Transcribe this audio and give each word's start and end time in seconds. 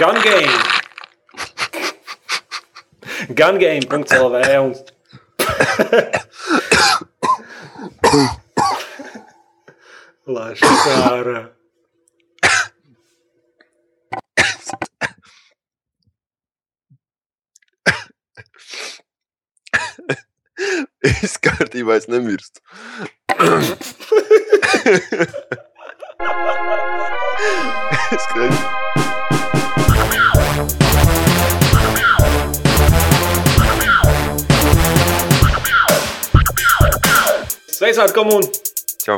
Gun 0.00 0.16
game. 0.22 0.48
Gungame.lv 3.36 4.36
un 4.62 4.72
Laišs 10.36 10.86
ārā. 10.94 11.42
Viss 21.04 21.36
kārtībā, 21.44 22.00
es 22.00 22.08
nemirstu. 22.08 22.64
es 28.16 28.24
skaidrs. 28.24 28.99
Sveicināti 37.80 38.12
komūni! 38.12 38.48
Čau. 39.00 39.14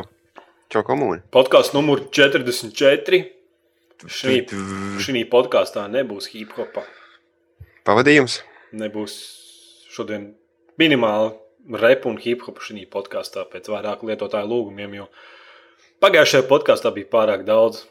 Čau, 0.71 0.81
komūni. 0.87 1.17
Podkāsts 1.35 1.73
numur 1.75 1.99
44. 2.15 3.17
Šī, 4.07 5.23
podkāstā 5.27 5.81
nebūs 5.91 6.29
hip 6.31 6.53
hopa. 6.55 6.85
Pavadījums. 7.83 8.37
Nebūs 8.79 9.15
šodien 9.91 10.29
minimāli 10.79 11.33
repu 11.81 12.07
un 12.13 12.21
hip 12.23 12.45
hopa 12.45 12.63
šī 12.63 12.85
podkāstā 12.93 13.43
pēc 13.51 13.67
vairāk 13.73 14.05
lietotāju 14.07 14.47
lūgumiem, 14.47 14.95
jo 15.01 15.09
pagājušajā 16.05 16.45
podkāstā 16.47 16.93
bija 16.95 17.09
pārāk 17.17 17.43
daudz. 17.49 17.81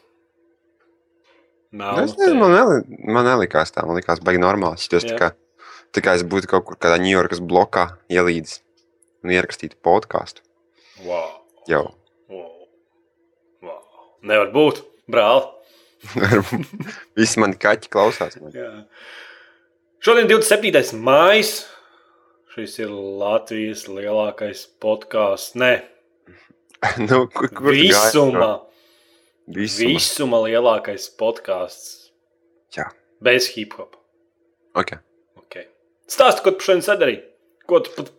Es 2.01 2.15
nezinu, 2.17 2.39
man, 2.41 2.81
man 3.13 3.29
nelikās 3.29 3.75
tā, 3.75 3.85
man 3.85 4.01
likās 4.01 4.23
baigi 4.25 4.41
normāli. 4.41 4.81
Tas 4.89 5.05
tā 5.05 5.21
kā, 5.21 5.29
tā 5.93 6.01
kā 6.01 6.17
es 6.17 6.25
būtu 6.25 6.49
kaut 6.49 6.65
kur 6.71 6.81
kādā 6.81 6.97
Ņujorkas 7.05 7.45
blokā 7.45 7.91
ielīdis 8.09 8.63
un 9.21 9.35
ierakstītu 9.37 9.77
podkāstu. 9.85 10.41
Wow, 11.01 11.41
Jau. 11.67 11.83
wow, 12.29 12.67
wow. 13.65 13.81
Nevar 14.21 14.51
būt, 14.53 14.83
brāl. 15.09 15.47
Visi 17.17 17.39
mani 17.41 17.57
kaķi 17.59 17.89
klausās. 17.91 18.37
Man. 18.41 18.53
Jā. 18.53 18.69
Šodien 20.03 20.27
27. 20.29 20.99
maija. 20.99 21.63
Šis 22.53 22.75
ir 22.83 22.91
Latvijas 22.93 23.87
lielākais 23.89 24.67
podkāsts. 24.83 25.55
Nē, 25.57 25.71
nu, 27.09 27.23
kur, 27.33 27.47
kur 27.49 27.71
tu 27.71 27.79
gāji? 27.79 27.89
visumā, 27.89 28.49
Visumā. 29.49 29.95
visumā 29.95 30.41
lielākais 30.45 31.07
podkāsts. 31.17 32.11
Jā. 32.77 32.91
Bez 33.23 33.47
hip 33.55 33.73
hop. 33.79 33.97
Okay. 34.77 34.99
Okay. 35.41 35.65
Stāsti, 36.09 36.43
ko 36.45 36.53
tu 36.53 36.67
šodien 36.67 36.85
sadarīji? 36.85 37.23
Ko 37.69 37.79
tu 37.81 37.95
pat 37.97 38.11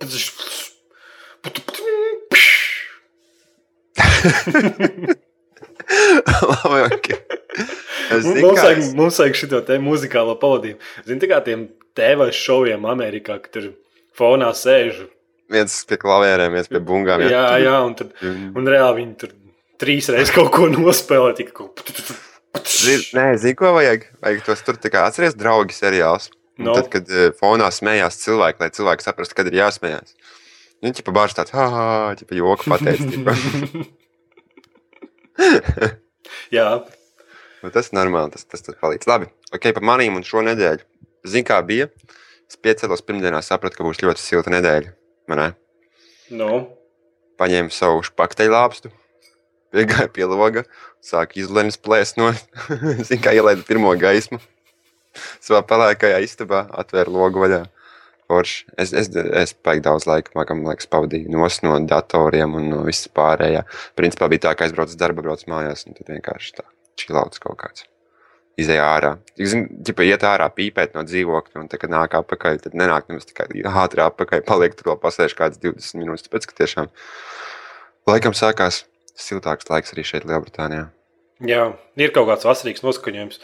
Labi, 6.65 6.81
okay. 6.89 7.21
Zinu, 8.21 8.49
Mums 8.49 8.63
vajag, 8.63 8.79
es... 8.79 8.93
mums 8.97 9.19
vajag 9.21 9.39
šo 9.39 9.61
te 9.67 9.79
muzikālo 9.83 10.37
pavadījumu. 10.41 10.81
Zini, 11.07 11.21
tā 11.23 11.31
kā 11.31 11.41
tiem 11.45 11.67
TV 11.97 12.29
šoviem 12.35 12.87
Amerikā, 12.91 13.39
kad 13.43 13.51
tur 13.55 13.71
fonā 14.17 14.51
sēž. 14.57 15.05
viens 15.53 15.77
pie 15.89 15.99
klavierēm, 16.01 16.57
viens 16.57 16.71
pie 16.71 16.81
bungām. 16.83 17.25
Jā, 17.29 17.47
jā, 17.63 17.75
un, 17.87 17.97
tad, 17.99 18.15
un 18.25 18.71
reāli 18.71 19.03
viņi 19.03 19.17
tur 19.21 19.35
trīs 19.81 20.09
reizes 20.13 20.35
kaut 20.35 20.53
ko 20.55 20.69
nospēlē. 20.73 21.35
Zini, 22.65 23.03
Nē, 23.17 23.27
zinu, 23.43 23.59
ko 23.61 23.75
vajag. 23.77 24.09
Vajag 24.25 24.47
tos 24.47 24.65
tur 24.67 24.81
tā 24.81 24.93
kā 24.95 25.07
atceries 25.09 25.37
draugi 25.39 25.77
seriāls. 25.77 26.31
No. 26.59 26.77
Tad, 26.79 26.87
kad 26.93 27.09
uh, 27.11 27.33
fonā 27.35 27.67
smējās 27.75 28.21
cilvēki, 28.23 28.63
lai 28.63 28.71
cilvēki 28.75 29.03
saprastu, 29.03 29.35
kad 29.35 29.51
ir 29.51 29.59
jāsmējās. 29.59 30.15
Viņi 30.85 31.03
jau 31.03 31.15
bāž 31.17 31.35
tāds, 31.35 31.51
ah, 31.57 31.75
ah, 31.75 32.13
ah, 32.13 32.35
joku 32.39 32.71
pateicis. 32.71 33.19
Jā, 36.55 36.69
Nu, 37.65 37.71
tas 37.73 37.87
ir 37.89 37.97
normāli, 37.97 38.29
tas, 38.35 38.45
tas, 38.45 38.61
tas 38.61 38.77
palīdz. 38.77 39.07
Labi, 39.09 39.31
ok, 39.57 39.71
par 39.73 39.85
manīm 39.89 40.19
un 40.19 40.25
šo 40.27 40.43
nedēļu. 40.45 40.85
Zini, 41.25 41.47
kā 41.49 41.57
bija? 41.65 41.87
Es 42.45 42.59
piecēlos 42.61 43.01
pirmdienā, 43.09 43.41
sapratu, 43.41 43.79
ka 43.79 43.87
būs 43.87 44.03
ļoti 44.03 44.21
silta 44.21 44.53
nedēļa. 44.53 44.91
Man 45.33 45.41
ne? 45.41 45.47
nu, 46.37 46.51
paņēmu 47.41 47.73
savu 47.73 48.03
spakteļu 48.05 48.53
lāpstu, 48.53 48.91
piegāju 49.73 50.13
pie 50.13 50.29
loga, 50.29 50.67
sāku 51.01 51.41
izlēmt 51.41 51.81
plēst 51.81 52.21
no, 52.21 52.35
zinu, 53.09 53.23
kā 53.25 53.33
ielaidu 53.33 53.65
pirmo 53.65 53.97
gaismu. 53.97 54.43
Savā 55.41 55.63
pelēkajā 55.65 56.21
istabā 56.27 56.67
atvēru 56.85 57.17
logu 57.17 57.47
vaļā. 57.47 57.63
Forši. 58.35 58.67
Es, 58.81 58.93
es, 58.97 59.11
es 59.15 59.55
paigi 59.55 59.85
daudz 59.87 60.09
laika, 60.11 60.33
makam, 60.39 60.65
liekas, 60.67 60.89
pavadīju 60.91 61.31
nos 61.31 61.61
no 61.63 61.77
datoriem 61.87 62.57
un 62.59 62.71
no 62.73 62.83
visas 62.87 63.11
pārējā. 63.15 63.65
Principā 63.99 64.29
bija 64.33 64.49
tā, 64.49 64.55
ka 64.59 64.67
aizbraucu 64.67 64.95
uz 64.97 65.01
darbu, 65.01 65.23
braucu 65.27 65.51
mājās, 65.53 65.87
un 65.87 65.95
tad 65.99 66.11
vienkārši 66.11 66.57
tā 66.59 66.67
čilauts 66.99 67.43
kaut 67.43 67.59
kāds. 67.63 67.87
Izejā 68.61 68.85
ārā. 68.87 69.13
Ģipa, 69.39 70.07
iet 70.07 70.27
ārā, 70.27 70.47
pīpēt 70.55 70.95
no 70.95 71.03
dzīvokļa, 71.07 71.63
un 71.63 71.71
tad, 71.71 71.81
kad 71.83 71.95
nāk 71.95 72.15
atpakaļ, 72.21 72.61
tad 72.67 72.77
nenāk 72.79 73.09
nemaz 73.11 73.27
tikai 73.31 73.49
ātri 73.67 74.05
atpakaļ, 74.05 74.45
paliek 74.47 74.77
tur 74.79 74.93
vēl 74.93 75.01
pasēž 75.03 75.35
kāds 75.39 75.59
20 75.63 75.99
minūtes. 75.99 76.29
Tāpēc, 76.29 76.47
ka 76.51 76.59
tiešām 76.63 76.93
laikam 78.11 78.37
sākās 78.39 78.85
siltāks 79.19 79.71
laiks 79.71 79.95
arī 79.95 80.07
šeit, 80.07 80.29
Lielbritānijā. 80.31 80.87
jā, 81.43 81.67
ir 81.99 82.15
kaut 82.15 82.31
kāds 82.31 82.47
vasarīgs 82.47 82.87
noskaņojums. 82.87 83.43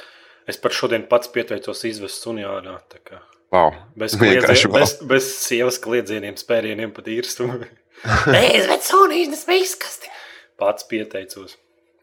Es 0.50 0.62
pat 0.62 0.74
šodien 0.74 1.10
pats 1.10 1.30
pieteicos 1.30 1.84
izvest 1.90 2.22
suni 2.22 2.46
ārā. 2.46 2.78
tā 2.90 3.02
kā 3.02 3.20
Wow. 3.50 3.74
Bez, 3.98 4.14
kliedzien, 4.16 4.70
wow. 4.70 4.78
bez, 4.78 4.92
bez 5.02 5.26
sievas 5.42 5.80
kliedzieniem, 5.82 6.36
spērieniem 6.38 6.94
pat 6.94 7.10
īrstu. 7.10 7.50
Es 8.00 8.64
vedu 8.64 8.84
suni, 8.86 9.24
tas 9.28 9.42
viskasti. 9.44 10.08
Pats 10.56 10.86
pieteicos. 10.88 11.58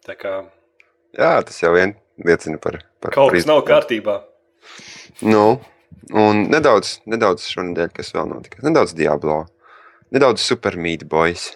Tā 0.05 0.13
kā 0.19 0.33
Jā, 1.17 1.39
tas 1.41 1.57
jau 1.63 1.71
vien 1.73 1.95
liecina 2.21 2.59
par, 2.61 2.81
par 3.01 3.15
kaut 3.15 3.33
kas 3.33 3.47
nav 3.49 3.63
kārtībā. 3.65 4.19
Nu, 5.25 5.57
un 6.13 6.43
nedaudz, 6.51 6.99
nedaudz 7.09 7.47
šonadēļ, 7.49 7.89
kas 7.95 8.13
vēl 8.13 8.29
notika. 8.29 8.61
Nedaudz 8.67 8.93
Diablo, 8.97 9.39
nedaudz 10.13 10.43
Super 10.43 10.77
Meat 10.77 11.07
Boys. 11.09 11.49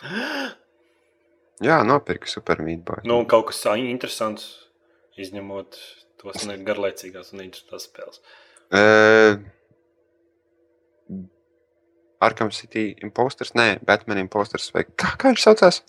Jā, 1.68 1.82
nopirku 1.86 2.32
Super 2.32 2.64
Meat 2.64 2.82
Boys. 2.88 3.06
Nu, 3.06 3.20
kaut 3.30 3.52
kas 3.52 3.62
interesants, 3.76 4.50
izņemot 5.20 5.78
tos 6.18 6.48
ne- 6.48 6.58
garlaicīgās 6.64 7.30
un 7.36 7.44
interesantās 7.44 7.86
spēles. 7.86 8.24
Uh, 8.24 8.49
Arkham 12.20 12.50
City 12.52 12.90
Imposters, 13.02 13.54
nē, 13.56 13.78
Batman 13.86 14.20
Imposters, 14.20 14.68
vai 14.74 14.84
kā, 14.84 15.14
kā 15.16 15.30
viņš 15.32 15.44
saucās? 15.46 15.80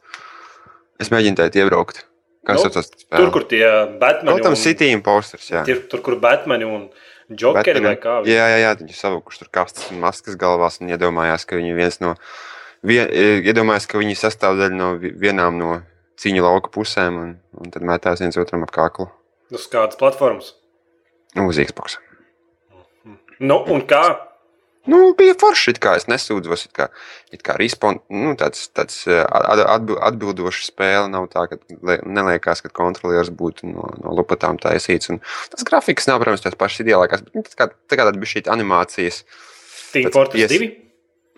Es 1.02 1.12
mēģinu 1.12 1.40
tēt 1.42 1.58
iebraukt. 1.60 2.06
Kā 2.48 2.56
Nu, 2.56 2.62
nu, 2.62 2.64
saucās? 2.64 2.88
Tur, 3.06 3.30
kur 3.36 3.44
tie 3.50 3.66
Batmani 4.02 4.40
Gotham 4.40 4.56
un, 4.56 4.60
City 4.60 4.88
Imposters, 4.96 5.50
jā. 5.52 5.66
tur, 5.68 5.82
tur, 5.92 6.02
kur 6.06 6.16
Batmani 6.24 6.66
un 6.66 6.88
Jokeri 7.38 7.84
vai 7.84 7.98
kā. 8.02 8.22
Jā, 8.28 8.48
jā, 8.54 8.62
jā, 8.64 8.72
viņi 8.80 8.96
savukuši 8.98 9.44
tur 9.44 9.52
kastes 9.60 9.92
un 9.94 10.00
maskas 10.04 10.38
galvās 10.40 10.80
un 10.82 10.90
iedomājās, 10.92 11.46
ka 11.48 11.60
viņi 11.60 11.76
viens 11.78 12.00
no, 12.04 12.16
vien, 12.88 13.06
e, 13.08 13.28
iedomājās, 13.52 13.86
ka 13.92 14.02
viņi 14.02 14.18
sastāvdaļa 14.20 14.76
no 14.80 14.90
vi- 15.04 15.14
vienām 15.22 15.60
no 15.60 15.82
cīņu 16.22 16.44
lauka 16.48 16.72
pusēm 16.74 17.20
un, 17.22 17.36
un 17.62 17.72
tad 17.76 17.86
metās 17.88 18.24
viens 18.24 18.40
otram 18.42 18.66
ap 18.66 18.74
kaklu. 18.76 19.08
Uz 19.52 19.68
kādas 19.72 20.00
platformas. 20.00 20.56
Nu, 21.36 21.46
uz 21.52 21.60
Xbox. 21.62 22.00
Nu, 23.42 23.58
un 23.74 23.82
kā? 23.90 24.04
Nu, 24.90 25.12
bija 25.14 25.36
forši, 25.38 25.76
kā 25.78 25.92
es 26.00 26.08
nesūdzos. 26.10 26.64
It 26.66 26.72
kā, 26.74 26.88
it 27.36 27.44
kā 27.46 27.54
respond, 27.60 28.00
nu, 28.10 28.32
tāds, 28.40 28.64
tāds 28.74 28.96
eh, 29.06 29.22
at- 29.22 29.62
atbi- 29.76 29.98
atbildošs 30.10 30.72
spēle 30.72 31.06
nav 31.14 31.28
tā, 31.30 31.44
ka 31.52 31.60
neliekās, 32.02 32.64
ka 32.66 32.72
kontrolieris 32.74 33.30
būtu 33.30 33.70
no, 33.70 33.86
no 34.02 34.16
lupatām 34.18 34.58
taisīts. 34.62 35.12
Un 35.14 35.22
tas 35.54 35.68
grafiks 35.70 36.10
nav, 36.10 36.18
protams, 36.24 36.42
tas 36.42 36.58
pašs 36.58 36.82
ideālākais, 36.86 37.22
bet 37.28 37.38
nu, 37.38 37.46
tas 37.46 37.60
kā, 37.60 37.70
tā 37.86 38.00
kā 38.00 38.08
tāda 38.10 38.18
bija 38.18 38.34
šī 38.34 38.46
animācijas. 38.58 39.22
Team 39.94 40.10
Tāds 40.10 40.18
Fortress 40.18 40.50
pies- 40.50 40.58
2? 40.66 40.72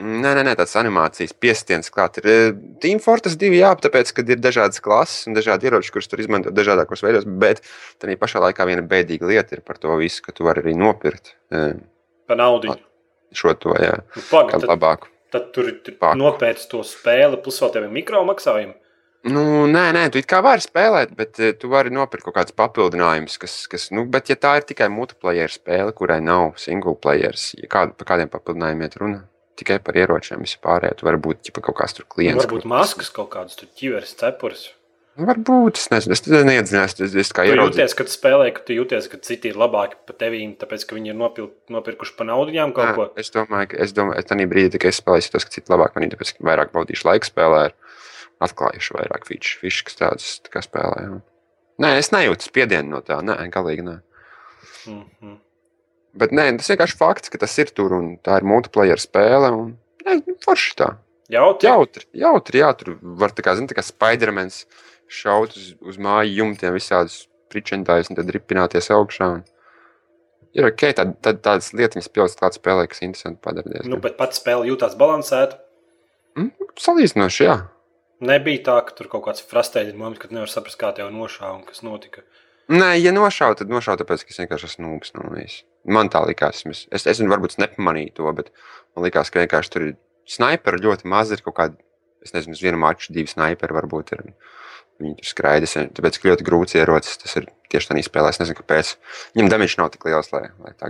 Nē, 0.03 0.31
nē, 0.33 0.41
nē 0.47 0.55
tāds 0.57 0.71
animācijas 0.79 1.35
piestiens 1.37 1.91
klāt. 1.93 2.17
Ir 2.23 2.31
eh, 2.31 2.55
Team 2.81 3.03
Fortress 3.03 3.35
2, 3.43 3.51
jā, 3.59 3.75
tāpēc, 3.83 4.15
ka 4.15 4.23
ir 4.23 4.39
dažādas 4.41 4.79
klases 4.81 5.27
un 5.27 5.35
dažādi 5.35 5.67
ieroči, 5.67 5.91
kurus 5.93 6.07
tur 6.09 6.23
izmanto 6.23 6.49
dažādākos 6.55 7.03
veidos, 7.05 7.27
bet 7.27 7.59
tā 8.01 8.15
pašā 8.15 8.39
laikā 8.47 8.65
viena 8.71 8.87
bēdīga 8.87 9.27
lieta 9.29 9.59
ir 9.59 9.67
par 9.67 9.77
to 9.83 9.99
visu, 9.99 10.23
ka 10.25 10.31
tu 10.31 10.47
vari 10.47 10.63
arī 10.63 10.79
nopirkt 10.79 11.35
eh, 12.23 12.27
Pa 12.27 12.37
naudu. 12.39 12.75
šo 13.33 13.53
to, 13.57 13.73
jā, 13.81 13.97
Nu, 14.15 14.21
Pagaid, 14.29 14.61
tad, 14.61 14.69
labāku. 14.69 15.07
tad 15.33 15.51
tur 15.53 15.67
ir 15.71 15.81
nopērts 16.15 16.67
to 16.69 16.83
spēli, 16.85 17.41
plus 17.43 17.59
vēl 17.61 17.73
tev 17.73 17.83
ir 17.83 17.89
mikro 17.89 18.23
maksājumi. 18.25 18.75
Nu, 19.23 19.63
nē, 19.71 19.93
nē, 19.95 20.09
tu 20.11 20.19
kā 20.27 20.41
vari 20.43 20.59
spēlēt, 20.59 21.15
bet 21.15 21.39
eh, 21.39 21.53
tu 21.55 21.69
vari 21.71 21.89
nopirkt 21.89 22.25
kaut 22.27 22.35
kādus 22.35 22.55
papildinājumus, 22.59 23.37
kas, 23.39 23.67
kas 23.71 23.87
nu, 23.95 24.03
bet 24.05 24.27
ja 24.27 24.35
tā 24.35 24.57
ir 24.59 24.67
tikai 24.67 24.89
multiplayer 24.91 25.47
spēle, 25.47 25.93
kurai 25.95 26.19
nav 26.19 26.57
single 26.59 26.95
players, 26.99 27.53
ja 27.55 27.69
kādu, 27.71 27.95
par 27.95 28.05
kādiem 28.11 28.27
papildinājumiem 28.33 28.83
iet 28.83 28.97
runa, 28.99 29.21
tikai 29.55 29.79
par 29.79 29.95
ieročiem, 29.95 30.43
visu 30.43 30.59
pārējo, 30.59 30.97
tu 30.99 31.07
vari 31.07 31.21
būt 31.23 31.39
ķipa, 31.47 31.63
kaut 31.63 31.79
kāds 31.79 31.95
tur 31.95 32.05
klients. 32.11 32.43
Varbūt 32.43 32.67
maskas 32.67 33.09
kaut 33.15 33.31
kādas, 33.31 33.55
tur 33.55 33.71
ķiveres, 33.79 34.11
cepures. 34.19 34.73
Nu, 35.13 35.27
Varbūt 35.29 35.77
es 35.77 35.89
nezinu, 35.93 36.15
es 36.15 36.23
neiedziļinājos. 36.25 36.95
Es, 37.05 37.29
Tu 37.29 37.43
ieraudzīju. 37.45 37.67
jūties, 37.69 37.93
kad 37.99 38.09
spēlē, 38.09 38.47
ka 38.55 38.63
tu 38.65 38.73
jūties, 38.73 39.09
ka 39.11 39.19
citi 39.21 39.51
ir 39.51 39.59
labāki 39.61 39.99
par 40.07 40.15
tevīm, 40.17 40.55
tāpēc 40.57 40.87
ka 40.89 40.97
viņi 40.97 41.11
ir 41.13 41.17
nopil, 41.19 41.51
nopirkuši 41.69 42.15
pa 42.17 42.25
naudām 42.25 42.73
kaut 42.73 42.89
Nē, 42.89 42.95
ko. 42.97 43.05
Es 43.21 43.29
domāju, 43.29 43.69
ka 43.69 43.77
es 43.85 43.93
domāju, 43.93 44.23
ka 44.23 44.33
tajā 44.33 44.47
brīdī, 44.49 44.81
kad 44.81 44.89
es 44.89 45.01
spēlēju, 45.03 45.29
tas, 45.35 45.45
ka 45.45 45.53
citi 45.53 45.69
labāk 45.69 45.93
manī, 45.93 46.09
tāpēc, 46.09 46.33
ka 46.33 46.47
vairāk 46.49 46.73
baudīšu 46.73 47.05
laiku 47.05 47.29
spēlē, 47.29 47.61
atklājuši 48.41 48.97
vairāk 48.97 49.29
fišu 49.29 49.85
kas 49.85 49.99
tādas 50.01 50.41
tā 50.49 50.65
spēlē. 50.65 51.05
jā. 51.05 51.21
Nē, 51.83 51.97
es 52.01 52.09
nejūtu 52.13 52.49
spiedienu 52.49 52.95
no 52.97 53.01
tā, 53.05 53.19
nē, 53.21 53.37
galīgi 53.53 53.85
nē. 53.85 53.99
Mm 54.87 55.05
-hmm. 55.21 55.37
Bet 56.13 56.31
nē, 56.31 56.57
tas 56.57 56.69
vienkārši 56.69 56.97
fakts, 56.97 57.29
ka 57.29 57.37
tas 57.37 57.57
ir 57.57 57.69
tur 57.69 57.93
un 57.93 58.17
tā 58.17 58.37
ir 58.37 58.43
multiplayer 58.43 58.97
spēle. 58.97 59.51
Un, 59.53 59.77
nē, 60.05 60.37
forši 60.45 60.75
tā. 60.75 60.97
Jautri. 61.29 61.69
Jautri, 61.69 62.05
jautri, 62.13 62.59
jā, 62.59 62.73
tur 62.77 62.97
var 63.01 63.31
tā 63.31 63.41
kā, 63.41 63.55
zin, 63.55 63.67
tā 63.67 63.73
kā 63.73 63.81
Spidermans 63.81 64.65
šaut 65.11 65.55
uz, 65.57 65.73
uz 65.81 65.99
māju 66.01 66.37
jumtiem 66.41 66.75
visādus 66.75 67.23
pričentājas 67.53 68.09
un 68.11 68.19
tad 68.19 68.31
ripināties 68.33 68.89
augšā. 68.93 69.29
Un... 69.37 69.43
Ir 70.57 70.69
ok, 70.69 70.87
tad, 70.97 71.15
tad 71.25 71.41
tādas 71.45 71.71
lietiņas 71.73 72.09
pilsētas 72.13 72.39
klāt 72.39 72.57
spēlē, 72.57 72.87
kas 72.89 73.03
interesanti 73.05 73.41
padara 73.43 73.69
diezgan. 73.69 73.93
Nu, 73.95 74.01
bet 74.01 74.17
pats 74.19 74.41
spēle 74.41 74.69
jūtās 74.69 74.97
balansēta. 74.99 75.59
Mm, 76.37 76.71
salīdzinoši, 76.81 77.45
jā. 77.45 77.57
Nebija 78.23 78.61
tā, 78.69 78.77
ka 78.87 78.95
tur 78.97 79.09
kaut 79.11 79.25
kāds 79.27 79.43
frustēts 79.45 79.95
moments, 79.97 80.21
kad 80.21 80.33
nevar 80.33 80.51
saprast, 80.51 80.79
kā 80.79 80.93
tev 80.95 81.11
nošāva 81.13 81.57
un 81.57 81.65
kas 81.67 81.83
notika. 81.85 82.23
Nē, 82.71 82.93
ja 83.01 83.11
nošauju, 83.11 83.57
tad 83.59 83.71
nošauju, 83.73 83.99
tāpēc, 83.99 84.23
ka 84.23 84.31
es 84.31 84.39
vienkārši 84.39 84.69
esmu 84.69 84.87
nūks. 84.87 85.11
No 85.17 85.27
viss. 85.33 85.65
man 85.83 86.07
tā 86.09 86.21
likās. 86.23 86.63
Es, 86.69 86.85
es, 86.95 87.07
es 87.11 87.19
varbūt 87.19 87.57
nepamanīju 87.59 88.13
to, 88.19 88.29
bet 88.37 88.53
man 88.95 89.03
likās, 89.07 89.31
ka 89.33 89.43
vienkārši 89.43 89.73
tur 89.73 89.87
ir 89.89 89.95
sniperi 90.29 90.79
ļoti 90.85 91.09
maz. 91.11 91.33
Ir 91.35 91.43
kaut 91.43 91.57
kādi, 91.57 91.75
es 92.23 92.31
nezinu, 92.35 92.55
uz 92.55 92.63
vienu 92.63 92.79
maču 92.79 93.11
divi 93.11 93.27
sniperi 93.27 93.75
varbūt 93.75 94.13
ir. 94.15 94.23
un 94.23 94.37
Viņi 95.03 95.17
tur 95.19 95.27
skraida. 95.27 95.67
es- 95.67 95.75
Tāpēc, 95.97 96.19
ļoti 96.23 96.45
grūts 96.47 96.77
ierocis. 96.79 97.17
Tas 97.19 97.35
ir 97.41 97.47
tieši 97.73 97.89
tādā 97.91 98.03
spēlē. 98.07 98.29
Es 98.31 98.39
nezinu, 98.39 98.55
kāpēc. 98.61 98.95
Viņam 99.35 99.49
damage 99.51 99.75
nav 99.77 99.91
tik 99.91 100.05
liels, 100.07 100.31
lai, 100.31 100.45
lai 100.63 100.71
tā 100.79 100.89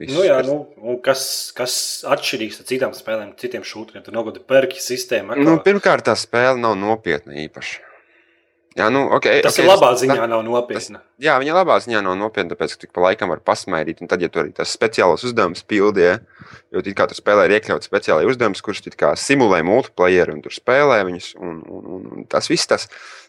visus 0.00 0.16
Nu, 0.16 0.24
jā, 0.26 0.40
nu, 0.44 0.96
kas, 1.04 1.52
kas 1.54 2.02
atšķirīgs 2.08 2.58
no 2.60 2.64
citām 2.66 2.92
spēlēm, 2.96 3.34
citiem 3.38 3.62
šūtriem? 3.62 4.02
Tur 4.04 4.16
nav 4.16 4.26
kāda 4.26 4.42
perka 4.44 4.74
sistēma. 4.82 5.36
Nu, 5.38 5.56
atkal. 5.58 5.64
pirmkārt, 5.68 6.08
tā 6.10 6.16
spēle 6.18 6.58
nav 6.58 6.74
nopietna 6.80 7.36
īpaši. 7.48 7.78
Jā, 8.74 8.88
nu, 8.90 9.04
okay, 9.14 9.38
Tas 9.38 9.54
okay, 9.54 9.62
ir 9.62 9.70
labā 9.70 9.92
tas- 9.92 10.00
ziņā, 10.02 10.24
nav 10.26 10.40
nopietna. 10.42 10.98
Jā, 11.22 11.36
viņa 11.38 11.52
labā 11.54 11.76
ziņā 11.78 12.00
nav 12.02 12.16
nopietna, 12.18 12.56
tāpēc, 12.56 12.72
ka 12.74 12.80
tik 12.82 12.90
pa 12.96 13.04
laikam 13.04 13.30
var 13.30 13.38
pasmaidīt. 13.38 14.00
Un 14.02 14.08
tad, 14.10 14.18
ja 14.18 14.26
tur 14.28 14.42
arī 14.42 14.50
tas 14.56 14.72
speciāls 14.74 15.22
uzdevums 15.22 15.62
pildīja, 15.62 16.16
jo 16.74 16.82
it 16.82 16.88
kā 16.98 17.06
tur 17.06 17.14
spēlē 17.14 17.44
ir 17.46 17.54
iekļauts 17.60 17.86
speciālais 17.86 18.26
uzdevums, 18.26 18.58
kurš 18.66 18.82
simulē 19.22 19.62
multiplayer 19.62 20.32
un 20.34 20.42
tur 20.42 20.50
spēlē 20.50 21.04
viņus. 21.06 21.28
Un, 21.38 21.60
un, 21.70 21.84
un, 21.86 22.08
un 22.18 22.24
tas 22.26 22.50
viss 22.50 22.66
tas, 22.66 22.88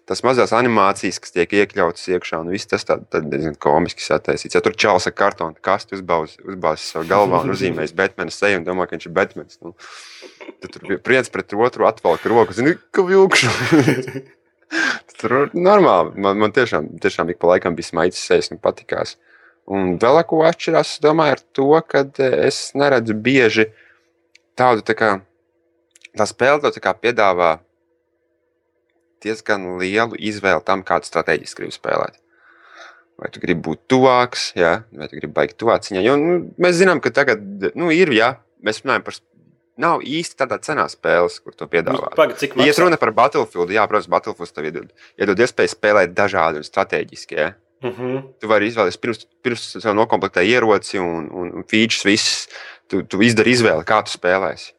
tas 0.10 0.24
mazās 0.26 0.50
animācijas, 0.50 1.22
kas 1.22 1.36
tiek 1.38 1.54
iekļautas 1.54 2.10
iekšā, 2.10 2.40
un 2.42 2.50
viss 2.50 2.66
tas 2.66 2.82
tā, 2.82 2.98
tad 3.06 3.30
diezgan 3.30 3.54
komiski 3.54 4.02
sataisīts. 4.02 4.58
Ja 4.58 4.64
tur 4.66 4.74
čels 4.74 5.06
ar 5.06 5.14
kartonu 5.14 5.62
kastu 5.62 5.94
uzbāzis 6.00 6.42
uzbāz 6.42 6.82
savu 6.82 7.06
galvā 7.06 7.44
un 7.46 7.54
uzzīmējis 7.54 7.94
Batmana 8.02 8.34
seju 8.34 8.64
un 8.64 8.66
domā, 8.66 8.90
ka 8.90 8.98
viņš 8.98 9.06
ir 9.06 9.14
Batmans. 9.14 9.62
Nu, 9.62 9.76
tad 10.58 10.74
tur 10.74 10.98
viens 11.06 11.30
pret 11.30 11.54
otru 11.54 11.86
atvelk 11.86 12.26
roku, 12.26 12.58
zini, 12.58 12.80
ka 12.90 13.06
vilkšu. 13.06 13.54
Tur 15.26 15.50
normāli. 15.58 16.14
Man, 16.22 16.38
man 16.38 16.54
tiešām, 16.54 16.92
tiešām 17.02 17.32
ik 17.34 17.40
pa 17.42 17.56
laikam 17.56 17.78
bija 17.78 17.90
smaids 17.90 18.22
sejas 18.22 18.52
un 18.54 18.62
patikās. 18.62 19.16
Un 19.66 19.96
vēl 19.98 20.22
ko 20.30 20.44
atšķirās, 20.46 20.98
es 20.98 21.02
domāju, 21.02 21.38
ar 21.40 21.42
to, 21.58 21.70
ka 21.90 22.04
es 22.46 22.60
neredzu 22.78 23.16
bieži 23.18 23.72
tādu 24.54 24.86
tā 24.86 24.94
kā 24.94 25.10
tā 26.16 26.28
spēle 26.30 26.62
tev 26.62 26.78
tā 26.78 26.94
piedāvā 26.94 27.56
diezgan 29.26 29.80
lielu 29.82 30.20
izvēli 30.22 30.62
tam, 30.68 30.84
kādu 30.86 31.10
strateģiski 31.10 31.64
gribi 31.64 31.74
spēlēt. 31.74 32.20
Vai 33.18 33.32
tu 33.32 33.42
gribi 33.42 33.64
būt 33.66 33.86
tuvāks, 33.90 34.52
jā, 34.60 34.84
vai 34.94 35.08
tu 35.10 35.18
gribi 35.18 35.34
baigt 35.34 35.58
tuvāk 35.58 35.88
ciņā. 35.88 36.04
Jo 36.06 36.18
nu, 36.20 36.38
mēs 36.62 36.78
zinām, 36.78 37.02
ka 37.02 37.14
tagad 37.16 37.42
nu, 37.74 37.90
ir, 37.96 38.14
jā, 38.14 38.36
mēs 38.62 38.84
runājam 38.84 39.08
par. 39.08 39.18
Nav 39.78 40.06
īsti 40.08 40.38
tādā 40.40 40.56
cenā 40.64 40.86
spēles, 40.88 41.42
kur 41.44 41.52
to 41.52 41.66
Nu, 41.68 41.72
piedāvā. 41.74 42.14
Pagaid, 42.16 42.38
cik 42.40 42.56
Ja 42.56 42.64
maksā? 42.64 42.84
runa 42.86 42.98
par 42.98 43.12
Battlefield, 43.12 43.74
jā, 43.76 43.84
protams, 43.92 44.08
Battlefield 44.08 44.54
tev 44.56 44.70
iedod, 44.70 44.94
iedod 45.20 45.42
iespēju 45.44 45.74
spēlēt 45.74 46.14
dažādi 46.16 46.62
un 46.62 46.68
strateģiski. 46.68 47.36
Ja? 47.36 47.50
Mhm. 47.84 48.22
Tu 48.40 48.48
vari 48.48 48.70
izvēlēties 48.72 49.02
pirms, 49.02 49.26
pirms 49.44 49.66
sev 49.84 49.94
noklāpēt 49.98 50.40
ieroci 50.48 50.98
un, 51.02 51.28
un, 51.30 51.52
features, 51.68 52.06
viss. 52.08 52.48
Tu, 52.88 53.02
tu 53.04 53.20
izdari 53.20 53.52
izvēli, 53.52 53.84
kā 53.84 54.00
tu 54.06 54.14
spēlēsi. 54.16 54.72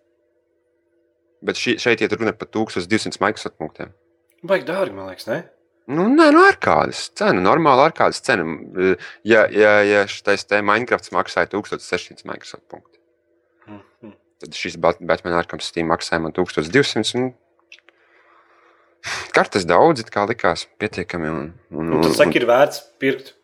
Bet 1.45 1.59
šī, 1.61 1.77
šeit 1.83 2.01
ir 2.01 2.17
runa 2.17 2.33
par 2.33 2.49
1200 2.49 3.21
Microsoft 3.21 3.59
punktiem. 3.61 3.93
Baigi 4.47 4.67
dārgi, 4.69 4.95
man 4.97 5.11
liekas, 5.11 5.27
ne? 5.29 5.43
Nu, 5.87 6.09
nē, 6.11 6.31
nu, 6.35 6.43
ar 6.43 6.57
kādas 6.59 7.05
cenu, 7.19 7.43
normāli 7.45 7.85
ar 7.85 7.93
kādas 7.95 8.19
cenu. 8.27 8.57
Ja, 9.27 9.45
ja, 9.55 9.77
ja 9.87 10.07
šitais 10.11 10.43
te 10.49 10.59
Minecraft 10.65 11.13
maksāja 11.15 11.51
1600 11.53 12.27
Microsoft 12.27 12.65
punktu. 12.73 12.96
Tad 14.43 14.57
šis 14.57 14.77
Bat- 14.81 15.01
Batman 15.01 15.39
Arkham 15.39 15.63
Steam 15.65 15.91
maksāja 15.93 16.23
man 16.23 16.35
1200. 16.37 17.17
Un... 17.21 17.33
Kartes 19.37 19.67
daudz, 19.69 20.03
kā 20.11 20.27
likās, 20.29 20.67
pietiekami. 20.81 21.31
Un, 21.31 21.51
un, 21.71 21.97
Un 21.99 22.07
tas 22.07 22.17
saka, 22.19 22.35
ir 22.39 22.47
vērts 22.49 22.83
pirkt. 23.03 23.35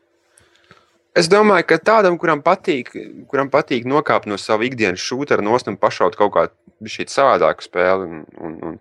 Es 1.19 1.29
domāju, 1.29 1.67
ka 1.69 1.77
tādam, 1.77 2.17
kuram 2.21 2.41
patīk, 2.45 2.89
kuram 3.29 3.51
patīk 3.53 3.85
nokāpt 3.89 4.27
no 4.31 4.39
sava 4.41 4.65
ikdienas 4.65 5.03
šūta 5.05 5.37
nost 5.45 5.69
un 5.69 5.77
pašaut 5.77 6.17
kaut 6.17 6.33
kādu 6.33 7.11
savādāku 7.13 7.67
spēli 7.67 8.09
un, 8.09 8.23
un, 8.41 8.55
un, 8.65 8.79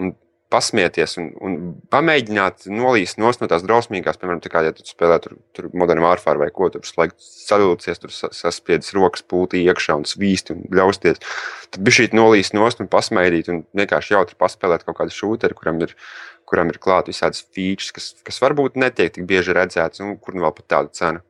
un 0.00 0.14
pasmieties 0.48 1.16
un, 1.20 1.26
un 1.44 1.56
pamēģināt 1.92 2.66
nolīst 2.72 3.18
no 3.20 3.28
tās 3.32 3.64
drausmīgās, 3.66 4.16
piemēram, 4.20 4.40
tā 4.44 4.48
kā, 4.52 4.62
ja 4.64 4.72
tu 4.72 4.84
spēlē 4.88 5.18
tur, 5.24 5.34
tur 5.56 5.68
modernu 5.76 6.06
vārfāru 6.06 6.40
vai 6.40 6.48
ko, 6.54 6.70
tur 6.72 6.86
slēgt 6.88 7.18
sadūcies, 7.20 8.00
tur 8.00 8.14
sa- 8.14 8.30
saspiedis 8.32 8.94
rokas 8.96 9.22
pūtī 9.28 9.60
iekšā 9.68 9.98
un 10.00 10.06
svīst 10.08 10.54
un 10.54 10.64
ļausties. 10.72 11.20
Tad 11.70 11.82
bija 11.84 11.98
šī 12.00 12.08
nolīst 12.16 12.56
nost 12.56 12.80
un 12.80 12.88
pasmaidīt 12.88 13.50
un 13.52 13.62
vienkārši 13.76 14.16
jautri 14.16 14.38
paspēlēt 14.40 14.86
kaut 14.88 14.96
kādu 15.02 15.12
šūteru, 15.18 15.54
kuram 15.58 15.80
ir, 15.84 15.92
kuram 16.48 16.72
ir 16.72 16.78
klāt 16.80 17.10
visādas 17.12 17.44
features, 17.52 17.92
kas, 17.92 18.10
kas 18.24 18.40
varbūt 18.40 18.80
netiek 18.80 19.12
tik 19.18 19.26
bieži 19.28 19.52
redzētas 19.56 20.00
un 20.00 20.16
kur 20.16 20.34
nu 20.38 20.46
vēl 20.46 20.54
pat 20.56 20.68
tādu 20.76 20.94
cenu. 20.96 21.20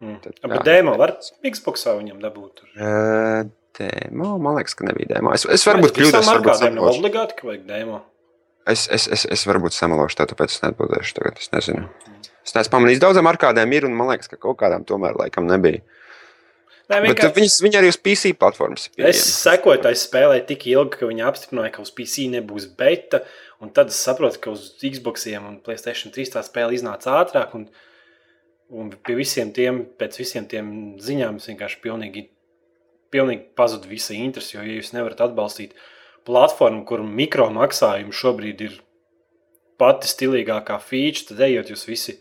Mm. 0.00 0.20
Tad, 0.24 0.38
Bet 0.46 0.60
jā. 0.60 0.66
dēmo 0.70 0.94
var 0.96 1.16
Xboxā 1.44 1.96
viņam 1.98 2.22
dabūt. 2.22 2.62
tur. 2.62 2.68
Ē, 2.78 3.48
Dēmo, 3.80 4.34
man 4.42 4.56
liekas, 4.58 4.74
ka 4.76 4.84
nebija 4.84 5.14
dēmo. 5.14 5.30
Es, 5.32 5.44
es 5.46 5.62
varbūt 5.64 5.94
kļūdos, 5.96 6.26
nav 6.26 6.42
samelošu. 6.58 6.98
obligāti, 6.98 7.36
ka 7.38 7.46
vajag 7.48 7.62
dēmo. 7.68 8.00
Es, 8.68 8.88
es, 8.92 9.06
es, 9.08 9.24
es 9.24 9.46
varbūt 9.48 9.72
samelošu 9.72 10.18
tā, 10.18 10.26
tāpēc 10.30 10.52
es 10.52 10.60
neatbildēšu 10.64 11.16
tagad. 11.16 11.38
Es 11.40 11.48
nezinu. 11.54 11.86
Es 12.44 12.52
neesmu 12.56 12.74
pamanījis, 12.74 13.00
daudzām 13.02 13.28
arkādēm 13.30 13.72
ir, 13.76 13.86
un 13.88 13.96
man 13.96 14.12
liekas, 14.12 14.28
ka 14.30 14.38
kaut 14.40 14.58
kādām 14.60 14.84
tomēr 14.88 15.16
laikam 15.20 15.48
nebija. 15.48 15.80
Nē, 16.90 16.98
vienkārši. 17.04 17.34
viņas, 17.36 17.56
viņi 17.62 17.78
arī 17.78 17.90
uz 17.92 17.98
PC 18.02 18.32
platformas 18.38 18.88
Es 18.98 19.20
sekoju 19.44 19.78
tai 19.84 19.92
spēlē 19.98 20.40
tik 20.46 20.66
ilgi, 20.72 20.96
ka 20.98 21.06
viņi 21.06 21.22
apstiprināja, 21.28 21.74
ka 21.76 21.84
uz 21.84 21.92
PC 21.94 22.26
nebūs 22.32 22.66
beta. 22.78 23.22
Un 23.62 23.70
tad 23.76 23.92
es 23.92 24.00
saprotu, 24.02 24.40
ka 24.42 24.54
uz 24.56 24.72
Xboxiem 24.80 25.46
un 25.46 25.60
Playstation 25.62 26.10
3 26.14 26.34
tā 26.34 26.42
spēle 26.42 26.74
iznāca 26.74 27.14
ātrāk. 27.20 27.54
Un, 27.54 27.68
un 28.74 28.90
pie 29.06 29.14
visiem 29.20 29.52
tiem, 29.54 29.84
pēc 30.00 30.18
visiem 30.18 30.50
tiem 30.50 30.74
ziņām 31.02 31.38
es 31.38 31.46
vienkārši 31.52 31.78
pilnīgi, 31.84 32.26
pilnīgi 33.14 33.46
pazudu 33.58 33.92
visa 33.92 34.16
interese. 34.18 34.56
Jo, 34.56 34.66
ja 34.66 34.80
jūs 34.80 34.90
nevarat 34.96 35.22
atbalstīt 35.28 35.78
platformu, 36.30 36.84
kur 36.86 37.02
mikro 37.02 37.50
maksājumi 37.54 38.14
šobrīd 38.14 38.66
ir 38.66 38.78
pati 39.80 40.10
stilīgākā 40.10 40.76
feature, 40.84 41.32
tad 41.32 41.42
ejot 41.48 41.72
jūs 41.74 41.86
visi. 41.88 42.18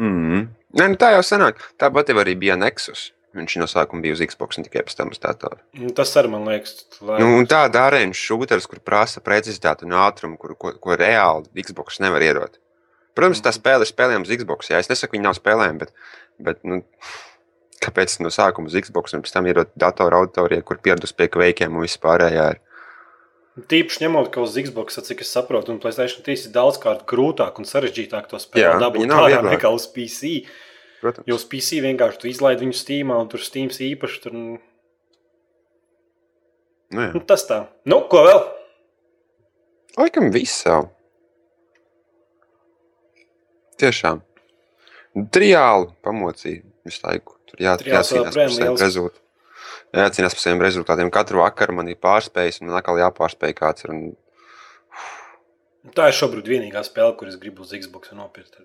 Mm. 0.00 0.50
Nē, 0.78 0.92
nu 0.92 0.98
tā 1.00 1.14
jau 1.16 1.24
sanāk. 1.26 1.62
Tāpat 1.80 2.12
arī 2.14 2.36
bija 2.38 2.58
Nexus. 2.58 3.10
Viņš 3.36 3.60
no 3.60 3.66
sākuma 3.70 4.02
bija 4.02 4.16
uz 4.16 4.22
Xbox 4.26 4.58
un 4.58 4.66
tikai 4.66 4.82
pēc 4.86 4.96
tam 4.98 5.12
uz 5.14 5.20
datora. 5.22 5.60
Un 5.78 5.92
Tas 5.94 6.10
arī 6.18 6.32
man 6.32 6.48
liekas, 6.48 6.80
lai... 6.98 7.20
Nu, 7.22 7.36
un 7.38 7.46
tāda 7.50 7.84
arēna 7.86 8.16
šūteris, 8.16 8.66
kur 8.66 8.80
prasa 8.82 9.22
precizitāti 9.22 9.86
un 9.86 9.94
ātrumu, 10.02 10.34
kur, 10.40 10.56
ko, 10.58 10.72
ko 10.82 10.98
reāli 10.98 11.62
Xbox 11.62 12.00
nevar 12.02 12.26
ierot. 12.26 12.58
Protams, 13.14 13.42
tā 13.44 13.52
spēle 13.54 13.86
ir 13.86 13.90
spēlējama 13.90 14.26
uz 14.26 14.34
Xbox. 14.34 14.72
Jā. 14.72 14.80
Es 14.82 14.90
nesaku, 14.90 15.14
viņi 15.14 15.28
nav 15.28 15.38
spēlējami, 15.38 15.78
bet, 15.78 15.94
bet 16.42 16.66
nu, 16.66 16.80
kāpēc 17.84 18.18
no 18.24 18.34
sākuma 18.34 18.70
uz 18.70 18.74
Xbox 18.82 19.14
un 19.14 19.22
pēc 19.22 19.36
tam 19.36 19.46
ierot 19.50 19.70
datora 19.78 20.24
auditorijā, 20.24 20.66
kur 20.66 20.82
pieradus 20.82 21.14
pie 21.14 21.30
kveikiem 21.30 21.78
un 21.78 21.86
vispārējā 21.86 22.50
ir. 22.56 22.60
Tīpaši 23.58 24.04
ņemot, 24.04 24.28
ka 24.30 24.44
uz 24.44 24.54
Xbox, 24.54 25.00
cik 25.04 25.24
es 25.24 25.30
saprotu, 25.34 25.72
un 25.74 25.80
Playstation 25.82 26.22
3 26.26 26.46
ir 26.46 26.52
daudzkārt 26.54 27.02
grūtāk 27.10 27.58
un 27.58 27.66
sarežģītāk 27.66 28.28
to 28.30 28.38
spēlēt. 28.38 28.78
Dabūt 28.82 29.10
vieglāk. 29.10 29.48
nekā 29.56 29.72
uz 29.74 29.88
PC. 29.90 30.44
Protams, 31.00 31.26
Jo 31.26 31.34
uz 31.38 31.44
PC 31.48 31.80
vienkārši 31.82 32.20
tu 32.22 32.28
izlaidi 32.30 32.66
viņu 32.66 32.76
Steamā, 32.76 33.18
un 33.18 33.28
tur 33.32 33.42
Steams 33.42 33.80
īpaši 33.82 34.22
tur. 34.22 34.36
Nu, 34.36 34.58
nu, 36.94 37.06
jā. 37.08 37.22
tas 37.26 37.46
tā. 37.48 37.62
Nu, 37.88 38.02
ko 38.12 38.22
vēl? 38.28 38.40
Laikam 39.98 40.30
viss 40.34 40.62
savu. 40.62 40.90
Tiešām. 43.80 44.20
Triāli 45.34 45.90
pamocīja 46.04 46.62
visu 46.86 47.02
laiku. 47.02 47.40
Tur 47.50 47.64
jā, 47.64 47.74
jācīnās 47.80 48.36
par 48.36 48.54
liels. 48.54 48.84
rezultātiem. 48.84 49.24
Jācīnās 49.96 50.36
par 50.36 50.42
saviem 50.44 50.60
rezultātiem. 50.62 51.10
Katru 51.14 51.40
vakaru 51.42 51.74
man 51.80 51.88
ir 51.90 51.98
pārspējis, 52.02 52.60
un 52.60 52.70
man 52.70 52.78
atkal 52.78 53.00
jāpārspēj 53.00 53.54
kāds. 53.58 53.86
Ir, 53.86 53.94
un... 53.94 53.98
Tā 55.96 56.10
ir 56.10 56.16
šobrīd 56.18 56.50
vienīgā 56.50 56.84
spēle, 56.86 57.16
kuras 57.18 57.38
gribu 57.40 57.64
uz 57.64 57.72
Xbox 57.74 58.14
nopirkt. 58.14 58.60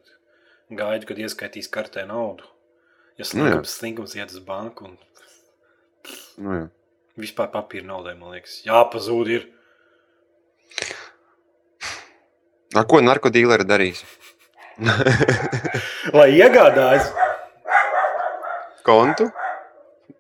Gaidu, 0.76 1.10
kad 1.10 1.22
ieskaitīs 1.22 1.72
kartē 1.72 2.06
naudu. 2.10 2.46
Ja 3.18 3.26
slinkums, 3.26 3.74
slinkums 3.80 4.16
iet 4.18 4.34
uz 4.34 4.42
banku 4.44 4.90
un 4.90 4.98
Nu, 6.38 6.52
jā. 6.52 6.66
vispār 7.18 7.48
papīra 7.54 7.88
naudai, 7.88 8.14
man 8.20 8.36
liekas, 8.36 8.60
jāpazūd. 8.68 9.32
Ir. 9.32 9.46
Ar 12.76 12.86
ko 12.92 13.00
narkotīleri 13.02 13.66
darīs? 13.66 14.04
Lai 16.18 16.28
iegādājas, 16.36 17.08
Kontu? 18.86 19.32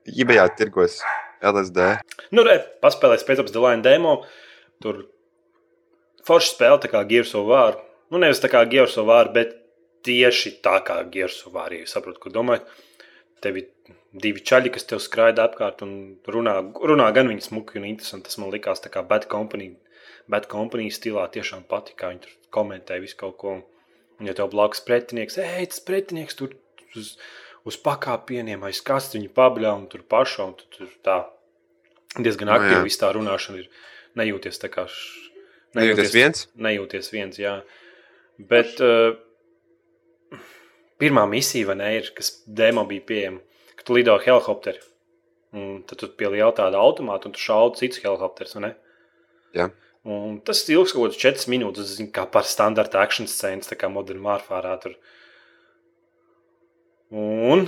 Ibējā 0.05 0.45
tirgos 0.57 0.99
LSD. 1.45 1.89
nu, 2.35 2.45
re, 2.45 2.59
paspēlēs 2.83 3.25
pēc 3.25 3.41
tam 3.41 3.51
Dēlāna 3.51 3.85
demo. 3.85 4.15
Tur 4.83 5.05
forša 6.27 6.51
spēle, 6.53 6.81
tā 6.83 6.91
kā 6.91 7.03
Gears 7.09 7.33
of 7.37 7.47
War. 7.49 7.79
Nu, 8.13 8.21
nevis 8.21 8.41
tā 8.43 8.51
kā 8.51 8.61
Gears 8.69 8.97
of 9.01 9.09
War, 9.09 9.31
bet 9.33 9.55
tieši 10.05 10.57
tā 10.65 10.77
kā 10.85 10.99
Gears 11.11 11.41
of 11.47 11.55
War. 11.57 11.73
Ja 11.73 11.85
jūs 11.85 11.95
saprotat, 11.97 12.21
ko 12.21 12.33
domāju. 12.33 12.65
Tev 13.41 13.57
ir 13.61 13.71
divi 14.15 14.41
čaļi, 14.45 14.71
kas 14.75 14.87
tev 14.89 15.01
skraida 15.03 15.45
apkārt 15.45 15.81
un 15.85 15.95
runā, 16.31 16.59
runā 16.91 17.07
gan 17.15 17.29
viņi 17.31 17.47
smuki 17.49 17.81
un 17.81 17.87
interesanti. 17.89 18.29
Tas 18.29 18.39
man 18.41 18.53
likās 18.53 18.83
tā 18.83 18.91
kā 18.93 19.03
Bad 19.07 19.27
Company, 19.31 19.73
Bad 20.31 20.49
Company 20.51 20.91
stilā 20.93 21.25
tiešām 21.33 21.65
patika, 21.69 22.11
viņi 22.13 22.23
tur 22.25 22.37
komentē 22.55 22.99
visu 23.03 23.17
kaut 23.19 23.37
ko. 23.41 23.57
Un 24.15 24.29
ja 24.29 24.35
tev 24.37 24.53
blakus 24.53 24.79
pretinieks, 24.85 25.35
ej, 25.43 25.65
tas 25.73 25.81
pretinieks 25.83 26.37
tur 26.39 26.53
uz, 26.95 27.15
uz 27.65 27.77
pakāpieniem 27.81 28.63
aiz 28.67 28.81
kastes 28.85 29.17
viņa 29.17 29.31
pabļā 29.35 29.71
un 29.79 29.87
tur 29.91 30.03
pašā, 30.11 30.45
un 30.49 30.53
tu 30.59 30.67
tur 30.77 30.89
tā 31.05 31.17
diezgan 32.17 32.47
Nu, 32.51 32.55
aktīvi 32.59 32.87
viss 32.87 33.01
tā 33.01 33.09
runāšana 33.15 33.63
ir. 33.63 33.69
Nejūties 34.15 34.61
tā 34.61 34.69
kā. 34.71 34.85
š- 34.87 35.31
Nejūties 35.75 36.13
viens? 36.15 36.45
Nejūties 36.55 37.09
viens, 37.11 37.35
jā. 37.41 37.57
Bet 38.39 38.79
uh, 38.83 39.17
pirmā 41.01 41.25
misija, 41.27 41.75
ne, 41.75 41.89
ir, 41.99 42.11
kas 42.15 42.29
demo 42.47 42.85
bija 42.87 43.03
pieejama, 43.09 43.41
ka 43.75 43.83
tu 43.87 43.97
lido 43.97 44.15
helikopteri. 44.21 44.79
Un 45.55 45.81
tad 45.87 45.99
tu 46.01 46.07
pieliec 46.19 46.55
tādu 46.57 46.79
automātu, 46.79 47.29
un 47.29 47.35
tu 47.35 47.39
šaudi 47.43 47.79
citus 47.83 48.01
helikopterus? 48.03 48.55
Jā. 49.55 49.69
Un 50.05 50.39
tas 50.45 50.61
ilgs 50.69 50.93
kaut 50.93 51.11
kāds 51.15 51.19
4 51.23 51.49
minūtes, 51.51 51.95
zin, 51.97 52.09
kā 52.13 52.25
par 52.29 52.45
standarta 52.47 52.99
akciju 53.01 53.27
scēnas, 53.31 53.67
tā 53.71 53.77
kā 53.79 53.89
Modern 53.91 54.21
Warfare. 54.23 54.75
Tur. 54.83 54.95
Un 57.15 57.67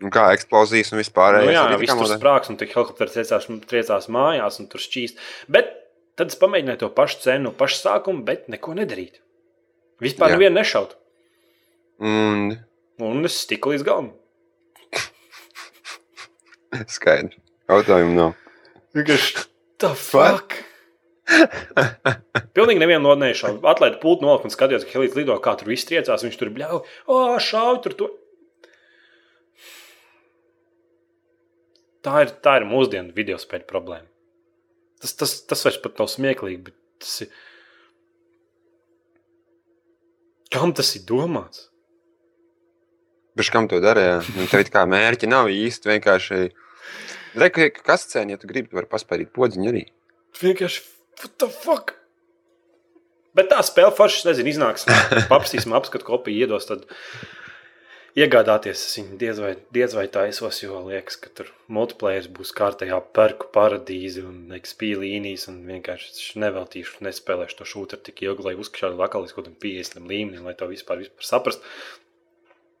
Un 0.00 0.08
kā 0.08 0.30
eksplozijas 0.32 0.94
un 0.94 1.02
vispār. 1.02 1.42
Nu, 1.44 1.50
jā, 1.52 1.66
viss 1.76 1.92
tur 1.92 2.08
sprāgs, 2.08 2.48
un 2.48 2.56
tik 2.56 2.70
helikopters 2.72 3.12
triecās, 3.12 3.44
triecās 3.68 4.06
mājās, 4.08 4.56
un 4.62 4.70
tur 4.72 4.80
šķīst. 4.80 5.18
Bet 5.52 5.74
tad 6.16 6.32
es 6.32 6.38
pamēģināju 6.40 6.80
to 6.80 6.88
pašu 6.96 7.20
cenu 7.26 7.50
no 7.50 7.52
paša 7.52 7.82
sākuma, 7.82 8.24
bet 8.24 8.48
neko 8.48 8.72
nedarīt. 8.78 9.20
Vispār 10.00 10.32
nevienu 10.32 10.56
nešaut. 10.56 10.96
Un 12.00 12.56
Un 13.00 13.24
es 13.24 13.38
tiku 13.48 13.72
līdz 13.72 13.84
galam. 13.86 14.10
skaidrs. 16.96 17.38
Jautājumu 17.70 18.16
nav. 18.16 18.34
Vienkārši 18.96 19.46
tā 19.80 19.92
fuck. 19.96 20.58
Pilnīgi 22.56 22.82
nevienu 22.82 23.06
no 23.06 23.14
nešaubu. 23.16 23.62
Atlaidu 23.70 24.00
pultu 24.02 24.26
nolikt 24.26 24.48
un 24.48 24.52
skatījos, 24.52 24.84
ka 24.84 24.96
Helīts 24.96 25.16
lido, 25.16 25.36
kā 25.40 25.54
tur 25.56 25.70
viss 25.70 25.88
triecās. 25.88 26.24
Viņš 26.26 26.36
tur 26.40 26.50
bļauj, 26.56 26.82
o, 27.06 27.20
šauj 27.40 27.80
tur 27.86 27.96
to. 27.96 28.10
Tā 32.04 32.24
ir, 32.24 32.32
tā 32.40 32.56
ir 32.60 32.68
mūsdienu 32.68 33.12
video 33.16 33.36
spēļu 33.40 33.66
problēma. 33.68 34.08
Tas, 35.00 35.14
tas, 35.16 35.34
tas 35.48 35.64
vairs 35.66 35.80
pat 35.80 36.00
nav 36.00 36.08
smieklīgi, 36.12 36.60
bet 36.68 36.76
tas 37.00 37.14
ir. 37.24 37.34
Kam 40.50 40.74
tas 40.76 40.94
ir 40.98 41.04
domāts? 41.08 41.68
Bet 43.38 43.52
kam 43.54 43.68
to 43.70 43.78
darīja? 43.80 44.18
Tev 44.50 44.64
kā 44.72 44.82
mērķi 44.90 45.30
nav 45.30 45.52
īsti 45.52 45.92
vienkārši. 45.92 46.40
Reku, 47.40 47.68
kas 47.86 48.08
cēlā, 48.10 48.34
ja 48.34 48.40
tu 48.40 48.50
gribi, 48.50 48.74
var 48.74 48.88
paspēlēt 48.90 49.30
podziņu 49.36 49.70
arī. 49.70 49.84
Vienkārši, 50.40 50.82
what 51.22 51.36
the 51.38 51.48
fuck? 51.52 51.94
Bet 53.36 53.52
tā 53.52 53.60
spēle 53.62 53.92
forši, 53.94 54.24
nezinu, 54.26 54.50
iznāks. 54.50 54.88
Paprasīsim, 55.30 55.76
apskatu 55.78 56.08
kopiju, 56.08 56.48
iedos. 56.48 56.66
Tad 56.66 56.88
iegādāties 58.18 58.80
es 58.82 58.96
viņu 58.98 59.18
diez 59.20 59.38
vai, 59.42 59.52
diez 59.74 59.94
vai 59.94 60.06
taisos, 60.10 60.58
jo 60.62 60.80
liekas, 60.88 61.16
ka 61.22 61.30
tur 61.34 61.50
multiplayer 61.70 62.26
būs 62.34 62.52
kārtējā 62.56 62.98
perku 63.16 63.50
paradīze 63.54 64.24
un 64.26 64.50
XP 64.56 64.94
līnijas. 65.02 65.48
Un 65.52 65.60
vienkārši 65.68 66.40
neveltīšu, 66.42 67.02
nespēlēšu 67.06 67.60
to 67.60 67.68
šūnu 67.72 68.00
tik 68.08 68.22
ilgi, 68.26 68.46
lai 68.48 68.56
uzkāptu 68.58 68.98
vakar 68.98 69.24
līdz 69.24 69.34
kaut 69.36 69.46
kādam 69.46 69.58
50 69.62 70.06
līmenim, 70.10 70.46
lai 70.48 70.56
to 70.58 70.68
vispār, 70.70 71.04
vispār 71.04 71.28
saprastu. 71.30 71.62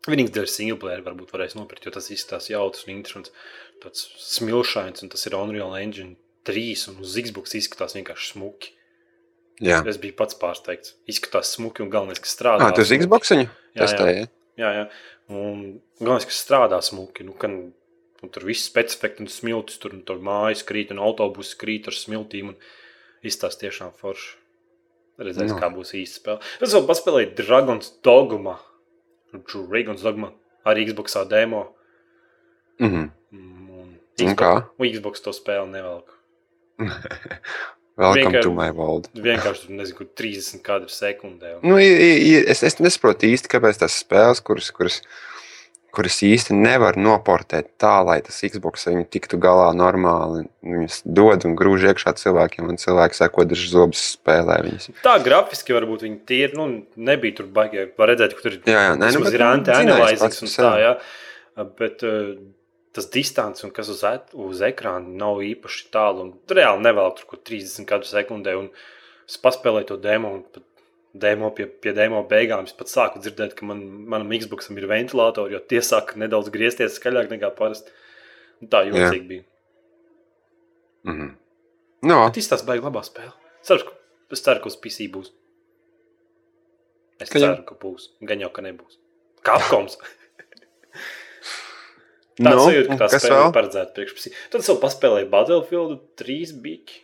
Vienīgais 0.08 0.32
dēļ 0.32 0.48
single 0.48 0.78
player 0.80 1.02
varbūt 1.04 1.34
varēs 1.34 1.54
nopirkt, 1.58 1.84
jo 1.84 1.92
tas 1.92 2.08
izskatās 2.10 2.48
jautrs 2.48 2.86
un 2.86 2.94
interesants. 2.94 3.32
Tāds 3.82 4.06
smilšains, 4.24 5.04
un 5.04 5.10
tas 5.12 5.26
ir 5.28 5.36
Unreal 5.36 5.76
Engine 5.76 6.16
3, 6.48 6.86
un 6.88 7.02
uz 7.04 7.16
Xbox 7.20 7.52
izskatās 7.58 7.96
vienkārši 7.98 8.32
smuki. 8.32 8.72
Jā, 9.60 9.82
Es 9.84 9.98
biju 10.00 10.16
pats 10.16 10.38
pārsteigts. 10.40 10.94
Izskatās 11.04 11.50
smuki, 11.52 11.84
un 11.84 11.90
galvenais, 11.92 12.20
kas 12.24 12.32
strādā. 12.32 12.64
ah, 12.64 12.72
uz 12.72 12.88
smuki. 12.88 13.04
Xbox 13.04 13.32
viņu 13.34 13.44
Jā, 13.44 13.82
testēji? 13.82 14.22
Jā, 14.56 14.70
jā. 14.72 14.84
Un 15.30 15.80
galvenais, 16.00 16.26
kas 16.26 16.40
strādā 16.42 16.80
smuki. 16.82 17.24
Nu, 17.26 17.32
kan, 17.38 17.72
un 18.22 18.32
tur 18.34 18.44
viss 18.48 18.66
specifikti 18.66 19.22
un 19.24 19.30
smiltis, 19.30 19.78
tur, 19.78 19.94
un 19.94 20.02
tur 20.06 20.18
mājas 20.18 20.64
krīt, 20.66 20.90
un 20.90 20.98
autobusi 20.98 21.56
krīt 21.60 21.86
ar 21.90 21.96
smiltīm. 21.96 22.48
un 22.54 22.56
Izstāsta 23.22 23.66
tiešām 23.66 23.92
forši. 24.00 24.36
Redzēs, 25.20 25.50
Nu. 25.52 25.58
kā 25.60 25.68
būs 25.68 25.92
īsta 25.92 26.20
spēle. 26.22 26.40
Es 26.64 26.72
vēl 26.72 26.86
paspēlēju 26.88 27.34
Dragons 27.36 27.90
Dogma. 28.02 28.58
Dragons 29.32 30.02
Dogma 30.02 30.32
arī 30.64 30.86
Xbox 30.88 31.16
demo. 31.28 31.74
Mhm. 32.80 33.10
Mm, 33.32 33.70
Un 34.20 34.28
Un 34.28 34.36
kā? 34.36 34.68
un 34.78 34.86
Xbox 34.88 35.20
to 35.22 35.30
spēli 35.32 35.68
nevelk. 35.70 36.08
Welcome 38.00 38.32
Vienkār- 38.32 38.46
to 38.46 38.52
my 38.56 38.70
world. 38.72 39.08
Vienkārši 39.12 39.66
tur 39.66 39.74
nezinu, 39.76 39.96
kur 39.98 40.06
30 40.16 40.62
kadru 40.64 40.92
sekundē. 40.92 41.58
Un... 41.58 41.66
Nu, 41.68 41.80
es, 41.80 42.62
es 42.64 42.78
nesaprotu 42.80 43.28
īsti, 43.28 43.50
kāpēc 43.52 43.82
tās 43.82 43.98
spēles, 44.00 44.40
kuras, 44.46 44.70
kuras, 44.72 44.96
kuras 45.92 46.16
īsti 46.24 46.56
nevar 46.56 46.96
noportēt 46.96 47.74
tā, 47.82 47.98
lai 48.06 48.20
tas 48.24 48.38
Xbox 48.46 48.88
viņu 48.88 49.04
tiktu 49.12 49.40
galā 49.42 49.68
normāli. 49.76 50.46
Viņus 50.64 51.02
dod 51.04 51.44
un 51.48 51.56
grūž 51.58 51.90
iekšā 51.90 52.14
cilvēkiem, 52.22 52.70
un 52.72 52.80
cilvēki 52.80 53.20
seko 53.20 53.44
dažus 53.50 53.74
zobus 53.74 54.04
spēlē. 54.14 54.62
Viņus. 54.70 54.88
Tā 55.04 55.18
grafiski 55.26 55.76
varbūt 55.76 56.06
viņi 56.06 56.22
tīri, 56.30 56.56
nu, 56.56 56.70
nebija 56.96 57.42
tur 57.42 57.50
baigi. 57.52 57.90
Var 58.00 58.14
redzēt, 58.14 58.38
ka 58.38 58.46
tur 58.46 58.56
Jā, 58.64 58.86
jā, 58.88 58.96
nē, 58.96 59.12
nu, 59.12 59.26
ir 59.28 59.44
nu, 59.44 59.50
anti-analyzings 59.50 60.46
un 60.46 60.54
tā, 60.56 60.72
jā. 60.86 60.94
Bet 61.76 62.00
uh, 62.08 62.32
tas 62.96 63.06
distants 63.10 63.62
un 63.64 63.70
kas 63.74 63.88
uz, 63.92 64.00
et, 64.04 64.32
uz 64.34 64.60
ekrāna 64.66 65.06
nav 65.20 65.42
īpaši 65.46 65.90
tālu. 65.94 66.24
Un 66.26 66.56
reāli 66.56 66.82
nevēl 66.86 67.12
tur 67.18 67.28
kaut 67.34 67.44
30 67.46 67.86
kadru 67.86 68.08
sekundē. 68.10 68.56
Un 68.58 68.70
es 69.28 69.38
paspēlēju 69.38 69.86
to 69.92 69.96
demo. 70.02 70.32
Un 70.40 70.64
demo 71.14 71.48
pie, 71.50 71.66
pie 71.66 71.90
demo 71.92 72.20
beigām 72.30 72.68
es 72.68 72.72
pat 72.78 72.86
sāku 72.86 73.18
dzirdēt, 73.22 73.56
ka 73.58 73.66
man, 73.66 73.80
manam 74.06 74.30
Xboxam 74.30 74.76
ir 74.78 74.86
ventilatori, 74.86 75.56
jo 75.56 75.58
tie 75.58 75.80
sāk 75.82 76.12
nedaudz 76.20 76.52
griezties 76.54 76.98
skaļāk 77.00 77.32
nekā 77.32 77.50
parasti. 77.58 77.90
Un 78.62 78.68
Tā 78.70 78.84
jocīgi 78.86 79.26
bija. 79.26 79.44
Mhm. 81.08 81.30
No, 82.06 82.20
Bet 82.28 82.38
izstāsta 82.40 82.66
baigi 82.68 82.84
labā 82.84 83.02
spēlē. 83.04 83.32
Ceru, 83.66 83.90
es 84.32 84.40
ceru, 84.44 84.60
ka 84.62 84.70
uz 84.70 84.76
PC 84.80 85.08
būs. 85.12 85.32
Es 87.20 87.28
Ka 87.28 87.38
jau- 87.38 87.50
ceru, 87.54 87.64
ka 87.68 87.74
būs. 87.74 88.06
Gan 88.24 88.40
jau, 88.40 88.48
ka 88.52 88.62
nebūs. 88.62 88.96
Kapkoms. 89.44 89.98
Tā 92.40 92.54
Nu, 92.56 92.64
sajūta, 92.64 92.96
ka 92.96 93.06
tā 93.06 93.20
spēle 93.20 93.38
ir 93.46 93.54
paredzēta 93.56 93.94
priekš 93.96 94.16
PC. 94.16 94.34
Tad 94.52 94.62
es 94.62 94.68
vēl 94.70 94.78
paspēlēju 94.80 95.30
Battlefield 95.32 95.96
3 96.20 96.52
biki. 96.64 97.00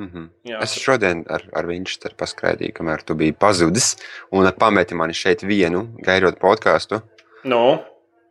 Mhm. 0.00 0.28
Jā, 0.48 0.60
Es 0.64 0.74
šodien 0.80 1.22
ar, 1.30 1.44
ar 1.54 1.68
viņu 1.68 2.14
paskraidīju, 2.18 2.74
kamēr 2.74 3.04
tu 3.06 3.14
biji 3.14 3.36
pazudis, 3.36 3.94
un 4.32 4.48
pameti 4.58 4.96
mani 4.98 5.14
šeit 5.14 5.44
vienu, 5.46 5.86
gaidot 6.02 6.40
podkāstu. 6.40 7.02
No, 7.44 7.84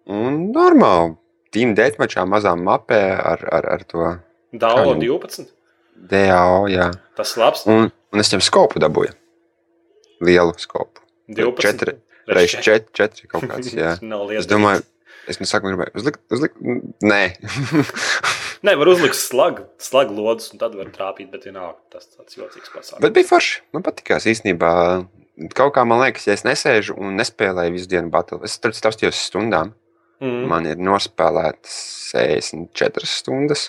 Un 0.03 0.51
normāli, 0.51 1.15
tīm 1.55 1.71
dēļmačā 1.77 2.25
mazā 2.27 2.57
mapē 2.59 3.01
ar, 3.15 3.43
ar, 3.55 3.67
ar 3.77 3.83
to 3.87 4.07
Dālo 4.53 4.91
Kā 4.91 4.97
nu? 4.99 5.05
12. 5.17 5.47
DAO, 6.11 6.65
jā. 6.69 6.89
Tas 7.17 7.35
labs. 7.39 7.63
Un, 7.69 7.87
un 7.89 8.21
es 8.21 8.29
viņam 8.29 8.43
skopu 8.43 8.81
dabūju. 8.83 9.13
Lielu 10.23 10.53
skopu. 10.61 11.01
12. 11.31 11.63
Četri, 11.63 11.95
reiz 12.27 12.53
četri, 12.59 12.91
četri 12.93 13.29
kaut 13.31 13.47
kāds, 13.47 13.71
jā. 13.79 13.95
Nav 14.03 14.33
Es 14.35 14.49
domāju, 14.49 14.83
es 15.31 15.39
no 15.39 15.47
sākuma 15.49 15.73
gribēju 15.73 15.99
uzlikt, 16.01 16.21
uzlikt, 16.33 16.59
nē. 17.03 17.21
Nē, 18.63 18.77
var 18.79 18.87
uzlikt 18.93 19.17
slagu, 19.19 19.65
slagu 19.81 20.15
lodus, 20.15 20.51
un 20.53 20.61
tad 20.61 20.75
var 20.79 20.87
trāpīt, 20.95 21.27
bet 21.33 21.43
vienalga 21.49 21.75
tas 21.91 22.07
tāds 22.07 22.37
jocīgs 22.37 22.71
pasākums. 22.71 23.01
Bet 23.03 23.15
bija 23.17 23.27
forši. 23.27 23.59
Man 23.75 23.83
patīkās 23.83 24.27
īstenībā. 24.31 24.71
Kaut 25.57 25.73
kā 25.75 25.83
man 25.89 25.99
liekas, 26.03 26.29
ja 26.29 26.37
es 26.37 26.45
nesēžu 26.47 26.95
un 26.95 27.17
nespēlēju 27.19 27.73
visu 27.75 27.89
dienu 27.91 28.11
battle, 28.13 28.39
es 28.47 28.55
tur 28.63 28.75
stāstījos 28.77 29.19
stundām. 29.27 29.73
Mm. 30.23 30.43
Man 30.47 30.69
ir 30.69 30.79
nospēlētas 30.79 31.75
64 32.13 33.09
stundas. 33.09 33.67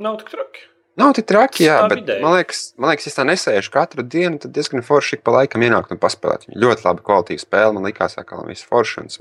Nav 0.00 0.16
tik 0.22 0.30
traki. 0.32 0.64
Nav 1.00 1.12
tik 1.16 1.26
traki, 1.28 1.64
jā, 1.66 1.76
Tā 1.84 1.90
bet 1.92 2.00
vidēji. 2.02 2.22
man 2.24 2.34
liekas, 2.38 2.62
man 2.80 2.92
liekas, 2.92 3.06
ja 3.08 3.12
tā 3.18 3.26
nesēžu 3.28 3.72
katru 3.74 4.04
dienu, 4.04 4.40
tad 4.42 4.54
diezgan 4.56 4.84
forši 4.84 5.18
ik 5.18 5.26
pa 5.26 5.34
laikam 5.36 5.62
ienākt 5.64 5.92
un 5.94 6.00
paspēlēt. 6.02 6.48
Ļoti 6.50 6.86
labi 6.86 7.04
kvalitīva 7.06 7.44
spēle, 7.44 7.74
man 7.76 7.86
likās, 7.88 8.16
ka 8.16 8.40
viss 8.48 8.66
forši 8.68 9.04
un 9.04 9.12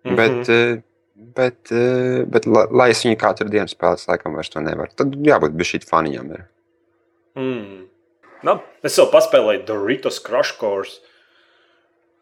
smuki. 0.00 0.14
Mhm. 0.14 0.16
Bet, 0.16 0.48
eh, 0.48 0.82
bet, 1.36 1.72
eh, 1.72 2.24
bet 2.24 2.46
la- 2.46 2.68
lai 2.70 2.90
es 2.90 3.04
viņu 3.04 3.18
katru 3.20 3.48
dienu 3.48 3.68
spēlētu, 3.68 4.08
laikam 4.08 4.34
vairs 4.34 4.48
to 4.48 4.60
nevaru. 4.60 4.94
Tad 4.96 5.12
jābūt 5.12 5.56
bijis 5.56 5.74
šī 5.74 5.84
faniņam. 5.88 6.32
Ir. 6.34 6.48
Mm. 7.36 7.86
Nu, 8.42 8.60
es 8.82 8.96
jau 8.96 9.10
paspēlēju 9.10 9.66
Doritos 9.66 10.18
Crush 10.18 10.58
Course. 10.58 11.00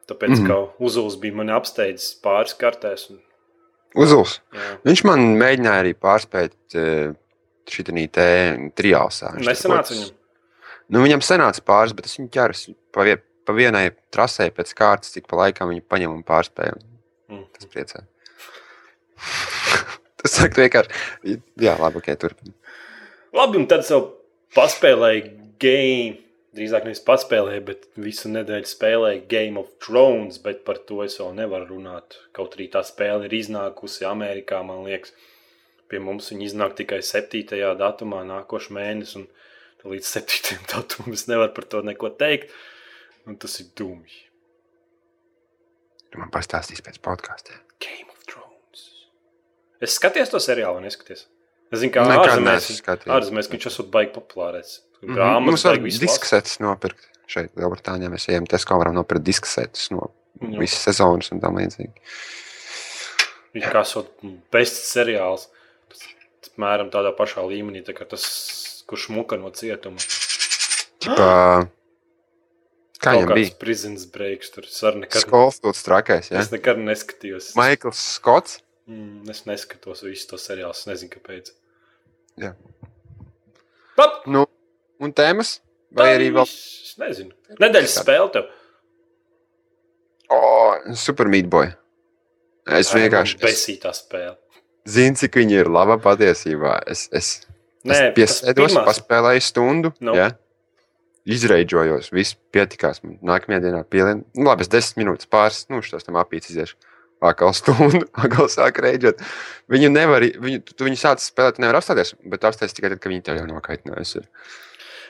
Tāpēc, 0.09 0.39
mm. 0.39 0.47
-hmm. 0.47 0.47
ka 0.47 0.85
Uzuls 0.85 1.17
bija 1.17 1.35
mani 1.35 1.53
apsteidzis 1.53 2.19
pāris 2.23 2.57
kartēs. 2.57 3.11
Un, 3.11 3.21
Uzuls. 3.95 4.41
jā. 4.53 4.79
Viņš 4.85 5.05
man 5.05 5.19
mēģināja 5.39 5.83
arī 5.85 5.95
pārspēt 5.95 6.55
šī 7.69 7.85
trijālsā. 8.75 9.35
Nesanāca 9.37 9.93
viņam. 9.93 10.15
Nu, 10.89 11.03
viņam 11.05 11.21
sanāca 11.25 11.61
pāris, 11.65 11.93
bet 11.93 12.09
es 12.09 12.17
viņu 12.17 12.31
ķeru 12.33 12.75
pa, 12.93 13.05
vie, 13.05 13.19
pa 13.45 13.53
vienai 13.53 13.91
trasē 14.15 14.49
pēc 14.57 14.73
kārtas, 14.77 15.13
cik 15.13 15.29
pa 15.29 15.43
laikam 15.43 15.69
viņu 15.69 15.85
paņem 15.85 16.15
un 16.15 16.23
pārspēju. 16.25 16.81
Mm. 17.29 17.45
Tas 17.57 17.71
priecē. 17.73 18.05
Tas 20.19 20.35
saka, 20.35 20.63
vienkārši. 20.65 21.37
Jā, 21.63 21.77
labi, 21.79 22.01
ok, 22.01 22.09
turpini. 22.21 22.55
Labi, 23.37 23.61
un 23.61 23.69
tad 23.71 23.85
vēl 23.87 24.09
paspēlēju 24.57 25.29
game. 25.63 26.25
Drīzāk 26.59 26.87
nevis 26.89 27.03
paspēlēju, 27.05 27.63
bet 27.67 27.85
visu 28.01 28.31
nedēļu 28.33 28.67
spēlēju 28.67 29.27
Game 29.31 29.61
of 29.61 29.69
Thrones, 29.85 30.41
bet 30.43 30.65
par 30.67 30.81
to 30.89 31.03
es 31.05 31.19
vēl 31.21 31.37
nevaru 31.37 31.69
runāt. 31.75 32.17
Kaut 32.35 32.57
arī 32.57 32.67
tā 32.73 32.81
spēle 32.89 33.29
ir 33.29 33.37
iznākusi 33.37 34.07
Amerikā, 34.09 34.63
man 34.67 34.81
liekas. 34.89 35.13
Pie 35.89 36.01
mums 36.03 36.33
viņa 36.33 36.49
iznāk 36.49 36.75
tikai 36.81 36.99
7. 37.05 37.45
datumā, 37.79 38.25
nākošais 38.27 38.75
mēnesis, 38.75 39.21
un 39.21 39.93
līdz 39.93 40.11
7. 40.17 40.59
datumam 40.73 41.15
es 41.15 41.29
nevaru 41.31 41.55
par 41.61 41.69
to 41.71 41.85
neko 41.87 42.11
teikt. 42.19 42.57
Un 43.29 43.37
tas 43.39 43.61
ir 43.61 43.69
dumji. 43.77 44.25
Tu 46.13 46.21
man 46.21 46.31
pastāstīsi 46.33 46.83
pēc 46.87 47.01
podkāstiem. 47.05 47.59
Game 47.85 48.09
of 48.13 48.23
Thrones. 48.29 48.85
Es 49.85 49.97
skatījos 49.99 50.31
to 50.33 50.41
seriālu, 50.43 50.81
neskaties. 50.85 51.27
Es 51.73 51.83
zinu, 51.83 51.93
kā 51.93 52.05
ārzemēs, 52.09 52.71
ārzemēs 53.13 53.51
viņš 53.53 53.67
esot 53.69 53.91
baigi 53.93 54.15
populārēts. 54.17 54.79
Mhm. 55.03 55.15
Grāmatas 55.19 55.45
Mums 55.51 55.67
baigi 55.69 55.85
visu 55.85 55.99
lasu. 56.01 56.07
diskasetes 56.07 56.59
nopirkt. 56.65 57.05
Šeit, 57.29 57.51
Lielbritānijā, 57.61 58.09
mēs 58.09 58.25
ejam 58.33 58.47
Tesko, 58.49 58.79
varam 58.81 58.95
nopirkt 58.97 59.23
diskasetes 59.27 59.91
no 59.93 60.07
Jā. 60.41 60.59
visas 60.63 60.81
sezonas 60.89 61.29
un 61.35 61.43
tam 61.45 61.59
līdzīgi. 61.61 61.93
Viņš 63.53 63.67
kā 63.75 63.83
esot 63.85 64.09
bests 64.55 64.89
seriāls. 64.97 65.49
Mēram 66.59 66.89
tādā 66.91 67.13
pašā 67.15 67.45
līmenī, 67.47 67.85
tā 67.87 67.93
kā 67.95 68.07
tas, 68.09 68.25
kurš 68.89 69.11
muka 69.15 69.37
no 69.39 69.51
cietuma. 69.55 70.01
Čipa, 70.99 71.69
kā 73.03 73.15
viņam 73.17 73.35
bija? 73.39 73.53
prisons 73.61 74.07
breaks, 74.15 74.51
tur 74.55 74.67
es 74.69 74.79
arī 74.87 75.05
nekad, 75.05 75.23
Skolstots 75.25 75.85
trakais, 75.87 76.31
ja? 76.33 76.43
es 76.43 76.51
nekad 76.55 76.81
neskatījos. 76.83 77.53
Maikls 77.59 78.01
Skots. 78.19 78.59
Mm, 78.89 79.29
es 79.31 79.43
neskatos 79.49 80.01
visu 80.07 80.31
to 80.31 80.39
seriālu, 80.41 80.73
es 80.73 80.87
nezinu, 80.89 81.11
kāpēc. 81.13 81.51
Jā. 82.41 82.55
Pap! 83.99 84.23
Nu, 84.31 84.47
un 85.03 85.13
tēmas? 85.13 85.59
Vai 85.95 86.11
arī 86.19 86.31
vēl 86.35 86.45
Es 86.49 86.95
nezinu. 87.01 87.33
Nedēļas 87.61 87.99
spēle 88.03 88.31
tev. 88.35 88.49
oh, 90.35 90.75
Super 90.99 91.29
Meat 91.31 91.49
Boy? 91.53 91.71
Es 92.69 92.91
vienkārši 92.93 93.39
es 93.39 93.43
Besītā 93.45 93.93
spēle. 93.97 94.37
zinu, 94.89 95.17
cik 95.17 95.39
viņa 95.41 95.63
ir 95.63 95.71
laba 95.73 95.97
patiesībā. 96.05 96.75
Es, 96.91 97.07
es, 97.17 97.31
Nē, 97.89 97.95
es 97.95 98.15
piesēdos, 98.17 98.75
paspēlēju 98.85 99.45
stundu. 99.47 99.93
Nu. 100.05 100.13
Ja? 100.19 100.33
Izreidžojos, 101.29 102.09
viss 102.15 102.37
pietikās. 102.55 103.03
Nākamajā 103.05 103.61
dienā 103.67 103.83
pielien. 103.91 104.23
Nu, 104.37 104.47
labi, 104.49 104.65
es 104.65 104.71
desmit 104.73 105.03
minūtes 105.03 105.29
pāris, 105.31 105.67
nu, 105.73 105.83
šos 105.85 106.07
tam 106.07 106.17
apīts 106.21 106.53
iziešu. 106.53 106.79
Atkal 107.25 107.53
stundu, 107.57 108.07
atkal 108.23 108.49
sāk 108.53 108.79
reidžot. 108.85 109.21
Viņu 109.73 109.91
nevar, 109.93 110.25
viņu, 110.25 110.63
tu 110.71 110.87
viņu 110.87 111.01
sāc 111.01 111.25
spēlēt, 111.25 111.59
nevar 111.61 111.81
apstāties, 111.81 112.15
bet 112.25 112.47
apstāties 112.49 112.77
tikai 112.77 112.93
tad, 112.95 113.03
kad 113.03 113.13
viņi 113.13 113.27
tev 113.27 113.41
jau 113.41 113.49
nokaitinājusi. 113.51 114.25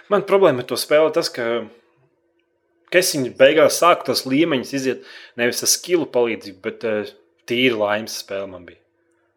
Man 0.09 0.24
problēma 0.26 0.64
ar 0.64 0.70
to 0.70 0.78
spēli 0.81 1.12
tas, 1.14 1.28
ka, 1.31 1.46
ka 2.88 3.02
es 3.02 3.12
viņu 3.14 3.37
beigās 3.38 3.78
sāku 3.83 4.09
tos 4.09 4.24
līmeņus 4.26 4.74
iziet 4.81 5.07
nevis 5.38 5.62
ar 5.62 5.70
skilu 5.70 6.09
palīdzību, 6.11 6.61
bet 6.64 6.88
uh, 6.88 7.12
tīri 7.48 7.76
laimes 7.76 8.16
spēle 8.24 8.48
man 8.50 8.64
bija. 8.66 8.81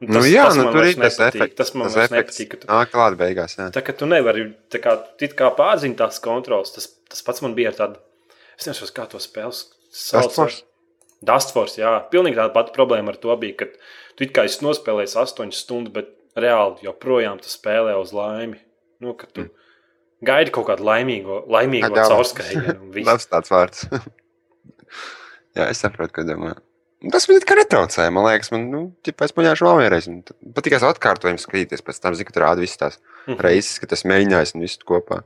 Un 0.02 0.16
Nu, 0.16 0.22
jā, 0.26 0.48
nu, 0.56 0.64
man 0.66 0.74
tur 0.74 0.82
vairs 0.82 0.96
ir 0.96 1.02
tas 1.04 1.20
efekts. 1.28 1.56
Tas 1.60 1.74
man 1.78 1.88
tas 1.92 1.98
efekts 2.08 2.40
nepatīk. 2.40 2.60
tu- 2.64 2.68
Nāk 2.72 2.90
klāt 2.90 3.18
beigās. 3.20 3.54
Jā. 3.60 3.68
Tā 3.76 3.84
kā 3.86 3.94
tu 3.98 4.08
nevari, 4.10 4.48
tā 4.74 4.80
kā, 4.82 4.96
kā 5.38 5.50
pārzini 5.56 5.96
tās 6.00 6.18
kontrolas, 6.20 6.72
tas, 6.74 6.88
tas 7.10 7.22
pats 7.22 7.44
man 7.46 7.54
bija 7.54 7.70
ar 7.70 7.78
tādu, 7.78 8.00
es 8.58 8.66
nezinu, 8.66 8.90
kā 8.98 9.06
to 9.12 9.22
spēles 9.22 9.68
sauc. 9.94 10.32
Force? 10.34 10.64
Dustforce, 11.24 11.78
jā. 11.78 11.92
Pilnīgi 12.10 12.40
tāda 12.40 12.50
pati 12.56 12.74
problēma 12.74 13.14
ar 13.14 13.18
to 13.22 13.36
bija, 13.38 13.58
ka 13.62 13.66
tu 14.18 14.24
it 14.26 14.34
kā 14.34 14.46
esi 14.50 14.66
nospēlējis 14.66 15.14
8 15.22 15.54
stundas, 15.54 15.94
bet 15.94 16.10
reāli 16.36 16.82
joprojām 16.88 17.38
tu 17.44 17.52
spēlē 17.52 17.94
uz 18.02 18.10
laimi. 18.12 18.58
Nu, 19.02 19.14
ka 19.14 19.28
tu 19.30 19.46
gaidi 20.26 20.50
kaut 20.50 20.66
kādu 20.72 20.82
laimīgo, 20.88 21.44
laimīgo 21.46 21.94
viss. 22.96 23.06
Labs 23.06 23.28
tāds 23.30 23.54
vārds. 23.54 23.86
jā, 25.58 25.70
es 25.70 25.78
saprotu, 25.78 26.14
ko 26.18 26.26
domā. 26.26 26.56
Tas 27.10 27.26
man 27.30 27.40
kā 27.50 27.56
netraucēja. 27.58 28.12
Man 28.14 28.28
liekas, 28.28 28.52
man, 28.54 28.68
nu, 28.70 28.82
ķipa, 29.02 29.26
es 29.26 29.34
paņēmu 29.34 29.66
vēl 29.66 29.80
vienreiz. 29.82 30.08
un 30.12 30.20
tad 30.28 30.38
Patīkās 30.54 30.84
atkārtojums 30.86 31.48
skatīties, 31.48 31.82
pēc 31.82 31.98
tam, 32.04 32.14
zinu, 32.14 32.28
ka 32.30 32.36
tur 32.36 32.44
rāda 32.46 32.62
visas 32.62 32.78
tās 32.78 32.98
Mhm. 33.28 33.40
reizes, 33.42 33.80
kad 33.82 33.90
tas 33.90 34.04
mēģinājis 34.06 34.54
un 34.56 34.62
visu 34.62 34.86
kopā. 34.86 35.24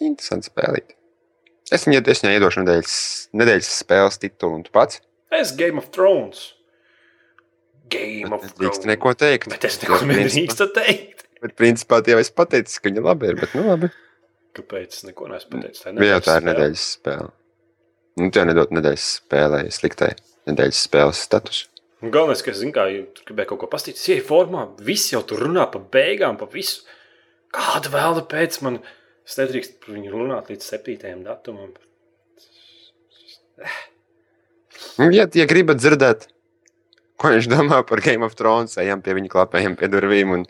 Interesanti 0.00 0.50
spēlīt. 0.50 0.96
Es 1.70 1.84
viņai, 1.86 2.02
es 2.08 2.22
viņai 2.22 2.34
iedošu 2.40 2.62
nedēļas, 2.64 2.96
nedēļas 3.34 3.70
spēles 3.84 4.18
titulu, 4.18 4.54
un 4.54 4.62
tu 4.66 4.70
pats 4.74 5.00
Es 5.30 5.50
Game 5.54 5.78
of 5.78 5.90
Thrones. 5.90 6.54
Game 7.90 8.32
of 8.32 8.42
nedrīkst 8.42 8.82
Thrones. 8.82 8.86
neko 8.86 9.14
teikt. 9.14 9.48
Bet 9.48 9.64
es 9.64 9.78
neko 9.82 9.98
nedrīkstu 10.06 10.68
teikt. 10.74 11.24
Bet, 11.42 11.54
principā, 11.58 12.02
tie 12.02 12.14
jau 12.14 12.20
es 12.22 12.30
pateicu, 12.30 12.80
ka 12.82 12.88
viņa 12.90 13.02
labi 13.04 13.28
ir. 13.30 13.34
Bet, 13.36 13.54
nu, 13.54 13.62
labi. 13.68 13.90
Kāpēc 14.56 14.88
es 14.88 15.02
neko 15.04 15.28
neesmu 15.28 15.50
pateicis? 15.50 15.82
Tā 15.84 15.92
Jā, 16.02 16.18
tā 16.24 16.38
ir 16.40 16.46
nedēļas 16.48 16.86
spēle. 16.96 17.30
Nu, 18.16 18.30
tu 18.30 18.38
jau 18.40 18.46
nedod 18.48 18.70
nedēļas 18.74 19.06
spēlē, 19.20 19.60
sliktai 19.70 20.14
nedēļas 20.50 20.84
spēles 20.88 21.22
status. 21.26 21.64
Un 22.04 22.12
Galvenais, 22.12 22.42
ka 22.44 22.52
es 22.52 22.60
zinu, 22.60 22.74
kā 22.76 22.84
ja 22.92 23.06
tur 23.16 23.30
gribēju 23.30 23.54
kaut 23.54 23.62
ko 23.64 23.70
pastīties, 23.72 24.04
ja 24.10 24.18
ir 24.18 24.26
formā, 24.26 24.66
viss 24.84 25.14
jau 25.14 25.22
tur 25.26 25.46
runā 25.46 25.64
par 25.72 25.86
beigām, 25.92 26.36
par 26.40 26.50
visu. 26.52 26.84
Kāda 27.56 27.90
vēl 27.92 28.20
pēc 28.28 28.60
man? 28.66 28.80
Es 29.26 29.38
nedrīkstu 29.40 29.80
par 29.82 29.96
viņu 29.96 30.12
runāt 30.12 30.52
līdz 30.52 30.68
7. 30.76 31.22
datumam. 31.26 31.72
Nu, 35.00 35.08
Ja, 35.12 35.24
ja 35.32 35.46
gribat 35.48 35.80
dzirdēt, 35.80 36.28
ko 37.20 37.32
viņš 37.32 37.48
domā 37.52 37.80
par 37.88 38.00
Game 38.04 38.24
of 38.28 38.36
Thrones, 38.36 38.76
ejam 38.80 39.02
pie 39.04 39.16
viņa 39.16 39.32
klapējiem 39.32 39.76
pie 39.80 39.88
durvīm. 39.92 40.34
Un... 40.36 40.46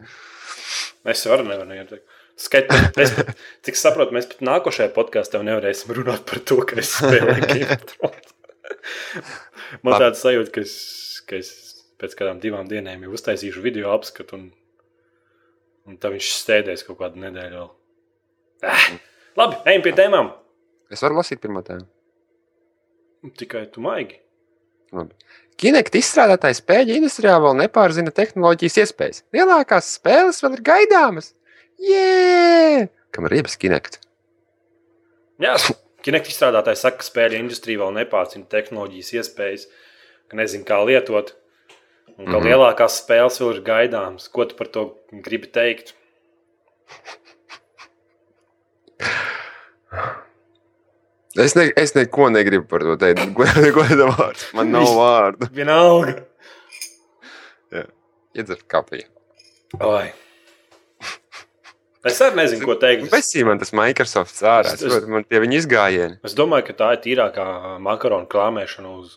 Es 1.06 1.22
arī 1.30 1.46
nevaru 1.46 1.78
ieteikt. 1.78 2.16
Pat- 2.52 3.36
cik 3.64 3.78
saprotu, 3.80 4.12
mēs 4.12 4.26
pat 4.28 4.42
nākošajā 4.44 4.90
podkāstā 4.96 5.40
nevarēsim 5.46 5.94
runāt 5.96 6.26
par 6.28 6.42
to, 6.44 6.58
ka 6.68 6.76
es 6.82 6.90
spēlēju 6.98 7.46
Game 7.48 7.70
of 7.78 7.86
Thrones. 7.94 8.35
Man 9.84 9.96
Labi. 9.96 10.02
tāds 10.04 10.22
sajūta, 10.24 10.52
ka 10.54 10.64
es, 10.64 10.76
ka 11.28 11.40
es 11.40 11.50
pēc 12.00 12.16
kādām 12.18 12.40
divām 12.42 12.68
dienām 12.70 13.06
jau 13.06 13.14
uztaisīšu 13.16 13.64
video 13.64 13.92
apskatu, 13.94 14.38
un, 14.38 14.50
un 15.88 15.98
tad 16.00 16.16
viņš 16.16 16.32
stēdēs 16.42 16.84
kaut 16.88 17.00
kādu 17.00 17.22
nedēļu 17.24 17.60
vēl. 17.60 17.70
Ah, 18.66 18.86
labi, 19.38 19.60
ejam 19.72 19.84
pie 19.84 19.94
tēmām. 19.96 20.30
Es 20.92 21.02
varu 21.04 21.18
lasīt 21.18 21.42
pirmo 21.42 21.64
tēmu. 21.66 21.88
Tikai 23.36 23.64
tu 23.72 23.82
maigi. 23.82 24.20
Kinect 25.60 25.96
izstrādātājs 25.98 26.60
spēļu 26.60 26.98
industrijā 27.00 27.38
vēl 27.42 27.56
nepārzina 27.62 28.12
tehnoloģijas 28.14 28.76
iespējas. 28.84 29.22
Lielākās 29.34 29.88
spēles 29.96 30.42
vēl 30.44 30.58
ir 30.58 30.62
gaidāmas. 30.68 31.32
Jē! 31.82 32.86
Kam 33.12 33.26
ir 33.26 33.38
riebas 33.38 33.56
Kinect? 33.60 33.98
Jā, 35.42 35.56
Kinect 36.06 36.30
izstrādātājs 36.30 36.84
saka, 36.84 37.00
ka 37.00 37.08
spēļu 37.08 37.40
industrija 37.40 37.80
vēl 37.82 37.96
nepārcina 37.96 38.46
tehnoloģijas 38.52 39.12
iespējas, 39.18 39.66
ka 40.30 40.38
nezina, 40.38 40.66
kā 40.68 40.78
lietot. 40.86 41.32
Un 42.16 42.24
ka 42.24 42.30
mm. 42.30 42.36
-hmm. 42.36 42.46
lielākās 42.48 43.00
spēles 43.02 43.40
vēl 43.42 43.56
ir 43.56 43.64
gaidāmas. 43.66 44.28
Ko 44.32 44.46
tu 44.46 44.54
par 44.56 44.70
to 44.72 44.84
gribi 45.10 45.50
teikt? 45.52 45.96
Es, 51.36 51.54
ne, 51.58 51.66
es 51.76 51.92
neko 51.94 52.30
negribu 52.32 52.64
par 52.70 52.80
to 52.86 52.96
teikt. 52.96 53.26
Goda 53.36 54.06
vārds. 54.14 54.46
Man 54.56 54.70
nav 54.72 54.88
vārdu. 54.96 55.50
Vienalga. 55.52 56.22
Iedzert 58.36 58.64
kafiju. 58.68 59.08
Oi. 59.80 60.12
Es 62.06 62.20
arī 62.22 62.36
nezinu, 62.42 62.64
ko 62.64 62.74
teikt. 62.80 63.10
Tam 63.10 63.46
man 63.50 63.58
tas 63.62 63.72
Microsoft 63.76 64.34
ārā. 64.42 64.66
Es- 64.72 64.80
Es, 64.80 64.82
es- 64.82 65.02
es, 65.02 65.06
man 65.10 65.24
pie 65.24 65.40
viņa 65.42 65.60
izgājieni. 65.62 66.18
Es 66.24 66.34
domāju, 66.38 66.66
ka 66.68 66.72
tā 66.82 66.92
ir 66.96 67.02
tīrākā 67.06 67.46
makaronu 67.82 68.26
krāpšana 68.30 68.92
uz, 69.00 69.16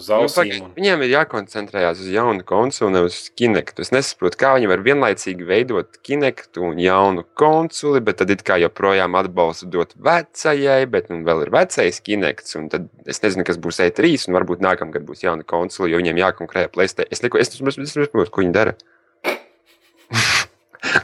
uz 0.00 0.08
Nu, 0.08 0.14
ausīm. 0.24 0.34
pagaid, 0.40 0.62
un... 0.64 0.70
Viņiem 0.78 1.02
ir 1.04 1.10
jākoncentrējas 1.12 1.98
uz 2.00 2.08
jaunu 2.14 2.42
konsoli, 2.48 2.92
nevis 2.94 3.18
uz 3.20 3.30
kinektu. 3.36 3.82
Es 3.84 3.90
nesaprotu, 3.92 4.38
kā 4.40 4.54
viņi 4.56 4.68
var 4.70 4.80
vienlaicīgi 4.86 5.44
veidot 5.46 5.98
kinektu 6.06 6.62
un 6.70 6.78
jaunu 6.80 7.24
konsoli, 7.36 8.00
bet 8.00 8.16
tad 8.22 8.30
it 8.32 8.42
kā 8.42 8.56
joprojām 8.62 9.14
atbalstu 9.20 9.68
dot 9.70 9.92
vecajai, 10.00 10.86
bet 10.90 11.10
nu, 11.10 11.20
vēl 11.26 11.42
ir 11.46 11.50
vecais 11.52 12.00
kinekts. 12.00 12.56
un 12.56 12.68
Tad 12.72 12.88
es 13.06 13.20
nezinu, 13.20 13.44
kas 13.44 13.58
būs 13.60 13.82
E3, 13.90 14.16
un 14.28 14.34
varbūt 14.40 14.64
nākamgad 14.64 15.04
būs 15.04 15.20
jauna 15.26 15.44
konsole, 15.44 15.90
jo 15.92 15.98
viņiem 16.00 16.16
jākonkurē 16.24 16.68
PlayStation. 16.72 17.12
Es 17.12 17.20
neko- 17.20 17.38
es 17.40 17.48
es- 17.54 17.60
es 17.60 17.76
nesaprotu, 17.96 18.30
ko 18.30 18.40
viņi 18.42 18.52
dara. 18.56 18.74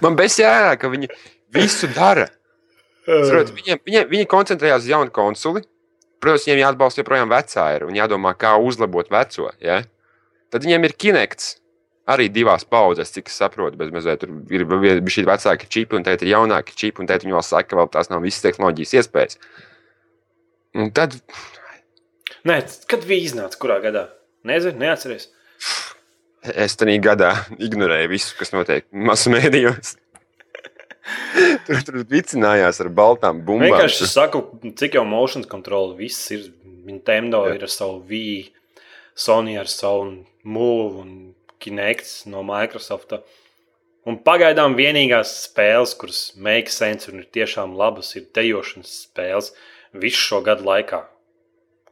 Man 0.04 0.16
bez 0.18 0.38
jēga, 0.40 0.76
ka 0.80 0.90
viņi 0.92 1.11
visu 1.54 1.90
dara. 1.94 2.28
Saprot, 3.06 3.52
Viņiem, 3.54 3.82
viņiem, 3.87 4.09
viņi 4.11 4.28
koncentrējās 4.30 4.87
uz 4.87 4.90
jaunu 4.90 5.12
konsoli. 5.14 5.62
Protams, 6.22 6.46
viņiem 6.46 6.62
jāatbalsta 6.64 7.02
joprojām 7.02 7.30
vecā 7.30 7.66
ir 7.76 7.85
un 7.87 7.94
jādomā, 7.94 8.32
kā 8.38 8.56
uzlabot 8.59 9.12
veco. 9.12 9.52
Ja? 9.62 9.82
Tad 10.50 10.66
viņiem 10.66 10.88
ir 10.88 10.96
kinekts. 10.98 11.54
Arī 12.06 12.28
divās 12.30 12.62
paudzēs, 12.62 13.11
cik 13.16 13.30
es 13.30 13.37
saprotu, 13.40 13.74
bez 13.80 13.90
mazliet 13.90 14.20
tur 14.22 14.30
ir 14.54 14.62
bija 14.70 15.00
šī 15.11 15.24
vecāka 15.26 15.66
čipa, 15.66 15.98
un 15.98 16.04
tagad 16.06 16.22
ir 16.22 16.37
jaunāka 16.37 16.74
čipa, 16.78 17.02
un 17.02 17.09
tagad 17.11 17.26
viņi 17.26 17.35
vēl 17.35 17.42
saka, 17.42 17.66
ka 17.72 17.78
vēl 17.80 17.88
tās 17.96 18.12
nav 18.12 18.22
visas 18.22 18.44
tehnoloģijas 18.44 18.94
iespējas. 19.00 19.40
Un 20.78 20.92
tad 20.94 21.18
Nē, 22.46 22.61
kad 22.87 23.02
bija 23.09 23.26
iznāca, 23.26 23.59
kurā 23.59 23.80
gadā? 23.82 24.04
Nezinu, 24.46 24.78
neatceries. 24.85 25.26
Es 26.54 26.76
tajā 26.78 26.98
gadā 27.02 27.32
ignorēju 27.59 28.11
visu, 28.12 28.35
kas 28.38 28.52
notiek 28.54 28.87
masu 28.92 29.32
mēdījos. 29.35 29.96
tur 31.66 31.82
tur 31.87 32.02
vicinājās 32.11 32.80
ar 32.82 32.90
baltām 32.94 33.42
bumbām. 33.46 33.70
Vienkārši 33.70 34.06
es 34.06 34.14
saku, 34.16 34.42
cik 34.78 34.98
jau 34.98 35.04
motion 35.09 35.46
control 35.48 35.94
viss 35.98 36.30
ir. 36.35 36.52
Nintendo 36.87 37.40
Jā. 37.48 37.56
ir 37.56 37.64
ar 37.66 37.72
savu 37.72 37.96
Wii, 38.06 38.52
Sony 39.18 39.56
ar 39.59 39.66
savu 39.66 40.24
Move 40.46 41.00
un 41.02 41.11
Kinect 41.59 42.28
no 42.30 42.44
Microsoft. 42.46 43.16
Un 44.06 44.20
pagaidām 44.22 44.76
vienīgās 44.78 45.32
spēles, 45.48 45.96
kuras 45.98 46.20
make 46.38 46.70
sense 46.70 47.11
un 47.11 47.24
ir 47.24 47.26
tiešām 47.35 47.74
labas, 47.74 48.12
ir 48.14 48.28
dejošanas 48.38 48.92
spēles 49.09 49.50
visu 49.98 50.22
šo 50.28 50.42
gadu 50.46 50.68
laikā. 50.68 51.02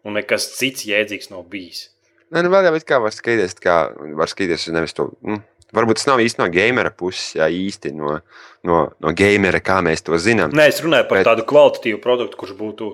Un 0.06 0.14
nekas 0.20 0.52
cits 0.54 0.86
jēdzīgs 0.86 1.32
nav 1.32 1.48
bijis. 1.50 1.88
Nē, 2.34 2.42
nu 2.42 2.50
vēl 2.50 2.66
jau 2.68 2.74
it 2.78 2.86
kā 2.88 2.98
var 3.02 3.14
skatīties, 3.14 3.54
kā 3.62 3.76
var 4.18 4.30
skatīties 4.30 4.66
uz 4.68 4.74
nevis 4.74 4.94
to. 4.96 5.08
Nu, 5.22 5.38
varbūt 5.74 6.00
tas 6.00 6.08
nav 6.10 6.18
īsti 6.22 6.42
no 6.42 6.48
gamera 6.50 6.90
puses, 6.90 7.34
jā, 7.38 7.46
īsti 7.46 7.92
no, 7.94 8.16
no, 8.66 8.80
no 9.00 9.14
gamera, 9.14 9.60
kā 9.62 9.78
mēs 9.86 10.02
to 10.06 10.18
zinām. 10.18 10.50
Nē, 10.54 10.68
es 10.72 10.82
runāju 10.82 11.06
par 11.08 11.20
Bet- 11.22 11.28
tādu 11.30 11.46
kvalitatīvu 11.46 12.02
produktu, 12.02 12.36
kurš 12.42 12.54
būtu. 12.58 12.92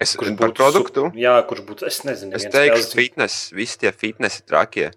Es 0.00 0.16
Kurš 0.18 0.32
būtu 0.34 0.56
produktu. 0.58 1.04
Su, 1.12 1.16
jā, 1.20 1.36
kurš 1.46 1.60
būtu. 1.68 1.86
Es 1.86 2.00
nezinu, 2.04 2.34
Es 2.34 2.44
teiktu, 2.50 2.80
spēles- 2.82 2.94
fitness, 2.98 3.50
visi 3.54 3.78
tie 3.78 3.92
fitness 3.92 4.40
trakie, 4.42 4.90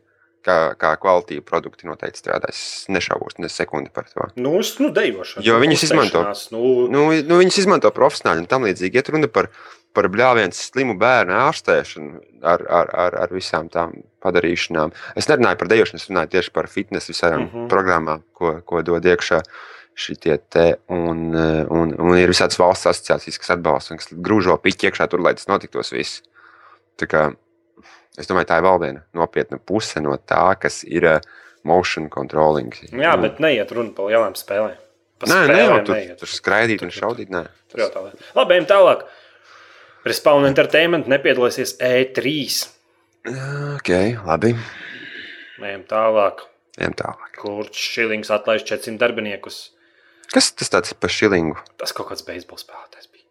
kā, 0.43 0.73
kā 0.80 0.95
kvalitīvi 0.97 1.43
produkti 1.45 1.86
noteikti 1.88 2.17
strādā. 2.23 2.49
Es 2.49 2.88
nešaubos 2.89 3.38
ne 3.38 3.47
sekundi 3.47 3.91
par 3.93 4.08
to. 4.10 4.25
Nu, 4.36 4.56
nu, 4.58 4.89
dejošanu. 4.95 5.43
Jo 5.45 5.60
viņus 5.62 5.84
izmanto. 5.91 6.23
Uzteikšanās, 6.23 6.51
Nu, 6.51 6.88
Nu, 6.89 7.03
nu, 7.21 7.38
viņas 7.43 7.60
izmanto 7.62 7.91
profesionāli 7.91 8.39
un 8.39 8.47
tam 8.47 8.63
līdzīgi. 8.63 8.95
Iet 8.95 9.10
runa 9.13 9.27
par, 9.27 9.49
par 9.98 10.08
bļāvienu 10.14 10.54
slimu 10.54 10.94
bērnu 11.02 11.34
ārstēšanu 11.34 12.20
ar, 12.46 12.64
ar, 12.80 12.92
ar, 13.06 13.18
ar 13.26 13.34
visām 13.34 13.70
tām 13.74 13.96
padarīšanām. 14.24 14.94
Es 15.18 15.30
nerunāju 15.32 15.58
par 15.64 15.72
dejošanu, 15.74 16.02
es 16.02 16.06
runāju 16.12 16.32
tieši 16.36 16.54
par 16.54 16.70
fitnes 16.70 17.10
visām 17.10 17.48
uh 17.48 17.50
-huh. 17.54 17.66
programmām, 17.72 18.22
ko, 18.38 18.60
ko 18.66 18.82
dod 18.86 19.06
iekšā 19.06 19.42
šitie 19.98 20.38
te. 20.50 20.68
Un, 20.94 21.34
eh, 21.36 21.66
un, 21.74 21.96
un 21.98 22.18
ir 22.18 22.30
visādas 22.30 22.60
valsts 22.62 22.86
asociācijas, 22.94 23.40
kas 23.42 23.50
atbalsta 23.58 23.94
un 23.94 23.98
kas 23.98 24.14
grūžo 24.14 24.58
piķi 24.62 24.92
iekšā 24.92 25.10
tur, 25.10 25.20
lai 25.26 25.34
tas 25.34 25.48
notiktos 25.50 25.92
viss. 25.92 26.22
Tā 26.98 27.08
kā, 27.10 27.36
es 28.18 28.30
domāju, 28.30 28.46
tā 28.46 28.58
ir 28.62 28.68
vēl 28.70 28.80
viena 28.80 29.02
nopietna 29.14 29.58
puse 29.58 30.02
no 30.02 30.18
tā, 30.18 30.56
kas 30.60 30.84
ir 30.84 31.06
eh, 31.06 31.20
motion 31.64 32.10
controlling. 32.10 32.74
jā, 32.92 33.16
Nu, 33.16 33.22
bet 33.22 33.40
neiet 33.40 33.72
runa 33.72 33.94
par 33.96 34.06
lielām 34.06 34.38
spēlēm. 34.38 34.78
Nē, 35.26 35.48
ne 35.50 35.62
jau 35.64 35.78
tur, 35.86 35.96
neiet. 35.96 36.18
tur 36.20 36.30
skraidīt 36.30 36.84
un 36.86 36.92
Tur- 36.92 37.00
šaudīt. 37.02 37.30
Nē. 37.34 37.48
Lieta. 37.74 38.04
Labi, 38.36 38.54
ejam 38.54 38.68
tālāk. 38.70 39.08
Respawn 40.08 40.46
Entertainment 40.48 41.08
nepiedalīsies 41.12 41.76
E3. 41.84 42.34
Ok, 43.76 43.89
labi. 44.28 44.54
Ejam 45.60 45.84
tālāk. 45.89 46.43
Ejam 46.78 46.93
tālāk. 47.00 47.32
Kurš 47.41 47.82
šilings 47.96 48.30
atlaiž 48.34 48.63
400 48.70 48.98
darbiniekus? 49.02 49.58
Kas 50.34 50.52
tas 50.56 50.70
tāds 50.72 50.93
par 51.00 51.12
šilingu? 51.13 51.58
Tas 51.80 51.93
kaut 51.96 52.10
kāds 52.12 52.24
beisbola 52.28 52.60
spēlētājs 52.62 53.10
bija. 53.12 53.26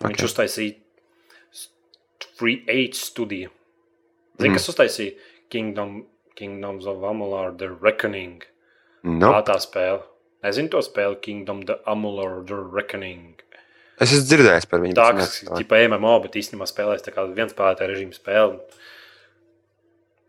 Ok. 0.00 0.04
Okay. 0.04 0.12
Viņš 0.14 0.26
uztaisīja 0.28 0.74
Free 2.38 2.62
Age 2.68 2.96
studiju. 2.96 3.50
Zini, 4.40 4.48
Mm. 4.48 4.54
kas 4.56 4.68
uztaisīja 4.72 5.16
Kingdom, 5.50 6.06
Kingdoms 6.36 6.86
of 6.86 7.02
Amalur, 7.04 7.52
The 7.58 7.68
Reckoning? 7.68 8.42
No. 9.04 9.32
Tā 9.32 9.44
tā 9.44 9.58
spēle. 9.60 10.02
Nezinu 10.42 10.70
to 10.70 10.78
spēli 10.78 11.20
Kingdom 11.20 11.60
of 11.68 11.80
Amalur, 11.86 12.46
The 12.46 12.56
Reckoning. 12.56 13.34
Es 14.00 14.14
esmu 14.14 14.28
dzirdējis 14.30 14.68
par 14.70 14.80
viņu. 14.80 14.96
Tā 14.96 15.08
kā 15.18 15.26
tipa 15.60 15.80
MMO, 15.90 16.14
bet 16.24 16.38
īstenībā 16.40 16.68
spēlēs 16.68 17.04
tā 17.04 17.12
kā 17.12 17.26
viens 17.28 17.52
spēlētāja 17.52 17.90
režīma 17.90 18.16
spēle. 18.16 18.56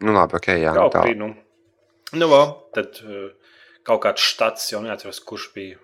Nu, 0.02 0.16
labi, 0.18 0.36
ok, 0.40 0.50
jā. 0.58 0.74
Nu, 0.76 0.82
Kaut 0.82 0.96
tā. 0.98 1.06
kā 1.06 1.16
nu, 1.16 1.30
nu, 2.18 2.28
vēl, 2.34 2.52
tad 2.76 3.00
uh, 3.06 3.30
kaut 3.88 4.04
kāds 4.04 4.26
štats, 4.26 4.68
jau 4.74 4.82
neatceros, 4.84 5.22
kurš 5.24 5.48
bija. 5.56 5.80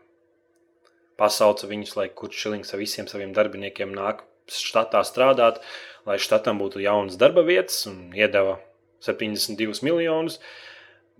Pasauca 1.17 1.69
viņus, 1.69 1.95
lai 1.97 2.09
kurš 2.13 2.43
šilings 2.43 2.73
ar 2.75 2.81
visiem 2.81 3.07
saviem 3.09 3.31
darbiniekiem 3.33 3.93
nāk 3.95 4.25
štatā 4.51 5.01
strādāt, 5.07 5.61
lai 6.07 6.19
štatam 6.21 6.59
būtu 6.61 6.83
jaunas 6.83 7.17
darba 7.19 7.43
vietas 7.47 7.79
un 7.89 8.11
iedeva 8.15 8.57
72 9.03 9.83
miljonus, 9.85 10.39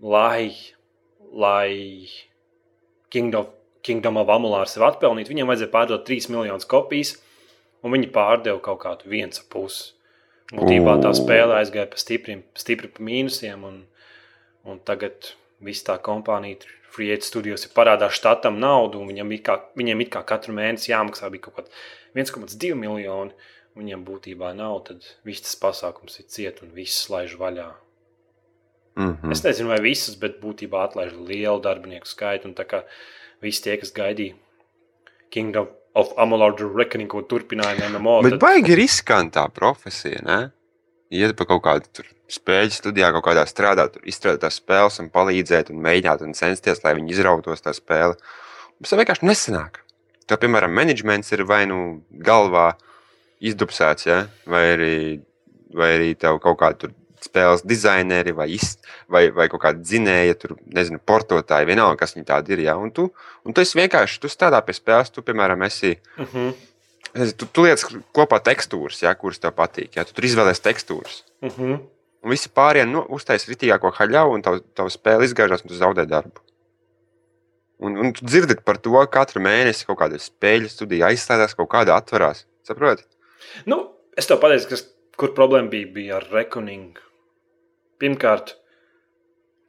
lai, 0.00 0.52
lai 1.32 2.08
Kingdom, 3.12 3.48
Kingdom 3.82 4.18
of 4.20 4.30
Amular 4.32 4.68
sev 4.70 4.86
atpelnītu. 4.88 5.32
Viņiem 5.32 5.50
vajadzēja 5.50 5.72
pārdot 5.72 6.06
3 6.08 6.30
miljonus 6.32 6.68
kopijas, 6.68 7.14
un 7.82 7.94
viņi 7.94 8.10
pārdeva 8.14 8.60
kaut 8.64 8.82
kādu 8.84 9.10
1,5. 9.10 9.78
Būtībā 10.48 10.96
tā 11.04 11.12
spēle 11.16 11.58
aizgāja 11.58 11.90
pa 11.90 12.00
stipriem, 12.00 12.42
stipri 12.56 12.88
pa 12.88 13.04
mīnusiem, 13.04 13.64
un, 13.68 13.82
un 14.64 14.80
tagad 14.88 15.34
viss 15.64 15.84
tā 15.84 15.98
kompānija, 16.00 16.64
Free 16.88 17.12
Age 17.12 17.26
Studios, 17.28 17.66
ir 17.66 17.74
parādā 17.76 18.08
štatam 18.08 18.56
naudu, 18.62 19.02
un 19.02 19.10
viņam 19.10 19.34
it 19.36 19.42
kā, 19.44 19.58
viņiem 19.76 20.06
it 20.06 20.12
kā 20.14 20.22
katru 20.26 20.54
mēnesi 20.56 20.88
jāmaksā 20.88 21.28
bija 21.30 21.44
kaut 21.44 21.58
kāds 21.60 21.82
1,2 22.16 22.72
miljoni. 22.78 23.36
Viņiem 23.78 24.00
būtībā 24.02 24.54
nav, 24.58 24.80
tad 24.88 25.04
viss 25.28 25.44
tas 25.44 25.54
pasākums 25.60 26.16
ir 26.18 26.26
ciet 26.32 26.64
un 26.64 26.72
viss 26.74 27.04
laiž 27.12 27.36
vaļā. 27.38 27.68
Mm 28.98 29.12
-hmm. 29.12 29.32
Es 29.32 29.44
nezinu, 29.44 29.68
vai 29.68 29.78
visas, 29.80 30.16
bet 30.18 30.40
būtībā 30.42 30.80
atlaiž 30.88 31.12
lielu 31.12 31.60
darbinieku 31.62 32.06
skaitu. 32.06 32.48
Un 32.48 32.54
tā 32.54 32.64
kā 32.64 32.82
visi 33.44 33.64
tie, 33.64 33.78
kas 33.80 33.92
gaidīja 33.94 34.36
Kingdom 35.34 35.68
of 35.98 36.12
Amalur 36.20 36.54
The 36.56 36.68
Reckoning, 36.68 37.10
ko 37.10 37.24
turpināja 37.26 37.88
MMO, 37.90 38.20
Bet 38.24 38.36
tad 38.36 38.44
baigi 38.44 38.76
riskantā 38.78 39.48
profesija, 39.54 40.22
ne? 40.24 40.38
Iet 41.14 41.34
pa 41.38 41.46
kaut 41.48 41.62
kādu 41.64 41.88
tur 41.98 42.08
spēļu 42.28 42.74
studijā, 42.76 43.08
kaut 43.14 43.24
kādā 43.30 43.44
strādāt, 43.48 43.96
izstrādāt 44.08 44.44
tās 44.44 44.58
spēles 44.60 45.00
un 45.02 45.08
palīdzēt 45.12 45.72
un 45.72 45.80
mēģināt 45.84 46.24
un 46.26 46.36
censties, 46.36 46.82
lai 46.84 46.94
viņi 46.98 47.14
izrautos 47.16 47.64
tā 47.64 47.72
spēle. 47.76 48.18
Tas 48.84 48.92
vienkārši 49.00 49.26
nesanāk. 49.26 49.80
Tā, 50.28 50.36
piemēram, 50.36 50.74
menedžments 50.76 51.32
ir 51.32 51.46
vai 51.48 51.62
nu 51.70 52.02
galvā 52.12 52.74
izdubsēts, 53.40 54.06
ja? 54.10 54.18
vai, 54.46 54.64
arī, 54.74 54.96
vai 55.72 55.94
arī 55.96 56.12
tev 56.20 56.36
kaut 56.44 56.60
kāda 56.60 56.92
spēles 57.24 57.64
dizaineri 57.66 58.32
vai, 58.36 58.48
iz, 58.54 58.76
vai, 59.08 59.28
vai 59.34 59.48
kaut 59.48 59.62
kāda 59.64 59.82
dzinēja, 59.82 60.38
tur, 60.38 60.56
nezinu, 60.74 61.00
portotāji, 61.04 61.68
vienalga, 61.68 62.00
kas 62.04 62.14
viņi 62.16 62.28
tādi 62.28 62.56
ir. 62.56 62.64
Ja? 62.68 62.76
Un 62.78 62.90
tu, 62.94 63.10
un 63.44 63.56
tu 63.56 63.62
vienkārši, 63.62 64.20
tu 64.22 64.30
strādā 64.30 64.60
pie 64.64 64.76
spēles, 64.76 65.10
tu, 65.10 65.22
piemēram, 65.22 65.62
esi 65.66 65.96
uh 65.96 66.26
-huh, 66.26 66.52
Es, 67.16 67.32
tu, 67.38 67.46
tu 67.48 67.64
lietas 67.64 67.86
kopā 68.12 68.38
tekstūras, 68.44 69.00
ja, 69.00 69.14
kuras 69.16 69.40
tev 69.40 69.54
patīk. 69.56 69.96
Ja, 69.96 70.04
tu 70.04 70.12
tur 70.16 70.26
izvēlējies 70.28 70.64
tekstūras. 70.64 71.22
uh 71.42 71.48
-huh. 71.48 71.78
Un 72.22 72.30
visi 72.34 72.50
pārējie 72.50 72.84
nu, 72.90 73.04
uztaisīja 73.14 73.54
rītīgāko 73.54 73.92
haļauju, 73.94 74.34
un 74.34 74.42
tavu, 74.42 74.60
tavu 74.74 74.90
spēli 74.90 75.24
izgāžās, 75.28 75.62
un 75.62 75.70
tu 75.70 75.74
zaudē 75.78 76.04
darbu. 76.06 76.40
Un, 77.78 77.96
un 77.96 78.12
tu 78.12 78.26
dzirdi 78.26 78.56
par 78.64 78.80
to, 78.82 78.90
ka 78.90 79.06
katru 79.06 79.40
mēnesi 79.40 79.86
kaut 79.86 80.00
kāda 80.00 80.18
spēļu 80.18 80.68
studija 80.68 81.12
aizstājās, 81.12 81.54
kaut 81.54 81.70
kāda 81.70 81.94
atverās. 81.94 82.44
Saproti? 82.66 83.04
Nu, 83.70 83.94
es 84.16 84.26
tev 84.26 84.40
pateicu, 84.42 84.68
kas, 84.68 84.82
kur 85.16 85.30
problēma 85.36 85.70
bija, 85.70 85.86
bija 85.94 86.16
ar 86.16 86.26
Reckoning. 86.32 86.98
Pirmkārt, 87.98 88.54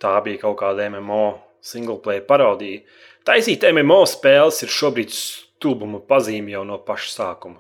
tā 0.02 0.16
bija 0.26 0.44
kaut 0.46 0.60
kāda 0.62 0.88
MMO 0.92 1.40
single 1.66 2.00
player 2.04 2.24
parodija. 2.26 2.84
Taisīt 3.28 3.66
MMO 3.74 4.04
spēles 4.10 4.62
ir 4.64 4.72
šobrīd 4.74 5.12
stulbuma 5.14 6.00
pazīme 6.00 6.54
jau 6.54 6.64
no 6.68 6.80
paša 6.86 7.12
sākuma. 7.18 7.60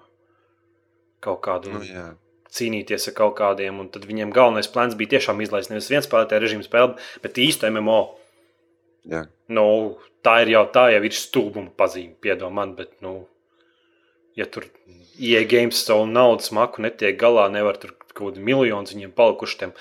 Kaut 1.20 1.42
kādu 1.44 1.74
Nu, 1.74 1.82
jā. 1.84 2.06
cīnīties 2.56 3.10
ar 3.12 3.18
kaut 3.18 3.36
kādiem, 3.42 3.82
un 3.82 3.90
tad 3.92 4.08
viņiem 4.08 4.32
galvenais 4.36 4.72
plāns 4.72 4.96
bija 5.00 5.18
tiešām 5.18 5.42
izlaist 5.44 5.74
nevis 5.74 5.90
viens 5.92 6.08
spēlētāju 6.08 6.46
režīmu 6.46 6.66
spēli, 6.66 6.96
bet 7.22 7.42
īstu 7.44 7.68
MMO. 7.70 8.00
Jā. 9.10 9.26
Nu, 9.52 9.66
tā 10.24 10.40
ir 10.46 10.54
jau 10.56 10.64
tā, 10.72 10.88
jau 10.94 11.04
ir 11.04 11.16
stulbuma 11.16 11.74
pazīme, 11.76 12.16
piedod 12.24 12.54
man, 12.56 12.76
bet, 12.80 12.96
nu, 13.04 13.28
ja 14.40 14.48
tur 14.48 14.70
IE 15.20 15.44
games 15.52 15.84
savu 15.84 16.08
naudas 16.08 16.54
maku 16.56 16.84
netiek 16.86 17.18
galā, 17.20 17.50
nevar 17.52 17.78
tur 17.82 17.96
kaut 18.14 18.34
kādi 18.34 18.44
miljoni 18.44 18.96
viņiem 18.96 19.12
palikuši 19.16 19.60
tiem 19.60 19.74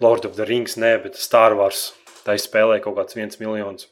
Lord 0.00 0.24
of 0.24 0.36
the 0.36 0.44
Rings, 0.48 0.76
nē, 0.76 1.02
bet 1.02 1.16
Star 1.16 1.54
Wars. 1.54 1.92
Tā 2.24 2.34
izspēlē 2.38 2.80
kaut 2.82 2.96
kāds 2.96 3.14
viens 3.18 3.38
miljons. 3.40 3.88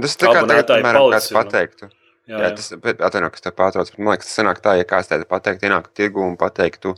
Tas 0.00 0.16
tā 0.16 0.32
kā 0.32 0.40
tagad, 0.46 0.66
piemēram, 0.66 1.10
kāds 1.12 1.30
nu. 1.30 1.36
pateiktu. 1.38 1.88
Jā, 2.26 2.38
Jā, 2.38 2.48
jā. 2.48 2.50
tas 2.56 2.72
atvainojiet, 2.72 3.32
kas 3.32 3.40
te 3.42 3.50
pārtrauc. 3.50 3.90
bet 3.90 3.98
Man 3.98 4.12
liekas, 4.14 4.26
tas 4.30 4.38
sanāk 4.38 4.60
tā, 4.62 4.76
ja 4.78 4.84
kāds 4.84 5.08
tādu 5.10 5.26
pateikt, 5.26 5.62
ienāk 5.66 5.88
tirgu 5.94 6.22
un 6.22 6.36
pateiktu, 6.38 6.94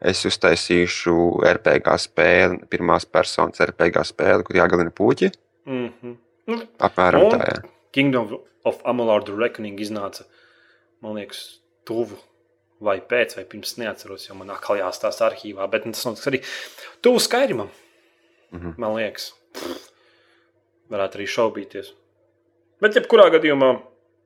es 0.00 0.24
uztaisīšu 0.24 1.14
RPG 1.44 1.92
spēli, 2.06 2.64
pirmās 2.72 3.04
personas 3.04 3.60
RPG 3.60 4.04
spēli, 4.08 4.42
kur 4.44 4.56
jāgalina 4.56 4.90
puķi. 4.90 5.30
Mm 5.66 5.88
-hmm. 6.02 6.16
nu, 6.46 6.62
Apmēram 6.78 7.24
Un- 7.24 7.30
tā, 7.30 7.38
jā. 7.48 7.62
Kingdom 7.92 8.38
of 8.64 8.80
Amalur 8.84 9.22
The 9.24 9.34
Reckoning 9.36 9.78
iznāca, 9.80 10.22
man 11.02 11.14
liekas, 11.14 11.60
tuvu 11.84 12.16
vai 12.82 12.98
pēc, 13.00 13.36
vai 13.38 13.44
pirms 13.48 13.76
neatceros, 13.80 14.26
jo 14.28 14.34
man 14.38 14.50
atkal 14.54 14.80
jāstāsta 14.80 15.28
arhīvā, 15.30 15.68
bet 15.70 15.86
tas 15.88 16.04
notiks 16.08 16.28
arī 16.30 16.42
tuvu 17.04 17.22
Skyrimam, 17.22 17.70
Mhm. 18.52 18.74
man 18.82 18.96
liekas. 18.98 19.30
Varētu 20.92 21.16
arī 21.20 21.26
šaubīties. 21.30 21.92
Bet, 22.82 22.94
jebkurā 22.98 23.30
gadījumā, 23.32 23.72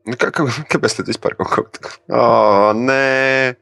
Nu, 0.07 0.14
kā, 0.14 0.29
kā, 0.31 0.45
kāpēc 0.71 0.92
tad 1.01 1.09
vispār 1.11 1.35
kaut 1.35 1.49
ko 1.51 1.62
tādu? 1.66 1.90
Oh, 2.14 2.71
nē, 2.79 3.57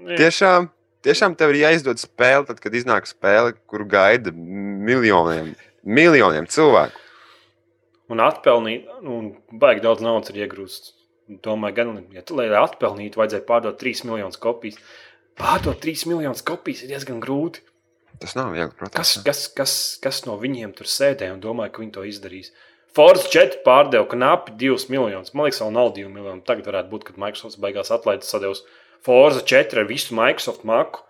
jā, 0.00 0.16
tiešām, 0.16 0.70
tiešām 1.04 1.34
tev 1.36 1.52
ir 1.52 1.58
jāizdod 1.60 2.00
spēle, 2.00 2.46
tad, 2.48 2.56
kad 2.64 2.72
iznāk 2.72 3.04
spēle, 3.04 3.52
kuru 3.68 3.84
gaida 3.84 4.32
miljoniem, 4.32 5.50
miljoniem 5.84 6.46
cilvēku. 6.48 6.96
un 8.08 8.20
atpelnīt, 8.24 8.88
nu, 9.02 9.18
un 9.18 9.58
baigi 9.60 9.82
daudz 9.84 10.00
naudas 10.04 10.32
ir 10.32 10.46
iegrūsts. 10.48 10.92
Domāju, 11.44 11.76
gan, 11.78 11.92
ja 12.12 12.20
tu, 12.26 12.36
lai 12.36 12.50
atpelnītu, 12.60 13.16
vajadzēja 13.20 13.46
pārdot 13.48 13.78
3 13.80 14.04
miljonus 14.08 14.40
kopijas. 14.40 14.76
Pārdot 15.40 15.80
3 15.80 16.04
miljonus 16.10 16.44
kopijas 16.46 16.84
ir 16.84 16.92
diezgan 16.92 17.22
grūti. 17.22 17.64
Tas 18.20 18.36
nav 18.38 18.52
viegli, 18.54 18.76
protams. 18.78 18.94
Kas, 18.94 19.16
kas, 19.24 19.46
kas, 19.56 19.74
kas 20.04 20.22
no 20.28 20.36
viņiem 20.38 20.74
tur 20.76 20.88
sēdēja 20.90 21.34
un 21.34 21.42
domāja, 21.42 21.72
ka 21.74 21.82
viņi 21.82 21.94
to 21.96 22.04
izdarīs? 22.06 22.52
Forza 22.94 23.26
4 23.32 23.64
pārdeva 23.64 24.06
knapi 24.12 24.54
2 24.60 24.92
miljonus. 24.92 25.32
Man 25.34 25.48
liekas, 25.48 25.62
vēl 25.64 25.72
nav 25.74 25.90
2 25.96 26.12
miljoni. 26.12 26.44
Tagad 26.46 26.68
varētu 26.70 26.92
būt, 26.92 27.08
kad 27.08 27.18
Microsoft 27.18 27.58
beigās 27.62 27.90
atlaides 27.94 28.30
sadevs 28.30 28.62
Forza 29.04 29.42
4 29.42 29.82
ar 29.82 29.88
visu 29.88 30.14
Microsoft 30.14 30.62
maku. 30.68 31.02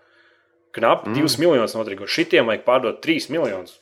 Knapi 0.75 1.11
mm. 1.11 1.27
2 1.27 1.43
miljonus 1.43 1.77
notrigo. 1.77 2.09
Šitiem 2.09 2.49
vajag 2.49 2.65
pārdot 2.67 3.03
3 3.05 3.29
miljonus. 3.35 3.77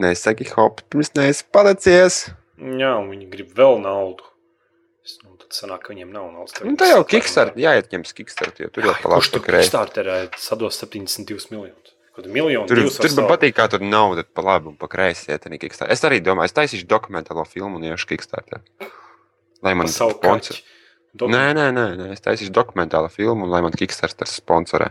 Nesaki, 0.00 0.46
hop, 0.56 0.80
pirms 0.90 1.12
neesi 1.18 1.44
palicies. 1.52 2.22
Jā, 2.62 2.94
un 3.00 3.10
viņi 3.12 3.26
grib 3.32 3.50
vēl 3.58 3.80
naudu. 3.82 4.24
Es, 5.04 5.16
nu, 5.24 5.34
tad 5.40 5.50
sanāk, 5.56 5.82
ka 5.84 5.92
viņiem 5.92 6.12
nav 6.14 6.28
naudas. 6.32 6.54
Nu, 6.64 6.76
tā 6.78 6.88
jau 6.92 7.02
Kickstarter, 7.04 7.58
jāietņems 7.60 8.14
Kickstarter, 8.16 8.64
jo 8.66 8.70
tur 8.72 8.86
jau 8.86 8.94
Kurš 8.94 9.02
palāks 9.04 9.30
tur. 9.34 9.42
Kickstarterē 9.48 10.16
sados 10.40 10.78
72 10.80 11.50
miljonus? 11.50 11.96
Kaut 12.12 12.26
miljonu, 12.28 12.68
Tur, 12.68 12.76
tur 12.92 13.14
man 13.16 13.28
patīk, 13.30 13.54
kā 13.56 13.64
tur 13.72 13.80
nauda 13.80 14.22
pa 14.28 14.42
labi 14.44 14.68
un 14.68 14.74
pa 14.76 14.84
kreisi 14.92 15.30
iet. 15.32 15.46
Es 15.88 16.02
arī 16.04 16.18
domāju, 16.20 16.50
es 16.50 16.56
taisīšu 16.58 16.84
dokumentālo 16.86 17.44
filmu 17.48 17.80
un 17.80 17.86
iešu 17.88 18.10
Kickstarter. 18.10 18.60
Lai 19.64 19.72
man 19.74 19.88
savu. 19.88 20.18
Dok- 20.20 21.28
Nē, 21.32 21.40
nē, 21.56 21.66
nē, 21.72 21.86
nē, 21.96 22.10
es 22.12 22.20
taisīšu 22.24 22.52
dokumentālo 22.52 23.08
filmu 23.12 23.44
un 23.44 23.50
lai 23.52 23.62
man 23.64 23.72
Kickstarter 23.72 24.28
sponsorē. 24.28 24.90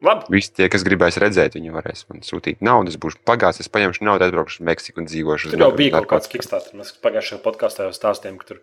Labi, 0.00 0.24
Visi 0.32 0.52
tie, 0.56 0.68
kas 0.72 0.84
gribēs 0.86 1.18
redzēt, 1.20 1.58
viņi 1.58 1.72
varēs 1.74 2.06
man 2.08 2.22
sūtīt 2.24 2.62
naudu. 2.64 2.88
Es 2.88 2.96
būšu 3.00 3.18
pagājis, 3.28 3.60
es 3.66 3.68
paņemšu 3.72 4.06
naudu, 4.08 4.24
aizbraukšu 4.24 4.62
uz 4.62 4.66
Meksiku 4.70 5.02
un 5.02 5.08
dzīvošu. 5.10 5.50
Tur 5.52 5.60
jau 5.66 5.68
bija 5.76 5.98
kaut 5.98 6.08
kāds. 6.14 6.30
Kickstarter. 6.32 6.78
Mēs 6.80 6.94
pagājušajā 7.04 7.42
podkāstā 7.44 7.84
jau 7.88 7.92
stāstījām, 7.92 8.38
ka 8.40 8.48
tur 8.48 8.62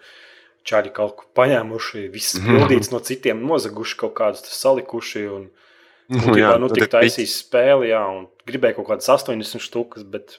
čāļi 0.67 0.93
kaut 0.97 1.13
ko 1.19 1.27
paņēmuši, 1.37 2.07
viss 2.11 2.39
Mhm. 2.39 2.57
pildīts 2.57 2.89
no 2.91 2.99
citiem, 2.99 3.45
nozaguši 3.45 3.97
kaut 4.01 4.15
kādus 4.17 4.49
salikuši. 4.49 5.27
Un, 5.35 5.47
Nu, 6.09 6.21
un, 6.31 6.37
jā, 6.39 6.53
nu, 6.57 6.69
tad 6.71 6.77
tik 6.79 6.85
ir 6.85 6.91
taisīs 6.93 7.33
spēli, 7.43 7.89
jā, 7.91 7.99
un 8.07 8.29
gribēja 8.47 8.77
kaut 8.77 8.87
kādas 8.87 9.09
80 9.11 9.59
štukas, 9.59 10.05
bet, 10.07 10.37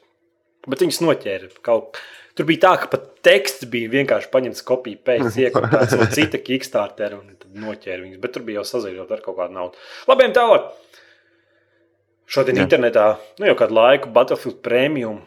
bet 0.67 0.81
viņas 0.81 1.03
noķēra. 1.05 1.51
Kaut, 1.63 1.99
tur 2.39 2.47
bija 2.49 2.63
tā, 2.69 2.73
ka 2.85 2.91
pat 2.93 3.07
teksts 3.27 3.67
bija 3.71 3.91
vienkārši 3.93 4.31
paņemts 4.33 4.65
kopija 4.67 5.01
pēc 5.11 5.37
iekotāts 5.45 5.97
no 5.99 6.07
cita 6.15 6.39
Kickstarter 6.43 7.17
un 7.19 7.33
tad 7.35 7.57
noķēra 7.59 8.05
viņas, 8.05 8.21
bet 8.23 8.37
tur 8.37 8.45
bija 8.47 8.61
jau 8.63 8.69
sazaļot 8.77 9.17
ar 9.17 9.25
kaut 9.25 9.41
kādu 9.41 9.57
naudu. 9.59 9.89
Labiem 10.11 10.35
tālāk! 10.37 10.71
Šodien 12.29 12.59
Jā. 12.61 12.67
internetā, 12.67 13.05
nu 13.41 13.49
jau 13.49 13.55
kādu 13.57 13.73
laiku, 13.79 14.11
Battlefield 14.13 14.59
Premium, 14.65 15.23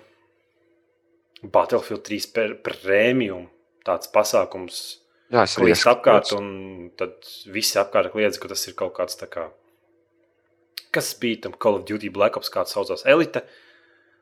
Battlefield 1.41 2.03
3 2.05 2.27
per- 2.35 2.53
Premium, 2.61 3.47
tāds 3.87 4.11
pasākums, 4.13 4.81
Jā, 5.31 5.47
es 5.47 5.55
esmu 5.57 5.91
apkārt, 5.95 6.29
un 6.37 6.91
tad 6.99 7.15
visi 7.49 7.79
apkārt 7.81 8.11
kliedz, 8.13 8.37
ka 8.37 8.51
tas 8.51 8.67
ir 8.69 8.75
kaut 8.77 8.93
kāds 8.99 9.17
tā 9.17 9.25
kā, 9.31 9.47
kas 10.93 11.09
bija 11.17 11.47
tam 11.47 11.55
Call 11.57 11.79
of 11.79 11.87
Duty 11.89 12.11
Black 12.13 12.37
Ops, 12.37 12.51
kāds 12.53 12.75
saucās 12.75 13.01
Elite, 13.09 13.41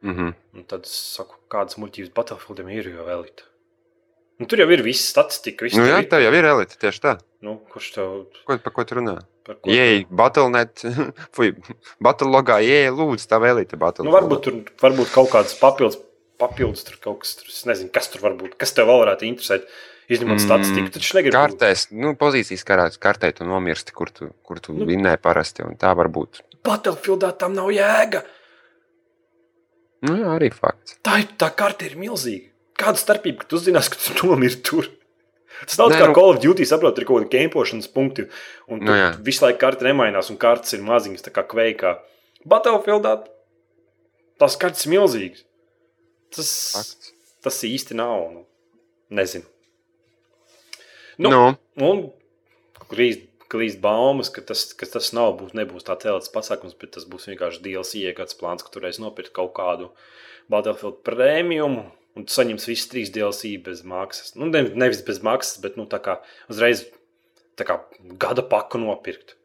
Mm 0.01 0.15
-hmm. 0.15 0.33
un 0.55 0.63
tad 0.63 0.85
es 0.85 0.95
saku, 1.15 1.35
kādas 1.51 1.77
muļķības 1.77 2.13
Battlefieldam 2.15 2.69
ir 2.69 2.87
jau 2.95 3.07
Elite. 3.09 3.43
Nu, 4.39 4.45
tur 4.47 4.59
jau 4.61 4.69
ir 4.71 4.81
viss 4.83 5.09
statistika, 5.11 5.65
viss 5.65 5.75
Nu, 5.75 5.83
jā, 5.83 5.99
tev 6.09 6.21
jau 6.23 6.31
ir 6.33 6.45
elite 6.47 6.77
tieši 6.79 7.01
tā. 7.03 7.17
Nu, 7.43 7.57
kurš 7.73 7.89
tev 7.97 8.25
Ko, 8.47 8.57
par 8.57 8.73
ko 8.73 8.83
tu 8.87 8.95
runā? 8.95 9.17
Ieej, 9.67 10.05
Battlenet, 10.09 10.79
fuj, 11.35 11.55
Battlelogā, 11.99 12.61
ieej, 12.63 12.87
lūdzu, 12.95 13.27
tā 13.27 13.39
elite 13.49 13.75
Battle. 13.75 14.05
Nu, 14.07 14.11
varbūt 14.15 14.41
tur 14.45 14.53
varbūt 14.79 15.11
kaut 15.11 15.29
kādas 15.33 15.57
papildus, 15.59 15.99
papildus 16.39 16.85
tur 16.87 16.95
kaut 17.03 17.19
kas, 17.19 17.35
tur, 17.35 17.51
es 17.51 17.65
nezinu, 17.67 17.91
kas 17.91 18.07
tur 18.13 18.21
var 18.21 18.37
būt, 18.39 18.55
kas 18.55 18.71
tev 18.71 18.87
vēl 18.87 19.03
varētu 19.03 19.27
interesēt. 19.27 19.67
Izņemot 20.09 20.39
Mm, 20.39 20.45
statistiku, 20.47 20.89
taču 20.89 21.17
negribu. 21.19 21.35
Kartēs, 21.37 21.91
nu, 21.91 22.15
pozīcijas 22.15 22.63
karās, 22.65 22.97
kartē 22.97 23.33
tu 23.35 23.43
nomirsti, 23.45 23.91
kur 23.93 24.09
tu, 24.09 24.31
kur 24.41 24.59
tu 24.59 24.73
Nu. 24.73 24.85
vinnēji 24.85 25.19
parasti, 25.21 25.61
un 25.63 25.75
tā 25.75 25.91
var 25.95 26.07
būt. 26.07 26.39
Battlefieldā 26.63 27.37
tam 27.37 27.53
nav 27.53 27.67
jēga. 27.69 28.23
Nu, 30.05 30.15
jā, 30.15 30.29
arī 30.37 30.47
fakts. 30.55 30.95
Tā, 31.03 31.17
ir, 31.23 31.27
tā 31.39 31.49
karte 31.59 31.87
ir 31.89 31.97
milzīga. 31.99 32.47
Kāda 32.79 33.01
starpība, 33.01 33.41
ka 33.43 33.49
tu 33.51 33.59
zinās, 33.59 33.89
ka 33.91 33.99
tu 33.99 34.15
nomirsti 34.31 34.63
tur? 34.69 34.87
Tas 35.65 35.75
nav 35.81 35.89
Nē, 35.91 35.97
kā 35.99 36.07
nu-. 36.07 36.15
Call 36.15 36.31
of 36.35 36.39
Duty, 36.43 36.63
saprot, 36.69 36.99
ir 37.01 37.07
kaut 37.09 37.25
kādi 37.25 37.33
kempošanas 37.35 37.89
punkti. 37.91 38.27
Un 38.71 38.79
Nu, 38.85 38.95
jā. 38.95 39.09
visu 39.25 39.43
laiku 39.43 39.59
karte 39.65 39.83
nemainās, 39.87 40.29
un 40.31 40.39
kartes 40.39 40.77
ir 40.77 40.85
maziņas, 40.87 41.25
tā 41.25 41.33
kā 41.35 41.43
kveikā. 41.51 41.97
Battlefieldā 42.47 43.17
tas 44.39 44.55
kartes 44.61 44.85
ir 44.87 44.93
milzīgs. 44.95 45.43
Tas, 46.31 46.51
fakts. 46.77 47.11
tas 47.43 47.57
īsti 47.67 47.97
nav. 47.99 48.23
Nu, 48.37 48.45
nezinu. 49.19 49.43
Nu, 51.19 51.33
Nu, 51.33 51.43
Un 51.79 52.05
klīst, 52.89 53.25
klīst 53.49 53.81
baumas, 53.81 54.29
ka 54.33 54.43
tas, 54.45 54.67
ka 54.77 54.87
tas 54.89 55.11
nav, 55.17 55.33
būs, 55.39 55.55
nebūs 55.57 55.87
tāds 55.87 56.05
cēlots 56.05 56.33
pasākums, 56.33 56.77
bet 56.79 56.93
tas 56.97 57.07
būs 57.09 57.29
vienkārši 57.31 57.63
DLC 57.65 58.03
iegādes 58.03 58.37
plāns, 58.39 58.65
ka 58.65 58.73
turēs 58.73 59.01
nopirkt 59.01 59.33
kaut 59.35 59.55
kādu 59.57 59.89
Battlefield 60.51 61.01
prēmiju. 61.07 61.71
Un 62.17 62.25
tu 62.25 62.33
saņemsi 62.33 62.71
visas 62.71 62.89
trīs 62.91 63.11
DLC 63.13 63.55
bez 63.63 63.83
maksas. 63.87 64.33
Nu, 64.35 64.49
ne, 64.49 64.63
nevis 64.75 65.03
bez 65.05 65.21
maksas, 65.23 65.59
bet 65.63 65.77
nu, 65.79 65.85
tā 65.89 66.01
kā 66.03 66.17
uzreiz 66.51 66.87
tā 67.59 67.67
kā 67.67 67.77
gada 68.21 68.43
paku 68.45 68.81
nopirkt. 68.81 69.38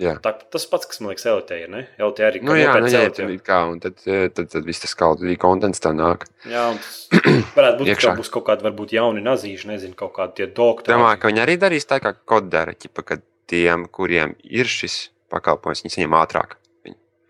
Jā. 0.00 0.14
Tā, 0.24 0.32
tas 0.54 0.64
pats, 0.70 0.88
kas 0.90 1.00
man 1.02 1.12
liekas, 1.12 1.26
LT 1.30 1.58
ir. 1.64 1.70
Ne? 1.72 1.82
LT 2.00 2.24
arī 2.26 2.42
Nu, 2.44 2.56
jā, 2.58 2.72
nu, 2.80 2.90
jā, 2.92 3.02
tad, 3.14 3.32
kā, 3.46 3.60
un 3.70 3.82
tad, 3.82 4.00
eh, 4.06 4.28
tad, 4.34 4.48
tad 4.52 4.68
viss 4.68 4.82
tas 4.84 4.96
kāds 4.98 5.26
kontents 5.42 5.82
tā 5.82 5.92
nāk. 5.96 6.26
jā, 6.48 6.64
un 6.72 6.80
tas 6.80 7.02
varētu 7.58 7.82
būt, 7.82 7.92
ka 8.00 8.14
būs 8.18 8.32
kaut 8.32 8.46
kādi 8.48 8.66
varbūt 8.66 8.96
jauni 8.96 9.24
nazīši, 9.24 9.68
nezinu, 9.70 9.98
kaut 9.98 10.16
kādi 10.16 10.40
tie 10.40 10.48
doktori. 10.48 10.96
Domāju, 10.96 11.20
ka 11.22 11.32
viņi 11.32 11.44
arī 11.44 11.58
darīs 11.60 11.88
tā, 11.90 12.00
kā 12.02 12.14
kod 12.16 12.48
dara, 12.52 12.74
ķipa, 12.74 13.06
ka 13.06 13.20
tiem, 13.50 13.86
kuriem 13.92 14.34
ir 14.46 14.70
šis 14.70 15.10
pakalpojums, 15.32 15.84
viņi 15.84 15.96
saņem 15.98 16.18
ātrāk. 16.22 16.56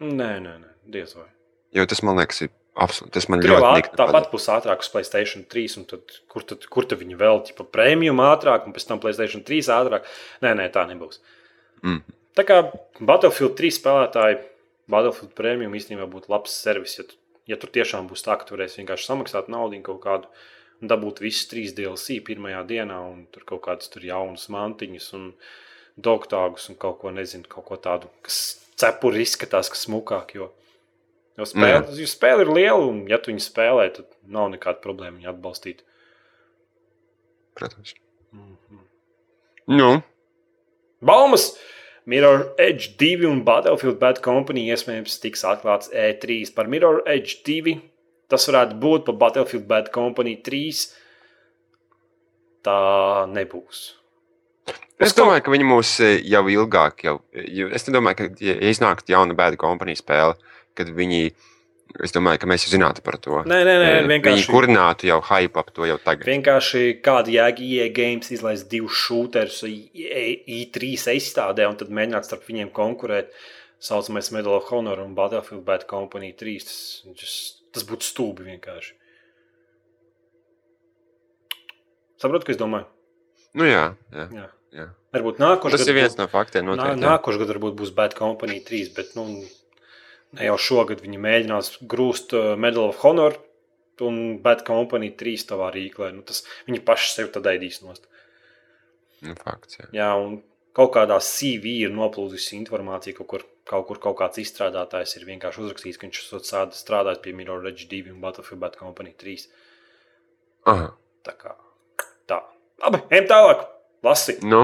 Nē, 0.00 0.32
nē, 0.40 0.54
nē, 0.56 0.72
diez 0.88 1.12
vai. 1.18 1.28
Jo 1.76 1.84
tas 1.86 2.00
man 2.06 2.16
liekas, 2.18 2.46
ir 2.46 2.54
absolūti. 2.80 3.12
Tas 3.16 3.28
man 3.30 3.42
Tur 3.42 3.54
ļoti 3.54 3.72
nikni 3.76 3.98
tāpat 3.98 4.16
patīk. 4.16 4.32
būs 4.32 4.46
ātrāk 4.54 4.84
uz 4.84 4.88
Placēta 4.92 5.42
3, 5.52 5.76
un 5.80 5.86
tad, 5.90 6.14
kur, 6.30 6.46
tad, 6.46 6.64
kur 6.72 6.86
tad 6.88 7.02
viņi 7.02 7.18
vēl 7.20 7.42
ir 7.50 7.68
prēmiju 7.74 8.14
ātrāk, 8.26 8.66
un 8.66 8.76
pēc 8.76 8.86
tam 8.88 9.02
Placēta 9.02 9.42
3 9.50 9.70
ātrāk. 9.76 10.08
Nē, 10.44 10.54
nē, 10.58 10.70
tā 10.74 10.86
nebūs. 10.88 11.20
Mm. 11.84 12.00
Tā 12.38 12.44
kā 12.46 12.60
Battlefield 13.00 13.56
3 13.58 13.74
spēlētāji, 13.80 14.38
Battlefield 14.90 15.34
prēmiju 15.38 15.74
īstenībā 15.78 16.06
būtu 16.10 16.30
labs 16.32 16.54
servis. 16.62 16.96
Ja, 16.98 17.06
tu, 17.08 17.18
ja 17.50 17.58
tur 17.60 17.72
tiešām 17.74 18.08
būs 18.10 18.24
tā, 18.26 18.36
ka 18.38 18.46
tu 18.46 18.56
varēsi 18.56 18.82
vienkārši 18.82 19.08
samaksāt 19.10 19.50
naudu 19.52 19.80
kaut 19.86 20.02
kādu 20.04 20.30
un 20.80 20.90
dabūt 20.90 21.20
visus 21.24 21.48
trīs 21.50 21.74
DLC 21.76 22.20
pirmajā 22.24 22.62
dienā, 22.68 23.00
un 23.12 23.26
tur 23.32 23.44
kaut 23.48 23.64
kādas 23.66 23.90
tur 23.92 24.06
jaunas 24.06 24.46
mantiņas 24.52 25.10
un 25.18 25.26
doktāgus 26.00 26.70
un 26.72 26.78
kaut 26.80 27.00
ko 27.02 27.12
nezinu, 27.12 27.48
kaut 27.50 27.66
ko 27.68 27.76
tādu, 27.80 28.08
kas 28.24 28.40
cepuri 28.80 29.24
izskatās, 29.26 29.68
kas 29.72 29.84
smukāk. 29.88 30.32
Jo, 30.38 30.48
jo 31.36 31.48
spēle, 31.48 31.82
jo 31.98 32.08
spēle 32.08 32.46
ir 32.46 32.52
liela, 32.56 32.84
un 32.92 33.02
ja 33.10 33.20
tu 33.20 33.32
viņu 33.32 33.44
spēlē, 33.44 33.90
tad 33.98 34.08
nav 34.24 34.48
nekāda 34.54 34.80
problēma 34.84 35.18
viņu 35.18 35.32
atbalstīt. 35.34 35.84
Protams. 37.58 37.92
Mhm. 38.32 38.86
Nu, 39.70 39.90
Baumas! 41.04 41.52
Mirror 42.08 42.54
Edge 42.58 42.94
2 43.00 43.28
un 43.28 43.42
Battlefield 43.44 43.98
Bad 44.00 44.20
Company 44.24 44.68
iespējams 44.72 45.18
tiks 45.22 45.44
atklāts 45.46 45.92
E3 45.92 46.42
par 46.56 46.70
Mirror 46.72 47.02
Edge 47.10 47.40
2. 47.46 47.76
Tas 48.30 48.46
varētu 48.48 48.78
būt 48.80 49.06
par 49.08 49.18
Battlefield 49.26 49.66
Bad 49.68 49.90
Company 49.94 50.36
3. 50.46 50.84
Tā 52.64 52.80
nebūs. 53.32 53.86
Es 55.00 55.14
domāju, 55.16 55.44
ka 55.46 55.52
viņi 55.52 55.64
mūs 55.64 55.94
eh, 56.04 56.18
jau 56.28 56.42
ilgāk, 56.52 57.06
jau, 57.06 57.14
jo 57.32 57.70
es 57.72 57.86
nedomāju, 57.86 58.18
ka, 58.18 58.26
ja 58.44 58.56
iznāktu 58.68 59.14
jauna 59.14 59.36
bēda 59.36 59.56
kompānija 59.60 59.96
spēle, 59.96 60.34
kad 60.76 60.90
viņi, 60.92 61.30
es 62.04 62.14
domāju, 62.14 62.40
ka 62.42 62.48
mēs 62.50 62.66
jau 62.66 62.72
zinātu 62.74 63.02
par 63.06 63.18
to. 63.22 63.40
Nē, 63.48 63.60
nē, 63.66 63.74
nē 63.82 63.88
vienkārši. 64.10 64.44
Viņi 64.44 64.50
kurinātu 64.50 65.08
jau 65.10 65.18
hype 65.30 65.60
ap 65.62 65.72
to 65.74 65.88
jau 65.88 65.96
tagad. 66.02 66.28
Vienkārši 66.28 66.84
kāda 67.04 67.32
jēga 67.34 67.64
IE 67.66 67.88
games 67.96 68.30
izlaist 68.36 68.68
divus 68.70 68.98
šūterus 69.00 69.62
I3 69.66 70.92
izstādē 71.16 71.66
un 71.70 71.78
tad 71.80 71.90
mēģināt 71.94 72.28
starp 72.28 72.46
viņiem 72.48 72.70
konkurēt. 72.76 73.34
Saucamais 73.80 74.28
Medal 74.36 74.58
of 74.58 74.68
Honor 74.68 75.00
un 75.00 75.14
Battlefield 75.16 75.64
Bad 75.64 75.86
Company 75.88 76.34
3. 76.36 76.56
Tas, 76.68 76.80
tas, 77.16 77.36
tas 77.72 77.86
būtu 77.88 78.06
stūbi 78.06 78.46
vienkārši. 78.50 78.96
Saprotu, 82.20 82.44
ko 82.44 82.52
es 82.52 82.60
domāju? 82.60 82.90
Nu 83.56 83.66
jā, 83.66 83.86
jā. 84.12 84.26
Jā. 84.36 84.48
jā. 84.76 84.90
Varbūt 85.16 85.40
nākošais 85.42 85.80
Tas 85.80 85.88
ir 85.90 85.96
viens 85.96 86.18
no 86.18 86.26
faktiem. 86.30 86.66
Nā, 86.68 86.76
Noteikti, 86.76 87.00
jā. 87.00 87.06
nākošais 87.08 87.40
gads 87.40 87.52
varbūt 87.54 87.78
būs 87.80 87.94
Bad 87.96 88.14
Company 88.18 88.60
3, 88.66 88.92
bet 88.98 89.16
nu, 89.16 89.24
jau 90.38 90.56
šogad 90.60 91.00
viņi 91.02 91.18
mēģinās 91.22 91.72
grūst 91.90 92.34
uh, 92.38 92.52
Medal 92.60 92.90
of 92.90 93.00
Honor 93.04 93.38
un 94.00 94.38
Bad 94.40 94.62
Company 94.64 95.10
3 95.12 95.42
tavā 95.50 95.70
rīklē. 95.74 96.12
Nu, 96.16 96.22
tas 96.24 96.44
viņi 96.68 96.80
paši 96.86 97.10
sev 97.12 97.32
tad 97.34 97.48
ēdīs 97.50 97.82
nost. 97.84 98.06
Nu, 99.20 99.34
fakts, 99.36 99.76
jā. 99.76 99.88
Jā, 99.98 100.10
un 100.16 100.38
kaut 100.76 100.94
kādā 100.94 101.18
CV 101.20 101.74
ir 101.84 101.92
noplūdusi 101.92 102.54
informācija, 102.56 103.12
kaut 103.18 103.28
kur, 103.28 103.44
kaut 103.68 103.84
kur 103.90 104.00
kaut 104.00 104.16
kāds 104.22 104.40
izstrādātājs 104.40 105.18
ir 105.18 105.26
vienkārši 105.28 105.66
uzrakstījis, 105.66 105.98
ka 106.00 106.08
viņš 106.08 106.22
esot 106.22 106.48
strādājis 106.78 107.20
pie 107.26 107.34
Mirror 107.36 107.68
Edge 107.68 107.90
2 107.90 108.14
un 108.14 108.22
Battlefield 108.24 108.62
Bad 108.64 108.80
Company 108.80 109.12
3. 109.20 109.44
Aha. 110.72 110.88
Tā 111.28 111.36
kā 111.36 111.52
tā. 112.30 112.40
Labi, 112.80 113.02
ejam 113.12 113.28
tālāk. 113.34 113.66
Lasi, 114.06 114.38
Nu, 114.40 114.62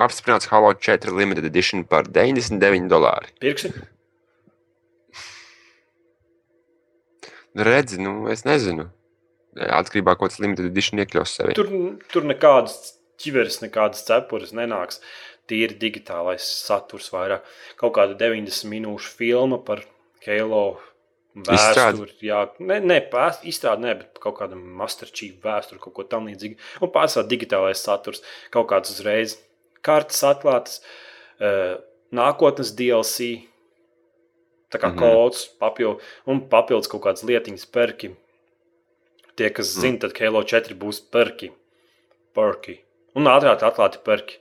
apstiprināts 0.00 0.48
Halo 0.48 0.72
4 0.72 1.12
Limited 1.12 1.44
Edition 1.44 1.84
par 1.84 2.08
99 2.08 2.88
dolāri. 2.88 3.28
pirksi. 3.44 3.74
Redzi, 7.54 8.00
nu, 8.02 8.24
es 8.32 8.44
nezinu. 8.46 8.88
Atkarībā 9.58 10.14
no 10.14 10.18
tā, 10.18 10.20
kāds 10.22 10.38
Limited 10.42 10.68
Edition 10.70 11.02
iekļaus 11.02 11.34
sevi. 11.40 11.56
Tur, 11.58 11.70
tur 12.12 12.26
nekādas 12.28 12.94
ķiveres, 13.20 13.60
nekādas 13.64 14.04
cepures 14.06 14.54
nenāks. 14.56 15.00
Tīri 15.50 15.74
digitālais 15.80 16.44
saturs 16.46 17.10
vairāk. 17.10 17.46
Kaut 17.80 17.96
kāda 17.96 18.14
90 18.20 18.70
minūšu 18.70 19.16
filma 19.18 19.58
par 19.66 19.82
Halo 20.22 20.78
vēsturi. 21.34 22.14
Jā, 22.26 22.44
ne, 22.62 22.78
ne 22.84 22.98
pēc, 23.10 23.42
izstrāde, 23.50 23.84
ne, 23.86 23.94
bet 23.98 24.20
kaut 24.22 24.38
kāda 24.38 24.58
masterchīva 24.58 25.40
vēsture, 25.46 25.80
kaut 25.82 25.96
ko 25.96 26.06
tam 26.06 26.30
līdzīgu. 26.30 26.58
Un 26.84 26.92
pārsvarā 26.94 27.28
digitālais 27.30 27.82
saturs, 27.82 28.22
kaut 28.54 28.70
kāds 28.70 28.94
uzreiz 28.94 29.36
kartes 29.86 30.22
atklātas, 30.26 30.80
eh, 31.40 31.78
nākotnes 32.14 32.74
DLC. 32.76 33.49
Tā 34.70 34.78
kā 34.78 34.88
mm. 34.88 34.96
-hmm. 34.98 35.14
kods, 35.14 35.46
papildu, 35.58 36.00
un 36.26 36.40
papildus 36.48 36.88
kaut 36.88 37.02
kādas 37.02 37.24
lietiņas, 37.24 37.66
perki. 37.72 38.14
Tie, 39.36 39.50
kas 39.50 39.76
Mm. 39.76 39.80
zina, 39.80 39.98
tad 39.98 40.18
Halo 40.20 40.42
4 40.42 40.74
būs 40.74 41.00
perki. 41.10 41.50
perki. 42.34 42.78
Un 43.16 43.24
ātrāk 43.24 43.62
atklāti 43.62 43.98
perki. 44.04 44.36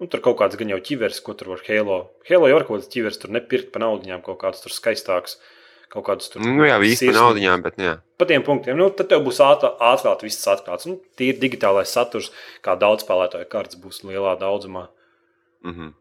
Un 0.00 0.08
tur 0.08 0.20
kaut 0.20 0.38
kāds 0.38 0.56
gan 0.56 0.68
jau 0.68 0.78
ķivers, 0.80 1.20
ko 1.22 1.34
tur 1.34 1.48
var 1.48 1.60
Halo. 1.68 2.10
Halo 2.28 2.48
jau 2.48 2.56
ir 2.58 2.64
kaut 2.64 2.80
kāds 2.80 2.88
ķivers, 2.88 3.18
tur 3.20 3.30
nepirkt 3.30 3.70
pa 3.72 3.78
naudiņām, 3.80 4.22
kaut 4.22 4.38
kāds 4.38 4.62
tur 4.62 4.72
skaistāks. 4.72 5.36
Kaut 5.90 6.04
kāds 6.06 6.28
tur 6.30 6.40
Nu, 6.42 6.64
jā, 6.64 6.78
īsti 6.80 7.06
sirsnīgs. 7.06 7.20
naudiņām, 7.20 7.62
bet 7.62 7.76
jā. 7.76 8.00
Pa 8.18 8.24
tiem 8.24 8.42
punktiem, 8.42 8.76
nu, 8.76 8.90
tad 8.90 9.08
tev 9.08 9.20
būs 9.22 9.38
ātrāk 9.38 10.22
viss 10.22 10.46
atklāts. 10.48 10.86
Nu, 10.86 11.00
Tīri 11.16 11.38
digitālais 11.38 11.84
saturs, 11.92 12.32
kā 12.62 12.74
daudz 12.78 13.04
spēlētāju 13.04 13.46
kārtas 13.48 13.76
būs 13.78 14.02
lielā 14.02 14.36
daudzumā. 14.40 14.88
Mhm. 15.62 15.94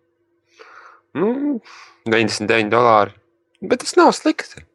Nu, 1.14 1.62
99 2.08 2.70
dolāri. 2.70 3.12
Bet 3.64 3.84
tas 3.84 3.96
nav 3.96 4.12
slikti. 4.16 4.66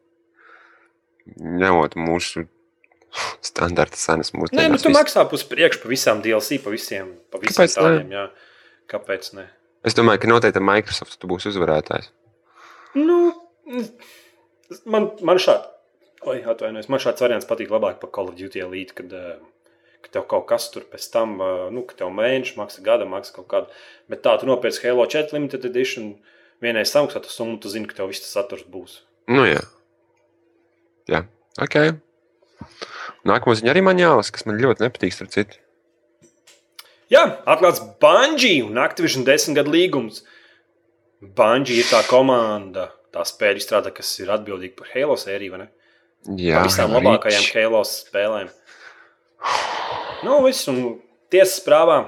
Ņemot 1.37 1.95
mūsu 1.99 2.47
standarta 3.45 3.97
cenas, 3.97 4.31
mūsu 4.33 4.55
Nē, 4.57 4.67
nu, 4.73 4.79
tu 4.81 4.91
maksā 4.93 5.25
pus 5.29 5.43
priekšu 5.49 5.83
pa 5.83 5.91
visām 5.91 6.23
DLC, 6.25 6.59
pa 6.63 6.73
visiem, 6.73 7.13
pa 7.29 7.41
visiem 7.41 7.55
Kāpēc 7.57 7.75
ne? 7.75 7.83
tādiem. 7.83 8.13
Jā. 8.15 8.25
Kāpēc 8.89 9.31
ne? 9.37 9.45
Es 9.85 9.95
domāju, 9.97 10.23
ka 10.23 10.31
noteikti 10.31 10.63
Microsoft 10.63 11.19
tu 11.21 11.29
būsi 11.29 11.51
uzvarētājs. 11.53 12.09
Nu, 12.97 13.19
man, 14.89 15.11
man 15.25 15.39
šādi, 15.41 15.69
oi, 16.27 16.39
atvainojos, 16.51 16.89
man 16.91 17.01
šāds 17.03 17.23
variants 17.23 17.47
patīk 17.49 17.71
labāk 17.73 18.01
par 18.01 18.11
Call 18.15 18.31
of 18.31 18.37
Duty 18.39 18.63
Elite, 18.65 18.97
kad, 18.97 19.13
eh, 19.13 19.37
kad 20.03 20.17
tev 20.17 20.25
kaut 20.31 20.49
kas 20.49 20.67
tur 20.73 20.87
pēc 20.89 21.05
tam, 21.13 21.37
eh, 21.41 21.69
nu, 21.75 21.85
ka 21.87 22.01
tev 22.01 22.11
mēnesis 22.17 22.57
maksā 22.59 22.83
gada, 22.85 23.07
maksā 23.09 23.37
kaut 23.37 23.47
kādu. 23.53 23.79
Bet 24.11 24.25
tā, 24.25 24.35
tu 24.41 24.49
nopērci 24.49 24.83
Halo 24.87 25.05
4 25.05 25.37
Limited 25.37 25.69
Edition, 25.69 26.17
vienai 26.63 26.85
samaksā 26.87 27.21
tu 27.23 27.31
summu, 27.31 27.57
tu 27.61 27.71
zini, 27.71 27.87
ka 27.89 27.97
tev 27.97 28.11
viss 28.11 28.23
tas 28.23 28.35
saturs 28.37 28.65
būs. 28.69 29.01
Nu, 29.29 29.45
jā. 29.47 29.61
Jā, 31.09 31.23
ok. 31.61 31.79
Nākamā 33.27 33.55
ziņa 33.59 33.73
arī 33.73 33.83
man 33.85 33.99
jālasa, 34.01 34.33
kas 34.35 34.45
man 34.47 34.59
ļoti 34.61 34.85
nepatīk, 34.85 35.15
starp 35.15 35.33
citu. 35.33 35.59
Jā, 37.09 37.23
atklāts 37.49 37.81
Banģija 38.01 38.67
un 38.67 38.77
Activision 38.81 39.25
desmit 39.25 39.57
gadu 39.57 39.73
līgums. 39.73 40.21
Banģija 41.19 41.83
ir 41.83 41.89
tā 41.89 42.03
komanda, 42.07 42.89
tā 43.15 43.25
spēļu 43.25 43.61
izstrāde, 43.63 43.91
kas 43.95 44.11
ir 44.21 44.29
atbildīga 44.33 44.77
par 44.77 44.91
Halo 44.93 45.17
sēriju, 45.19 45.55
vai 45.55 45.61
ne? 45.63 45.69
Jā, 46.37 46.59
Par 46.59 46.67
visām 46.67 46.93
labākajām 46.93 47.47
Halo 47.55 47.81
spēlēm. 47.87 48.51
Nu, 50.27 50.41
viss, 50.45 50.67
un 50.69 50.99
tiesas 51.31 51.61
prāvā, 51.65 52.01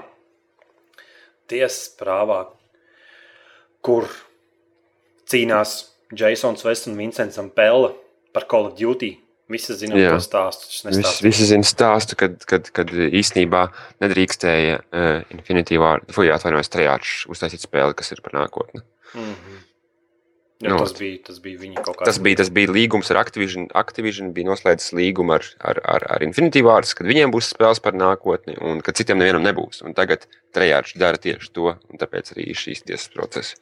tiesas 1.49 1.89
prāvā, 1.99 2.43
kur 3.83 4.09
cīnās 5.31 5.75
Jasons 6.17 6.63
Vests 6.67 6.89
un 6.91 6.97
Vincents 6.99 7.39
Pella 7.55 7.91
par 8.35 8.47
Call 8.51 8.71
of 8.71 8.77
Duty. 8.79 9.15
Visi 9.51 9.75
zinām 9.75 9.99
Jā. 9.99 10.13
to 10.15 10.23
stāstu. 10.23 10.69
Visi, 10.87 11.23
visi 11.25 11.47
zina 11.49 11.67
stāstu, 11.67 12.15
kad, 12.19 12.37
kad, 12.47 12.69
kad 12.71 12.93
īstenībā 12.93 13.65
nedrīkstēja 13.99 14.77
uh, 14.79 15.09
Infinity 15.35 15.79
War, 15.81 16.05
vai 16.15 16.29
atvainojos, 16.31 16.71
Trejāčs 16.71 17.25
uztaisīt 17.31 17.65
spēli, 17.65 17.97
kas 17.99 18.13
ir 18.15 18.23
par 18.23 18.37
nākotni. 18.37 18.83
Mhm. 19.11 19.57
Jā, 19.57 19.70
Nu, 20.61 20.77
tas, 20.77 20.93
bija, 20.97 21.17
tas 21.25 21.39
bija 21.41 21.57
viņa 21.57 21.81
kaut 21.81 21.97
kāds. 21.99 22.07
Tas 22.11 22.19
bija, 22.21 22.37
tas 22.41 22.51
bija 22.53 22.69
līgums 22.73 23.09
ar 23.13 23.21
Activision. 23.23 23.65
Activision 23.77 24.29
bija 24.35 24.51
noslēdzis 24.51 24.93
līgumu 24.97 25.35
ar, 25.37 25.47
ar, 25.71 25.81
ar, 25.95 26.05
ar 26.17 26.25
Infinity 26.25 26.61
War, 26.65 26.85
kad 26.85 27.09
viņiem 27.09 27.33
būs 27.33 27.49
spēles 27.55 27.81
par 27.81 27.97
nākotni, 27.97 28.57
un 28.61 28.83
kad 28.85 28.99
citiem 28.99 29.17
nevienam 29.21 29.45
nebūs. 29.47 29.81
Un 29.87 29.97
tagad 29.97 30.27
Trejāčs 30.53 30.97
dara 31.01 31.19
tieši 31.21 31.51
to, 31.55 31.73
un 31.73 32.01
tāpēc 32.01 32.33
arī 32.35 32.51
šīs 32.57 32.83
tiesas 32.85 33.09
procesi. 33.13 33.57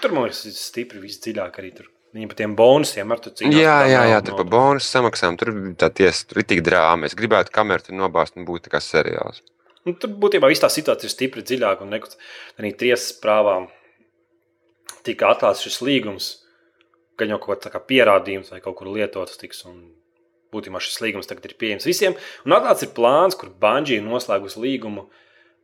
Tur 0.00 0.14
man 0.16 0.26
liekas, 0.26 0.46
ir 0.48 0.56
stipri 0.56 1.02
visdziļāk 1.02 1.60
arī 1.62 1.74
tur. 1.76 1.90
Viņi 2.12 2.28
par 2.28 2.36
tiem 2.42 2.54
bonusiem 2.56 3.12
ar 3.14 3.20
to 3.24 3.30
cīnās. 3.32 3.56
Jā, 3.56 3.76
jā, 3.88 4.02
jā, 4.10 4.18
tur 4.24 4.36
par 4.42 4.48
bonusu 4.52 4.88
samaksām, 4.88 5.38
tur 5.40 5.52
tā 5.80 5.88
tiesa, 5.96 6.26
tur 6.28 6.42
ir 6.42 6.48
tik 6.48 6.60
drāma. 6.66 7.08
Es 7.08 7.16
gribētu 7.16 7.54
kameru 7.54 7.86
tur 7.86 7.96
nobāzt 7.96 8.36
un 8.36 8.44
būt 8.48 8.66
tā 8.66 8.74
kā 8.74 8.82
seriāls. 8.84 9.40
Nu, 9.86 9.94
tur 9.98 10.12
būtībā 10.20 10.50
viss 10.50 10.62
tā 10.62 10.68
situācija 10.70 11.08
ir 11.08 11.14
stipri 11.14 11.44
dziļāka. 11.46 11.86
Un 11.86 11.96
nekus, 11.96 12.18
arī 12.60 12.74
tiesas 12.76 13.14
prāvā 13.22 13.62
tika 15.06 15.32
atklāts 15.32 15.64
šis 15.64 15.80
līgums, 15.84 16.30
gan 17.18 17.32
jau 17.32 17.40
kaut 17.42 17.66
kā 17.72 17.80
pierādījums 17.88 18.52
vai 18.52 18.60
kaut 18.64 18.78
kur 18.78 18.90
lietots 18.92 19.38
tiks. 19.40 19.64
Un 19.68 19.82
būtībā 20.52 20.80
šis 20.84 21.00
līgums 21.04 21.28
tagad 21.28 21.48
ir 21.48 21.56
pieejams 21.60 21.88
visiem. 21.88 22.16
Un 22.46 22.56
atklāts 22.56 22.84
ir 22.84 22.92
plāns, 22.96 23.36
kur 23.38 23.52
Banģija 23.62 24.02
ir 24.02 24.08
noslēgusi 24.08 24.60
līgumu 24.60 25.06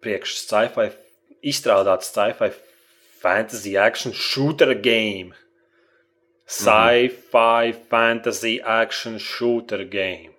priekš 0.05 0.38
sci-fi, 0.44 0.90
izstrādāts 1.44 2.09
sci-fi 2.12 2.53
fantasy 3.20 3.77
action 3.77 4.12
shooter 4.12 4.74
game. 4.74 5.35
Sci-fi 6.46 7.72
fantasy 7.90 8.61
action 8.62 9.18
shooter 9.18 9.85
game. 9.85 10.33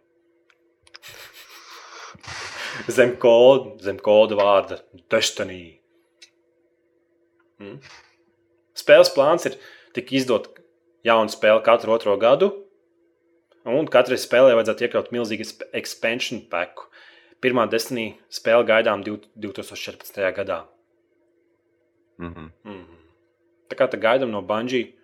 Zem 2.88 3.17
koda, 3.21 3.75
zem 3.83 3.99
koda 4.01 4.35
vārda 4.39 4.79
Destiny. 5.12 5.79
Mm. 7.59 7.77
Spēles 8.89 9.12
plāns 9.13 9.45
ir 9.45 9.54
tik 9.93 10.10
izdot 10.17 10.47
jaunu 11.06 11.30
spēli 11.30 11.62
katru 11.62 11.93
otro 11.93 12.15
gadu, 12.17 12.47
un 13.69 13.86
katrai 13.86 14.17
spēlē 14.17 14.56
vajadzētu 14.58 14.88
iekļaut 14.88 15.12
milzīgu 15.13 15.45
exp- 15.45 15.67
expansion 15.78 16.41
paku. 16.49 16.88
Pirmā 17.39 17.67
Destiny 17.69 18.15
spēle 18.33 18.65
gaidām 18.67 19.04
div- 19.06 19.27
2014. 19.37 20.33
gadā. 20.35 20.63
Mhm. 22.19 22.50
Mm. 22.65 22.98
Tā 23.69 23.77
kā 23.77 23.87
tā 23.87 24.00
gaidām 24.02 24.33
no 24.33 24.42
Bungie 24.42 24.96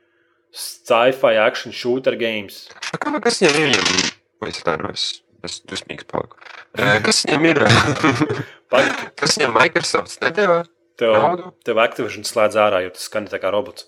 sci-fi 0.52 1.38
action 1.38 1.72
shooter 1.72 2.16
games. 2.18 2.68
Kā, 2.98 3.14
kas 3.22 3.40
viņam 3.40 3.70
ir? 3.70 4.12
Vai 4.42 4.50
es 4.50 4.60
atvainojos, 4.64 5.06
es 5.46 5.62
dusmīgs 5.62 6.10
paliku. 6.10 6.42
Kas 6.76 7.22
viņam 7.24 7.46
ir? 7.54 7.62
Kas 9.16 9.38
viņam 9.38 9.54
Microsoft 9.56 10.20
nedēvā? 10.26 10.66
Tev, 11.00 11.14
Naudu? 11.14 11.52
tev 11.68 11.80
Activision 11.84 12.24
slēdz 12.28 12.56
ārā, 12.62 12.82
jo 12.86 12.90
tas 12.96 13.06
skan 13.10 13.28
tā 13.32 13.40
kā 13.44 13.52
robots. 13.54 13.88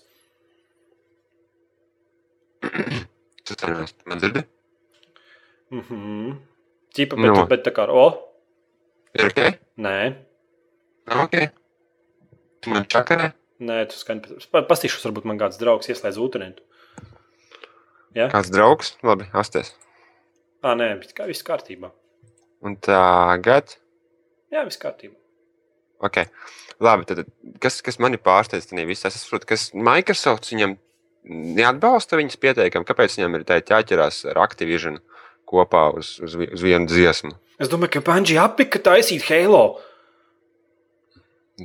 Tu 3.48 3.54
atvainojos, 3.56 3.94
man 4.04 4.18
dzirdi? 4.20 4.42
Mm 5.72 5.80
-hmm. 5.88 6.36
Ķipa, 6.94 7.16
bet, 7.16 7.32
no. 7.32 7.46
bet 7.46 7.62
tā 7.66 7.72
kā, 7.72 7.88
o, 7.88 8.06
Ir 9.14 9.26
ok? 9.26 9.38
nē, 9.78 10.28
Nav 11.08 11.24
ok. 11.24 11.34
Man 12.66 12.84
čakarē. 12.84 13.32
Nē, 13.60 13.86
tu 13.88 13.94
pa- 14.52 14.62
Pastīšos, 14.62 15.04
varbūt 15.06 15.24
man 15.24 15.38
kāds 15.38 15.58
draugs 15.58 15.88
ieslēdz 15.88 16.18
ūteni. 16.20 16.52
Ja? 18.14 18.28
Kāds 18.28 18.50
draugs? 18.52 18.96
Labi, 19.02 19.28
asties. 19.32 19.72
Ā, 20.62 20.74
nē, 20.76 20.98
bet 20.98 21.14
kā 21.14 21.26
viss 21.26 21.42
kārtībā. 21.46 21.90
Un 22.60 22.76
tagad. 22.76 23.76
Jā, 24.52 24.64
viss 24.66 24.80
kārtībā. 24.82 25.14
Okay. 26.04 26.30
Labi, 26.78 27.08
tad, 27.08 27.24
kas, 27.62 27.80
kas 27.82 27.98
man 27.98 28.14
ir 28.14 28.22
pārsteigts, 28.22 28.68
tas 28.70 28.86
visā 28.86 29.10
es 29.10 29.18
saprotu, 29.18 29.48
kas 29.50 29.70
Microsoft 29.74 30.46
viņam 30.52 30.76
neatbalsta 31.58 32.18
viņas 32.20 32.38
pieteikumu. 32.40 32.86
Kāpēc 32.86 33.18
viņam 33.18 33.38
ir 33.38 33.46
teikt 33.48 33.72
jāķerās 33.74 34.22
ar 34.30 34.38
Activision 34.44 35.00
kopā 35.48 35.88
uz, 35.98 36.16
uz, 36.22 36.36
uz 36.38 36.64
vienu 36.64 36.88
dziesmu? 36.90 37.34
Es 37.58 37.70
domāju, 37.72 37.96
ka 37.96 38.04
Banģija 38.06 38.46
apnika 38.46 38.80
taisīt 38.84 39.26
Halo. 39.26 39.80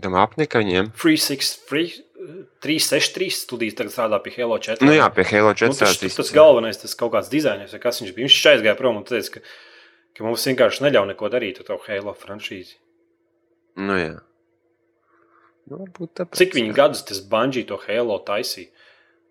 Tam 0.02 0.16
apnika 0.18 0.64
viņiem. 0.64 0.90
Free 0.98 1.20
6, 1.22 1.52
free, 1.70 1.92
eh, 2.18 2.46
363 2.66 3.44
studijas 3.44 3.78
tagad 3.78 3.94
strādā 3.94 4.18
pie 4.26 4.34
Halo 4.40 4.58
4. 4.58 4.82
Nu 4.82 4.96
jā, 4.96 5.06
pie 5.14 5.28
Halo 5.30 5.54
4. 5.54 5.70
Nu, 5.70 5.78
tas, 5.78 6.00
tas, 6.02 6.18
tas 6.18 6.34
galvenais, 6.34 6.82
tas 6.82 6.98
kaut 6.98 7.14
kāds 7.14 7.30
dizainers, 7.30 7.78
kas 7.84 8.02
viņš 8.02 8.16
bija. 8.16 8.26
Viņš 8.26 8.40
aizgāja 8.56 8.80
prom 8.80 8.98
un 8.98 9.06
teica, 9.06 9.38
ka, 9.38 9.44
ka 10.18 10.26
mums 10.26 10.48
vienkārši 10.50 10.88
neļauj 10.88 11.12
neko 11.14 11.30
darīt 11.30 11.62
ar 11.62 11.70
to 11.70 11.78
Halo 11.86 12.16
franšīzi. 12.18 12.80
Nu 13.80 13.98
jā. 13.98 14.18
Nu, 15.72 15.88
tāpēc. 15.88 16.36
Cik 16.38 16.58
viņi 16.58 16.74
gadus 16.76 17.06
tas 17.08 17.22
Banģija 17.30 17.70
to 17.72 17.80
Halo 17.86 18.20
taisīja? 18.28 18.70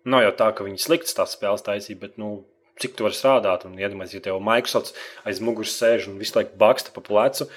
Nav 0.09 0.25
jau 0.25 0.33
tā, 0.39 0.49
ka 0.55 0.65
viņi 0.65 0.81
sliktas 0.83 1.15
tās 1.15 1.35
spēles 1.37 1.63
taisīja, 1.63 1.99
bet 2.01 2.17
nu, 2.19 2.41
cik 2.81 2.97
tu 2.97 3.05
vari 3.05 3.15
strādāt. 3.15 3.63
Un 3.69 3.77
iedomājieties, 3.79 4.17
ja 4.19 4.25
tev 4.25 4.41
Microsoft 4.43 4.97
aiz 5.29 5.39
muguras 5.43 5.75
sēž 5.79 6.09
un 6.11 6.17
visu 6.19 6.35
laiku 6.39 6.57
baksta 6.59 6.91
pa 6.95 7.03
plecu. 7.05 7.47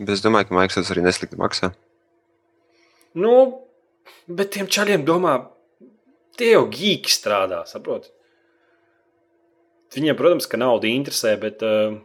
Bet 0.00 0.16
es 0.16 0.24
domāju, 0.24 0.48
ka 0.48 0.58
Microsoft 0.58 0.94
arī 0.94 1.04
neslikti 1.04 1.38
maksā. 1.38 1.70
Nu, 3.22 3.34
bet 4.26 4.54
tiem 4.56 4.70
čaļiem 4.72 5.04
domā, 5.06 5.36
tie 6.40 6.54
jau 6.54 6.64
gīki 6.72 7.12
strādā, 7.12 7.62
saprot? 7.68 8.08
Viņiem, 9.92 10.16
protams, 10.16 10.48
ka 10.48 10.56
nauda 10.56 10.88
interesē, 10.88 11.34
bet 11.40 11.60
uh, 11.68 12.00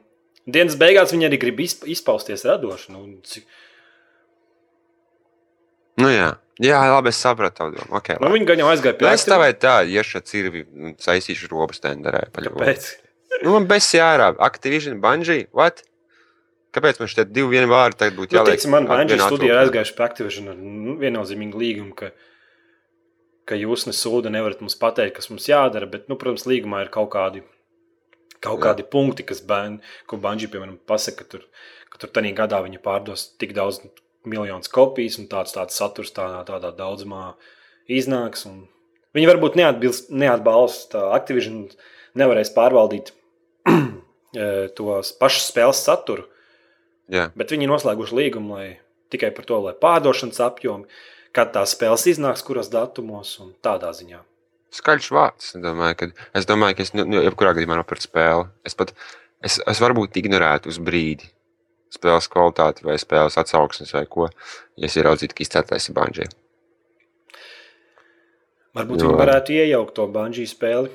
dienas 0.48 0.78
beigās 0.80 1.12
viņi 1.14 1.28
arī 1.30 1.40
grib 1.42 1.60
izp 1.66 1.86
izpausties 1.92 2.46
radoši. 2.48 2.94
Nu, 2.96 3.06
cik, 3.28 3.48
Nu 5.98 6.12
jā, 6.14 6.28
jā 6.62 6.78
labi, 6.92 7.10
es 7.10 7.18
sapratu. 7.24 7.72
Okay, 7.98 8.20
nu, 8.20 8.28
labi. 8.28 8.36
viņi 8.38 8.48
gan 8.52 8.60
jau 8.62 8.68
aizgāja 8.70 8.98
pie 9.00 9.08
Nu, 9.08 9.14
es 9.18 9.24
stāvēju 9.26 9.56
tā, 9.64 9.76
ja 9.90 10.04
šeit 10.06 10.28
cirvi 10.30 10.62
saistīšu 11.02 11.50
robus 11.50 11.82
tenderē. 11.82 12.28
Kāpēc? 12.36 12.90
Nu, 13.42 13.56
man 13.56 13.66
bez 13.70 13.88
jārā. 13.98 14.28
Activision, 14.46 15.00
Bungie, 15.02 15.48
what? 15.58 15.82
Kāpēc 16.78 17.02
man 17.02 17.10
šeit 17.10 17.32
divi 17.34 17.50
vieni 17.56 17.70
vārdi 17.72 17.98
tagad 17.98 18.14
būtu 18.20 18.30
Nu, 18.36 18.44
jāliek? 18.44 18.54
teiksim, 18.54 18.76
man 18.76 18.86
vienā 19.10 19.26
studijā 19.26 19.58
aizgājuši 19.64 19.96
pie 19.98 20.06
Activision 20.06 20.52
ar 20.54 20.60
nu, 20.62 20.94
viennozīmīgu 21.02 21.62
līgumu, 21.64 21.96
ka, 21.98 22.12
ka 23.50 23.58
jūs 23.58 23.88
nesūda 23.90 24.30
nevarat 24.30 24.62
mums 24.62 24.78
pateikt, 24.78 25.16
kas 25.18 25.32
mums 25.34 25.50
jādara, 25.50 25.90
bet, 25.90 26.06
nu, 26.12 26.20
protams, 26.22 26.46
līgumā 26.46 26.84
ir 26.86 26.94
kaut 26.94 27.10
kādi, 27.16 27.42
kaut 28.44 28.62
kādi 28.64 28.86
punkti, 28.88 29.26
kas 29.28 29.42
bērni, 29.46 29.82
ko 30.10 30.20
Banģija, 30.22 30.52
piemēram, 30.54 30.78
pasaka, 30.90 31.24
ka 31.24 31.32
tur, 31.36 31.46
ka 31.92 32.02
tur 32.04 32.14
tanī 32.16 32.34
gadā 32.38 32.62
viņi 32.66 32.82
pārdos 32.84 33.30
tik 33.42 33.56
daudz 33.58 33.82
miljonus 34.28 34.72
kopijas 34.72 35.18
un 35.22 35.30
tāds, 35.32 35.56
tāds 35.56 35.78
saturs 35.78 36.14
tādā, 36.16 36.44
tādā 36.48 36.74
daudzumā 36.76 37.32
iznāks. 37.88 38.46
Viņi 39.16 39.30
varbūt 39.30 39.58
neatbilst, 39.60 40.10
neatbalsta 40.12 41.08
Activision, 41.16 41.68
nevarēs 42.18 42.52
pārvaldīt 42.56 43.14
eh, 43.72 44.68
tos 44.78 45.14
pašus 45.20 45.52
spēles 45.52 45.84
saturu. 45.88 46.28
Jā, 47.08 47.30
Bet 47.40 47.54
viņi 47.54 47.64
ir 47.64 47.72
noslēguši 47.72 48.18
līgumu 48.18 48.58
lai, 48.58 48.66
tikai 49.14 49.32
par 49.36 49.48
to, 49.48 49.62
lai 49.64 49.72
pārdošanas 49.80 50.42
apjomi, 50.44 50.90
kad 51.36 51.54
tās 51.56 51.72
spēles 51.76 52.04
iznāks, 52.12 52.44
kuros 52.44 52.68
datumos 52.74 53.32
un 53.40 53.54
tādā 53.64 53.94
ziņā. 53.96 54.20
Skaļš 54.78 55.10
vārds. 55.16 55.54
Es 55.56 55.64
domāju, 55.64 55.98
ka 56.00 56.10
es, 56.38 56.48
domāju, 56.50 56.78
ka 56.78 56.86
es 56.86 56.94
nu, 56.96 57.06
nu, 57.10 57.22
jebkurā 57.26 57.54
gadījumā 57.58 57.80
nopirku 57.80 58.08
spēli. 58.08 58.48
Es 58.68 58.78
pat, 58.78 58.94
es, 59.46 59.60
es 59.64 59.82
varbūt 59.84 60.20
ignorētu 60.22 60.72
uz 60.72 60.80
brīdi 60.84 61.30
spēles 61.94 62.28
kvalitāti 62.32 62.86
vai 62.86 62.98
spēles 63.00 63.38
atsauksmes 63.40 63.94
vai 63.96 64.04
ko, 64.12 64.28
ja 64.78 64.90
es 64.90 64.98
ieraudzītu, 65.00 65.38
ka 65.38 65.46
izcēlēs 65.46 65.90
ir 65.90 65.96
Bungie. 65.96 66.28
Varbūt 68.78 69.02
Jo. 69.02 69.08
viņi 69.08 69.22
varētu 69.22 69.56
iejaukt 69.56 69.96
to 69.98 70.06
Banģiju 70.14 70.50
spēli 70.52 70.92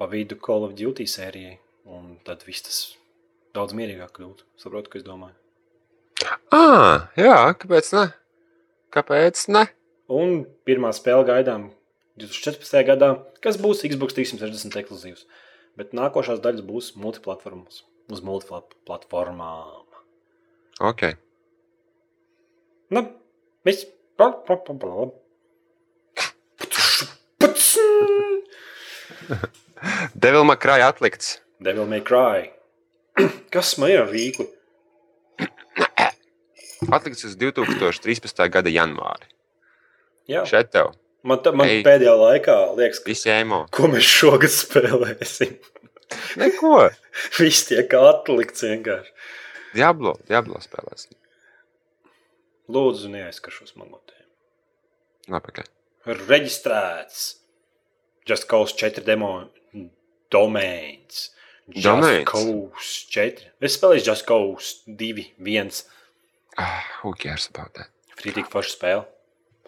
pa 0.00 0.08
vidu 0.10 0.38
Call 0.40 0.64
of 0.66 0.72
Duty 0.78 1.06
sērijai, 1.06 1.58
un 1.92 2.16
tad 2.26 2.42
viss 2.46 2.64
tas 2.66 2.78
daudz 3.54 3.76
mierīgāk 3.76 4.14
kļūtu. 4.16 4.46
Saprotu, 4.58 4.90
ko 4.90 4.98
es 4.98 5.04
domāju. 5.06 5.36
Ah, 6.52 7.10
jā, 7.20 7.36
kāpēc 7.60 7.92
ne? 7.96 8.06
Kāpēc 8.94 9.44
ne? 9.54 9.66
Un 10.10 10.40
pirmā 10.66 10.90
spēle 10.96 11.28
gaidām 11.28 11.68
2014. 12.18 12.82
gadā, 12.88 13.12
kas 13.44 13.58
būs 13.60 13.84
Xbox 13.86 14.16
360 14.16 14.80
ekskluzīvs. 14.82 15.26
Bet 15.78 15.94
nākošās 15.96 16.42
daļas 16.42 16.66
būs 16.66 16.92
multiplatformas, 16.98 17.84
uz 18.10 18.20
multiplatformām. 18.26 19.86
Ok. 20.80 21.12
Nu, 22.90 23.06
viss. 23.64 23.86
Devil 30.24 30.44
Makrāja 30.44 30.90
atlikts. 30.92 31.38
Devil 31.60 31.86
may 31.88 32.02
cry. 32.04 32.50
Kas 33.54 33.78
man 33.80 33.94
ir 33.94 34.04
rīku? 34.10 34.44
Atlikts 36.90 37.24
uz 37.28 37.36
2013. 37.40 38.48
gada 38.52 38.72
janvāri. 38.72 39.28
Jā, 40.28 40.44
Šeit 40.48 40.72
tev 40.74 40.92
man, 41.22 41.40
ta, 41.44 41.52
man 41.56 41.70
Ei. 41.70 41.82
pēdējā 41.86 42.14
laikā 42.16 42.56
liekas, 42.78 43.02
ka, 43.04 43.60
ko 43.74 43.90
mēs 43.92 44.08
šogad 44.08 44.52
spēlēsim. 44.54 45.56
Neko. 46.40 46.88
Viss 47.38 47.68
tiek 47.68 47.92
atlikts 47.98 48.66
vienkārši. 48.66 49.12
Diablo, 49.74 50.16
Diablo 50.28 50.58
spēlēs. 50.62 51.06
Lūdzu, 52.70 53.10
neaizskaršos 53.10 53.76
man 53.78 53.92
no 53.92 54.00
tiem. 54.06 54.26
Labi, 55.30 55.52
okay. 55.54 55.68
Reģistrēts. 56.06 57.36
Just 58.28 58.46
Cause 58.50 58.74
4 58.78 59.02
demo 59.06 59.50
domains. 60.30 61.30
Just 61.70 61.86
Domains? 61.86 62.26
Cause 62.28 63.06
4. 63.14 63.50
Es 63.62 63.78
spēlēju 63.78 64.04
Just 64.06 64.26
Cause 64.28 64.82
2, 64.86 65.24
1. 65.38 65.82
ah, 66.58 66.82
who 67.02 67.14
cares 67.14 67.48
about 67.50 67.74
that? 67.78 67.90
Frītīgi 68.20 68.50
forša 68.52 68.74
spēle. 68.74 69.06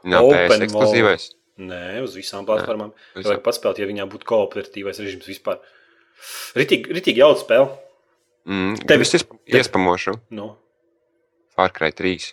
Nav 0.05 0.28
PS 0.32 0.66
ekskluzīvais. 0.66 1.28
Nē, 1.62 2.02
uz 2.02 2.16
visām 2.18 2.46
platformām. 2.48 2.90
Visām. 3.14 3.28
Vajag 3.30 3.42
paspēlēt, 3.46 3.80
ja 3.82 3.86
viņā 3.90 4.06
būtu 4.10 4.26
kooperatīvais 4.28 4.98
režīms 5.02 5.28
vispār. 5.30 5.60
Ritīgi, 6.58 6.92
ritīgi 6.96 7.22
jauka 7.22 7.42
spēle. 7.44 7.68
Mm, 8.48 8.76
Tev- 8.80 8.88
Tev 8.90 9.04
es 9.04 9.12
iespamošu 9.46 10.16
Nu, 10.34 10.56
Far 11.54 11.70
Cry 11.70 11.92
3. 11.94 12.32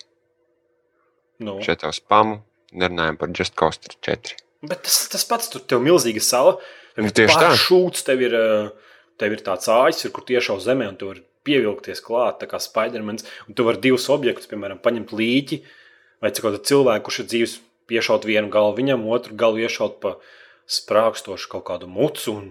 nu. 1.46 1.60
Šeit 1.64 1.84
tev 1.84 1.94
spamu. 1.96 2.40
Nerunājam 2.74 3.18
par 3.18 3.30
Just 3.34 3.56
Cause 3.58 3.80
4. 4.02 4.36
Bet 4.62 4.84
tas, 4.86 5.08
tas 5.10 5.24
pats, 5.26 5.50
tur 5.50 5.62
ir 5.66 5.80
milzīga 5.82 6.22
sala. 6.22 6.58
Tev 6.96 7.08
ir 7.08 7.14
tieši 7.16 7.38
tā. 7.40 7.50
šūts, 7.58 8.04
tev 8.06 8.22
ir, 8.22 8.36
eh, 8.36 8.70
tev 9.18 9.32
ir 9.34 9.42
tāds 9.46 9.70
āķis, 9.72 10.12
kur 10.14 10.24
tieši 10.28 10.56
uz 10.56 10.66
zemē, 10.68 10.88
un 10.90 10.98
tu 11.00 11.08
vari 11.08 11.24
pievilkties 11.48 12.02
klāt, 12.04 12.40
tā 12.42 12.48
kā 12.52 12.60
Spidermans. 12.62 13.26
Un 13.48 13.56
tu 13.56 13.64
vari 13.64 13.80
divus 13.82 14.06
objektus, 14.10 14.48
piemēram, 14.52 14.82
paņemt 14.84 15.10
līķi, 15.16 15.62
vai 16.22 16.30
kādu 16.32 16.60
cilvēku, 16.62 17.04
kurš 17.08 17.20
ir 17.24 17.26
dzīves, 17.32 17.60
piešaut 17.90 18.28
vienu 18.30 18.52
galu 18.54 18.76
viņam, 18.78 19.06
otru 19.10 19.36
galu 19.40 19.62
iešaut 19.66 20.00
pa 20.04 20.16
sprākstošu 20.70 21.50
kaut 21.52 21.66
kādu 21.70 21.90
mucu. 21.90 22.36
Un 22.38 22.50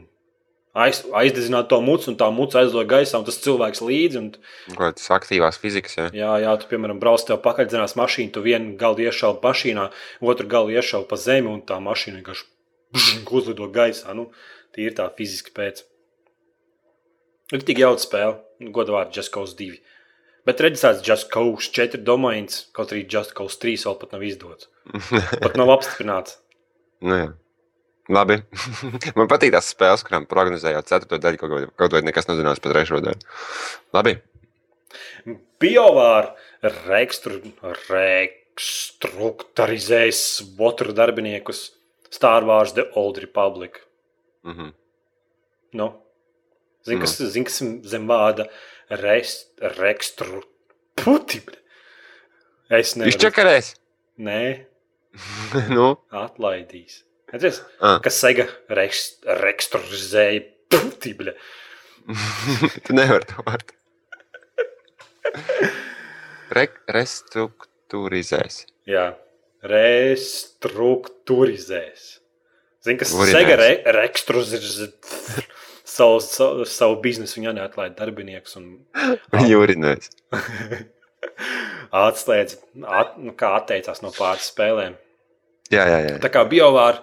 aiz, 0.74 1.02
aizdedzināt 1.14 1.70
to 1.70 1.80
mucu, 1.84 2.10
un 2.12 2.18
tā 2.20 2.28
muca 2.34 2.62
aizdoda 2.62 2.86
gaisā, 2.90 3.20
un 3.20 3.26
tas 3.28 3.40
cilvēks 3.44 3.82
līdzi. 3.84 4.20
Un, 4.20 4.76
Ko 4.78 4.90
tas 4.94 5.10
aktīvās 5.16 5.60
fizikas, 5.62 5.96
jā. 5.98 6.06
Jā, 6.16 6.32
jā, 6.44 6.54
tu, 6.60 6.68
piemēram, 6.70 7.00
brauc 7.02 7.24
tev 7.26 7.40
pakaļdzinās 7.44 7.96
mašīnu, 7.98 8.34
tu 8.34 8.44
vienu 8.44 8.76
galu 8.80 9.06
iešaubi 9.08 9.42
mašīnā, 9.44 9.88
otru 10.34 10.48
galu 10.50 10.74
iešaubi 10.76 11.10
pa 11.10 11.20
zemi, 11.20 11.50
un 11.52 11.62
tā 11.66 11.80
mašīna 11.82 12.20
vienkārši 12.20 12.48
uzlido 13.40 13.70
gaisā. 13.72 14.14
Nu, 14.16 14.30
ir 14.78 14.94
tā 14.98 15.08
fiziski 15.18 15.54
pēc. 15.54 15.82
Ir 17.54 17.64
tik 17.64 17.80
jauka 17.80 18.02
spēle, 18.04 18.34
Just 19.14 19.32
Cause 19.32 19.56
2. 19.56 19.78
Bet 20.48 20.62
reģistrēts 20.64 21.02
Just 21.04 21.26
Cause 21.32 21.68
4 21.76 21.98
domains, 22.06 22.52
kaut 22.76 22.92
arī 22.94 23.02
Just 23.12 23.34
Cause 23.36 23.56
3 23.60 23.74
vēl 23.84 23.96
pat 24.00 24.10
nav 24.16 24.22
izdots. 24.24 24.64
Pat 25.44 25.54
nav 25.60 25.68
apstiprināts. 25.74 26.38
Nu, 27.04 27.14
jā. 27.20 27.28
Labi. 28.08 28.38
Man 29.18 29.28
patīk 29.28 29.52
tās 29.52 29.68
spēles, 29.74 30.00
kurām 30.08 30.24
prognozējot 30.30 30.88
ceturto 30.88 31.18
daļu, 31.20 31.36
kaut, 31.42 31.52
vai- 31.52 31.68
kaut 31.82 31.92
vai 31.92 32.00
nekas 32.06 32.24
nezinās 32.30 32.62
par 32.64 32.72
trešo 32.72 32.96
daļu. 33.04 33.20
Labi. 33.98 34.12
Biovāra 35.60 36.30
rekstru, 36.88 37.34
restrukturizēs 37.92 40.20
otru 40.70 40.96
darbiniekus 40.96 41.60
Star 42.08 42.40
Wars 42.48 42.72
The 42.78 42.84
Old 42.96 43.16
Republic. 43.20 43.76
Mhm. 44.48 44.72
Nu, 45.76 45.86
Zini, 46.88 47.00
kas, 47.02 47.18
zin, 47.34 47.44
kas 47.44 47.58
zem 47.90 48.06
vārda 48.08 48.46
rekstru. 48.90 50.42
Puti! 50.98 51.40
Es 52.68 52.96
nevaru. 52.96 53.08
Izčakarēs. 53.14 53.74
Nē, 54.20 54.66
nu, 55.76 55.96
Atlaidīs. 56.12 57.04
Redz, 57.32 57.60
ah, 57.84 57.98
kas 58.04 58.16
Sega 58.22 58.46
reks- 58.72 59.18
rekstruizēja 59.42 60.40
tibļa. 60.72 61.32
tu 62.86 62.90
nevari 62.96 63.26
to 63.28 63.36
vārdu. 63.44 63.72
Re 66.56 66.64
restruktūrizēs. 66.96 68.54
Jā, 68.88 69.06
restruktūrizēs. 69.68 72.02
Zini, 72.84 72.98
kas 73.02 73.10
Urinēs. 73.12 73.34
Sega 73.36 73.54
re 73.60 73.70
rekstruizēja 73.98 74.60
savu, 75.88 76.20
savu, 76.24 76.68
savu 76.68 77.00
biznesu, 77.04 77.40
viņa 77.40 77.56
neatlaida 77.56 77.96
darbiniekus 77.98 78.58
un 78.60 78.70
Jūrinēs. 79.50 80.12
atslēdz, 82.08 82.58
at, 82.84 83.16
nu, 83.20 83.34
kā 83.38 83.54
atteicās 83.58 84.02
no 84.04 84.12
pāris 84.14 84.50
spēlēm. 84.52 84.96
Jā, 85.72 85.84
jā, 85.84 85.98
jā. 86.06 86.16
Tā 86.22 86.30
kā 86.32 86.44
BioVār, 86.48 87.02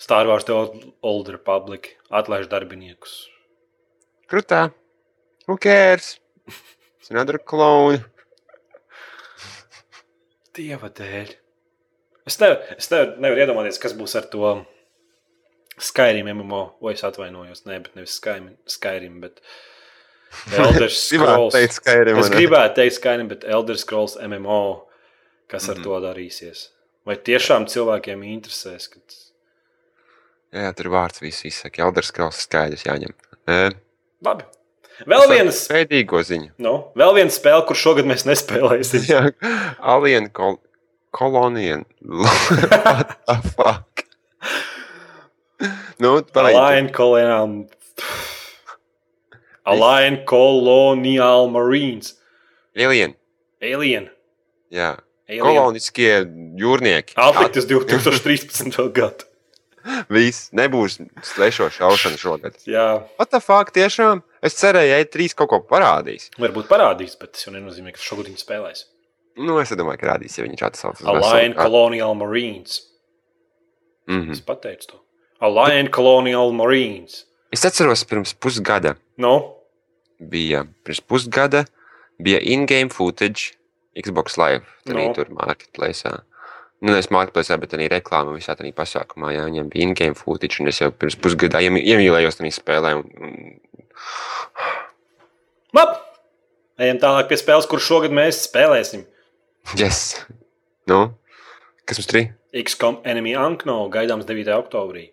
Star 0.00 0.28
Wars 0.28 0.46
The 0.48 0.56
Old 1.04 1.28
Republic 1.28 1.94
atlaiž 2.08 2.48
darbiniekus. 2.48 3.28
Krutā. 4.30 4.70
Who 5.46 5.58
cares? 5.58 6.18
It's 7.00 7.10
another 7.10 7.38
clone. 7.38 8.04
Dieva 10.56 10.88
dēļ. 10.88 11.34
Es, 12.28 12.36
nevar, 12.40 12.60
es 12.76 12.90
nevar, 12.92 13.16
nevaru 13.18 13.42
iedomāties, 13.44 13.80
kas 13.82 13.96
būs 13.96 14.14
ar 14.18 14.28
to 14.30 14.54
Skyrim 15.80 16.28
MMO. 16.36 16.62
O, 16.80 16.90
es 16.92 17.02
atvainojos, 17.06 17.64
ne, 17.66 17.78
bet 17.80 17.94
nevis 17.96 18.14
Skyrim, 18.20 18.50
Skyrim 18.68 19.20
bet 19.24 19.40
Elder 20.58 20.88
Scrolls. 20.92 21.54
teikt 21.56 21.78
Skyrim, 21.80 22.18
es 22.20 22.28
vai 22.28 22.36
gribētu 22.38 22.76
teikt 22.82 22.98
Skyrim, 22.98 23.28
bet 23.32 23.44
Elder 23.48 23.78
Scrolls 23.80 24.16
MMO, 24.20 24.60
kas 25.50 25.68
ar 25.72 25.76
Mhm. 25.80 25.82
to 25.88 26.00
darīsies. 26.04 26.68
Vai 27.06 27.16
tiešām 27.16 27.64
cilvēkiem 27.66 28.22
interesēs? 28.28 28.86
Kad... 28.92 29.16
Jā, 30.52 30.70
tur 30.76 30.90
vārds 30.92 31.20
viss 31.22 31.44
izsaka. 31.48 31.82
Elders 31.82 32.10
Krauss 32.14 32.44
skaidrs 32.46 32.84
jāņem. 32.84 33.14
E, 33.48 33.70
Labi. 34.26 34.44
Vēl 35.08 35.22
vienas, 35.30 35.62
Pēdīgo 35.70 36.20
ziņu. 36.28 36.50
nu, 36.60 36.72
vēl 36.94 37.14
viena 37.16 37.32
spēle, 37.32 37.62
kur 37.66 37.74
šogad 37.78 38.04
mēs 38.10 38.26
nespēlēsim. 38.28 39.06
Jā, 39.12 39.22
Alien 39.80 40.28
kol 40.36 40.58
kolonija. 41.16 41.80
What 42.04 43.16
the 43.26 43.36
fuck? 43.56 43.99
Nu. 45.98 46.16
Align 46.34 46.88
Colonial. 46.92 47.66
Align 49.64 50.24
Colonial 50.24 51.48
Marines. 51.50 52.14
Alien. 52.76 53.14
Alien. 53.62 54.08
Jā. 54.72 54.96
Alien. 55.28 55.44
Koloniskie 55.44 56.12
jūrnieki. 56.58 57.14
Atliktas 57.20 57.66
2013. 57.70 58.88
gadu. 58.96 59.26
Viss 60.12 60.50
nebūs 60.52 60.98
slēšo 61.24 61.70
šaušana 61.72 62.18
šogad. 62.20 62.56
Jā, 62.68 63.00
What 63.16 63.30
the 63.32 63.40
fuck, 63.40 63.70
tiešām? 63.72 64.20
Es 64.44 64.56
cerēju, 64.60 64.92
ka 64.92 65.18
E3 65.18 65.34
kaut 65.38 65.48
ko 65.52 65.60
parādīs. 65.70 66.28
varbūt 66.36 66.68
parādīs, 66.68 67.16
bet 67.20 67.32
tas 67.32 67.46
jau 67.46 67.54
nenozīmē, 67.54 67.94
ka 67.96 68.02
šogad 68.02 68.28
viņi 68.28 68.42
spēlēs. 68.42 68.84
Nu, 69.40 69.56
es 69.62 69.72
domāju, 69.72 70.00
ka 70.02 70.10
rādīs, 70.14 70.36
ja 70.36 70.44
sauc. 70.76 71.00
uz 71.00 71.06
Align 71.06 71.54
Colonial 71.54 72.14
Marines. 72.14 72.82
Mhm. 74.06 74.32
Es 74.32 74.40
pateicu 74.40 74.86
to. 74.86 75.00
Align 75.40 75.88
Colonial 75.94 76.52
Marines. 76.52 77.24
Es 77.52 77.64
atceros, 77.66 78.04
pirms 78.06 78.34
pusgada 78.36 78.94
Nu, 79.18 79.32
bija, 80.20 80.64
pirms 80.84 81.00
pusgada 81.00 81.64
bija 82.20 82.38
in-game 82.44 82.90
footage 82.92 83.54
Xbox 83.96 84.36
Live. 84.38 84.64
Tā 84.86 84.94
No. 84.94 85.06
no. 85.08 85.14
tur 85.16 85.30
marketplace. 85.34 86.04
Nu, 86.80 86.92
nevis 86.92 87.10
marketplace, 87.12 87.56
bet 87.60 87.74
arī 87.76 87.88
reklāma 87.92 88.32
visā 88.36 88.54
tajā 88.56 88.72
pasākumā. 88.76 89.32
Jā, 89.34 89.42
viņam 89.48 89.68
bija 89.72 89.82
in-game 89.88 90.14
footage, 90.16 90.60
un 90.62 90.68
es 90.72 90.78
jau 90.80 90.90
pirms 90.92 91.16
pusgada 91.20 91.60
iemī- 91.60 91.82
iemīlējos 91.84 92.38
tajā 92.38 92.54
spēlē. 92.56 92.94
Un, 93.00 93.10
un... 93.20 93.60
labi. 95.76 95.98
Ejam 96.80 96.96
tālāk 97.02 97.28
pie 97.28 97.36
spēles, 97.36 97.66
kur 97.68 97.82
šogad 97.84 98.12
mēs 98.16 98.38
spēlēsim. 98.46 99.02
Yes! 99.76 100.22
Nu, 100.88 101.10
kas 101.84 101.98
mums 102.00 102.08
tur 102.08 102.20
ir? 102.22 102.30
XCOM 102.64 103.02
Enemy 103.04 103.34
Unkno 103.36 103.82
gaidāms 103.92 104.24
9. 104.24 104.48
oktobrī. 104.56 105.10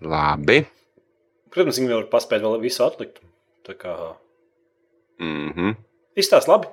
Labi. 0.00 0.66
Protams, 1.50 1.78
viņi 1.80 1.94
var 1.94 2.04
paspēt 2.12 2.42
vēl 2.44 2.60
visu 2.62 2.84
atlikt. 2.84 3.20
Tā 3.66 3.74
kā 3.74 3.94
Mm 5.18 5.52
-hmm. 5.52 5.76
izstāsta 6.16 6.48
labi. 6.52 6.68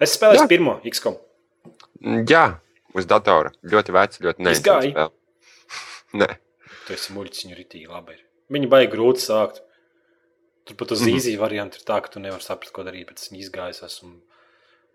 Es 0.00 0.12
spēlēju 0.18 0.42
Jā. 0.42 0.48
pirmo 0.48 0.80
XCOM. 0.84 1.16
Jā, 2.28 2.58
uz 2.94 3.06
datora. 3.06 3.50
Ļoti 3.64 3.92
vecs, 3.92 4.20
ļoti 4.20 4.42
neizsmeļams. 4.44 5.12
Nē, 6.20 6.36
Tu 6.86 6.92
esi 6.92 7.12
muļķis, 7.12 7.44
viņa 7.46 7.56
ritīgi 7.56 7.88
labi 7.88 8.12
ir. 8.12 8.20
Viņa 8.50 8.68
baigi 8.68 8.92
grūti 8.92 9.18
sākt. 9.20 9.60
Turpat 10.66 10.92
uz 10.92 11.00
Mhm. 11.00 11.16
īzī 11.16 11.38
variantu 11.38 11.76
ir 11.78 11.84
tā, 11.84 12.00
ka 12.02 12.08
tu 12.08 12.20
nevari 12.20 12.42
saprast, 12.42 12.72
ko 12.72 12.82
darīt, 12.82 13.06
bet 13.06 13.18
es 13.18 13.28
viņu 13.32 13.40
izgājis 13.42 13.82
esmu 13.84 14.20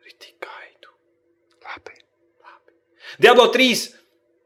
ritīgi 0.06 0.38
gaidu. 0.40 0.90
labi. 1.66 1.92
Diablo 3.20 3.48
3! 3.52 3.96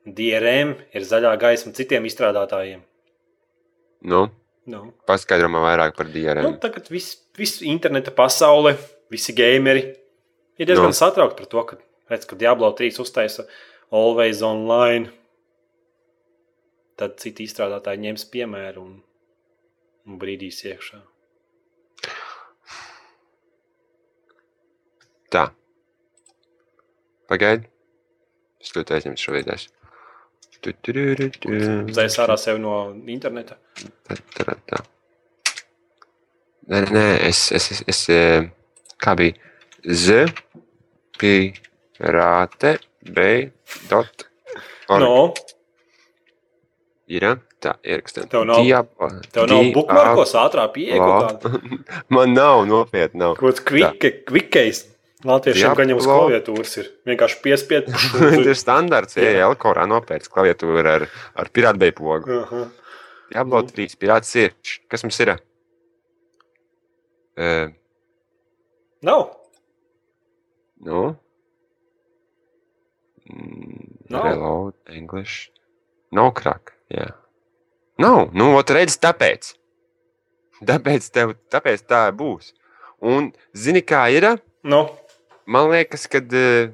DRM 0.05 0.75
ir 0.93 1.01
zaļā 1.01 1.37
gaisma 1.39 1.71
citiem 1.73 2.05
izstrādātājiem. 2.05 2.81
Nu, 4.05 4.27
Nu, 4.65 4.79
paskaidro 5.05 5.45
man 5.53 5.61
vairāk 5.61 5.91
par 5.93 6.07
nu, 6.09 6.13
DRM. 6.15 6.55
tagad 6.61 6.87
viss 6.89 7.19
vis 7.37 7.59
interneta 7.61 8.09
pasaule, 8.11 8.71
visi 9.13 9.33
gameri 9.37 9.83
ir 10.57 10.65
diezgan 10.65 10.89
Nu. 10.89 10.97
satraukti 10.97 11.37
par 11.37 11.45
to, 11.51 11.61
ka, 11.69 11.77
redz, 12.09 12.25
ka 12.25 12.35
Diablo 12.35 12.71
3 12.73 12.97
uztaisa 13.03 13.45
Always 13.93 14.41
Online. 14.41 15.11
Tad 16.97 17.19
citi 17.21 17.45
izstrādātāji 17.45 18.01
ņems 18.07 18.25
piemēru 18.33 18.81
un, 18.87 18.95
un 20.07 20.17
brīdīs 20.21 20.63
iekšā. 20.65 21.01
Tā. 25.29 25.45
Pagaidi. 27.29 27.67
Es 28.61 28.71
ļoti 28.75 28.95
aizņemtu 28.97 29.21
šo 29.21 29.33
vidēs. 29.35 29.67
Zais 31.93 32.17
ārā 32.21 32.37
sevi 32.39 32.59
no 32.63 32.75
interneta. 33.11 33.57
Tā, 34.07 34.55
tā. 34.69 34.83
Nē, 36.65 36.79
nē, 36.81 36.91
nē, 36.91 37.03
es, 37.29 37.51
es, 37.53 37.67
es, 37.75 37.83
es 37.87 37.99
eh, 38.09 38.47
kā 39.01 39.13
bija? 39.19 39.35
Z, 39.85 40.31
pirāte, 41.21 42.77
B, 43.05 43.51
dot. 43.89 44.25
org. 44.89 45.01
No, 45.03 45.33
Ir, 47.05 47.21
tā, 47.61 47.75
ierakstām. 47.85 48.25
Tev 48.31 48.47
nav- 48.49 48.63
Diabo- 48.65 49.11
tev 49.29 49.45
nav 49.51 49.67
bookmarkos 49.75 50.31
ātrā 50.41 50.63
pieeja. 50.73 51.37
Man 52.09 52.33
nav 52.33 52.63
nopietni. 52.65 53.19
Nav. 53.21 53.35
Kaut 53.37 53.61
kāds 53.61 54.25
kvikais. 54.25 54.79
Latviešiem, 55.23 55.61
Diablo. 55.63 55.75
ka 55.79 55.83
viņam 55.85 55.99
uz 56.01 56.05
klaviatūras 56.09 56.73
ir 56.81 56.87
vienkārši 57.07 57.37
piespiest. 57.41 57.87
Tas 58.19 58.35
ir 58.41 58.57
standarts. 58.59 59.15
Jā. 59.17 59.29
Jā, 59.31 59.45
Elkorā 59.47 59.85
nopērts 59.89 60.29
klaviatūru 60.29 60.83
ar, 60.91 61.05
ar 61.39 61.49
pirātbeju 61.55 61.95
pogu. 61.97 62.41
Aha. 62.43 62.65
Diablo 63.31 63.61
Nu. 63.63 63.71
3, 63.71 63.95
pirāts 64.01 64.35
ir. 64.37 64.53
Kas 64.91 65.01
mums 65.07 65.17
ir? 65.23 65.31
Uh, 67.35 67.71
Nav. 69.05 69.23
nu? 70.85 71.15
Mm, 73.31 73.87
Nav. 74.13 74.23
Reload, 74.27 74.75
English. 74.93 75.49
Nav 76.13 76.31
krak. 76.37 76.75
Jā. 76.93 77.07
Nav. 77.97 78.29
Nu, 78.37 78.51
ot 78.59 78.69
redz, 78.75 78.99
tāpēc. 79.01 79.55
Tāpēc, 80.65 81.07
tev, 81.11 81.33
tāpēc 81.51 81.81
tā 81.89 82.03
būs. 82.15 82.53
Un 83.01 83.31
zini, 83.57 83.81
kā 83.81 84.05
ir? 84.13 84.29
Nu, 84.63 84.85
Man 85.47 85.69
liekas, 85.71 86.07
ka 86.11 86.21
uh, 86.23 86.71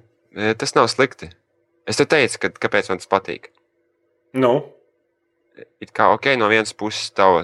tas 0.58 0.76
nav 0.78 0.88
slikti. 0.92 1.32
Es 1.90 2.00
te 2.00 2.06
teicu, 2.08 2.40
ka, 2.46 2.52
kāpēc 2.68 2.92
man 2.92 3.02
tas 3.02 3.10
patīk. 3.12 3.52
nu. 4.34 4.62
it 5.84 5.92
kā 5.92 6.08
ok, 6.14 6.32
no 6.40 6.48
vienas 6.48 6.72
puses 6.74 7.12
tava, 7.12 7.44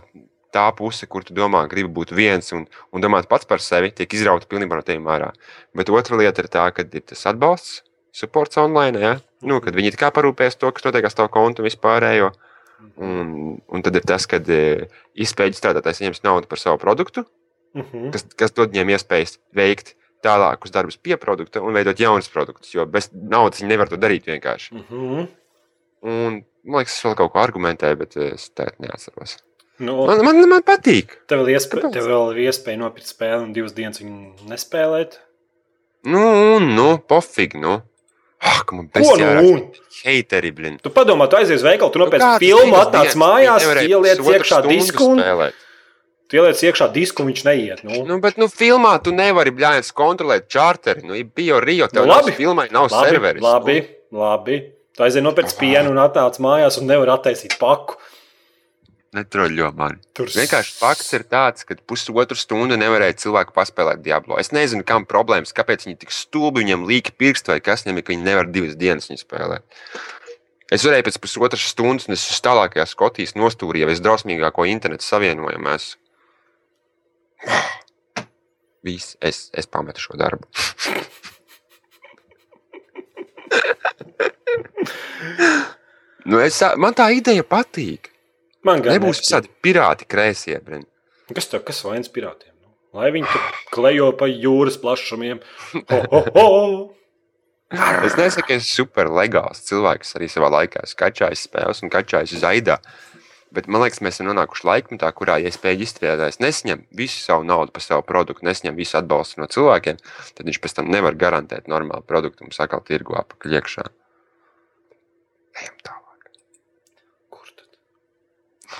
tā 0.55 0.63
puse, 0.73 1.05
kur 1.05 1.25
tu 1.27 1.35
domā, 1.35 1.65
gribi 1.69 1.89
būt 1.91 2.13
viens 2.15 2.53
un, 2.55 2.63
un 2.95 3.03
domāt 3.03 3.27
pats 3.29 3.45
par 3.45 3.59
sevi, 3.61 3.91
tiek 3.91 4.13
izrauta 4.15 4.47
pilnībā 4.49 4.79
no 4.79 4.85
tevis 4.85 5.05
ārā. 5.05 5.33
Bet 5.75 5.91
otra 5.93 6.17
lieta 6.17 6.41
ir 6.41 6.47
tā, 6.49 6.63
ka 6.73 6.85
ir 6.87 7.03
tas 7.05 7.25
atbalsts, 7.29 7.83
supports 8.15 8.57
online, 8.57 9.01
ja? 9.03 9.13
nu, 9.45 9.59
kad 9.61 9.75
viņi 9.75 9.91
kā 9.99 10.09
parūpēs 10.15 10.57
to, 10.57 10.71
kas 10.71 10.87
notiek 10.87 11.05
ar 11.05 11.13
tavu 11.13 11.29
kontu 11.35 11.61
un 11.61 11.67
vispārējo. 11.67 12.31
Un, 13.01 13.57
un 13.67 13.83
tad 13.85 13.95
ir 13.97 14.05
tas, 14.07 14.25
kad 14.29 14.47
e, 14.53 14.87
izpēļu 15.17 15.57
strādātājs 15.57 15.99
saņems 15.99 16.23
naudu 16.25 16.49
par 16.49 16.61
savu 16.61 16.79
produktu, 16.81 17.25
Mhm. 17.77 18.09
kas, 18.13 18.23
kas 18.39 18.53
dod 18.55 18.71
viņiem 18.71 18.95
iespējas 18.95 19.37
veikt 19.53 19.93
tālākus 20.27 20.73
darbus 20.75 20.99
pie 20.99 21.17
produkta 21.21 21.63
un 21.63 21.73
veidot 21.77 21.97
jaunus 22.03 22.27
produktus, 22.33 22.73
jo 22.75 22.85
bez 22.85 23.09
naudas 23.15 23.63
viņi 23.63 23.71
nevar 23.73 23.89
to 23.91 23.99
darīt 23.99 24.27
vienkārši. 24.29 24.75
Mhm. 24.83 25.27
Un, 26.07 26.41
man 26.67 26.81
liekas, 26.83 26.99
es 26.99 27.05
vēl 27.07 27.15
kaut 27.17 27.33
ko 27.33 27.41
argumentēju, 27.41 27.97
bet 28.03 28.17
es 28.29 28.51
tā 28.55 28.67
neatceros. 28.83 29.39
Nu, 29.79 29.93
Man, 30.09 30.23
man, 30.25 30.39
man 30.49 30.63
patīk. 30.65 31.11
tev, 31.29 31.43
vēl 31.45 31.57
Kāpēc? 31.61 31.91
tev 31.93 32.07
vēl 32.09 32.31
ir 32.33 32.47
iespēja 32.47 32.79
nopirkt 32.81 33.11
spēli 33.11 33.43
un 33.45 33.51
divas 33.53 33.75
dienas 33.77 34.01
viņu 34.01 34.47
nespēlēt. 34.49 35.19
Nu, 36.07 36.57
nu, 36.63 36.87
pofīgi. 37.09 37.59
Nu. 37.61 37.75
Ah, 38.41 38.61
ka 38.65 38.77
man 38.77 38.87
Ko 38.89 38.99
bestiāri 39.01 39.43
nu? 39.51 39.71
heiteri, 40.05 40.51
blin. 40.53 40.77
Tu 40.81 40.89
padomā, 40.93 41.25
tu 41.29 41.37
aizies 41.39 41.57
uz 41.61 41.65
veikalu, 41.65 41.93
tu 41.93 42.01
nopērci 42.01 42.25
Kādas 42.25 42.41
filmu, 42.41 42.75
atnāc 42.77 43.15
mājās, 43.17 43.65
ieliec 43.85 44.21
iekšā 44.21 44.59
disku 44.67 45.07
un 45.13 45.21
spēlēt. 45.21 45.63
Tu 46.27 46.37
ieliec 46.39 46.59
iekšā 46.63 46.89
disku 46.93 47.23
viņš 47.27 47.43
neiet. 47.47 47.83
Nu. 47.87 48.03
Nu, 48.07 48.19
bet, 48.23 48.37
nu, 48.37 48.47
filmā 48.51 48.97
tu 49.03 49.13
nevari, 49.15 49.53
bļāņas, 49.55 49.93
kontrolēt 49.97 50.49
čārteri. 50.51 51.05
Nu, 51.07 51.17
bio 51.35 51.59
Rio, 51.63 51.87
tev 51.91 52.05
Nu, 52.05 52.13
labi. 52.15 52.35
filmai, 52.37 52.67
nav 52.71 52.89
Labi, 52.91 53.09
serveris. 53.09 53.41
labi, 53.43 53.77
labi. 54.11 54.59
Tu 54.97 55.03
aizies 55.05 55.21
nopērci 55.23 55.57
pienu 55.59 55.91
un 55.93 55.99
atnāc 56.01 56.39
mājās 56.41 56.79
un 56.81 56.87
nevar 56.89 57.13
attaisīt 57.19 57.57
paku. 57.61 57.95
Netroļo 59.15 59.69
man. 59.77 60.01
Tur 60.17 60.27
Vienkārši 60.27 60.73
fakts 60.77 61.13
ir 61.15 61.23
tāds, 61.31 61.63
ka 61.65 61.77
pusotru 61.87 62.35
stundu 62.37 62.75
nevarēja 62.77 63.15
cilvēku 63.23 63.53
paspēlēt 63.55 64.01
Diablo. 64.03 64.35
Es 64.41 64.51
nezinu, 64.51 64.83
kam 64.85 65.05
problēmas, 65.07 65.53
kāpēc 65.55 65.85
viņi 65.87 65.97
tik 66.03 66.11
stulbi, 66.11 66.65
viņam 66.65 66.83
līka 66.89 67.13
pirksti 67.17 67.53
vai 67.53 67.59
kas 67.63 67.85
viņam 67.85 68.01
ir, 68.01 68.03
ka 68.03 68.13
viņi 68.13 68.27
nevar 68.27 68.49
divas 68.51 68.75
dienas 68.75 69.07
viņu 69.09 69.23
spēlēt. 69.23 69.63
Es 70.75 70.83
varēju 70.83 71.05
pēc 71.07 71.17
pusotras 71.23 71.63
stundas, 71.71 72.09
un 72.09 72.17
es 72.17 72.25
esmu 72.27 72.43
tālākajā 72.49 72.85
Skotijas 72.91 73.37
nostūrī, 73.39 73.85
jau 73.85 73.93
es 73.93 74.03
drausmīgāko 74.03 74.67
internetu 74.67 75.07
savienojumu 75.07 75.71
esmu. 75.77 76.01
Viss, 78.87 79.17
es, 79.21 79.49
es 79.53 79.67
pametu 79.67 79.99
šo 80.03 80.13
darbu. 80.19 80.47
nu 86.25 86.39
es, 86.43 86.61
man 86.79 86.93
tā 86.97 87.09
ideja 87.15 87.43
patīk. 87.43 88.11
Man 88.67 88.81
gan 88.83 88.97
Nebūs 88.97 89.21
visādi 89.23 89.47
pirāti 89.63 90.03
kreisie. 90.09 90.59
brin. 90.63 90.83
Kas 91.33 91.47
tev 91.51 91.63
kas 91.67 91.83
vainas 91.83 92.09
pirātiem? 92.11 92.53
Nu? 92.61 92.69
Lai 92.95 93.09
viņi 93.15 93.27
tur 93.31 93.41
klejo 93.75 94.11
pa 94.19 94.27
jūras 94.31 94.77
plašumiem. 94.81 95.37
Ho, 95.91 95.99
ho, 96.11 96.21
ho! 96.35 96.47
Es 98.07 98.15
nesaku, 98.15 98.47
ka 98.47 98.55
esmu 98.55 98.69
super 98.69 99.09
legāls 99.11 99.65
cilvēks 99.67 100.15
arī 100.15 100.29
savā 100.31 100.47
laikā. 100.53 100.85
Es 100.87 100.95
kačāju 100.95 101.35
spēles 101.35 101.83
un 101.83 101.91
kačāju 101.91 102.39
zaidā. 102.39 102.77
Bet 103.55 103.69
man 103.71 103.83
liekas, 103.83 104.01
mēs 104.03 104.17
esam 104.17 104.27
nonākuši 104.27 104.65
laikmetā, 104.67 105.09
kurā, 105.15 105.37
ja 105.39 105.51
spēļu 105.53 105.85
izstrādājs 105.85 106.41
nesaņem 106.43 106.83
visu 106.99 107.21
savu 107.21 107.45
naudu 107.47 107.71
par 107.75 107.85
savu 107.85 108.03
produktu, 108.07 108.43
nesaņem 108.47 108.75
visu 108.75 108.97
atbalstu 108.99 109.39
no 109.39 109.47
cilvēkiem, 109.51 110.01
tad 110.35 110.49
viņš 110.49 110.59
pēc 110.63 110.75
tam 110.79 110.91
nevar 110.91 111.15
garantēt 111.19 111.71
normālu 111.71 112.03
produktu 112.07 112.43
un 112.43 112.55
sakal 112.55 112.83
tirgu 112.87 113.15
apakaļ 113.21 113.57
iekšā. 113.61 113.87
Ejam 115.63 115.77
tālāk. 115.87 116.31
Kur 117.33 117.51
tad? 117.53 117.69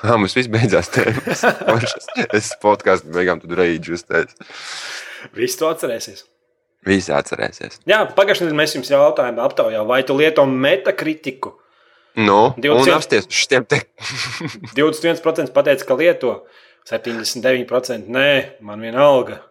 Ā, 0.04 0.18
mums 0.20 0.36
viss 0.36 0.52
beidzās 0.52 0.92
es 2.28 2.52
podkāstu 2.64 3.16
beigām 3.16 3.40
tad 3.44 3.56
reidžu 3.58 3.96
uzteicu. 3.96 4.36
Viss 5.38 5.58
to 5.60 5.72
atcerēsies. 5.72 6.28
Visi 6.88 7.12
atcerēsies. 7.12 7.82
Jā, 7.90 8.04
pagājušajā 8.16 8.48
nedēļā 8.48 8.60
mēs 8.62 8.76
jums 8.78 8.92
jautājām, 8.92 9.40
aptaujā, 9.44 9.82
vai 9.88 10.04
tu 10.08 10.16
lieto 10.18 10.46
metakritiku. 10.48 11.58
Nu, 12.18 12.54
un 12.56 12.64
20. 12.64 12.94
apsties 12.96 13.28
uz 13.30 13.42
šiem 13.46 13.66
te 13.70 13.84
21% 14.80 15.54
pateica, 15.54 15.86
ka 15.86 15.98
lieto, 16.00 16.32
79% 16.90 18.10
nē, 18.10 18.30
man 18.66 18.82
vienalga. 18.82 19.44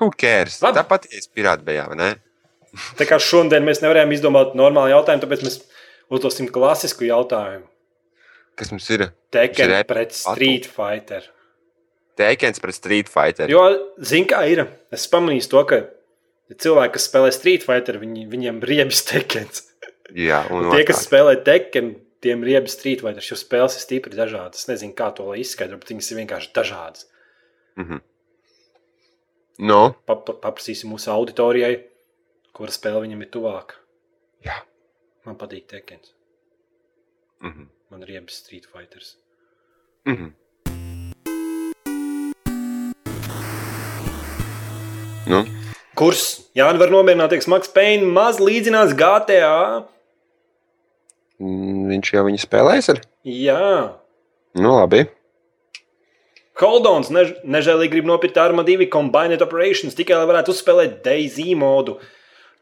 Who 0.00 0.08
cares? 0.18 0.56
Labi. 0.64 0.80
Tāpat 0.80 1.06
ir 1.12 1.26
pirāta 1.36 1.66
bijā, 1.66 1.84
vai 1.90 1.98
ne? 2.00 2.08
Tā 2.98 3.06
kā 3.06 3.20
šodien 3.22 3.62
mēs 3.66 3.82
nevarējām 3.84 4.14
izdomāt 4.16 4.56
normālu 4.58 4.90
jautājumu, 4.90 5.22
tāpēc 5.22 5.44
mēs 5.46 5.60
uzdosim 6.12 6.48
klasisku 6.50 7.06
jautājumu. 7.06 7.68
Kas 8.58 8.70
mums 8.72 8.88
ir? 8.94 9.08
Tekken 9.34 9.70
Mums 9.70 9.82
ir 9.82 9.88
pret 9.90 10.16
Street 10.16 10.66
Fighter. 10.70 11.28
Teikens 12.18 12.62
pret 12.62 12.76
Street 12.76 13.10
Fighter. 13.10 13.50
Jo, 13.50 13.62
zini, 13.98 14.26
kā 14.30 14.44
ir? 14.50 14.64
Es 14.94 15.06
pamanīju 15.10 15.48
to, 15.50 15.62
ka 15.70 15.80
ja 16.50 16.56
cilvēki, 16.64 16.94
kas 16.96 17.06
spēlē 17.08 17.30
Street 17.34 17.64
Fighter, 17.66 17.98
viņi, 18.02 18.26
viņiem 18.32 18.58
riebjas 18.64 19.04
Tekkens. 19.08 19.64
Jā, 20.14 20.42
un 20.52 20.68
Tie, 20.74 20.84
kas 20.88 21.04
spēlē 21.06 21.36
Tekken, 21.46 21.94
tiem 22.24 22.44
riebjas 22.46 22.76
Street 22.78 23.00
Fighter. 23.04 23.24
Jo 23.24 23.38
spēles 23.40 23.76
ir 23.78 23.84
stipri 23.84 24.16
dažādas. 24.18 24.62
Es 24.64 24.68
nezinu, 24.70 24.94
kā 24.98 25.10
to 25.16 25.28
lai 25.30 25.40
izskaidro, 25.42 25.78
bet 25.80 25.92
viņas 25.94 26.10
ir 26.12 26.20
vienkārši 26.22 26.52
dažādas. 26.56 27.06
Mhm. 27.80 28.02
Nu, 29.64 29.80
Pa, 30.08 30.16
pa, 30.18 30.32
paprasīsim 30.42 30.90
mūsu 30.90 31.12
auditorijai, 31.14 31.76
kura 32.56 32.72
spēle 32.74 33.04
viņam 33.04 33.20
ir 33.22 33.28
tuvāka. 33.36 33.76
Jā. 34.42 34.56
Man 35.24 35.36
patīk 35.40 35.68
Tekkens. 35.70 36.10
mhm. 37.44 37.70
Man 37.92 38.02
ir 38.02 38.08
riebjas 38.16 38.40
Street 38.42 38.66
Fighters. 38.66 39.14
Mhm. 40.08 40.32
Nu, 45.26 45.38
Kurs 45.94 46.22
Jānis 46.58 46.80
var 46.82 46.90
nomierināties, 46.90 47.46
Maks 47.50 47.70
Payne 47.70 48.06
maz 48.10 48.40
līdzinās 48.42 48.94
GTA. 48.98 49.84
mm, 51.38 51.84
viņš 51.92 52.14
jau 52.16 52.24
viņu 52.26 52.40
spēlēs 52.42 52.90
ar? 52.94 53.02
Jā, 53.24 53.94
Nu, 54.54 54.70
labi. 54.78 55.00
Holdons 56.60 57.08
než, 57.10 57.32
nežēlīgi 57.42 57.90
grib 57.96 58.06
nopirkt 58.06 58.36
Arma 58.38 58.62
2 58.62 58.86
Combined 58.92 59.42
Operations 59.42 59.96
tikai 59.98 60.14
lai 60.20 60.28
varētu 60.30 60.54
uzspēlēt 60.54 61.00
DayZ 61.02 61.48
modu. 61.58 61.96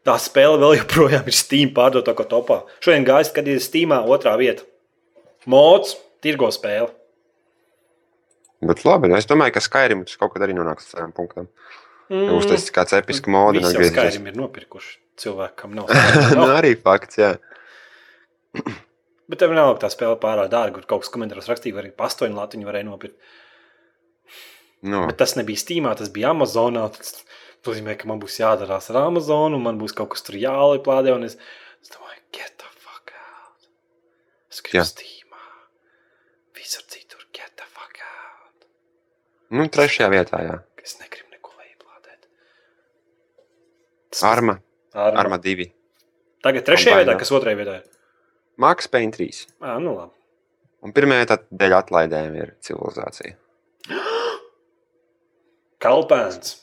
Tā 0.03 0.15
spēle 0.19 0.57
vēl 0.59 0.79
joprojām 0.79 1.29
ir 1.29 1.37
Steam 1.37 1.69
pārdotākā 1.75 2.25
topā. 2.31 2.63
Šodien 2.81 3.05
gājas, 3.05 3.29
kad 3.35 3.47
ir 3.47 3.61
Steamā 3.61 4.01
otrā 4.09 4.33
vieta. 4.41 4.65
Mods, 5.45 5.93
tirgo 6.25 6.49
spēle. 6.51 6.89
Bet 8.63 8.81
labi, 8.87 9.11
nu, 9.11 9.19
es 9.19 9.27
domāju, 9.29 9.53
ka 9.53 9.61
Skyrim 9.61 10.01
tas 10.07 10.17
kaut 10.17 10.33
kad 10.33 10.47
arī 10.47 10.55
nonāks 10.57 10.87
līdz 10.89 10.97
tam 10.97 11.13
punktam. 11.13 11.47
Mm. 12.11 12.27
Būs 12.33 12.49
tas 12.49 12.65
kāds 12.75 12.95
episks 12.97 13.29
mods, 13.31 13.59
Visi 13.61 13.77
un 13.77 13.85
jau. 13.85 13.91
Skyrim 13.93 14.27
ir 14.29 14.35
nopirkuši 14.37 14.97
cilvēkam 15.23 15.71
nav. 15.77 15.91
nu, 16.33 16.41
nav. 16.41 16.55
arī 16.59 16.73
fakts, 16.79 17.19
jā. 17.21 17.31
Bet 19.31 19.39
tev 19.39 19.53
nav 19.55 19.77
tā 19.81 19.87
spēle 19.89 20.17
pārāk 20.21 20.49
dārga. 20.51 20.75
Kur 20.81 20.89
kaut 20.89 21.05
kas 21.05 21.13
komentāros 21.13 21.47
rakstīja, 21.49 21.77
arī 21.79 21.93
pastoņu 21.95 22.35
latiņu 22.37 22.67
varēja 22.67 22.89
nopirkt. 22.89 23.15
Nu, 24.83 25.05
Bet 25.07 25.15
tas 25.21 25.37
nebija 25.39 25.61
Steamā, 25.61 25.93
tas 25.95 26.11
bija 26.13 26.33
Amazonā. 26.35 26.83
Tas 26.97 27.21
nozīmē, 27.63 27.95
ka 27.95 28.09
man 28.11 28.19
būs 28.19 28.35
jādarās 28.41 28.89
ar 28.91 28.99
Amazonu, 29.05 29.55
un 29.57 29.63
man 29.63 29.79
būs 29.79 29.95
kaut 29.95 30.11
kas 30.11 30.25
tur 30.27 30.35
jāliplādē. 30.41 31.15
un 31.15 31.23
Es, 31.29 31.37
es 31.79 31.93
domāju, 31.93 32.19
get 32.35 32.51
the 32.59 32.67
fuck 32.83 33.15
out. 33.15 33.69
Es 34.51 34.59
gribu 34.59 34.81
Jā. 34.81 34.85
Steamā. 34.91 35.45
Visur 36.59 36.83
citur, 36.91 37.23
get 37.31 37.55
the 37.55 37.63
fuck 37.71 38.03
out. 38.03 38.67
nu, 39.55 39.69
trešajā 39.71 40.11
vietā, 40.11 40.43
jā. 40.43 40.59
Es 40.83 40.97
negribu 40.99 41.31
neko 41.31 41.55
lejuplādēt. 41.61 42.27
Arma, 44.21 44.59
Arma. 44.93 45.19
Arma 45.23 45.39
2. 45.41 45.69
Tagad 46.43 46.67
trešajā 46.67 46.99
vietā, 47.01 47.15
kas 47.17 47.31
otrajā 47.33 47.57
vietā 47.57 47.77
ir? 47.79 47.85
Max 48.61 48.89
Payne 48.91 49.15
3. 49.15 49.45
Ah, 49.63 49.79
nu 49.81 49.95
labi. 49.95 50.13
Un 50.83 50.91
vietā 50.93 51.39
dēļ 51.49 51.77
atlaidēm 51.79 52.35
ir 52.37 52.53
civilizācija. 52.61 53.37
Kalpēns. 55.83 56.59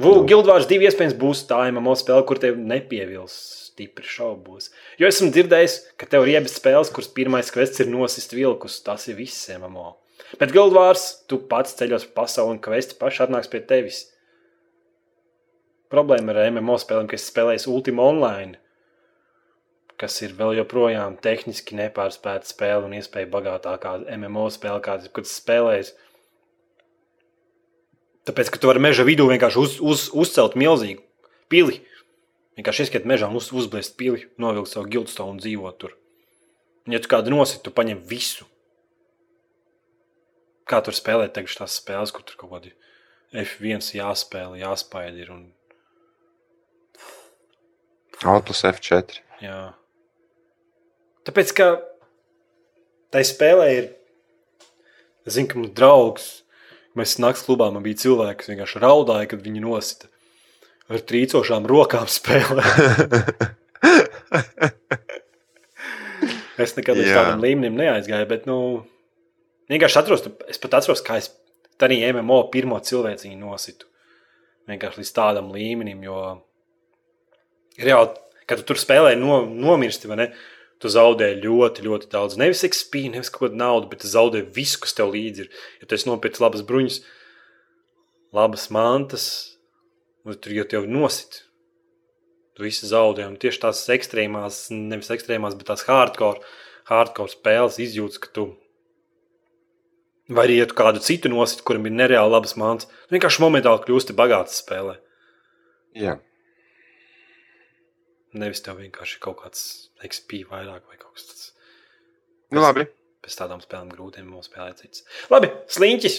Vū, 0.00 0.12
Gildvārs 0.28 0.68
divi 0.68 0.86
iespējams 0.88 1.16
būs 1.20 1.44
tā 1.48 1.62
MMO 1.70 1.94
spēle, 1.98 2.24
kur 2.28 2.38
tev 2.40 2.56
nepievils 2.58 3.34
stipri 3.70 4.06
šaubos. 4.06 4.70
Jo 5.00 5.08
esmu 5.08 5.30
dzirdējis, 5.32 5.76
ka 6.00 6.08
tev 6.10 6.26
ir 6.26 6.36
iebis 6.36 6.58
spēles, 6.58 6.92
kuras 6.92 7.10
pirmais 7.16 7.52
kvests 7.52 7.82
ir 7.82 7.90
nosist 7.92 8.32
vilkus. 8.36 8.80
Tas 8.84 9.06
ir 9.08 9.18
viss 9.18 9.50
MMO. 9.54 9.94
Bet 10.40 10.54
Gildvārs, 10.54 11.26
tu 11.28 11.40
pats 11.50 11.76
ceļos 11.78 12.06
pa 12.10 12.24
pasauli 12.24 12.56
un 12.56 12.62
kvesti 12.62 12.98
paši 13.00 13.24
atnāks 13.26 13.50
pie 13.52 13.62
tevis. 13.66 14.04
Problēma 15.90 16.34
ar 16.34 16.52
MMO 16.54 16.76
spēlēm, 16.78 17.08
ka 17.10 17.18
es 17.18 17.26
spēlēju 17.26 17.72
Ultima 17.74 18.04
Online, 18.06 18.60
kas 20.00 20.20
ir 20.22 20.36
vēl 20.38 20.60
joprojām 20.60 21.16
tehniski 21.20 21.76
nepārspēta 21.76 22.48
spēle 22.48 22.86
un 22.86 22.94
iespēja 22.96 23.28
bagātākā 23.32 23.96
MMO 24.14 24.46
spēle, 24.54 24.78
kādas 24.84 25.10
ir 25.10 25.28
spēlējis. 25.28 25.92
Tāpēc, 28.30 28.52
ka 28.52 28.62
tu 28.62 28.70
vari 28.70 28.84
meža 28.86 29.04
vidū 29.08 29.26
vienkārši 29.28 29.60
uz, 29.60 29.76
uz, 29.82 30.06
uzcelt 30.14 30.56
milzīgu 30.60 31.02
pili. 31.50 31.80
Vienkārši 32.58 32.86
ieskriet 32.86 33.08
mežā, 33.08 33.26
uz, 33.34 33.50
uzblēst 33.56 33.98
pili, 33.98 34.28
novilkt 34.40 34.70
savu 34.70 34.88
gildstonu 34.92 35.34
un 35.34 35.42
dzīvot 35.42 35.78
tur. 35.80 35.96
Un, 36.86 36.94
ja 36.94 37.02
tu 37.02 37.10
kādu 37.10 37.34
nosit, 37.34 37.64
tu 37.66 37.74
paņem 37.74 38.04
visu. 38.06 38.46
Kā 40.70 40.78
tur 40.86 40.94
spēlēt 40.94 41.34
tagad 41.34 41.64
tās 41.64 41.80
spēles, 41.80 42.12
kur 42.14 42.22
tur 42.22 42.38
kaut 42.38 42.54
kādi 42.54 42.76
F1 43.34 43.96
jāspēlē, 43.98 44.60
jāspaida 44.62 45.18
ir. 45.18 45.32
Un, 45.34 45.48
Alt 48.28 48.44
plus 48.48 48.64
F4. 48.68 49.22
jā. 49.40 49.60
Tāpēc, 51.24 51.52
ka 51.56 51.66
tai 53.12 53.22
spēlē 53.26 53.66
ir, 53.76 53.88
es 55.28 55.36
zinu, 55.36 55.48
ka 55.50 55.58
mums 55.60 55.74
draugs, 55.76 56.28
mēs 56.98 57.18
naktas 57.22 57.44
klubā 57.46 57.70
man 57.72 57.84
bija 57.84 58.00
cilvēki, 58.04 58.38
kas 58.40 58.50
vienkārši 58.52 58.82
raudāja, 58.82 59.30
kad 59.30 59.44
viņi 59.44 59.64
nosita 59.64 60.10
ar 60.90 61.04
trīcošām 61.06 61.68
rokām 61.70 62.08
spēlē. 62.18 62.64
es 66.60 66.76
nekad 66.76 66.98
līdz 66.98 67.12
tādam 67.14 67.44
līmenim 67.44 67.78
neaizgāju, 67.78 68.28
bet, 68.30 68.48
nu, 68.50 68.58
vienkārši 69.70 70.00
atceros, 70.02 70.26
es 70.50 70.60
pat 70.60 70.80
atceros, 70.80 71.04
kā 71.06 71.20
es 71.22 71.30
tādā 71.80 71.96
MMO 72.12 72.42
pirmo 72.52 72.80
cilvēciņu 72.84 73.38
nositu. 73.40 73.86
vienkārši 74.68 75.00
līdz 75.00 75.12
tādam 75.16 75.48
līmenim, 75.54 76.02
jo 76.04 76.18
reāli, 77.78 78.16
kad 78.48 78.60
tu 78.60 78.70
tur 78.70 78.80
spēlē, 78.80 79.14
no, 79.20 79.42
nomirsti? 79.46 80.10
Tu 80.80 80.88
zaudē 80.88 81.34
ļoti, 81.36 81.84
ļoti 81.84 82.08
daudz. 82.08 82.38
Nevis 82.40 82.64
XP, 82.64 83.04
nevis 83.12 83.28
kaut 83.28 83.50
kādu 83.50 83.58
naudu, 83.60 83.90
bet 83.90 84.00
tu 84.00 84.08
zaudē 84.08 84.40
visu, 84.56 84.78
kas 84.80 84.96
tev 84.96 85.12
līdzi 85.12 85.44
ir. 85.44 85.50
Ja 85.82 85.88
tu 85.90 85.98
nopircis 86.08 86.40
labas 86.40 86.62
bruņas, 86.64 87.02
labas 88.32 88.64
mantas, 88.72 89.26
un 90.24 90.38
tur 90.40 90.56
jau 90.56 90.64
tev 90.72 90.88
nosit. 90.88 91.42
Tu 92.56 92.64
visu 92.64 92.88
zaudē. 92.88 93.28
Un 93.28 93.36
tieši 93.40 93.60
tās 93.66 93.84
ekstrēmās, 93.92 94.70
nevis 94.72 95.12
ekstrēmās, 95.12 95.58
bet 95.60 95.68
tās 95.68 95.84
hardcore, 95.84 96.40
hardcore 96.88 97.36
spēles 97.36 97.76
izjūtas, 97.84 98.24
ka 98.24 98.32
tu 98.32 98.48
Vai 100.30 100.44
arī, 100.46 100.60
ja 100.60 100.66
tu 100.70 100.76
kādu 100.78 101.00
citu 101.02 101.26
nosit, 101.26 101.64
kuram 101.66 101.88
ir 101.88 101.94
nereāli 101.98 102.30
labas 102.30 102.52
tu 103.08 103.16
vienkārši 103.16 103.42
momentāli 103.42 103.82
kļūsti 103.82 104.14
bagāts 104.14 104.60
spēlē. 104.62 104.92
Jā. 105.98 106.20
Nevis 108.38 108.62
tev 108.62 108.78
vienkārši 108.78 109.18
kaut 109.22 109.40
kāds 109.42 109.62
XP 110.06 110.44
vairāk 110.50 110.86
vai 110.86 110.98
kaut 111.00 111.16
kas 111.16 111.26
tāds. 111.30 111.46
Nu, 112.54 112.62
labi. 112.62 112.86
Pēc 113.24 113.36
tādām 113.36 113.62
spēlēm 113.62 113.90
grūtiem 113.92 114.28
vēl 114.32 114.44
spēlēt 114.46 114.82
citas. 114.84 115.02
Labi, 115.32 115.50
sliņķis. 115.70 116.18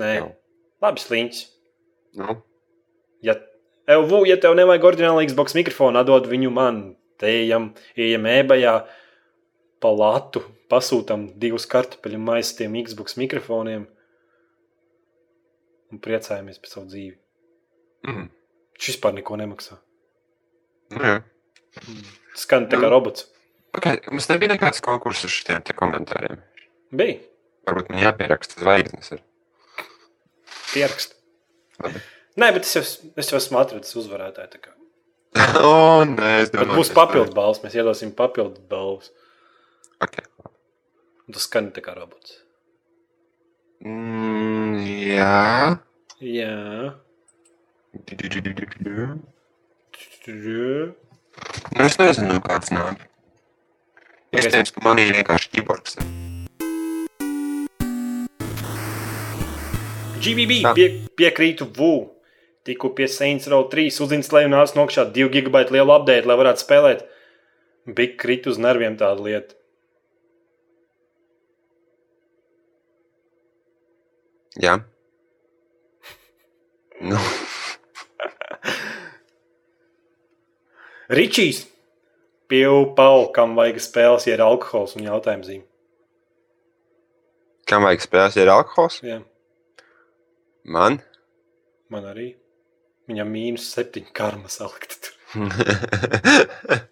Nē, 0.00 0.12
Nav. 0.20 0.30
labi, 0.82 1.04
sliņķis. 1.04 1.42
Nu, 2.20 2.40
Ja, 3.20 3.34
Evu, 3.90 4.22
ja 4.24 4.38
tev 4.40 4.54
nevajag 4.56 4.84
oriģinālu 4.86 5.26
Xbox 5.28 5.52
mikrofonu, 5.58 6.00
atdod 6.00 6.28
viņu 6.30 6.50
man. 6.54 6.78
Te 7.20 7.28
ejam, 7.42 7.70
ejam 8.00 8.24
ebajā 8.30 8.74
pa 9.82 9.90
latu, 9.92 10.40
pasūtam 10.72 11.26
divus 11.40 11.66
kartupeļu 11.68 12.20
maisus 12.22 12.56
tiem 12.56 12.78
Xbox 12.86 13.18
mikrofoniem 13.20 13.84
un 15.90 16.00
priecājamies 16.00 16.60
par 16.62 16.72
savu 16.72 16.86
dzīvi. 16.88 17.16
mm. 18.08 18.28
Šis 18.80 18.94
vispār 18.94 19.16
neko 19.18 19.36
nemaksā. 19.36 19.76
Nu. 20.96 21.16
Skan 22.38 22.68
tā 22.70 22.78
kā 22.78 22.86
Nu. 22.88 22.92
robots. 22.94 23.26
Okay, 23.76 24.00
mums 24.10 24.26
nebija 24.30 24.50
nekāds 24.54 24.82
konkurss 24.82 25.24
ar 25.24 25.30
šiem 25.30 25.62
komentāriem. 25.78 26.40
Bija 26.90 27.20
Varbūt 27.68 27.90
man 27.92 28.00
jāpieraksta 28.02 28.58
zvaigznes. 28.62 29.12
Ir. 29.14 29.20
pieraksts. 30.72 31.14
Labi. 31.82 32.00
Nē, 32.40 32.52
bet 32.56 32.66
es 32.66 32.74
jau, 32.74 32.82
es 33.20 33.30
jau 33.30 33.38
esmu 33.38 33.58
atradzis 33.60 33.96
uzvarētāju. 34.00 34.72
o, 35.66 36.02
nē, 36.08 36.30
es 36.42 36.50
Bet 36.50 36.64
domāju, 36.64 36.78
būs 36.80 36.90
papildu 36.94 37.34
balvas, 37.36 37.60
mēs 37.62 37.76
iedosim 37.78 38.10
papildu 38.16 38.62
balvas. 38.70 39.12
Okay. 40.02 40.24
Tas 41.30 41.46
skan 41.46 41.70
tā 41.74 41.84
kā 41.84 41.94
robots. 41.94 42.40
Mm, 43.86 44.80
jā. 45.14 45.76
Jā. 46.20 46.94
Nu, 50.28 51.84
es 51.86 51.96
nezinu, 51.96 52.40
kāds 52.44 52.72
nāk. 52.74 53.06
Iespējams, 54.36 54.72
ka 54.74 54.82
man 54.84 55.00
ir 55.00 55.14
vienkārši 55.16 55.48
ķiborgs. 55.54 55.96
GBB 60.20 60.60
pie, 60.76 60.88
piekrītu 61.16 61.66
VU. 61.76 62.10
Tikko 62.68 62.92
pie 62.98 63.08
Saints 63.08 63.48
Row 63.48 63.64
3 63.72 63.96
uzinstalēju 64.04 64.50
un 64.50 64.54
nāc 64.58 64.76
nokšā 64.76 65.06
2 65.16 65.32
gigabaitu 65.32 65.78
lielu 65.78 65.94
update, 65.96 66.28
lai 66.28 66.36
varētu 66.36 66.66
spēlēt. 66.66 67.06
Bija 67.88 68.16
krit 68.20 68.44
uz 68.50 68.60
nerviem 68.60 69.00
tāda 69.00 69.24
lieta. 69.24 69.56
Jā. 74.60 74.80
Nu, 77.00 77.16
Ričijs! 81.10 81.64
Pieaugu, 82.50 83.30
kam 83.34 83.54
vajag 83.58 83.78
spēles, 83.82 84.24
ja 84.26 84.34
ir 84.36 84.42
alkohols 84.42 84.96
un 84.98 85.04
jautājums 85.06 85.46
zīme. 85.50 85.64
kam 87.70 87.84
vajag 87.86 88.02
spēlēt, 88.02 88.36
ja 88.36 88.42
ir 88.42 88.50
alkohols? 88.50 88.96
Jā, 89.06 89.20
Man? 90.66 90.98
man 91.90 92.04
arī. 92.10 92.32
Viņam 93.10 93.30
mīnus 93.30 93.68
7 93.74 94.04
karma 94.14 94.48
salikta. 94.50 94.94
tur. 95.02 95.14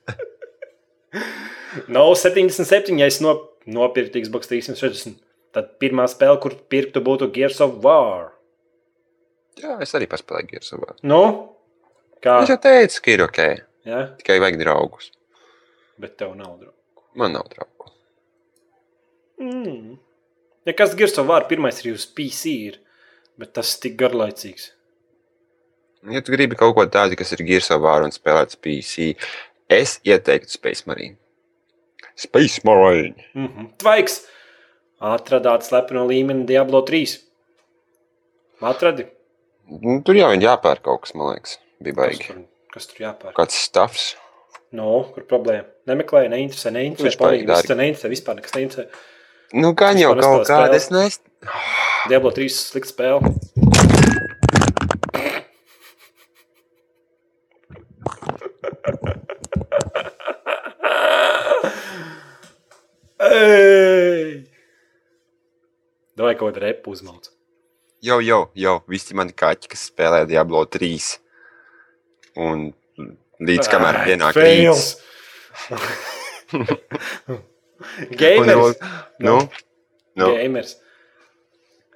No 1.88 2.02
77, 2.16 2.96
ja 2.98 3.06
es 3.06 3.18
no, 3.22 3.32
nopirktu 3.68 4.20
Xbox 4.24 4.48
360, 4.50 5.18
tad 5.54 5.74
pirmā 5.82 6.06
spēle, 6.10 6.38
kur 6.42 6.54
pirktu, 6.72 7.00
būtu 7.04 7.28
Gears 7.34 7.60
of 7.64 7.76
War. 7.84 8.32
Jā, 9.60 9.76
es 9.84 9.92
arī 9.94 10.08
paspēlēju 10.10 10.50
Gears 10.52 10.72
of 10.74 10.82
War. 10.82 10.96
Nu, 11.06 11.20
kā? 12.24 12.38
Es 12.42 12.50
jau 12.52 12.58
teicu, 12.62 13.02
ka 13.04 13.14
ir 13.14 13.24
ok. 13.26 13.40
Ja? 13.89 14.03
Tikai 14.20 14.36
vajag 14.43 14.59
draugus. 14.61 15.12
Bet 15.99 16.18
tev 16.20 16.34
nav 16.36 16.59
draugu. 16.61 17.05
Man 17.18 17.32
nav 17.32 17.49
draugu. 17.53 17.93
Mm. 19.41 19.97
Ja 20.68 20.74
kas 20.76 20.97
Gears 20.99 21.16
of 21.18 21.28
War 21.30 21.47
pirmais 21.49 21.78
ir 21.84 21.95
uz 21.97 22.05
PC, 22.07 22.53
ir, 22.68 22.80
bet 23.41 23.55
tas 23.57 23.76
tik 23.80 23.97
garlaicīgs. 24.01 24.72
Ja 26.12 26.20
tu 26.22 26.34
gribi 26.34 26.59
kaut 26.59 26.76
ko 26.76 26.84
tādu, 26.86 27.16
kas 27.18 27.32
ir 27.34 27.47
Gears 27.49 27.70
of 27.74 27.82
War 27.86 28.05
un 28.05 28.12
spēlēts 28.14 28.59
PC, 28.61 29.14
es 29.72 29.97
ieteiktu 30.05 30.53
Space 30.59 30.84
Marine. 30.91 31.16
Space 32.18 32.61
Marine. 32.66 33.24
Mm 33.34 33.47
-hmm. 33.47 33.70
Tvaiks! 33.78 34.26
Atradāt 34.99 35.62
slepeno 35.62 36.05
līmeni 36.07 36.45
Diablo 36.47 36.82
3. 36.82 37.18
Atradi? 38.61 39.07
Nu, 39.68 40.01
Tur 40.03 40.16
jau 40.18 40.32
ir 40.34 40.43
jāpērk 40.43 40.82
kaut 40.82 41.05
kas, 41.05 41.14
man 41.14 41.34
liekas. 41.34 41.59
Bija 41.78 41.95
baigi. 41.95 42.26
tur, 42.26 42.43
kas 42.78 42.88
tur 42.90 43.04
jāpērk? 43.04 43.34
Kāds 43.36 43.58
stāvs. 43.66 44.08
No, 44.78 45.02
kur 45.14 45.24
problēma? 45.28 45.66
Nemeklēju, 45.88 46.30
neinteresē, 46.32 46.72
neinteresē. 46.74 47.16
Palīgi, 47.20 47.48
viss 47.48 47.68
te 47.68 47.76
neinteresē, 47.78 48.10
vispār 48.12 48.36
nekas 48.38 48.54
neinteresē. 48.56 48.88
Nu, 49.56 49.72
gan 49.72 49.96
jau 49.96 50.12
kaut 50.18 50.44
kāda. 50.48 50.76
Es 50.76 50.90
nes... 50.92 51.20
Diablo 52.10 52.34
3 52.36 52.52
slikta 52.52 52.92
spēle. 52.92 53.32
Vai 66.18 66.34
kaut 66.36 66.50
kāda 66.50 66.60
repa 66.66 66.92
uzmauc? 66.92 67.30
Jau, 68.04 68.18
jau, 68.20 68.42
jau. 68.54 68.74
Visi 68.90 69.16
mani 69.16 69.32
kaķi, 69.32 69.72
kas 69.72 69.88
spēlē 69.88 70.26
Diablo 70.28 70.60
3. 70.68 71.27
Un 72.39 72.68
līdz 73.43 73.70
kamēr 73.72 74.03
pienāk 74.07 74.36
rīts. 74.39 74.89
Gamers. 78.18 78.76
Nu, 79.18 79.39
nu, 80.18 80.26
Gamers. 80.34 80.76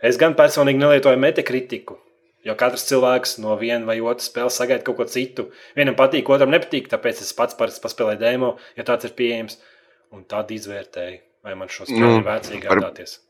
Es 0.03 0.19
gan 0.19 0.35
personīgi 0.39 0.81
nelietoju 0.83 1.19
metakritiku. 1.23 1.99
Jo 2.43 2.57
katrs 2.59 2.83
cilvēks 2.89 3.37
no 3.39 3.55
viena 3.61 3.87
vai 3.87 4.01
otras 4.03 4.27
spēles 4.27 4.57
sagaida 4.59 4.83
kaut 4.87 4.97
ko 4.99 5.05
citu. 5.07 5.45
Vienam 5.79 5.95
patīk, 5.99 6.27
otram 6.35 6.51
nepatīk, 6.51 6.89
tāpēc 6.91 7.21
es 7.23 7.31
pats 7.39 7.55
parasti 7.59 7.85
paspēlēju 7.85 8.19
demo, 8.19 8.57
ja 8.75 8.83
tāds 8.89 9.07
ir 9.07 9.13
pieejams. 9.19 9.61
Un 10.13 10.25
tad 10.29 10.51
izvērtēju, 10.53 11.21
vai 11.47 11.55
man 11.57 11.71
šo 11.71 11.87
spēli 11.87 12.03
Nu, 12.03 12.17
ir 12.19 12.27
vērtīgi 12.27 12.67
var- 12.67 12.83
gādāties. 12.83 13.21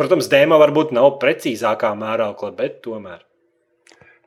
Protams, 0.00 0.26
demo 0.32 0.58
varbūt 0.58 0.90
nav 0.96 1.14
precīzākā 1.22 1.92
mēraukla, 1.98 2.50
bet 2.58 2.80
tomēr. 2.82 3.22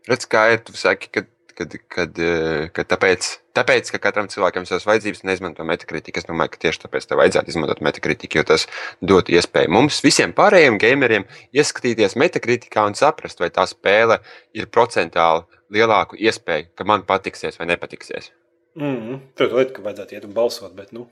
Redz, 0.09 0.27
kā 0.29 0.47
ir. 0.53 0.61
Tu 0.65 0.75
saki, 0.77 1.09
ka, 1.13 1.23
kad, 1.57 1.75
kad, 1.91 2.19
eh, 2.19 2.67
ka 2.73 2.85
tāpēc, 2.93 3.29
tāpēc, 3.57 3.91
ka 3.93 4.01
katram 4.01 4.29
cilvēkam 4.31 4.65
ir 4.65 4.71
savas 4.71 4.87
vajadzības, 4.89 5.23
neizmanto 5.29 5.65
metakritiku. 5.67 6.21
Es 6.21 6.29
domāju, 6.29 6.53
ka 6.53 6.61
tieši 6.65 6.85
tāpēc 6.85 7.07
tev 7.09 7.21
vajadzētu 7.21 7.53
izmantot 7.53 7.83
metakritiku, 7.85 8.41
jo 8.41 8.45
tas 8.53 8.67
dod 9.01 9.29
iespēju 9.31 9.73
mums, 9.73 10.01
visiem 10.05 10.33
pārējiem 10.35 10.79
gameriem, 10.81 11.27
ieskatīties 11.55 12.17
metakritikā 12.19 12.85
un 12.89 12.97
saprast, 12.99 13.41
vai 13.43 13.51
tā 13.53 13.67
spēle 13.69 14.19
ir 14.53 14.69
procentāli 14.71 15.45
lielāku 15.73 16.17
iespēju, 16.19 16.71
ka 16.77 16.87
man 16.87 17.05
patiksies 17.09 17.59
vai 17.59 17.69
nepatiksies. 17.71 18.31
Mm 18.75 18.97
-hmm. 18.97 19.19
Lieta, 19.53 19.73
ka 19.73 19.81
vajadzētu 19.81 20.15
iet 20.15 20.25
un 20.25 20.33
balsot, 20.33 20.73
bet, 20.73 20.91
nu, 20.91 21.07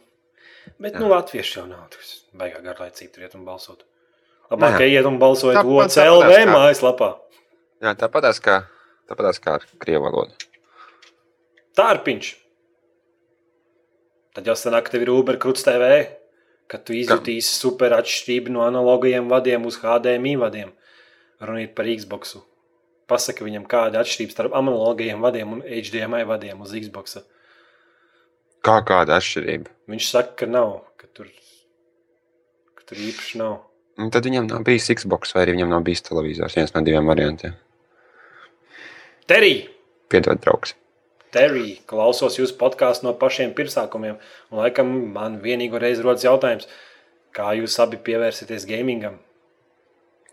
bet, 0.79 0.99
nu 0.99 1.09
latvieši 1.09 1.59
jau 1.59 1.67
nav 1.67 1.89
tas 1.89 2.25
baigā 2.33 2.61
garlaicīgi 2.61 3.11
tur 3.13 3.23
iet 3.23 3.35
un 3.35 3.45
balsot. 3.45 3.85
Labāk, 4.51 4.71
Nē. 4.71 4.77
ka 4.77 4.83
iet 4.83 5.05
un 5.05 5.19
balsojat 5.19 5.65
OCLV 5.65 6.45
mājaslapā. 6.49 7.15
Jā, 7.81 7.93
tāpatās 7.95 8.41
kā, 8.43 8.65
tāpatās 9.11 9.41
kā 9.43 9.59
ar 9.59 9.67
krievu 9.81 10.07
valodu. 10.07 10.49
Tārpiņš. 11.77 12.31
Tad 14.35 14.47
jau 14.47 14.55
sanāk, 14.55 14.87
ka 14.87 14.95
tev 14.95 15.05
ir 15.05 15.11
Uber 15.11 15.37
Krūts 15.39 15.65
TV, 15.67 15.91
kad 16.71 16.85
tu 16.87 16.95
izjutīsi 16.95 17.51
super 17.51 17.97
atšķirību 17.97 18.53
no 18.55 18.63
analogajiem 18.63 19.27
vadiem 19.31 19.67
uz 19.67 19.77
HDMI 19.81 20.37
vadiem. 20.39 20.71
Runa 21.43 21.65
ir 21.65 21.73
par 21.75 21.89
Xbox. 21.89 22.37
Pasaka 23.11 23.43
viņam, 23.43 23.65
kāda 23.67 23.99
ir 23.99 24.05
atšķirība 24.05 24.35
starp 24.35 24.55
analogajiem 24.55 25.23
vadiem 25.23 25.57
un 25.57 25.63
HDMI 25.67 26.23
vadiem 26.29 26.63
uz 26.63 26.71
Xbox. 26.71 27.19
Kā 28.63 28.77
kāda 28.87 29.17
atšķirība? 29.19 29.73
Viņš 29.91 30.07
saka, 30.13 30.37
ka 30.43 30.47
nav, 30.47 30.77
ka 31.01 31.09
tur, 31.11 31.27
ka 32.77 32.87
tur 32.87 33.03
īpaši 33.09 33.41
nav. 33.41 33.57
Un 33.99 34.13
tad 34.13 34.29
viņam 34.29 34.47
nav 34.47 34.63
bijis 34.67 34.87
Xbox, 34.95 35.35
vai 35.35 35.43
arī 35.43 35.57
viņam 35.57 35.75
nav 35.75 35.83
bijis 35.87 36.05
televizors. 36.07 36.55
viens 36.55 36.71
no 36.75 36.85
diviem 36.85 37.09
variantiem. 37.09 37.57
Terī! 39.29 39.67
Piedod, 40.11 40.39
draugs. 40.43 40.75
Terī, 41.31 41.77
klausos 41.87 42.35
jūsu 42.39 42.57
podkāstu 42.59 43.07
no 43.07 43.13
pašiem 43.15 43.53
pirmsākumiem. 43.55 44.17
Un, 44.51 44.61
laikam, 44.63 44.89
man 45.15 45.37
vienīgo 45.43 45.79
reizi 45.79 46.03
rodas 46.03 46.25
jautājums, 46.25 46.67
kā 47.35 47.53
jūs 47.55 47.77
abi 47.83 47.99
pievērsieties 48.03 48.67
gamingam? 48.67 49.19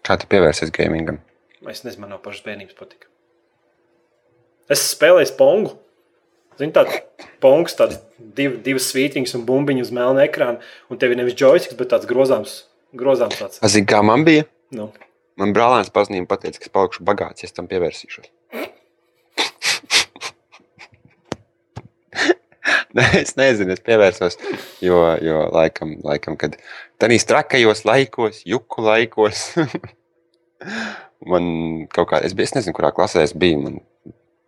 Kā 0.07 0.17
tu 0.19 0.27
pievērsies 0.31 0.73
gamingam? 0.75 1.21
Es 1.69 1.85
nezinu, 1.85 2.05
man 2.05 2.17
no 2.17 2.19
pašas 2.23 2.43
bērnības 2.47 2.79
patika. 2.79 3.11
Es 4.73 4.83
spēlēju 4.93 5.37
pongu. 5.39 5.77
Zini, 6.59 6.75
tāds 6.75 6.97
pongs, 7.43 7.77
tāds 7.79 8.01
div, 8.19 8.57
divas 8.67 8.89
svītiņas 8.91 9.37
un 9.39 9.45
bumbiņas 9.47 9.87
uz 9.87 9.95
melna 9.95 10.25
ekrāna. 10.27 10.59
Un 10.91 10.99
tev 10.99 11.15
ir 11.15 11.21
nevis 11.21 11.39
joystick, 11.39 11.77
bet 11.79 11.93
tāds 11.93 12.09
grozāms. 12.11 12.65
grozāms 12.99 13.39
tāds. 13.39 13.63
Zini, 13.63 13.87
kā 13.87 14.03
man 14.03 14.27
bija? 14.27 14.49
Nu. 14.75 14.91
Man 15.39 15.55
brālēns 15.55 15.93
paziņoja, 15.95 16.27
pateica, 16.27 16.59
ka 16.59 16.67
es 16.67 16.75
palikšu 16.75 17.07
bagāts, 17.07 17.47
ja 17.47 17.55
tam 17.55 17.71
pievērsīšos. 17.71 18.33
Nē, 22.97 23.07
es 23.21 23.35
nezinu, 23.37 23.75
es 23.75 23.83
pievērsos. 23.85 24.39
Jo, 24.85 25.01
jo 25.25 25.43
laikam, 25.53 25.97
laikam 26.05 26.39
kad 26.41 26.57
tādīs 27.01 27.27
trakajos 27.29 27.85
laikos, 27.89 28.41
juku 28.49 28.85
laikos, 28.87 29.51
man 31.31 31.51
kaut 31.93 32.13
kā, 32.13 32.23
es, 32.25 32.37
biju, 32.37 32.49
es 32.49 32.57
nezinu, 32.57 32.77
kurā 32.79 32.93
klasē 32.97 33.27
es 33.27 33.35
biju. 33.37 33.61
Man 33.67 33.81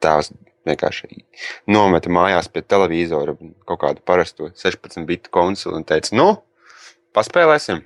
tēvs 0.00 0.32
vienkārši 0.68 1.22
nometa 1.68 2.12
mājās 2.12 2.48
pie 2.52 2.62
televizora 2.64 3.34
kaut 3.68 3.80
kādu 3.82 4.04
parasto 4.06 4.50
16 4.56 5.04
bitu 5.08 5.32
konsoli 5.32 5.80
un 5.80 5.86
teica, 5.88 6.14
nu, 6.16 6.30
paspēlēsim. 7.16 7.82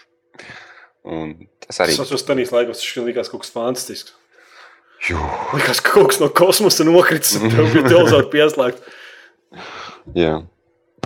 un 1.14 1.36
tas 1.62 1.82
arī 1.84 1.94
Es 1.94 2.02
atceros, 2.02 2.24
ka 2.26 2.34
tajos 2.34 2.54
laikos 2.54 2.82
tas 2.82 3.04
likās 3.06 3.30
kaut 3.30 3.44
kas 3.44 3.54
fantastisks. 3.54 4.16
Jū. 5.06 5.16
Likās, 5.56 5.78
ka 5.80 5.94
kaut 5.94 6.10
kas 6.10 6.18
no 6.20 6.28
kosmosa 6.28 6.84
nokritis 6.84 7.38
un 7.38 7.48
tev 7.48 7.70
bija 7.72 7.86
televizors 7.86 8.28
pieslēgts. 8.34 8.98
Jā. 10.16 10.40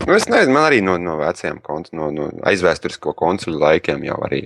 Nu, 0.05 0.13
es 0.13 0.27
nezinu, 0.29 0.53
man 0.57 0.67
arī 0.67 0.81
no, 0.85 0.97
no 1.01 1.17
veciem 1.21 1.61
konsoliem, 1.65 2.01
no, 2.01 2.11
no 2.13 2.45
aizvēsturisko 2.51 3.15
konsolu 3.17 3.61
laikiem 3.63 4.03
jau 4.09 4.19
arī 4.27 4.43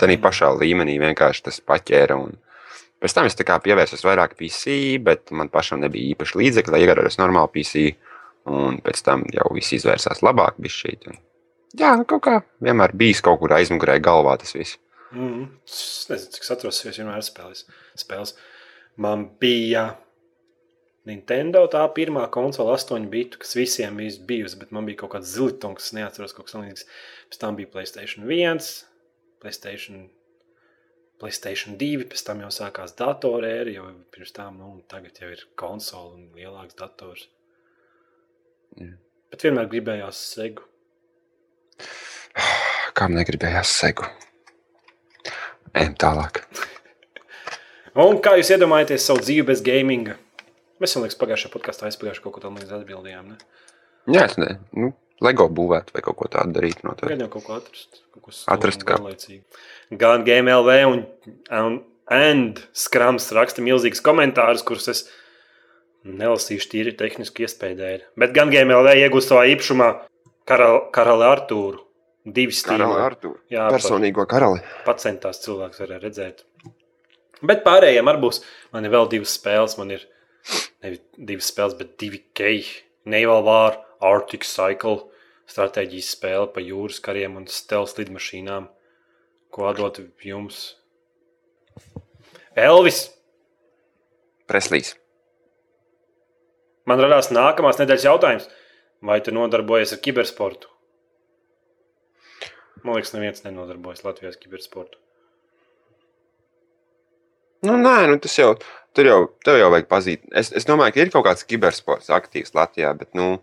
tādā 0.00 0.16
pašā 0.22 0.50
līmenī 0.60 0.98
vienkārši 1.02 1.46
tas 1.48 1.60
paķēra. 1.64 2.18
Un 2.20 2.36
pēc 3.02 3.16
tam 3.16 3.28
es 3.28 3.38
pievērsos 3.38 4.04
vairāk 4.06 4.36
PC, 4.38 4.98
bet 5.04 5.32
man 5.32 5.50
pašam 5.52 5.82
nebija 5.82 6.14
īpaši 6.14 6.40
līdzekļi, 6.40 6.74
lai 6.74 6.82
iegādātos 6.84 7.18
normālu 7.22 7.50
PC. 7.56 7.94
Un 8.44 8.76
pēc 8.84 9.00
tam 9.06 9.24
jau 9.32 9.48
viss 9.56 9.72
izvērsās 9.72 10.20
labāk. 10.20 10.60
Bišķīt, 10.60 11.08
un... 11.08 11.20
Jā, 11.80 11.94
nu 11.98 12.04
kaut 12.06 12.26
kā 12.26 12.38
vienmēr 12.62 12.92
bijis 12.94 13.24
kaut 13.24 13.40
kur 13.40 13.56
aizmugurē 13.56 13.96
galvā 14.04 14.36
tas 14.38 14.52
viss. 14.54 14.76
Mm. 15.14 15.46
Es 15.64 16.06
nezinu, 16.10 16.34
cik 16.36 16.66
jo 16.66 16.70
es 16.70 16.82
vienmēr 16.84 17.24
spēlēju 17.24 17.64
spēles. 17.98 18.34
Man 19.00 19.24
bija 19.40 19.94
Nintendo 21.04 21.66
tā 21.68 21.82
pirmā 21.92 22.24
konsole, 22.32 22.72
8 22.78 23.10
bitu, 23.12 23.38
kas 23.42 23.52
visiem 23.58 23.98
bija 24.00 24.16
bijusi, 24.24 24.56
bet 24.62 24.70
man 24.72 24.86
bija 24.88 25.02
kaut 25.02 25.12
kāds 25.18 25.34
zilitons, 25.34 25.76
kas 25.82 25.92
neatceros 25.96 26.32
kaut 26.32 26.48
kas 26.48 26.56
līdzīgs. 26.56 26.86
Pēc 27.28 27.40
tam 27.42 27.58
bija 27.58 27.68
Playstation 27.74 28.24
1, 28.24 28.62
Playstation, 29.44 30.06
Playstation 31.20 31.76
2, 31.80 32.08
pēc 32.08 32.24
tam 32.24 32.40
jau 32.46 32.50
sākās 32.56 32.96
datorēra, 32.96 33.74
jo 33.76 33.90
pirms 34.16 34.32
tam, 34.32 34.56
nu, 34.62 34.78
tagad 34.88 35.20
jau 35.20 35.28
ir 35.34 35.44
konsole 35.60 36.16
un 36.16 36.26
lielāks 36.40 36.80
dators. 36.80 37.28
Jā. 38.80 38.94
Bet 39.34 39.44
vienmēr 39.44 39.68
gribējās 39.68 40.24
segu. 40.32 40.64
Kam 42.96 43.12
negribējās 43.18 43.76
segu? 43.82 44.08
Ejam 45.74 45.96
tālāk. 46.00 46.44
Un 48.00 48.20
kā 48.22 48.38
jūs 48.38 48.54
iedomājaties 48.54 49.04
savu 49.06 49.20
dzīvi 49.22 49.50
bez 49.52 49.60
gaminga? 49.66 50.16
Mēs 50.82 50.96
jau 50.96 51.02
liekas, 51.04 51.16
pagājušajā 51.20 51.52
podkāstā 51.54 51.88
aizpagājušajā 51.88 52.24
kaut 52.24 52.36
ko 52.36 52.42
tādu 52.42 52.62
līdz 52.62 52.76
atbildējām. 52.80 53.32
Ne? 53.32 53.64
Jā, 54.10 54.26
es 54.26 54.38
nezinu. 54.40 54.60
Nu, 54.78 54.92
Lego 55.24 55.46
būvēt 55.52 55.92
vai 55.94 56.02
kaut 56.04 56.18
ko 56.18 56.28
tādu 56.30 56.56
darīt. 56.56 56.82
Noteikti. 56.86 57.12
Gan 57.14 57.24
jau 57.24 57.30
kaut 57.36 57.46
ko 57.46 57.58
atrast. 57.60 58.00
Kaut 58.14 58.26
ko 58.26 58.34
Atrast 58.54 58.86
kā? 58.86 58.98
Gan 60.02 60.24
GMLV 60.26 60.78
un, 60.90 61.04
un 61.54 61.78
and 62.10 62.64
Skrams 62.76 63.30
raksta 63.36 63.62
milzīgus 63.64 64.02
komentārus, 64.04 64.64
kurus 64.66 64.90
es 64.92 65.04
nelasīšu 66.04 66.68
tīri 66.72 66.96
tehniski 66.98 67.46
iespēju 67.46 67.78
dēļ. 67.78 68.02
Bet 68.20 68.34
gan 68.36 68.52
GMLV 68.52 68.98
iegūst 69.06 69.30
savā 69.30 69.46
īpašumā 69.54 69.88
karal, 70.48 70.82
karali 70.94 71.28
Artūru. 71.30 71.80
Divi. 72.24 72.56
Artur. 73.04 73.36
Jā, 73.52 73.66
Personīgo 73.68 74.24
karali. 74.24 74.62
Pacentās 74.86 75.42
cilvēks 75.44 75.82
var 75.82 75.90
redzēt. 76.00 76.40
Bet 77.44 77.60
pārējiem 77.66 78.08
arī 78.08 78.22
būs. 78.22 78.40
Man 78.72 78.88
ir 78.88 78.94
vēl 78.94 79.10
divas 79.12 79.34
spēles. 79.36 79.76
Man 79.76 79.92
ir 79.92 80.06
nevis 80.84 81.02
divas 81.16 81.50
spēles, 81.50 81.76
bet 81.78 81.96
divi 82.00 82.22
keji. 82.36 82.66
Naval 83.04 83.44
War, 83.44 83.78
Arctic 84.04 84.46
Cycle, 84.48 85.10
stratēģijas 85.50 86.12
spēle 86.16 86.48
pa 86.54 86.62
jūras 86.64 87.02
kariem 87.04 87.36
un 87.40 87.48
stealth 87.52 87.98
lidmašīnām. 88.00 88.70
Ko 89.52 89.68
atdot 89.68 90.00
jums? 90.24 90.62
Elvis! 92.56 93.06
Preslīs. 94.48 94.94
Man 96.88 97.00
radās 97.00 97.30
nākamās 97.32 97.80
nedēļas 97.80 98.08
jautājums. 98.08 98.48
Vai 99.04 99.18
tu 99.24 99.32
nodarbojies 99.36 99.92
ar 99.96 100.00
kibersportu? 100.04 100.68
Man 102.84 102.98
liekas, 102.98 103.14
neviens 103.16 103.44
nenodarbojas 103.44 104.04
Latvijas 104.04 104.36
kibersportu. 104.40 105.00
Nu, 107.64 107.76
nē, 107.80 107.98
nu, 108.10 108.18
tas 108.22 108.34
jau 108.38 108.54
tur 108.94 109.08
jau, 109.08 109.18
tev 109.44 109.58
jau 109.58 109.70
vajag 109.74 109.88
pazīt. 109.90 110.22
Es, 110.36 110.52
es 110.54 110.66
domāju, 110.68 110.94
ka 110.94 111.02
ir 111.02 111.10
kaut 111.14 111.26
kāds 111.26 111.46
kibersports 111.48 112.12
aktīvs 112.14 112.54
Latvijā, 112.56 112.92
bet 112.98 113.10
nu, 113.18 113.38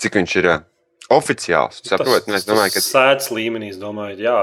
cik 0.00 0.16
viņš 0.18 0.36
ir 0.40 0.48
uh, 0.52 0.64
oficiāls? 1.12 1.82
Tu 1.82 1.92
Saproti, 1.92 2.30
nu, 2.30 2.38
es 2.38 2.46
domāju, 2.48 2.76
ka 2.76 2.84
sēdz 2.84 3.28
līmenī, 3.36 3.70
es 3.74 3.80
domāju, 3.80 4.18
jā. 4.24 4.38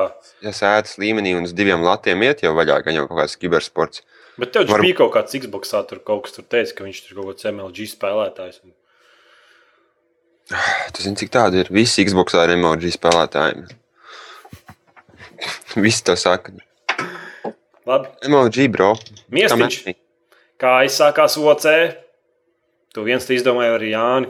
ja 0.46 0.54
sēdes 0.56 1.00
līmenī 1.02 1.36
un 1.40 1.50
uz 1.50 1.56
diviem 1.58 1.84
latiem 1.86 2.22
iet 2.28 2.46
jau 2.46 2.54
vaļā, 2.58 2.82
gan 2.86 3.00
jau 3.00 3.08
kaut 3.10 3.24
kāds 3.24 3.40
kibersports. 3.42 4.06
Bet 4.38 4.54
tev 4.54 4.70
Var- 4.70 4.82
bija 4.82 5.00
kaut 5.04 5.14
kāds 5.14 5.36
Xbox, 5.38 5.74
tur 5.90 6.02
kaut 6.06 6.26
kas 6.26 6.38
tur 6.38 6.46
teica, 6.50 6.78
ka 6.78 6.88
viņš 6.88 7.04
tur 7.08 7.20
kaut 7.20 7.34
kāds 7.34 7.50
MLG 7.52 7.90
spēlētājs. 7.92 8.62
Un... 8.66 8.74
Tu 10.94 11.06
zini, 11.06 11.18
cik 11.22 11.34
tādu 11.34 11.62
ir? 11.62 11.70
Visi 11.74 12.06
Xbox 12.06 12.38
ar 12.38 12.54
emoji 12.54 12.94
spēlētājiem. 12.94 13.66
Visi 15.86 16.06
to 16.06 16.16
saka. 16.20 16.54
Labi, 17.84 18.08
Emoji, 18.24 18.70
bro. 18.72 18.94
Miestiņš, 19.34 19.82
kā 20.62 20.70
aizsākās 20.86 21.34
OC, 21.36 21.66
tu 22.96 23.04
viens 23.04 23.26
to 23.28 23.36
izdomāji 23.36 23.74
ar 23.76 23.84
Jāni. 23.84 24.30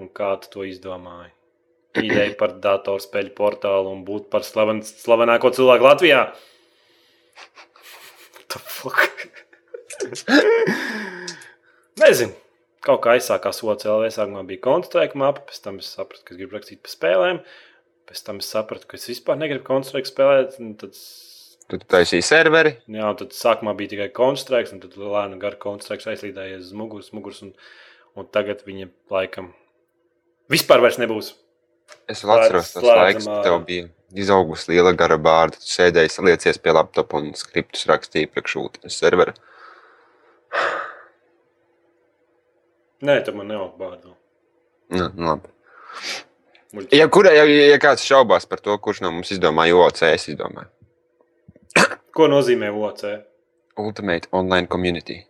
Un 0.00 0.08
kā 0.16 0.30
tu 0.40 0.48
to 0.54 0.64
izdomāji? 0.64 1.28
Ideja 2.00 2.32
par 2.40 2.54
datorspēļu 2.62 3.34
portālu 3.36 3.92
un 3.92 4.06
būt 4.08 4.30
par 4.32 4.42
slaven, 4.46 4.80
slavenāko 4.86 5.50
cilvēku 5.52 5.84
Latvijā. 5.84 6.32
Nezinu. 12.00 12.32
Kaut 12.80 13.04
kā 13.04 13.12
aizsākās 13.18 13.60
OCLV, 13.60 14.08
sākumā 14.14 14.40
bija 14.48 14.64
konstruēta 14.64 15.12
mapa, 15.20 15.44
pēc 15.50 15.58
tam 15.66 15.76
es 15.82 15.88
sapratu, 15.92 16.24
ka 16.24 16.32
es 16.32 16.38
gribu 16.40 16.56
rakstīt 16.56 16.80
par 16.80 16.92
spēlēm. 16.94 17.44
Pēc 18.08 18.18
tam 18.24 18.40
es 18.40 18.48
sapratu, 18.48 18.88
ka 18.88 18.96
es 18.96 19.04
vispār 19.10 19.36
negribu 19.36 19.66
konstruēt 19.66 20.08
spēlēt. 20.08 20.56
un 20.64 20.72
Tad, 21.70 21.84
Tu 21.84 21.86
taisīji 21.86 22.24
serveri. 22.26 22.72
jā, 22.90 23.04
un 23.06 23.16
tad 23.20 23.34
sākumā 23.36 23.76
bija 23.78 23.92
tikai 23.92 24.08
konstrukts, 24.16 24.72
un 24.74 24.80
tad 24.82 24.96
lēnām 24.98 25.38
gara 25.42 25.58
konstrukts 25.60 26.08
aizlīdējies 26.10 26.64
uz 26.66 26.72
muguras, 26.74 27.12
muguras 27.14 27.42
un, 27.46 27.52
un 28.18 28.26
tagad 28.26 28.64
viņa 28.66 28.88
laikam 29.10 29.52
vispār 30.50 30.82
vairs 30.82 30.98
nebūs. 30.98 31.34
Es 32.10 32.24
vēl 32.24 32.40
atceros, 32.40 32.72
Slēdzam 32.74 32.98
laiks, 33.04 33.28
kad 33.28 33.46
tev 33.46 33.60
bija 33.66 33.86
izaugusi 34.18 34.72
liela 34.72 34.92
gara 34.98 35.18
bārda. 35.18 35.58
Tu 35.62 35.70
sēdēji, 35.70 36.10
saliecies 36.10 36.58
pie 36.62 36.74
laptopa 36.74 37.18
un 37.22 37.30
skriptus 37.38 37.86
rakstīji 37.90 38.30
priekšūtnes 38.34 38.98
servera. 38.98 39.34
Nē, 43.00 43.20
tu 43.24 43.32
man 43.36 43.48
neaug 43.48 43.78
bārdu. 43.80 44.16
Nu, 44.90 45.06
nu 45.14 45.30
labi. 45.30 45.54
Ja, 46.94 47.06
kura, 47.10 47.32
ja, 47.34 47.46
ja 47.46 47.78
kāds 47.82 48.04
šaubās 48.06 48.46
par 48.46 48.60
to, 48.62 48.74
kurš 48.78 49.00
no 49.02 49.10
mums 49.14 49.30
izdomāja 49.34 49.78
OC, 49.78 50.02
es 50.10 50.28
izdomāju. 50.34 50.68
Ko 52.16 52.28
nozīmē 52.30 52.70
OC? 52.74 53.04
Ultimate 53.80 54.28
Online 54.32 54.66
Community. 54.70 55.20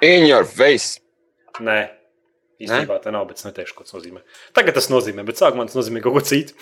In 0.00 0.26
your 0.26 0.46
face! 0.48 1.00
Nē, 1.60 1.90
īstenībā 2.62 2.96
tā 3.04 3.12
nav, 3.12 3.26
bet 3.28 3.40
es 3.40 3.44
neteikšu, 3.44 3.76
ko 3.76 3.84
tas 3.84 3.94
nozīmē. 3.98 4.22
Tagad 4.56 4.78
tas 4.78 4.88
nozīmē, 4.88 5.26
bet 5.28 5.40
sākumā 5.40 5.66
tas 5.68 5.76
nozīmē 5.76 6.00
kaut 6.04 6.16
ko 6.16 6.24
citu. 6.24 6.56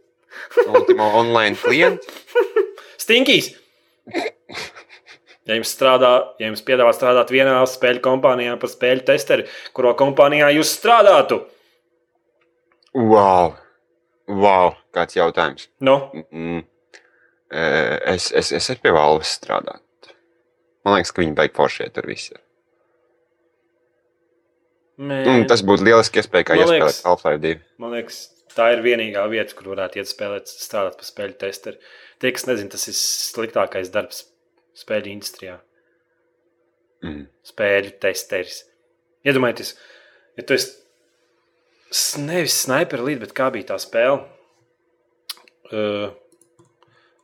Ultimo 0.72 1.10
online 1.20 1.58
klients. 1.60 2.08
Stinkīs! 3.04 3.52
Ja 5.48 5.56
jums, 5.56 5.70
strādā, 5.74 6.10
ja 6.40 6.48
jums 6.48 6.64
piedāvā 6.64 6.92
strādāt 6.96 7.32
vienā 7.34 7.58
spēļu 7.68 8.00
kompānijā 8.04 8.56
par 8.60 8.70
spēļu 8.72 9.04
testeri, 9.08 9.46
kurā 9.76 9.92
kompānijā 9.98 10.52
jūs 10.56 10.72
strādātu, 10.78 11.42
Wow! 12.94 13.54
Wow, 14.26 14.74
kāds 14.94 15.14
jautājums. 15.14 15.68
Nu, 15.78 16.10
Mm. 16.30 16.58
Eh, 16.58 16.64
Es, 17.50 18.30
es, 18.30 18.52
es 18.54 18.70
eju 18.70 18.82
pie 18.84 18.92
valves 18.94 19.32
strādāt. 19.40 20.12
Man 20.86 20.96
liekas, 20.96 21.12
ka 21.12 21.22
viņi 21.24 21.36
beig 21.36 21.56
foršie 21.56 21.88
tur 21.94 22.06
visi. 22.08 22.34
ir. 22.34 22.42
nē, 25.10 25.22
Un 25.32 25.48
tas 25.50 25.64
būtu 25.66 25.86
lieliski 25.88 26.22
iespēja, 26.22 26.46
kā 26.46 26.58
iespēlēt 26.60 27.02
Half-Life 27.06 27.40
2. 27.42 27.56
man 27.82 27.96
liekas, 27.96 28.20
tā 28.54 28.70
ir 28.74 28.84
vienīgā 28.84 29.24
vieta, 29.32 29.56
kur 29.56 29.72
varētu 29.74 30.00
iet 30.00 30.10
spēlēt, 30.10 30.50
strādāt 30.50 31.00
par 31.00 31.08
spēļu 31.08 31.36
testeri. 31.40 31.80
Tie, 32.20 32.32
kas 32.36 32.46
nezina, 32.46 32.70
tas 32.70 32.86
ir 32.90 32.96
sliktākais 33.00 33.92
darbs 33.94 34.24
spēļu 34.78 35.14
industrijā. 35.16 35.58
Mm. 37.00 37.30
spēļu 37.48 37.94
testeris. 37.96 38.58
Iedomājieties, 39.24 39.70
ja 40.36 40.44
tu 40.44 40.52
esi 40.52 42.20
nevis 42.20 42.58
sniper 42.66 43.00
līdzi, 43.04 43.22
bet 43.24 43.32
kā 43.36 43.48
bija 43.54 43.70
tā 43.72 43.78
spēle. 43.80 44.20
Uh, 45.70 46.10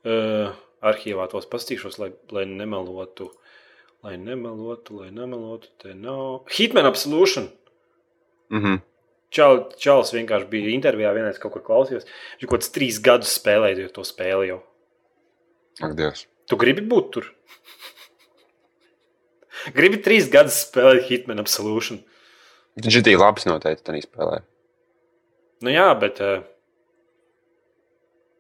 uh, 0.07 0.55
arhīvā 0.87 1.27
tos 1.33 1.49
pastīšos, 1.51 1.99
lai, 2.03 2.11
lai 2.35 2.47
nemelotu. 2.49 3.31
Lai 4.07 4.15
nemelotu, 4.21 5.01
lai 5.01 5.11
nemelotu. 5.11 5.73
Te 5.83 5.95
nav. 5.95 6.47
Hitman 6.53 6.87
Absolution. 6.87 7.51
Mm 8.53 8.63
-hmm. 8.63 8.81
Čal, 9.31 9.65
Čāls 9.77 10.13
vienkārši 10.15 10.49
bija 10.49 10.71
intervijā, 10.71 11.13
vienreiz 11.15 11.39
kaut 11.39 11.53
kur 11.53 11.63
klausījos. 11.63 12.07
Viņš 12.39 12.49
kaut 12.49 12.61
kāds 12.61 12.73
trīs 12.73 13.01
gadus 13.03 13.35
spēlēja 13.39 13.89
to 13.93 14.05
spēli 14.05 14.49
jau. 14.49 14.63
Ak, 15.83 15.95
Dievs. 15.95 16.27
Tu 16.47 16.57
gribi 16.57 16.83
būt 16.87 17.11
tur? 17.13 17.35
gribi 19.77 19.99
trīs 20.03 20.31
gadus 20.31 20.61
spēlēt 20.69 21.09
Hitman 21.09 21.43
Absolution. 21.43 22.05
Viņš 22.77 22.97
ir 22.97 23.03
tik 23.03 23.19
labs 23.19 23.47
noteikti 23.49 23.85
tādā 23.85 24.03
spēlē. 24.05 24.43
Nu 25.65 25.73
jā, 25.73 25.89
bet. 26.01 26.21
Uh, 26.21 26.45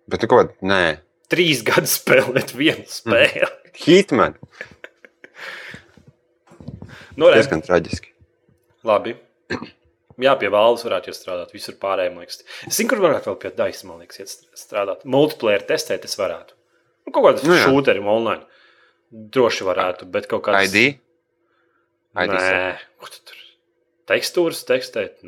Bet 0.06 0.26
ko? 0.30 0.44
Nē, 0.62 1.00
trīs 1.32 1.62
gadus 1.66 1.98
spēlēt 2.00 2.52
vienu 2.58 2.84
spēli. 2.90 3.48
Hitman. 3.84 4.36
Nu, 7.16 7.28
re, 7.30 7.38
Diezgan 7.38 7.62
traģiski. 7.64 8.10
labi. 8.86 9.16
Jā, 10.20 10.32
pie 10.40 10.48
valdes 10.52 10.84
varētu 10.86 11.10
iestrādāt. 11.12 11.50
Visur 11.52 11.74
pārējiem 11.80 12.14
liekas. 12.22 12.38
Es 12.64 12.78
zinu, 12.78 12.88
kur 12.92 13.02
varētu 13.04 13.28
vēl 13.30 13.38
pie 13.42 13.50
daļas, 13.56 13.82
man 13.88 13.98
liekas, 14.00 14.20
iet 14.22 14.56
strādāt. 14.56 15.02
Multiplayer 15.12 15.64
testēt, 15.68 16.06
es 16.08 16.16
varētu. 16.16 16.56
Nu, 17.06 17.12
kaut 17.12 17.26
kādā 17.26 17.44
Nu 17.48 17.56
jā. 17.58 17.66
šūteri 17.68 18.00
online. 18.00 18.46
Droši 19.12 19.66
varētu, 19.68 20.08
bet 20.12 20.28
kaut 20.30 20.46
kādā 20.48 20.62
ID? 20.64 20.96
ID 22.16 22.32
Nē, 22.32 22.78
ko 23.00 23.10
tu 23.12 23.20
tur? 23.28 23.42
Tekstūras 24.08 24.64
tekstēt. 24.68 25.20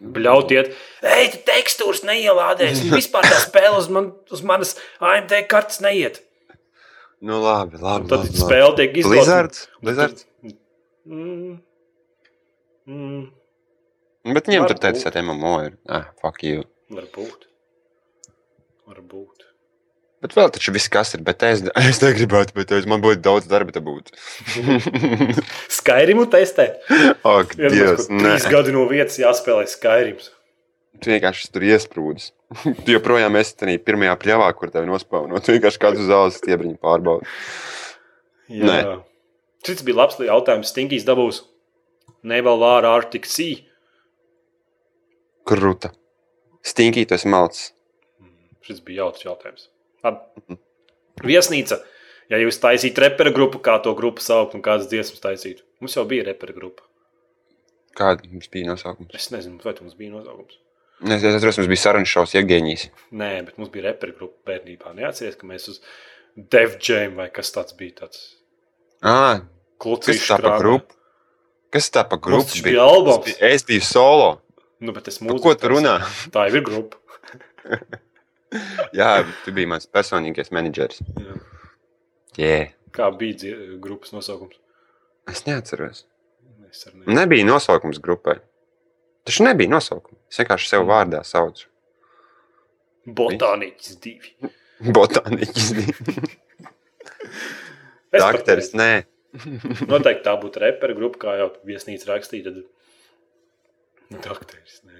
Bļautiet, 0.00 0.70
ej, 1.04 1.26
tu 1.34 1.38
tekstūras 1.44 2.00
neielādēs. 2.08 2.86
Vispār 2.98 3.26
tā 3.28 3.40
spēle 3.42 3.76
uz, 3.76 3.90
man, 3.92 4.12
uz 4.32 4.40
manas 4.46 4.76
AMD 5.04 5.34
kartes 5.50 5.82
neiet. 5.84 6.22
Nu, 7.20 7.36
labi, 7.44 7.76
labi. 7.76 8.06
Un 8.06 8.08
tad 8.08 8.22
labi, 8.22 8.32
labi. 8.32 8.46
spēle 8.46 8.70
tiek 8.78 8.96
izlaista. 9.02 9.18
Blizzards? 9.18 9.66
Blizzards? 9.84 10.26
Mm. 11.04 11.58
Mm. 12.88 13.28
Bet 14.36 14.48
viņam 14.48 14.66
tur 14.70 14.80
teica, 14.80 15.12
ka 15.12 15.24
MMO 15.24 15.52
ir. 15.66 15.76
Ah, 15.88 16.08
fuck 16.20 16.40
you. 16.44 16.64
Varbūt. 16.92 17.44
Varbūt. 18.88 19.39
Bet 20.20 20.34
vēl 20.36 20.50
taču 20.52 20.72
viss, 20.74 20.90
kas 20.92 21.14
ir, 21.16 21.22
bet 21.24 21.42
es, 21.48 21.62
es 21.90 22.00
negribētu, 22.02 22.54
bet 22.58 22.74
es, 22.76 22.88
man 22.90 23.00
būtu 23.04 23.22
daudz 23.24 23.48
darba, 23.50 23.72
te 23.72 23.80
būtu. 23.84 24.12
Skyrimu 25.78 26.26
testēt. 26.32 26.82
Ak, 27.24 27.56
Vienmēr, 27.56 27.76
Dievs, 27.76 28.10
nē. 28.12 28.20
trīs 28.26 28.48
gadi 28.52 28.76
no 28.76 28.84
vietas 28.90 29.16
jāspēlē 29.22 29.64
Skyrims. 29.70 30.28
Tu 31.00 31.14
vienkārši 31.14 31.48
tur 31.54 31.64
iesprūdis. 31.64 32.32
tu 32.84 32.92
joprojām 32.92 33.38
esi 33.40 33.56
tajā 33.62 33.80
pirmajā 33.86 34.18
pļavā, 34.20 34.50
kur 34.58 34.72
tevi 34.74 34.90
nospēlnot. 34.90 35.46
Tu 35.46 35.56
vienkārši 35.56 35.80
kādu 35.80 36.04
zāles 36.04 36.36
stiebriņu 36.42 36.76
pārbaudi. 36.82 37.30
Nē. 38.50 38.76
Jā. 38.76 38.98
Cits 39.64 39.84
bija 39.86 40.02
labs 40.02 40.20
jautājums. 40.20 40.72
Stingijs 40.72 41.06
dabūs 41.08 41.44
Naval 42.26 42.60
War 42.60 42.84
Arctic 42.84 43.28
Sea. 43.28 43.62
Kruta. 45.48 45.94
Stinkī, 46.60 47.06
tas 47.08 47.24
malts. 47.24 47.70
Šis 48.66 48.82
bija 48.84 49.06
jautrs 49.06 49.24
jautājums. 49.24 49.70
Labi. 50.04 50.56
Viesnīca. 51.26 51.80
Ja 52.30 52.38
jūs 52.38 52.60
taisītu 52.62 53.02
reperu 53.02 53.32
grupu, 53.34 53.58
kā 53.64 53.74
to 53.82 53.92
grupu 53.98 54.22
saukt 54.22 54.54
un 54.54 54.62
kādas 54.62 54.86
dziesmas 54.90 55.20
taisītu? 55.24 55.64
Mums 55.82 55.96
jau 55.98 56.04
bija 56.08 56.28
reperu 56.30 56.54
grupa. 56.56 56.84
Kāda 57.98 58.28
mums 58.30 58.46
bija 58.52 58.68
nosaukums? 58.70 59.10
Es 59.18 59.30
nezinu, 59.34 59.58
vai 59.64 59.74
tas 59.74 59.96
bija 59.98 60.12
nosaukums. 60.14 60.60
Es 61.00 61.24
es 61.24 61.34
atceros, 61.34 61.58
mums 61.58 61.70
bija 61.72 61.80
sarunas 61.82 62.12
šausmas 62.12 62.36
Jevgeņijas. 62.36 62.86
Nē, 63.16 63.30
bet 63.48 63.58
mums 63.58 63.72
bija 63.74 63.88
reperu 63.88 64.14
grupa 64.18 64.52
bērnībā. 64.52 64.92
Neatceries, 64.98 65.36
ka 65.40 65.48
mēs 65.48 65.66
uz 65.72 65.80
Dev 66.36 66.76
Jam 66.86 67.16
vai 67.18 67.30
kas 67.34 67.50
tāds 67.56 67.74
bija 67.76 68.04
tāds 68.04 68.20
Ah, 69.02 69.40
kas 69.40 69.82
klucīšs 69.82 70.28
tā 70.30 70.38
pa 70.44 70.54
grupu? 70.60 70.94
Kas 71.72 71.88
tā 71.90 72.04
pa 72.06 72.18
grupu? 72.20 72.46
taču 72.52 72.62
bija 72.68 72.84
albums. 72.84 73.34
Es 73.40 73.64
biju- 73.66 73.82
solo. 73.86 74.30
Nu, 74.80 74.92
bet 74.92 75.08
es 75.08 75.18
Par 75.18 75.28
mūziku 75.28 75.42
ko 75.42 75.54
tu 75.56 75.68
runā? 75.72 75.98
Tā 76.30 76.46
jau 76.48 76.56
ir 76.60 76.64
grupa. 76.68 76.96
Jā, 78.98 79.10
tu 79.44 79.54
biji 79.54 79.68
mans 79.70 79.86
personīgais 79.90 80.50
menedžeris. 80.54 81.02
Jā. 81.20 81.34
Jā, 82.40 82.60
Kā 82.94 83.10
bija 83.14 83.54
grupas 83.82 84.10
nosaukums? 84.14 84.56
es 85.30 85.44
neatceros. 85.46 86.04
Es 86.70 86.86
nezinu. 86.86 87.06
Nebija 87.14 87.46
nosaukums 87.46 88.00
grupai. 88.02 88.38
Tas 89.26 89.38
nebija 89.44 89.70
nosaukums. 89.70 90.18
Es 90.30 90.40
vienkārši 90.42 90.70
sev 90.72 90.86
vārdā 90.88 91.20
saucu. 91.26 91.68
Botāniķis 93.06 93.98
divi. 94.02 94.34
Botāniķis. 94.96 95.70
Pat 98.10 98.24
Dakteris, 98.24 98.72
nē. 98.74 98.90
Noteikti 99.86 100.24
tā 100.26 100.34
būtu 100.42 100.58
reperu 100.64 100.96
grupa, 100.98 101.20
kā 101.22 101.36
jau 101.38 101.50
viesnīca 101.68 102.10
rakstīja. 102.10 102.50
Tad... 102.50 102.56
Dakteris, 104.26 104.80
nē. 104.88 104.96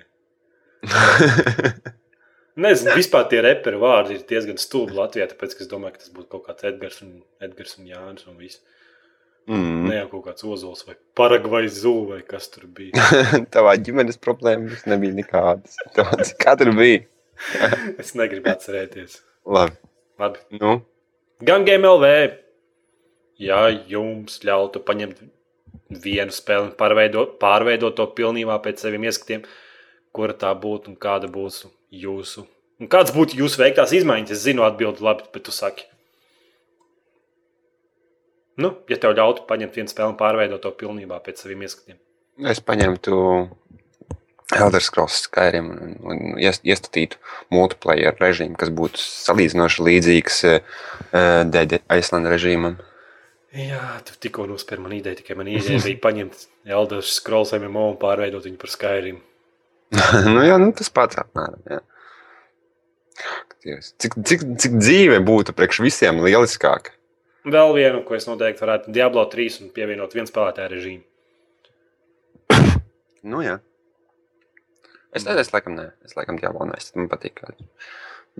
Nezinu, 2.61 2.93
vispār 2.99 3.25
tie 3.31 3.41
reperu 3.45 3.81
vārdi 3.83 4.19
ir 4.19 4.27
diezgan 4.29 4.59
stulbi 4.61 4.97
Latvijā, 4.99 5.29
tāpēc 5.31 5.57
es 5.61 5.71
domāju, 5.71 5.97
ka 5.97 6.05
tas 6.05 6.13
būtu 6.15 6.29
kaut 6.35 6.45
kāds 6.49 6.67
Edgars 6.71 7.01
un, 7.05 7.15
Edgars 7.43 7.79
un 7.79 7.89
Jānis 7.89 8.27
un 8.29 8.37
viss. 8.41 8.61
mm. 9.49 9.87
Ne 9.89 9.97
jau 10.01 10.09
kaut 10.13 10.27
kāds 10.29 10.45
Ozols 10.45 10.85
vai 10.89 10.99
Paragvai 11.17 11.65
Zulu 11.73 12.13
vai 12.15 12.21
kas 12.27 12.51
tur 12.53 12.67
bija. 12.67 13.07
Tavā 13.55 13.77
ģimenes 13.81 14.21
problēmas 14.21 14.85
nebija 14.91 15.17
nekādas. 15.17 15.79
Kā 16.43 16.57
tur 16.61 16.75
bija? 16.77 17.07
Es 18.03 18.13
negribu 18.19 18.53
atcerēties. 18.53 19.23
Labi. 19.49 19.79
Labi. 20.21 20.43
Nu, 20.61 20.83
Gan 21.41 21.65
GMLV, 21.65 22.05
ja 23.41 23.63
jums 23.89 24.43
ļautu 24.45 24.83
paņemt 24.85 25.23
vienu 26.05 26.35
spēli 26.37 26.67
un 26.67 26.75
pārveidot, 26.77 27.39
pārveidot 27.41 27.97
to 27.97 28.05
pilnībā 28.19 28.59
pēc 28.61 28.83
saviem 28.85 29.07
ieskatiem, 29.09 29.47
kura 30.13 30.37
tā 30.37 30.51
būtu 30.53 30.93
un 30.93 30.99
kāda 31.01 31.31
būs 31.33 31.63
jūsu. 31.93 32.47
Un 32.81 32.89
kāds 32.89 33.13
būtu 33.13 33.37
jūsu 33.43 33.61
veiktās 33.61 33.93
izmaiņas? 33.97 34.33
Es 34.37 34.45
zinu, 34.47 34.65
atbildi 34.65 35.05
labi, 35.05 35.27
bet 35.35 35.45
tu 35.49 35.53
saki. 35.53 35.85
Nu, 38.61 38.75
ja 38.93 38.97
tev 39.01 39.15
ļautu 39.17 39.47
paņemt 39.49 39.77
vienu 39.79 39.89
spēli 39.91 40.13
un 40.13 40.19
pārveidot 40.21 40.61
to 40.65 40.73
pilnībā 40.77 41.21
pēc 41.25 41.41
saviem 41.45 41.63
ieskatiem. 41.65 41.97
es 42.51 42.61
paņemtu 42.61 43.15
Elder 44.57 44.83
Scrolls 44.83 45.21
Skyrim 45.25 45.69
un, 45.71 45.95
un 46.03 46.21
ies- 46.43 46.61
iestatītu 46.67 47.21
multiplayer 47.55 48.17
režīmu, 48.21 48.57
kas 48.59 48.73
būtu 48.75 48.99
salīdzinoši 49.01 49.85
līdzīgs 49.87 50.41
uh, 50.49 50.61
Dead 51.47 51.79
Island 51.87 52.27
režīmam. 52.33 52.77
Jā, 53.55 54.01
tu 54.07 54.15
tikko 54.27 54.45
nospēri 54.51 54.83
man 54.83 54.93
ideju, 54.95 55.21
tikai 55.23 55.37
man 55.39 55.49
ideja 55.51 55.81
bija 55.83 56.03
paņemt 56.03 56.45
Elder 56.67 57.03
Scrolls 57.07 57.55
MMO 57.57 57.89
un 57.93 57.97
pārveidot 58.03 58.45
viņu 58.47 58.59
par 58.61 58.71
Skyrim. 58.75 59.23
nu, 60.35 60.43
jā, 60.47 60.57
nu, 60.63 60.71
tas 60.77 60.91
pats 60.95 61.19
apmēram. 61.21 61.61
Jā. 61.71 61.81
Cik, 64.01 64.17
cik, 64.25 64.45
cik 64.63 64.77
dzīve 64.81 65.19
būtu 65.27 65.53
priekš 65.57 65.83
visiem 65.85 66.23
lieliskāka? 66.25 66.95
Vēl 67.45 67.75
vienu, 67.77 68.03
ko 68.05 68.17
es 68.17 68.27
noteikti 68.29 68.63
varētu 68.65 68.93
Diablo 68.95 69.25
3 69.33 69.65
un 69.65 69.73
pievienot 69.77 70.15
vienu 70.17 70.29
spēlētāju 70.31 70.75
režīmu. 70.75 71.05
Nu, 73.21 73.43
jā. 73.45 73.59
Es 75.13 75.27
nezinu, 75.27 75.43
es 75.43 75.51
laikam, 75.53 75.75
nē. 75.77 75.91
Es 76.07 76.15
laikam 76.17 76.39
diablo 76.41 76.65
nesu. 76.69 76.95
Man 76.97 77.11
patīk. 77.11 77.43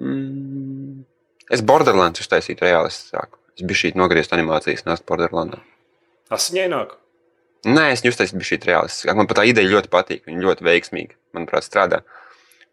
Mm. 0.01 1.03
Es 1.53 1.65
Borderlands 1.67 2.23
uztaisītu 2.23 2.65
realistiskāku. 2.65 3.41
Es 3.59 3.67
biju 3.67 3.81
šī 3.83 3.91
nogriezt 3.99 4.33
animācijas 4.33 4.87
nākt 4.87 5.05
Borderlandā. 5.09 5.59
Asiņaināk. 6.33 6.95
Nē, 7.69 7.91
es 7.93 8.01
uztaisīju 8.07 8.41
biju 8.41 8.49
šī 8.49 8.59
realistiskāk. 8.65 9.19
Man 9.19 9.29
pat 9.29 9.43
tā 9.43 9.45
ideja 9.51 9.69
ļoti 9.69 9.91
patīk. 9.93 10.25
Viņa 10.29 10.45
ļoti 10.47 10.65
veiksmīgi, 10.65 11.17
manuprāt, 11.37 11.67
strādā. 11.67 12.01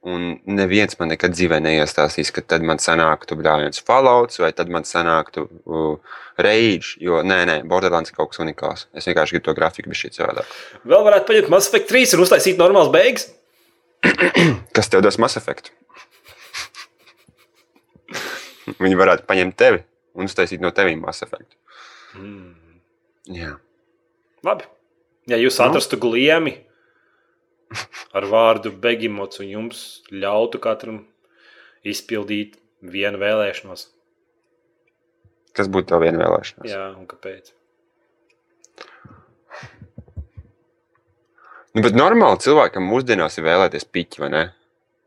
Un 0.08 0.38
neviens 0.48 0.96
man 1.00 1.10
nekad 1.12 1.34
dzīvē 1.34 1.58
neiestāstīs, 1.60 2.30
ka 2.32 2.44
tad 2.54 2.64
man 2.64 2.80
sanāktu 2.80 3.36
brāļs 3.36 3.82
Fallouts 3.84 4.40
vai 4.40 4.54
tad 4.56 4.70
man 4.72 4.86
sanāktu 4.88 5.44
uh, 5.48 6.20
Rage. 6.40 6.94
Jo 7.04 7.20
nē, 7.26 7.42
nē, 7.50 7.58
Borderlands 7.68 8.14
ir 8.14 8.20
kaut 8.20 8.32
kas 8.32 8.40
unikāls. 8.44 8.86
Es 8.96 9.10
vienkārši 9.10 9.36
gribu 9.36 9.50
to 9.50 9.58
grafiku 9.58 9.92
bija 9.92 10.06
šī 10.06 10.14
savādāk. 10.20 10.54
Vēl 10.88 11.04
varētu 11.10 11.28
paņemt 11.32 11.52
Mass 11.52 11.72
Effect 11.72 11.92
3 11.92 12.16
un 12.16 12.24
uztaisīt 12.24 12.62
normāls 12.62 12.94
beigas. 12.94 13.28
Kas 14.78 14.94
tev 14.94 15.04
dos 15.04 15.20
Mass 15.20 15.42
Effect? 15.42 15.74
Viņi 18.84 19.02
varētu 19.02 19.28
paņemt 19.28 19.60
tevi 19.60 19.84
un 20.18 20.30
uztaisīt 20.30 20.64
no 20.64 20.72
tevis 20.76 20.98
masu 21.00 21.28
efektu. 21.28 21.54
Mm. 22.18 22.82
Jā. 23.36 23.54
Labi. 24.46 24.70
Ja 25.28 25.38
jūs 25.42 25.58
Nu? 25.60 25.66
atrastu 25.68 25.98
gliemi 26.00 26.54
ar 28.16 28.24
vārdu 28.32 28.72
begimots 28.72 29.42
un 29.44 29.50
jums 29.52 29.82
ļautu 30.12 30.60
katram 30.64 31.02
izpildīt 31.84 32.56
vienu 32.82 33.18
vēlēšanos, 33.20 33.88
Kas 35.58 35.68
būtu 35.74 35.90
tev 35.90 36.04
viena 36.06 36.22
vēlēšanās? 36.22 36.70
jā, 36.70 36.84
un 36.96 37.08
kāpēc? 37.10 37.52
Nu, 41.76 41.82
bet 41.86 41.94
normāli 41.98 42.40
cilvēkam 42.42 42.86
mūsdienās 42.90 43.38
ir 43.38 43.46
vēlēties 43.46 43.86
piķi, 43.94 44.22
vai 44.24 44.30
ne? 44.34 44.44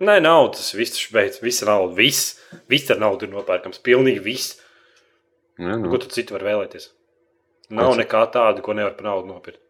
Nē, 0.01 0.17
nav 0.25 0.51
tas 0.55 0.71
viss, 0.77 0.95
taču 0.95 1.13
beidz. 1.17 1.41
Viss 1.45 1.65
nauda. 1.67 1.93
Viss, 1.99 2.37
viss 2.73 2.91
ar 2.95 3.01
naudu 3.03 3.27
ir 3.27 3.33
nopērkams. 3.35 3.81
Pilnīgi 3.85 4.23
viss. 4.25 4.55
Nu, 5.59 5.69
Nu. 5.75 5.77
nu. 5.83 5.91
Ko 5.93 5.99
tu 6.01 6.09
citu 6.09 6.33
var 6.39 6.45
vēlēties? 6.47 6.87
Nav 7.71 7.91
Ko 7.93 7.99
nekā 8.01 8.23
tāda, 8.33 8.63
ko 8.65 8.73
nevar 8.73 8.95
par 8.97 9.05
naudu 9.11 9.29
nopirkt. 9.29 9.61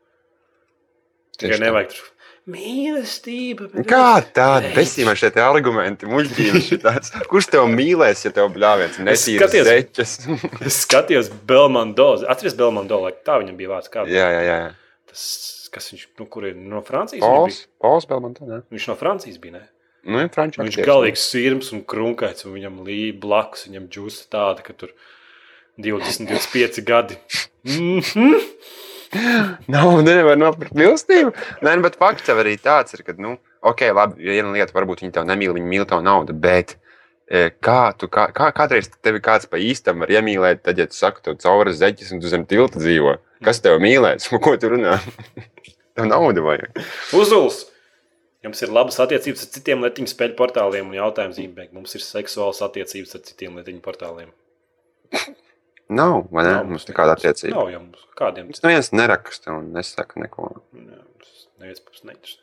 Tieši 1.41 1.59
tā. 1.59 1.65
nevajag 1.67 1.95
tur 1.95 2.09
mīlestība. 2.51 3.69
Kā 3.89 4.21
tāda 4.25 4.65
Beidz. 4.65 4.77
besīma 4.79 5.15
šie 5.19 5.31
argumenti, 5.43 6.09
muļķības 6.11 6.69
šitāds. 6.71 7.13
Kurš 7.31 7.51
tev 7.53 7.69
mīlēs, 7.71 8.25
ja 8.27 8.33
tev 8.35 8.51
bļāviens 8.55 9.01
netīras 9.05 9.57
zeķes? 9.69 10.15
Es 10.69 10.83
skatījos 10.87 11.31
Belmondo. 11.47 12.13
Atceries 12.31 12.57
Belmondo, 12.59 13.03
lai 13.05 13.13
tā 13.27 13.39
viņam 13.43 13.59
bija 13.59 13.75
vārds. 13.75 13.93
Kā 13.93 14.07
jā, 14.09 14.27
jā, 14.37 14.41
jā. 14.47 14.59
tas, 15.11 15.27
kas 15.75 15.93
viņš, 15.93 16.09
nu, 16.21 16.27
kur 16.33 16.49
ir 16.51 16.57
no 16.57 16.83
Francijas? 16.87 17.23
Pols? 17.25 17.61
Pols 17.83 18.09
Belmontā, 18.11 18.49
ne? 18.49 18.63
Viņš 18.73 18.91
no 18.93 18.99
Francijas 19.01 19.39
bija, 19.43 19.61
ne? 19.61 19.67
Nu, 20.01 20.23
ir 20.25 20.31
franču 20.33 20.63
Viņš 20.63 20.79
galīgs 20.89 21.23
sirds 21.29 21.75
un 21.77 21.83
krunkaits, 21.85 22.47
un 22.49 22.55
viņam 22.57 22.79
līdzi 22.87 23.17
blakus, 23.21 23.67
viņam 23.69 23.89
džūsta 23.93 24.31
tāda, 24.33 24.65
ka 24.65 24.73
tur 24.73 24.95
20, 25.77 26.25
25 26.31 26.81
gadi. 26.89 27.19
Mm 27.69 28.01
-hmm. 28.01 28.47
Nav, 29.73 29.93
nevar 30.07 30.39
nopirkt 30.39 30.77
mīlestību. 30.79 31.33
Nē, 31.65 31.75
nu, 31.79 31.85
bet 31.87 31.99
fakts 32.01 32.31
jau 32.31 32.37
arī 32.39 32.55
tāds 32.63 32.95
ir, 32.95 33.03
ka, 33.07 33.15
nu, 33.19 33.37
ok, 33.67 33.89
labi, 33.97 34.29
viena 34.31 34.53
lieta, 34.55 34.75
varbūt 34.77 35.03
viņi 35.05 35.17
tev 35.17 35.27
nemīl, 35.29 35.55
viņi 35.57 35.73
mīl 35.73 35.87
tavu 35.91 36.05
naudu, 36.07 36.37
bet 36.37 36.77
e, 37.27 37.49
kā 37.65 37.91
tu, 37.99 38.11
kā, 38.13 38.29
kā 38.37 38.53
kādreiz 38.57 38.91
tevi 39.03 39.23
kāds 39.25 39.51
pa 39.51 39.59
īstam 39.61 40.05
var 40.05 40.15
iemīlēt, 40.15 40.63
tad, 40.67 40.79
ja 40.79 40.87
tu 40.91 40.99
saki, 40.99 41.25
tev 41.27 41.41
cauri 41.43 41.75
zeķis 41.75 42.15
un 42.15 42.23
tu 42.23 42.31
zem 42.31 42.47
tilta 42.51 42.79
dzīvo, 42.79 43.17
kas 43.47 43.63
tev 43.65 43.81
mīlēs, 43.83 44.31
ko 44.45 44.55
tu 44.61 44.73
runā? 44.77 45.01
tev 45.99 46.07
naudu 46.11 46.47
vajag. 46.47 46.81
Uzuls! 47.19 47.67
Jums 48.41 48.63
ir 48.65 48.71
labas 48.73 48.97
attiecības 49.03 49.43
ar 49.45 49.51
citiem 49.53 49.83
lietiņu 49.85 50.09
spēļu 50.09 50.33
portāliem, 50.39 50.87
un 50.89 50.97
jautājums 50.97 51.37
zīmē, 51.37 51.67
mums 51.77 51.93
ir 51.99 52.01
seksuāls 52.01 52.63
attiecības 52.65 53.19
ar 53.19 53.27
citiem 53.27 53.59
lietiņu 53.59 53.83
portāliem. 53.85 54.31
Nav, 55.91 56.29
vai 56.31 56.45
ne? 56.47 56.53
Nav 56.55 56.69
Mums 56.71 56.87
nekāda 56.87 57.17
attiecība. 57.17 57.57
Nav 57.57 57.71
jau 57.73 57.81
mums 57.83 58.05
kādiem. 58.19 58.47
Mums 58.51 58.63
neviens 58.63 58.93
neraksta 58.95 59.57
un 59.57 59.73
nesaka 59.75 60.21
neko. 60.23 60.51
Jā, 60.77 61.01
tas 61.23 61.41
Neviens 61.61 61.83
mums 61.87 62.05
neinteresē. 62.07 62.39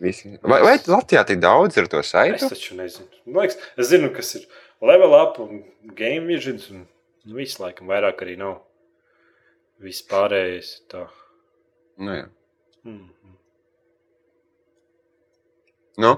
Visi. 0.00 0.34
Vai, 0.44 0.58
vai 0.60 0.74
Latvijā 0.92 1.22
tik 1.24 1.38
daudz 1.40 1.78
ir 1.80 1.86
to 1.88 2.02
Es 2.02 2.10
saitu? 2.12 2.50
taču 2.52 2.76
nezinu. 2.76 3.08
Man 3.24 3.46
liekas, 3.46 3.56
es 3.80 3.88
zinu, 3.88 4.10
kas 4.12 4.34
ir 4.36 4.44
level 4.84 5.16
up 5.16 5.38
un 5.40 5.62
game 5.96 6.28
visions. 6.28 6.68
Un 6.70 6.84
nu, 7.24 7.36
viss 7.38 7.56
laikam 7.62 7.88
vairāk 7.88 8.20
arī 8.26 8.36
nav. 8.40 8.58
Viss 9.82 10.04
pārējais 10.10 10.74
tā. 10.92 11.06
Nu, 11.98 12.12
jā. 12.18 12.28
Mm. 12.84 13.08
nu? 16.04 16.12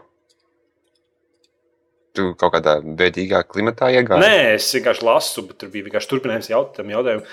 Tu 2.17 2.31
kaut 2.41 2.55
kādā 2.57 2.79
bēdīgā 2.81 3.43
klimatā 3.49 3.91
iegāji? 3.93 4.23
Nē, 4.23 4.55
es 4.57 4.69
vienkārši 4.77 5.07
lasu, 5.07 5.45
bet 5.49 5.61
tur 5.61 5.73
bija 5.73 5.89
vienkārši 5.89 6.11
turpinājums 6.13 6.51
jautājumam, 6.53 6.95
jautājumu 6.97 7.25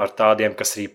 ar 0.00 0.08
tādiem, 0.16 0.54
kas 0.56 0.76
arī 0.76 0.86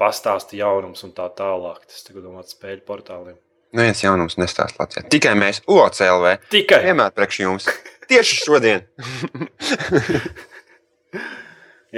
pastāsta 0.00 0.56
jaunums 0.58 1.04
un 1.06 1.12
tā 1.16 1.26
tālāk. 1.36 1.80
Tas 1.90 2.06
tagad 2.06 2.26
domāt 2.26 2.52
spēļu 2.52 2.82
portāliem. 2.88 3.36
Neviens 3.74 4.04
jaunums 4.04 4.38
nestāsta 4.38 4.84
Latvijā. 4.84 5.08
Tikai 5.10 5.34
mēs, 5.38 5.56
OCLV, 5.66 6.36
Tikai 6.52 6.80
vienmēr 6.86 7.14
priekš 7.14 7.40
jums. 7.42 7.64
Tieši 8.10 8.34
šodien. 8.44 8.80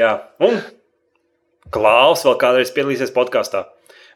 Jā, 0.01 0.13
un 0.45 0.61
Klaus 1.73 2.23
vēl 2.25 2.37
kādreiz 2.41 2.71
piedalīsies 2.73 3.13
podkāstā. 3.15 3.67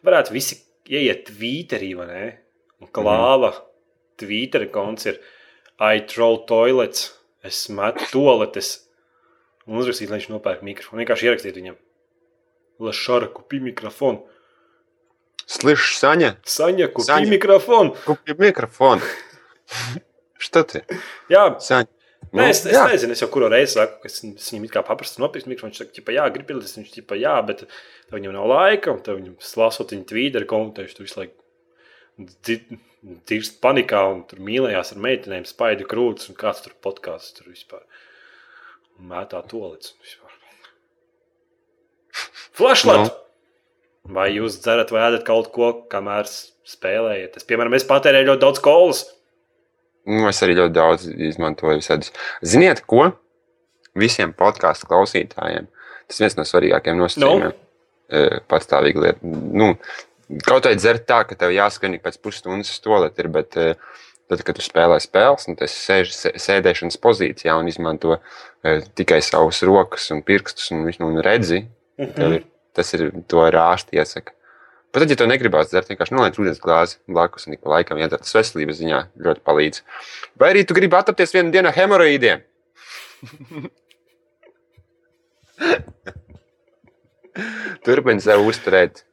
Varētu 0.06 0.32
visi 0.32 0.56
ieiet 0.88 1.26
Twitterī, 1.28 1.90
vai 1.98 2.06
ne? 2.08 2.24
Un 2.80 2.88
Klāva 2.94 3.52
Twitter 4.20 4.64
konts 4.72 5.08
ir 5.10 5.18
I 5.80 6.02
troll 6.04 6.42
toilets, 6.48 7.06
es 7.46 7.62
metu 7.72 8.04
toaletes. 8.12 8.74
Un 9.68 9.80
uzrakstīt, 9.80 10.10
lai 10.10 10.18
viņš 10.18 10.28
nopērk 10.32 10.64
mikrofonu. 10.66 11.00
Vienkārši 11.00 11.28
ierakstīt 11.28 11.56
viņam. 11.56 11.78
Lašara 12.84 13.30
kupi 13.32 13.60
mikrofonu. 13.64 14.24
Slišs 15.50 15.96
Saņa, 16.00 16.34
Saņa 16.46 16.90
kupi 16.92 17.08
Saņa. 17.08 17.30
mikrofonu. 17.32 17.94
kupi 18.04 18.36
mikrofonu. 18.38 19.08
Što 20.44 20.62
ti? 20.68 20.82
Jā, 21.32 21.46
Saņa. 21.60 21.88
Nē, 22.36 22.44
es, 22.52 22.60
es 22.68 22.76
jā. 22.76 22.84
nezinu, 22.86 23.14
es 23.16 23.22
jau 23.24 23.30
kuru 23.32 23.48
reizi 23.50 23.74
saku, 23.74 23.96
ka 24.02 24.06
es, 24.06 24.20
es 24.22 24.50
viņam 24.52 24.66
it 24.68 24.74
kā 24.74 24.82
paprastu 24.86 25.22
nopirkt 25.22 25.48
mikrofonu. 25.50 25.72
Viņš 25.72 25.80
saka, 25.80 26.04
ka, 26.04 26.14
jā, 26.14 26.26
grib 26.34 26.46
piedalīties. 26.46 26.76
Viņš 26.78 26.92
tipā, 26.94 27.18
jā, 27.18 27.32
bet 27.46 27.64
viņam 28.12 28.36
nav 28.36 28.46
laika, 28.52 28.92
un 28.94 29.00
tev 29.06 29.18
viņam 29.18 29.40
lasot 29.62 29.96
viņa 29.96 30.06
tvīteri 30.12 30.50
komentējuši, 30.50 30.96
tu 30.98 31.06
visu 31.08 31.18
laiku 31.22 32.78
dirst 33.28 33.60
panikā 33.64 34.02
un 34.12 34.24
tur 34.28 34.42
mīlējās 34.44 34.94
ar 34.94 35.04
meitenēm, 35.04 35.46
spaidu 35.48 35.86
krūtis 35.88 36.30
un 36.32 36.38
kāds 36.40 36.64
tur 36.64 36.74
podkāsts 36.84 37.36
tur 37.38 37.48
vispār. 37.52 37.84
Un 38.98 39.08
mētā 39.12 39.40
tolets 39.48 39.94
vispār. 40.02 40.36
Flashlight! 42.56 43.08
Nu. 43.08 43.16
Vai 44.16 44.30
jūs 44.32 44.56
dzerat 44.64 44.90
vai 44.90 45.04
ēdat 45.06 45.24
kaut 45.26 45.50
ko, 45.54 45.70
kamēr 45.92 46.28
spēlējat? 46.28 47.36
Es, 47.38 47.46
piemēram, 47.46 47.76
es 47.76 47.86
patērēju 47.86 48.30
ļoti 48.30 48.42
daudz 48.42 48.62
kolas. 48.64 49.02
Nu, 50.08 50.24
es 50.30 50.40
arī 50.42 50.56
ļoti 50.58 50.74
daudz 50.74 51.04
izmantoju 51.30 51.78
visādus. 51.82 52.12
Ziniet, 52.40 52.82
ko? 52.88 53.10
Visiem 54.00 54.32
podkāstu 54.36 54.88
klausītājiem. 54.90 55.68
Tas 56.10 56.22
viens 56.22 56.38
no 56.38 56.46
svarīgākajiem 56.48 57.02
nosacījumiem. 57.02 57.52
No. 57.52 58.40
Patstāvīgi 58.50 59.04
lieta. 59.04 59.32
Nu, 59.60 59.74
kaut 60.46 60.64
vai 60.68 60.76
dzert 60.78 61.06
tā, 61.08 61.22
ka 61.28 61.34
tev 61.38 61.50
jāskan 61.54 61.94
ik 61.96 62.02
pēc 62.06 62.16
pusstundas 62.22 62.70
uz 62.72 62.80
toleti, 62.84 63.22
ir, 63.24 63.28
bet 63.34 63.56
eh, 63.60 63.74
tad, 64.30 64.42
kad 64.46 64.54
tu 64.58 64.62
spēlē 64.64 64.98
spēles, 65.02 65.48
un 65.50 65.56
tas 65.58 65.72
sēž 65.74 66.12
sē- 66.14 66.34
sēdēšanas 66.38 66.98
pozīcijā 67.02 67.56
un 67.58 67.66
izmanto 67.70 68.18
eh, 68.18 68.80
tikai 68.98 69.18
savus 69.26 69.62
rokas 69.66 70.10
un 70.14 70.22
pirkstus 70.26 70.70
un, 70.74 70.84
visu- 70.86 71.02
un 71.06 71.18
redzi, 71.24 71.64
tev 71.98 72.36
ir, 72.38 72.44
tas 72.76 72.88
ir 72.94 73.08
to 73.28 73.42
rāšti 73.50 73.98
iesaka. 73.98 74.32
Pat 74.90 75.04
tad, 75.04 75.10
ja 75.12 75.16
tu 75.20 75.26
negribās 75.30 75.68
dzert, 75.70 75.86
vienkārši 75.90 76.14
noliec 76.16 76.38
ūdens 76.42 76.58
glāzi 76.62 76.96
blakus 77.06 77.46
un 77.46 77.54
ik 77.54 77.60
pa 77.62 77.70
laikam 77.76 77.98
iedara. 78.00 78.18
Tas 78.24 78.34
veselības 78.34 78.80
ziņā 78.80 78.98
ļoti 79.22 79.40
palīdz. 79.46 79.82
Vai 80.40 80.48
arī 80.50 80.64
tu 80.66 80.74
gribi 80.74 80.96
attapties 80.98 81.30
vienu 81.36 81.52
dienu 81.54 81.70
hemoroīdiem? 81.76 82.42
Turpini 87.86 88.22
sev 88.24 88.42
uzturēt 88.48 89.04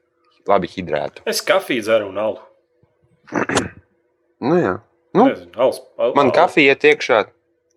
labi 0.49 0.69
hidrētu. 0.71 1.23
Es 1.29 1.41
kafiju 1.45 1.83
dzeru 1.85 2.09
un 2.11 2.19
alu. 2.23 2.41
Nu, 4.39 4.57
jā. 4.61 4.73
Nu, 5.17 5.29
Nezinu, 5.31 5.53
alus, 5.57 5.79
al, 5.97 6.11
man 6.17 6.29
alu. 6.29 6.35
kafija 6.35 6.75
iet 6.75 6.83
iekšā, 6.85 7.23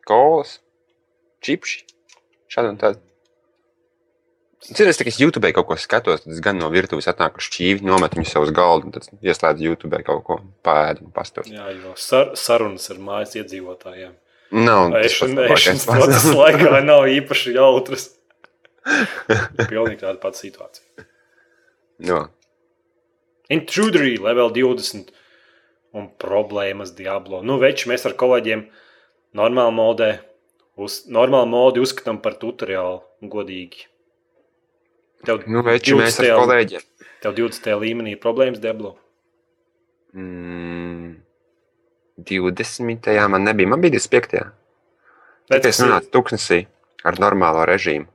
kolas, 0.08 0.58
čipši, 1.46 1.86
šādi 2.52 2.74
un 2.74 2.80
tādi. 2.80 3.00
Cerēs, 4.60 4.98
ka 5.00 5.08
es 5.08 5.16
YouTube 5.16 5.48
kaut 5.56 5.70
ko 5.70 5.76
skatos, 5.80 6.20
tad 6.20 6.34
es 6.34 6.40
gan 6.44 6.58
no 6.60 6.68
virtuves 6.68 7.08
atnāku 7.08 7.40
šķīvi, 7.40 7.80
nometu 7.86 8.18
viņu 8.18 8.28
savus 8.28 8.50
galdu 8.52 8.90
un 8.90 8.92
tad 8.92 9.06
ieslēdzu 9.24 9.64
YouTube 9.70 10.02
kaut 10.04 10.20
ko 10.26 10.36
pēdu 10.66 11.06
un 11.06 11.14
pastos. 11.16 11.48
Jā, 11.48 11.70
jo 11.72 11.94
sar, 11.96 12.34
sarunas 12.36 12.90
ar 12.92 13.00
mājas 13.00 13.38
iedzīvotājiem. 13.40 14.12
Nav 14.60 14.92
Ēšanas 15.00 15.86
procesa 15.94 16.34
laikā 16.36 16.82
nav 16.84 17.08
īpaši 17.08 17.54
jautras. 17.56 18.10
Pilnīgi 19.70 20.02
tāda 20.02 20.18
pati 20.20 20.44
situācija. 20.44 21.06
Jā. 22.10 22.20
Intrudery 23.50 24.14
level 24.22 24.52
20 24.54 25.10
un 25.98 26.10
problēmas 26.22 26.94
Diablo. 26.94 27.42
Nu, 27.42 27.58
veči, 27.62 27.88
mēs 27.90 28.06
ar 28.06 28.14
kolēģiem 28.18 28.66
normāli 29.38 29.74
modē, 29.74 30.10
uz, 30.78 31.02
normāli 31.10 31.50
modi 31.50 31.82
uzskatām 31.82 32.20
par 32.22 32.38
tutoriālu, 32.38 33.00
godīgi. 33.32 33.88
Tev, 35.26 35.42
Nu, 35.50 35.64
veči, 35.66 35.96
mēs 35.98 36.20
ar 36.22 36.30
20. 36.30 36.38
kolēģiem. 36.44 36.86
Tev 37.20 37.34
20. 37.36 37.74
līmenī 37.82 38.14
ir 38.14 38.22
problēmas 38.22 38.62
Diablo. 38.62 38.94
Mm, 40.16 41.18
20. 42.30 43.10
man 43.28 43.44
nebija, 43.44 43.68
man 43.68 43.82
bija 43.82 43.98
25. 43.98 44.46
Bet 45.50 45.66
es 45.66 45.82
nonācu 45.82 46.10
tuksnesī 46.14 46.64
ar 47.04 47.18
normālo 47.20 47.66
režīmu. 47.68 48.06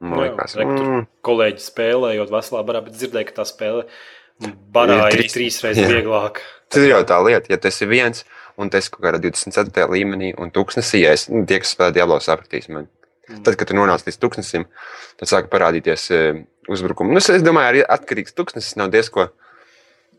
Man 0.00 0.22
liekas, 0.22 0.54
tur 0.56 0.64
mm, 0.64 1.02
kolēģi 1.28 1.60
spēlējot 1.60 2.30
veselā 2.32 2.62
barā, 2.64 2.80
bet 2.86 2.94
dzirdēju, 2.96 3.26
ka 3.28 3.34
tā 3.42 3.44
spēle 3.44 3.82
barā 4.74 5.08
Ir 5.10 5.14
ir 5.14 5.24
trīs- 5.24 5.34
trīs 5.36 5.58
reizes 5.64 5.84
jā. 5.84 5.90
vieglāk. 5.90 6.40
tas 6.70 6.82
ir 6.84 6.90
jau 6.94 7.02
tā 7.04 7.18
lieta, 7.26 7.46
ja 7.50 7.58
tas 7.58 7.80
ir 7.82 7.88
viens 7.88 8.24
un 8.60 8.70
tas 8.70 8.88
kaut 8.92 9.02
kādā 9.04 9.18
24. 9.22 9.88
līmenī 9.90 10.34
un 10.38 10.50
tuksnesī, 10.50 11.00
ja 11.04 11.12
es, 11.16 11.28
nu, 11.32 11.44
tie, 11.46 11.58
kas 11.62 11.74
spēlē 11.74 11.94
Diablo, 11.96 12.18
sapratīs 12.20 12.68
man. 12.68 12.88
Mm. 13.28 13.42
Tad, 13.46 13.56
kad 13.56 13.68
tu 13.70 13.74
nonāc 13.74 14.02
līdz 14.04 14.18
tūkstnesim, 14.20 14.64
tad 15.20 15.30
sāk 15.30 15.48
parādīties 15.52 16.10
e, 16.10 16.20
uzbrukumi. 16.68 17.14
Nu, 17.14 17.18
es 17.22 17.30
es 17.30 17.44
domāju, 17.46 17.68
arī 17.70 17.84
atkarīgs 17.86 18.34
tūkstnesis 18.36 18.76
nav 18.76 18.90
diezko, 18.90 19.28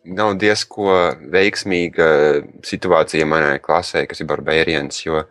nav 0.06 0.38
diezko 0.42 0.96
veiksmīga 1.34 2.08
situācija 2.66 3.28
manai 3.30 3.60
klasē, 3.64 4.08
kas 4.10 4.24
ir 4.24 4.30
barbēriens. 4.32 5.04
Jo 5.06 5.26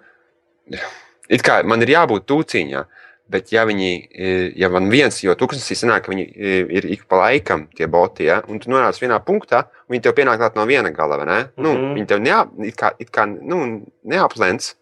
it 1.30 1.42
kā 1.46 1.60
man 1.66 1.82
ir 1.82 1.94
jābūt 1.96 2.28
tūciņā, 2.30 2.84
bet 3.30 3.52
ja 3.54 3.64
viņi, 3.68 3.90
e, 4.10 4.32
ja 4.58 4.68
man 4.72 4.88
viens, 4.90 5.20
jo 5.22 5.34
tūkstnesī 5.38 5.76
sanāk, 5.78 6.04
ka 6.06 6.12
viņi 6.12 6.24
e, 6.34 6.56
ir 6.80 6.88
ik 6.96 7.06
pa 7.10 7.22
laikam 7.22 7.68
tie 7.76 7.86
boti, 7.90 8.26
ja, 8.26 8.40
un 8.50 8.58
tu 8.62 8.70
nonāc 8.72 8.98
vienā 9.00 9.20
punktā, 9.24 9.64
un 9.86 9.94
viņi 9.94 10.04
tev 10.06 10.16
pienāk 10.18 10.56
no 10.58 10.66
viena 10.66 10.90
gala, 10.94 11.16
vai 11.20 11.26
ne? 11.26 11.38
Mm 11.40 11.46
-hmm. 11.46 11.62
nu, 11.62 11.72
Mhm. 11.74 11.94
viņi 11.98 12.06
tev 12.06 12.20
neap, 12.20 12.48
it 12.64 12.76
kā, 12.76 12.92
it 12.98 13.10
kā, 13.10 13.26
nu, 13.26 13.86
neaplens. 14.04 14.74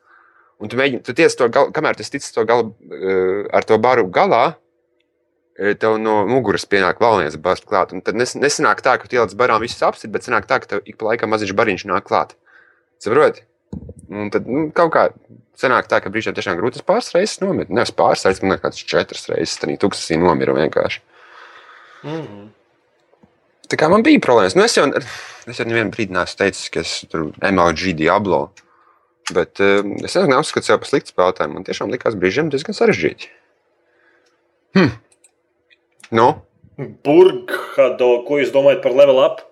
Un 0.61 0.69
tu 0.69 0.77
mēģini, 0.77 1.03
tu 1.05 1.12
tiec 1.12 1.35
to 1.37 1.49
galu, 1.49 1.70
kamēr 1.70 1.95
tas 1.97 2.11
ticis 2.11 2.33
to 2.33 2.45
galu, 2.45 2.75
ar 3.53 3.65
to 3.65 3.79
baru 3.79 4.09
galā, 4.11 4.55
eh, 5.59 5.75
tev 5.75 5.99
no 5.99 6.27
muguras 6.27 6.65
pienāk 6.66 6.99
vēl 6.99 7.19
viens 7.20 7.37
bars 7.37 7.61
klāt. 7.61 7.93
Un 7.93 8.01
tad 8.01 8.15
nes, 8.15 8.35
nesanāk 8.35 8.81
tā, 8.83 8.99
ka 8.99 9.07
tu 9.07 9.16
ieliec 9.16 9.35
barām 9.35 9.61
visus 9.61 9.83
apsit, 9.83 10.11
bet 10.11 10.23
sanāk 10.23 10.47
tā, 10.47 10.61
ka 10.61 10.66
tev 10.66 10.81
ik 10.85 10.97
pa 10.99 11.05
laikam 11.07 11.31
maziņš 11.31 11.55
bariņš 11.55 11.85
nāk 11.87 12.03
klāt. 12.05 12.35
Saproti? 12.99 13.43
Un 14.09 14.31
tad 14.32 14.47
nu, 14.49 14.69
kaut 14.74 14.93
kā 14.95 15.09
sanāk 15.59 15.89
tā, 15.90 16.01
ka 16.01 16.12
brīžiem 16.12 16.36
tiešām 16.36 16.57
grūti 16.59 16.78
tas 16.78 16.86
pāris 16.86 17.11
reizes 17.15 17.43
nomirt. 17.43 17.73
Nevis 17.74 17.93
pāris 17.97 18.24
reizes, 18.27 18.43
man 18.45 18.55
liekas, 18.55 18.81
četras 18.89 19.27
reizes. 19.32 19.59
Tad 19.61 19.74
tūkstošī 19.82 20.20
nomira 20.20 20.55
vienkārši. 20.57 21.03
Mm. 22.09 22.47
Tā 23.69 23.77
kā 23.81 23.90
man 23.93 24.05
bija 24.07 24.23
problēmas. 24.24 24.57
Nu, 24.57 24.65
es 24.65 24.78
jau, 24.78 24.86
es 24.89 25.61
jau 25.61 25.66
nevienu 25.69 25.93
brīdi 25.93 26.16
neesmu 26.16 26.40
teicis, 26.40 26.70
ka 26.73 26.81
es 26.85 26.95
tur 27.11 27.28
MLG 27.45 27.93
Diablo. 27.99 28.47
Bet 29.35 29.61
uh, 29.61 29.82
es 30.09 30.16
neuzskatu 30.16 30.70
sev 30.70 30.81
par 30.81 30.89
sliktu 30.89 31.12
spēlētāju. 31.12 31.53
Man 31.53 31.69
tiešām 31.69 31.93
likās 31.93 32.16
brīžiem 32.16 32.49
diezgan 32.55 32.78
sarežģīti. 32.78 33.28
Hm. 34.78 34.95
Nu, 36.16 36.31
Burkhado, 36.78 38.23
ko 38.24 38.39
jūs 38.39 38.55
domājat 38.55 38.81
par 38.85 38.95
level 38.95 39.19
up? 39.20 39.43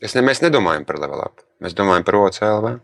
es 0.00 0.14
ne, 0.14 0.22
mēs 0.24 0.40
nedomājam 0.44 0.86
par 0.88 1.00
level 1.02 1.20
up. 1.24 1.42
Mēs 1.64 1.74
domājam 1.78 2.04
par 2.06 2.18
OCLV. 2.20 2.74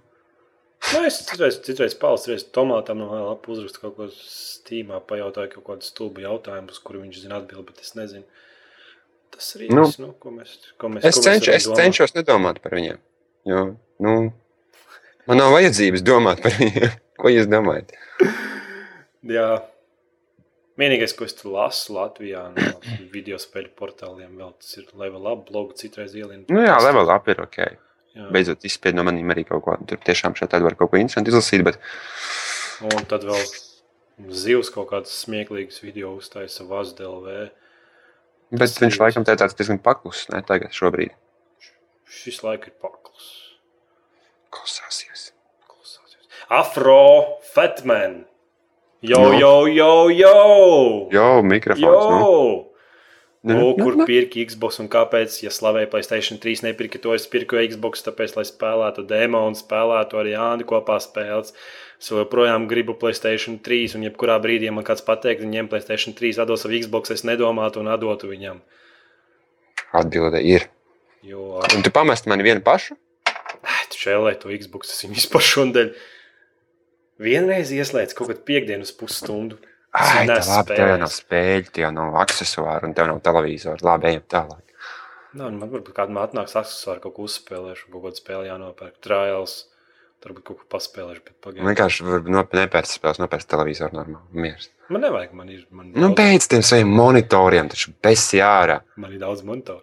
Nu, 0.93 1.01
es 1.09 1.21
citreiz, 1.25 1.57
citreiz 1.65 1.95
reiz 2.29 2.45
Tomātam 2.53 2.99
no 3.01 3.09
up 3.31 3.47
uzrakstu 3.49 3.81
kaut 3.81 3.95
ko 3.97 4.09
stīmā, 4.13 4.99
pajautāju 5.09 5.55
kaut 5.55 5.67
kādu 5.69 5.87
stulbu 5.87 6.25
jautājumu, 6.27 6.75
uz 6.75 6.81
kuru 6.85 7.05
viņš 7.05 7.23
zina 7.23 7.39
atbildi, 7.41 7.65
bet 7.71 7.81
es 7.81 7.95
nezinu. 7.97 8.25
Tas 9.35 9.49
arī 9.57 9.71
Nu, 9.73 9.87
viss, 9.87 9.99
nu, 10.03 10.13
ko 10.21 10.31
mēs, 10.35 10.53
ko 10.79 10.91
mēs, 10.93 11.07
Es, 11.09 11.17
ko 11.17 11.23
mēs 11.23 11.25
cenš, 11.25 11.47
varam 11.47 11.57
es 11.57 11.69
domāt. 11.69 11.81
cenšos 11.81 12.15
nedomāt 12.19 12.61
par 12.63 12.77
viņiem. 12.77 12.99
Jo, 13.49 13.63
nu, 14.05 14.13
man 15.31 15.41
nav 15.41 15.55
vajadzības 15.57 16.05
domāt 16.05 16.43
par 16.45 16.55
viņiem. 16.59 16.93
Ko 17.25 17.31
jūs 17.31 17.47
domājat? 17.47 17.93
Jā. 19.31 19.49
Vienīgais, 20.75 21.13
ko 21.15 21.23
es 21.29 21.37
lasu 21.47 21.95
Latvijā, 21.95 22.41
no 22.57 22.97
video 23.13 23.39
spēļu 23.39 23.71
portāliem, 23.79 24.33
vēl 24.35 24.51
tas 24.59 24.73
ir 24.81 24.89
level 24.99 25.29
up, 25.31 25.45
blogu 25.47 25.77
citreiz 25.79 26.17
ielina. 26.19 26.43
Nu, 26.51 26.65
jā, 26.67 26.75
level 26.83 27.13
up 27.15 27.31
ir 27.31 27.39
ok. 27.45 27.61
Jā. 28.15 28.29
Beidzot, 28.31 28.63
izspied 28.65 28.95
no 28.95 29.03
maniem 29.03 29.31
arī 29.35 29.43
kaut 29.49 29.65
ko. 29.65 29.77
Tur 29.91 29.99
tiešām 29.99 30.37
šeit 30.39 30.53
var 30.63 30.75
kaut 30.79 30.91
ko 30.93 30.97
interesantu 31.01 31.33
izlasīt. 31.33 31.65
Bet 31.67 31.79
Un 32.85 33.05
tad 33.11 33.25
vēl 33.27 33.43
zivs 34.31 34.71
kaut 34.71 34.89
kādas 34.91 35.15
smieklīgas 35.25 35.81
video 35.83 36.15
uztaisa 36.15 36.63
Vazdēlvē. 36.69 37.51
Bet 38.55 38.69
Tas 38.71 38.79
viņš 38.79 38.95
ir- 38.95 39.01
laikam 39.03 39.25
te 39.27 39.35
tāds 39.35 39.55
diezgan 39.59 39.79
paklus, 39.83 40.29
ne 40.31 40.43
tagad, 40.43 40.71
šobrīd. 40.71 41.11
Šis 42.07 42.43
laika 42.45 42.69
ir 42.71 42.75
paklus. 42.81 43.57
Klausāsies. 44.53 45.33
Klausāsies. 45.67 46.29
Afro 46.51 47.39
Fatman. 47.55 48.27
Jo, 49.03 49.19
Nu. 49.19 49.39
jo, 49.41 49.67
jo, 49.67 50.09
jo! 50.09 51.09
Jo, 51.13 51.43
mikrofons. 51.43 51.83
Jo! 51.83 52.19
Nu, 52.19 52.64
Nu, 53.45 53.55
nu, 53.59 53.65
kur 53.77 53.97
nu. 54.01 54.05
pirki 54.09 54.47
Xbox 54.49 54.79
un 54.81 54.87
kāpēc? 54.89 55.35
Ja 55.45 55.51
slavēja 55.53 55.91
Playstation 55.93 56.39
3, 56.41 56.63
nepirka 56.65 56.97
to, 57.03 57.13
es 57.13 57.27
pirku 57.29 57.59
Xbox, 57.61 58.01
tāpēc, 58.07 58.39
lai 58.39 58.45
spēlētu 58.49 59.05
demo 59.05 59.43
un 59.45 59.57
spēlētu 59.59 60.17
ar 60.17 60.31
Jāni 60.31 60.65
kopā 60.65 60.97
spēles. 61.05 61.53
Es 62.01 62.09
joprojām 62.09 62.65
gribu 62.71 62.97
Playstation 62.97 63.59
3, 63.61 63.99
un 63.99 64.07
jebkurā 64.09 64.39
brīdī, 64.41 64.71
ja 64.71 64.73
man 64.73 64.87
kāds 64.89 65.05
pateikt, 65.05 65.45
viņiem 65.45 65.69
Playstation 65.69 66.17
3 66.17 66.41
atdos 66.41 66.65
savu 66.65 66.81
Xbox, 66.81 67.13
es 67.13 67.27
nedomātu 67.29 67.85
un 67.85 67.93
atdotu 67.93 68.33
viņam. 68.33 68.63
Atbilde 69.93 70.41
ir. 70.41 70.65
Jo, 71.25 71.61
Un 71.77 71.85
tu 71.85 71.93
pamest 71.93 72.25
mani 72.29 72.45
vienu 72.49 72.65
pašu? 72.65 72.97
ai, 73.65 73.85
tu 73.93 74.01
šēlē 74.01 74.35
to 74.41 74.53
Xbox, 74.57 74.89
tas 74.89 75.05
viņu 75.05 75.21
vispār 75.21 75.45
šodien. 75.45 75.93
Vienreiz 77.21 77.71
ieslēdz 77.77 78.17
kaut 78.17 78.33
kādu 78.33 78.43
piekdienu 78.49 78.89
uz 78.89 78.93
pusstundu. 78.97 79.61
Ai, 79.95 80.25
tā 80.27 80.41
labi, 80.49 80.75
tev 80.75 80.89
jau 80.91 80.97
nav 81.05 81.11
spēļu, 81.15 81.69
tev 81.71 81.85
jau 81.87 81.91
nav 81.95 82.17
aksesuāru 82.25 82.89
un 82.89 82.95
tev 82.99 83.07
nav 83.13 83.21
televizora. 83.23 83.79
Labi, 83.87 84.09
ejam 84.11 84.25
tālāk. 84.35 84.63
Nā, 85.35 85.49
nu, 85.51 85.59
man 85.61 85.71
varbūt 85.71 85.93
kādā 85.95 86.11
man 86.15 86.25
atnāks 86.27 86.57
aksesuāri, 86.59 87.01
kaut 87.05 87.15
ko 87.17 87.29
uzspēlēšu, 87.29 87.89
kaut 87.93 88.05
kādu 88.09 88.21
spēli 88.21 88.51
jānopērk, 88.51 88.99
trials. 89.03 89.55
Varbūt 90.25 90.45
kaut 90.49 90.61
ko 90.63 90.67
paspēlēšu, 90.73 91.21
bet 91.27 91.35
pagaidām. 91.45 91.67
vienkārši 91.69 92.05
var 92.07 92.23
nop- 92.33 92.55
nepērts 92.57 92.95
spēles, 92.97 93.19
nopērts 93.21 93.45
televizoru 93.51 93.93
normāli. 93.99 94.25
Mieres. 94.33 94.71
Man 94.89 95.03
nevajag, 95.05 95.35
man 95.37 95.51
ir, 95.53 95.67
man 95.71 95.91
Nu, 95.93 96.07
daudz, 96.09 96.15
beidz 96.17 96.47
tiem 96.49 96.63
saviem 96.65 96.89
monitoriem, 96.97 97.69
taču 97.69 97.93
bez 98.03 98.23
jārā. 98.33 98.79
man 98.97 99.13
ir 99.13 99.21
daudz 99.21 99.43
monitoru. 99.45 99.83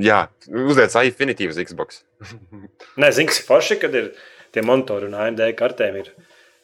Jā, 0.00 0.20
uzliec 0.50 0.94
iFinitīvu 1.10 1.50
uz 1.54 1.60
Xbox. 1.66 2.02
Nē, 3.00 3.08
zini, 3.14 3.26
kas 3.30 3.40
ir 3.40 3.46
forši, 3.48 3.78
kad 3.82 3.94
ir 3.98 4.10
tie 4.54 4.62
monitori 4.62 5.08
un 5.08 5.14
AMD 5.18 5.40
kartēm. 5.58 5.96
Ir, 6.02 6.10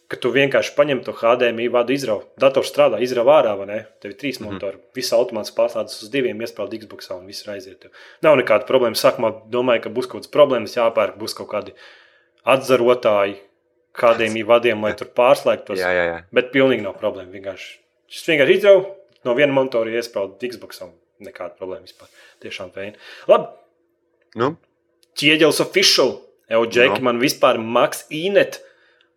ka 0.09 0.17
tu 0.23 0.31
vienkārši 0.35 0.75
paņem 0.77 1.01
to 1.07 1.13
HDMI 1.17 1.69
vadu 1.75 1.95
izraugu. 1.97 2.29
Dators 2.39 2.71
strādā, 2.71 3.01
izrauga 3.03 3.41
ārā, 3.41 3.55
vai 3.59 3.67
ne? 3.67 3.79
Tev 4.01 4.13
ir 4.13 4.19
trīs 4.21 4.41
monitori. 4.41 4.77
Mm 4.77 4.83
-hmm. 4.83 4.95
Viss 4.95 5.13
automāts 5.13 5.55
pārslēdzas 5.57 6.03
uz 6.03 6.11
diviem, 6.11 6.41
iespējams, 6.41 6.79
Xbox 6.83 7.11
un 7.11 7.27
viss 7.27 7.47
ir 7.47 7.53
aiziet. 7.55 7.81
Tev. 7.81 7.91
Nav 8.23 8.37
nekāda 8.37 8.67
problēma. 8.67 8.95
Sākumā 8.95 9.33
domāju, 9.51 9.83
ka 9.83 9.91
būs 9.91 10.07
kaut 10.07 10.23
kādas 10.23 10.33
problēmas 10.37 10.77
jāpērk, 10.77 11.17
būs 11.19 11.35
kaut 11.35 11.49
kādi 11.49 11.73
atzarotāji 12.45 13.37
HDMI 13.97 14.43
vadiem, 14.47 14.83
lai 14.83 14.93
tur 14.95 15.09
pārslēgtos. 15.09 15.79
Jā, 15.79 15.91
jā, 15.91 16.05
jā. 16.05 16.23
Bet 16.33 16.53
pilnīgi 16.53 16.83
nav 16.83 16.95
problēma. 17.01 17.31
Vienkārši, 17.33 17.79
šis 18.09 18.29
vienkārši 18.29 18.57
izrauga 18.57 18.87
no 19.25 19.35
viena 19.35 19.53
monitora 19.53 19.91
iesprāda 19.91 20.37
Xbox. 20.49 20.83
Nekāda 21.21 21.57
problēma 21.57 21.83
vispār. 21.89 22.09
Tiešām 22.41 22.71
feini. 22.75 22.97
Labi, 23.29 23.47
Nu, 24.37 24.57
Ķieģelis 25.17 25.63
official. 25.65 26.21
Eudžeki 26.53 27.01
Nu. 27.01 27.05
man 27.09 27.19
vispār 27.19 27.59
maks 27.59 28.05
īnet. 28.13 28.61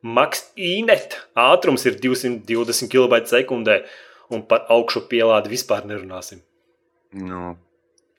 Maks 0.03 0.45
īnet. 0.55 1.17
Ātrums 1.35 1.83
ir 1.89 1.97
220 1.99 2.87
km 2.91 3.25
sekundē. 3.27 3.81
Un 4.29 4.43
par 4.45 4.67
augšu 4.69 5.07
pielādi 5.09 5.49
vispār 5.55 5.85
nerunāsim. 5.89 6.43
nu. 7.13 7.57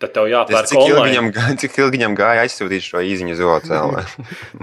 Tad 0.00 0.14
tev 0.16 0.24
Tas, 0.24 0.30
jāpērk 0.32 0.68
cik, 0.70 0.78
ilgi 0.78 0.92
online. 0.96 1.10
viņam, 1.10 1.26
gā- 1.36 1.56
cik 1.60 1.74
ilgi 1.78 1.98
viņam 1.98 2.14
gāja 2.16 2.40
aizsūtīt 2.46 2.80
šo 2.86 3.02
īziņu 3.04 3.34
uz 3.36 3.40
OCL? 3.44 3.98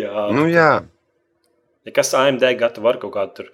Jā. 0.00 0.28
nu, 0.30 0.44
jā. 0.46 0.68
Ja 1.86 1.92
kas 1.96 2.12
AMD 2.14 2.44
gatavo 2.60 2.90
ar 2.92 3.00
kaut 3.02 3.14
kādu 3.16 3.34
tur, 3.40 3.48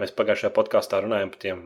mēs 0.00 0.14
pagājušajā 0.16 0.52
podkāstā 0.56 1.02
runājām 1.04 1.32
par 1.34 1.42
tiem, 1.42 1.60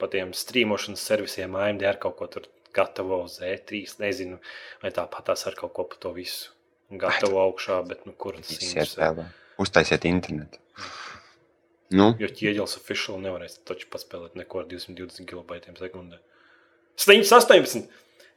par 0.00 0.08
tiem 0.14 0.32
streamošanas 0.36 1.04
servisiem. 1.04 1.56
AMD 1.60 1.84
ar 1.90 1.98
kaut 2.00 2.16
ko 2.22 2.30
tur 2.32 2.48
gatavo 2.74 3.20
uz 3.26 3.36
E3. 3.44 3.82
Nezinu, 4.00 4.40
vai 4.82 4.94
tāpat 4.96 5.28
tās 5.28 5.44
ar 5.50 5.58
kaut 5.60 5.74
ko 5.76 5.84
par 5.90 6.00
to 6.00 6.14
visu. 6.16 6.54
Gatavo 7.00 7.40
augšā, 7.44 7.80
bet 7.88 8.04
nu, 8.06 8.12
kur 8.18 8.36
tas 8.40 8.94
vēl. 8.98 9.24
Uztaisiet 9.62 10.04
internetu. 10.10 10.58
Nu, 11.94 12.08
Jo 12.18 12.26
ķieģelis 12.26 12.78
officiāli 12.80 13.22
nevarēs 13.28 13.58
taču 13.68 13.86
paspēlēt 13.92 14.34
neko 14.40 14.62
ar 14.62 14.64
220 14.70 15.28
km 15.28 15.76
sekundē. 15.78 16.18
Sliņš 16.98 17.30
18. 17.36 17.84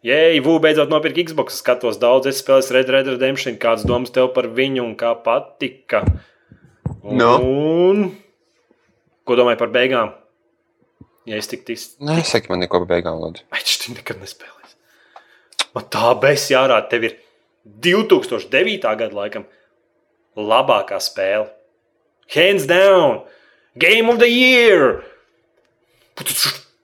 Jei, 0.06 0.38
Vū 0.46 0.60
beidzot 0.62 0.92
nopirka 0.94 1.24
Xbox. 1.26 1.58
Skatos 1.64 1.98
daudz, 2.02 2.28
es 2.30 2.44
spēlēju 2.44 2.76
Red 2.76 2.92
Red 2.94 3.10
Redemption. 3.16 3.58
Kāds 3.58 3.86
domas 3.88 4.14
tev 4.14 4.30
par 4.36 4.46
viņu 4.54 4.84
un 4.86 4.94
kā 5.00 5.16
patika? 5.26 6.04
Un, 7.02 7.18
Nu? 7.18 8.12
ko 9.26 9.36
domāji 9.40 9.58
par 9.60 9.72
beigām? 9.74 10.14
Ja 11.28 11.36
es 11.42 11.50
tiktu 11.52 11.74
izsmeļots, 11.74 12.06
nesaki 12.22 12.52
man 12.52 12.62
neko 12.64 12.80
par 12.86 12.88
beigām, 12.94 13.18
lūdzu. 13.20 13.44
viņš 13.52 13.74
nekad 13.98 14.22
nespēlēs. 14.22 14.76
Man 15.76 15.90
tā 15.92 16.14
bez 16.22 16.46
jārāda, 16.52 16.88
tev 16.90 17.04
ir 17.10 17.18
2009. 17.84 18.82
gada 18.84 19.14
laikam 19.16 19.46
labākā 20.38 21.00
spēle. 21.04 21.50
Hands 22.34 22.66
down! 22.68 23.24
Game 23.78 24.10
of 24.10 24.20
the 24.20 24.30
year! 24.30 25.04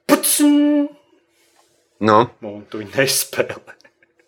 Pucum! 0.07 0.89
Nu, 2.03 2.17
Un 2.43 2.63
tu 2.69 2.81
viņu 2.81 2.93
nespēlē. 2.97 3.75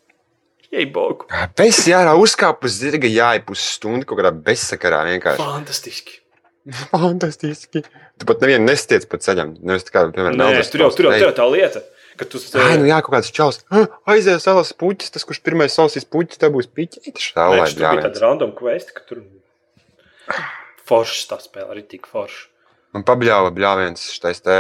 Jei, 0.76 0.86
Bogu! 0.92 1.28
bez 1.56 1.84
jārā 1.88 2.16
uzkāpa 2.20 2.68
uz 2.68 2.80
zirga, 2.82 3.08
jāja 3.08 3.44
pusstundu 3.48 4.08
kaut 4.08 4.20
kādā 4.20 4.32
bezsakarā 4.34 5.04
vienkārši. 5.12 5.44
Fantastiski! 5.44 6.22
Fantastiski. 6.90 7.84
Tu 8.18 8.28
pat 8.28 8.42
nevienu 8.42 8.66
nestiec 8.66 9.06
pa 9.10 9.20
ceļam. 9.22 9.54
Nevis 9.62 9.86
tā 9.86 9.94
kā, 9.94 10.06
piemēram, 10.10 10.40
Nē, 10.40 10.64
tur 10.72 10.86
jau, 10.86 10.90
tur 10.98 11.12
jau 11.12 11.34
tā 11.36 11.46
lieta, 11.52 11.84
ka 12.20 12.28
tu 12.30 12.40
Ai, 12.62 12.78
nu 12.82 12.88
jā, 12.90 12.98
kaut 13.04 13.16
kāds 13.18 13.32
čels. 13.36 13.62
"Ah, 13.70 13.88
Aizies 14.14 14.44
salas 14.44 14.72
puķis, 14.74 15.12
tas, 15.12 15.26
kurš 15.28 15.42
pirmais 15.44 15.74
salasīs 15.76 16.08
puķis, 16.08 16.40
tev 16.42 16.54
būs 16.56 16.68
piķi. 16.72 17.04
Tas 17.12 17.32
tā 17.36 17.48
lai 17.52 17.68
tur 17.70 17.82
bija 17.84 18.06
tāda 18.08 18.22
random 18.24 18.52
quest, 18.56 18.94
ka 18.96 19.04
tur 19.08 19.24
Foršs 20.86 21.26
tā 21.32 21.40
spēle 21.42 21.74
arī 21.74 21.82
tik 21.90 22.06
forša. 22.10 22.48
Man 22.96 23.04
pabļāva 23.04 23.50
bļāviens 23.52 24.04
šitais 24.16 24.40
te 24.46 24.58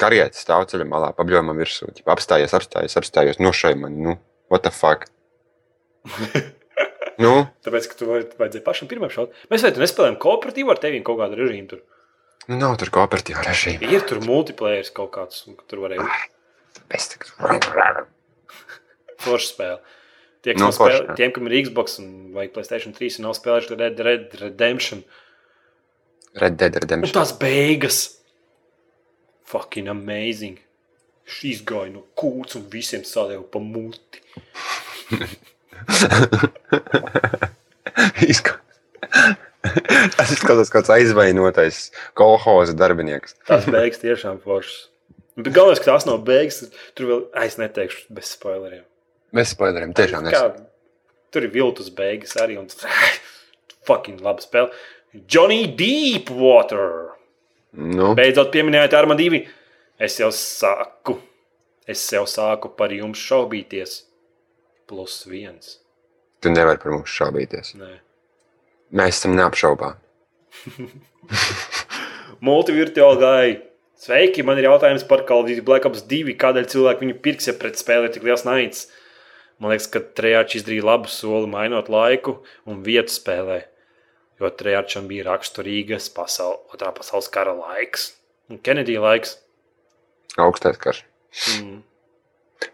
karietis 0.00 0.42
stāv 0.42 0.64
ceļa 0.70 0.86
malā, 0.88 1.12
pabļāva 1.16 1.44
man 1.50 1.60
virsū. 1.60 1.86
ķipa, 1.94 2.16
Apstājies, 2.16 2.54
apstājies, 2.56 2.96
apstājies, 2.98 3.38
nošai 3.38 3.74
man, 3.78 4.00
nu, 4.02 4.16
what 4.50 4.64
the 4.66 4.72
fuck. 4.74 5.06
nu, 7.24 7.46
Tāpēc, 7.64 7.86
ka 7.90 7.98
tu 8.00 8.08
vajadzēja 8.10 8.64
pašam 8.66 8.90
pirmam 8.90 9.12
šaut. 9.12 9.32
Mēs 9.52 9.64
vai 9.64 9.72
tu 9.76 9.84
nespēlējam 9.84 10.18
kooperatīvu 10.24 10.74
ar 10.74 10.80
tevi 10.82 11.04
kaut 11.06 11.20
kādu 11.22 11.38
režīmu 11.38 11.70
tur. 11.70 11.84
Nu 12.48 12.56
nav 12.60 12.76
tur 12.80 12.90
kooperatīva 12.94 13.44
režīma. 13.46 13.90
Ir 13.92 14.00
tur 14.08 14.18
multiplayer 14.24 14.88
kaut 14.96 15.12
kāds, 15.16 15.36
un 15.48 15.52
tur 15.68 15.78
varēja 15.84 16.06
Es 16.90 17.08
tikai- 17.08 18.06
forša 19.24 19.48
spēle. 19.54 19.78
Tie, 20.44 20.52
kas 20.52 20.60
Nu, 20.60 20.66
nav 20.66 20.72
spēlē, 20.76 20.98
forša, 20.98 21.06
jā. 21.08 21.14
tiem, 21.16 21.30
kam 21.32 21.46
ir 21.48 21.54
Xbox 21.64 21.98
un 22.02 22.08
vai 22.34 22.48
Playstation 22.52 22.92
3 22.92 23.16
un 23.18 23.22
nav 23.28 23.34
spēlējuši 23.38 23.78
Red 23.80 23.96
Red 24.04 24.34
Redemption, 24.42 25.00
Red 26.34 26.56
Dead 26.60 26.74
un 26.76 26.80
Redemption. 26.84 27.14
tās 27.16 27.32
beigas. 27.38 28.18
Fucking 29.46 29.88
amazing. 29.88 30.58
Šīs 31.24 31.62
gāja 31.64 31.92
no 31.94 32.02
kūts 32.18 32.56
un 32.56 32.68
visiem 32.68 33.00
sādēja 33.08 33.42
pa 33.50 33.58
muti. 33.58 34.20
Tas 40.16 40.32
izskatās 40.34 40.70
kāds 40.72 40.92
aizvainotais 40.94 41.88
kolhoza 42.18 42.74
darbinieks. 42.78 43.36
Tās 43.48 43.66
beigas 43.70 44.02
tiešām 44.02 44.40
foršas. 44.44 44.88
Bet 45.34 45.50
galvenais, 45.56 45.80
ka 45.82 45.90
tās 45.90 46.06
nav 46.06 46.20
beigas, 46.26 46.60
tur 46.94 47.08
vēl 47.10 47.22
ai, 47.34 47.48
es 47.50 47.56
neteikšu 47.58 48.14
bez 48.14 48.30
spoileriem. 48.36 48.84
Mēs 49.34 49.54
spoileriem 49.56 49.94
tiešām 49.98 50.28
nesam. 50.28 50.60
tur 51.34 51.42
ir 51.48 51.50
viltus 51.50 51.90
beigas 51.90 52.36
arī. 52.38 52.60
Un, 52.60 52.68
fucking 53.88 54.22
laba 54.22 54.42
spēle. 54.44 54.70
Johnny 55.30 55.66
Deepwater. 55.78 57.14
Nu, 57.74 58.12
Beidzot, 58.14 58.52
pieminējāt 58.54 58.94
Arma 58.94 59.16
2. 59.18 59.42
Es 59.98 60.18
jau 60.20 60.30
sāku. 60.34 61.18
Es 61.90 62.02
jau 62.12 62.22
sāku 62.30 62.70
par 62.78 62.94
jums 62.94 63.18
šaubīties. 63.18 64.04
Plus 64.86 65.24
viens. 65.26 65.78
tu 66.44 66.50
nevari 66.52 66.78
par 66.78 66.92
mums 66.92 67.08
šaubīties. 67.10 67.74
Nē. 67.80 67.90
Mēs 68.92 69.20
esam 69.20 69.36
neapšaubāmi. 69.38 69.96
Multivirtuāli 72.44 73.20
gāja. 73.22 73.54
Sveiki, 74.04 74.42
man 74.44 74.58
ir 74.60 74.66
jautājums 74.66 75.06
par 75.08 75.22
Call 75.24 75.44
of 75.44 75.48
Duty 75.48 75.62
Black 75.64 75.86
Ops 75.88 76.02
2. 76.10 76.34
Kādēļ 76.40 76.66
cilvēki 76.72 77.06
viņu 77.06 77.14
pirks, 77.24 77.48
ja 77.48 77.54
pret 77.56 77.78
spēli 77.80 78.10
ir 78.10 78.12
tik 78.16 78.26
liels 78.26 78.44
naids? 78.44 78.88
Man 79.62 79.72
liekas, 79.72 79.86
ka 79.88 80.02
Trejārs 80.18 80.56
izdarīja 80.58 80.84
labu 80.84 81.08
soli, 81.08 81.48
mainot 81.48 81.88
laiku 81.88 82.40
un 82.68 82.82
vietu 82.84 83.14
spēlē. 83.14 83.62
Jo 84.42 84.50
Trejārsam 84.50 85.06
bija 85.08 85.28
raksturīgas 85.30 86.10
pasaul, 86.12 86.58
otrā 86.74 86.90
pasaules 86.92 87.30
kara 87.32 87.54
laiks 87.56 88.10
un 88.50 88.58
Kenedija 88.58 89.00
laiks. 89.04 89.38
Augstais 90.42 90.80
karš. 90.82 91.04
Mm. 91.60 91.78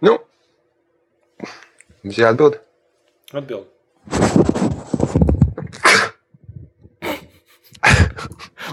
Nu, 0.01 0.17
mums 2.03 2.19
jāatbild. 2.21 2.59
Atbild. 3.37 4.57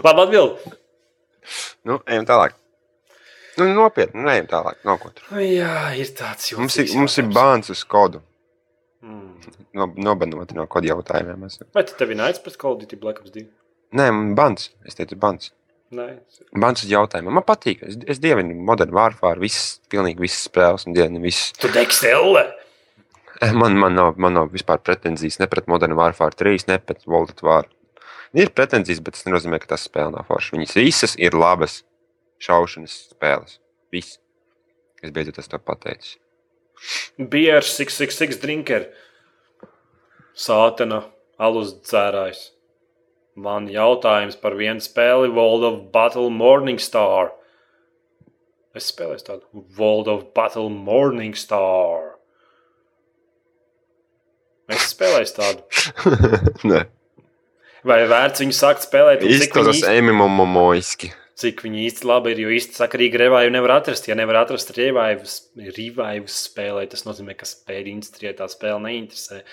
Labi, 0.05 0.23
atbild. 0.27 0.77
Nu, 1.87 1.99
ejam 2.05 2.25
tālāk. 2.27 2.55
Nu, 3.57 3.67
nopietni, 3.73 4.21
nu, 4.21 4.29
ejam 4.33 4.49
tālāk. 4.51 4.79
Nav 4.85 4.99
ko 5.01 5.11
tur. 5.15 5.25
Nu, 5.31 5.41
Jā, 5.41 5.93
ir 5.97 6.09
tāds 6.17 6.51
jūtas. 6.51 6.61
Mums 6.61 6.79
ir, 6.83 6.89
mums 6.99 7.17
ir 7.21 7.29
bāns 7.33 7.71
uz 7.73 7.83
kodu. 7.87 8.21
Mm. 9.05 9.53
No, 9.77 9.87
nobanoti 10.09 10.57
no 10.57 10.65
kodu 10.69 10.89
jautājumiem. 10.91 11.45
esam. 11.47 11.69
Vai 11.73 11.85
tu 11.87 11.95
tevi 11.97 12.17
naids 12.17 12.41
pret 12.43 12.57
Call 12.59 12.75
of 12.75 12.81
Duty 12.81 12.99
Black 12.99 13.21
Ops 13.21 13.33
2? 13.35 13.45
Nē, 13.97 14.09
bans. 14.35 14.71
Es 14.85 14.97
teicu, 14.97 15.15
bans. 15.21 15.51
Nē. 15.95 16.07
Bans 16.59 16.83
uz 16.83 16.91
jautājumiem. 16.91 17.37
Man 17.39 17.45
patīk. 17.47 17.83
Es, 17.87 17.95
es 18.09 18.19
dievinu 18.23 18.57
Modern 18.67 18.91
Warfare. 18.95 19.39
Visas, 19.39 19.77
pilnīgi 19.91 20.19
visas 20.25 20.47
spēles 20.49 20.87
un 20.89 20.97
dienu 20.97 21.21
visas. 21.23 21.53
Tu 21.61 21.71
dekstelle! 21.71 22.47
Man, 23.53 23.77
man, 23.77 23.93
nav, 23.93 24.15
man 24.17 24.33
nav 24.33 24.47
vispār 24.49 24.81
pretenzijas 24.81 25.37
ne 25.37 25.45
pret 25.49 25.67
Modern 25.69 25.93
Warfare 25.97 26.33
3, 26.33 26.65
ne 26.71 26.79
pret 26.81 27.03
of 27.05 27.43
War. 27.45 27.67
Ir 28.35 28.51
pretenzijas, 28.55 28.99
bet 29.03 29.15
tas 29.15 29.27
nenozīmē, 29.27 29.59
ka 29.63 29.71
tas 29.75 29.85
spēle 29.87 30.11
nav 30.15 30.27
forša. 30.27 30.55
Viņas 30.57 30.75
visas 30.75 31.15
ir 31.19 31.37
labas 31.37 31.81
šaušanas 32.43 32.95
spēles. 33.13 33.59
Viss. 33.93 34.19
Es 35.03 35.13
beidzot 35.13 35.39
esmu 35.39 35.55
to 35.55 35.63
pateicis. 35.63 36.17
Beer 37.17 37.63
666 37.63 38.41
drinker. 38.41 38.89
Sātana 40.37 41.05
alus 41.41 41.73
dzērājs. 41.85 42.51
Man 43.37 43.69
jautājums 43.69 44.37
par 44.41 44.57
vienu 44.57 44.81
spēli 44.81 45.29
World 45.29 45.65
of 45.65 45.79
Battle 45.93 46.29
Morning 46.33 46.81
Star. 46.81 47.31
Es 48.77 48.89
spēlēju 48.91 49.25
tādu 49.25 49.65
World 49.77 50.09
of 50.09 50.23
Battle 50.37 50.69
Morning 50.73 51.37
Star. 51.37 52.15
Es 54.73 54.89
spēlēju 54.91 55.33
tādu. 55.37 55.63
Nē, 56.69 56.81
Vai 57.85 58.01
vērts 58.09 58.41
viņu 58.41 58.55
sākt 58.57 58.87
spēlēt? 58.87 59.23
izklausās 59.27 59.81
īsti, 59.81 59.95
emimomoiski. 60.01 61.11
cik 61.37 61.61
viņi 61.65 61.85
īsti 61.85 62.07
labi 62.09 62.33
ir, 62.33 62.41
jo 62.45 62.53
īsti 62.55 62.79
sakarīgi 62.79 63.21
revāju 63.21 63.53
nevar 63.53 63.77
atrast. 63.77 64.07
Ja 64.09 64.17
nevar 64.17 64.41
atrast 64.41 64.73
revājus 64.77 66.37
spēlē, 66.47 66.87
tas 66.89 67.05
nozīmē, 67.05 67.37
ka 67.37 67.45
spēļu 67.49 67.93
industrijai 67.93 68.33
tā 68.39 68.49
spēle 68.51 68.81
neinteresē. 68.87 69.43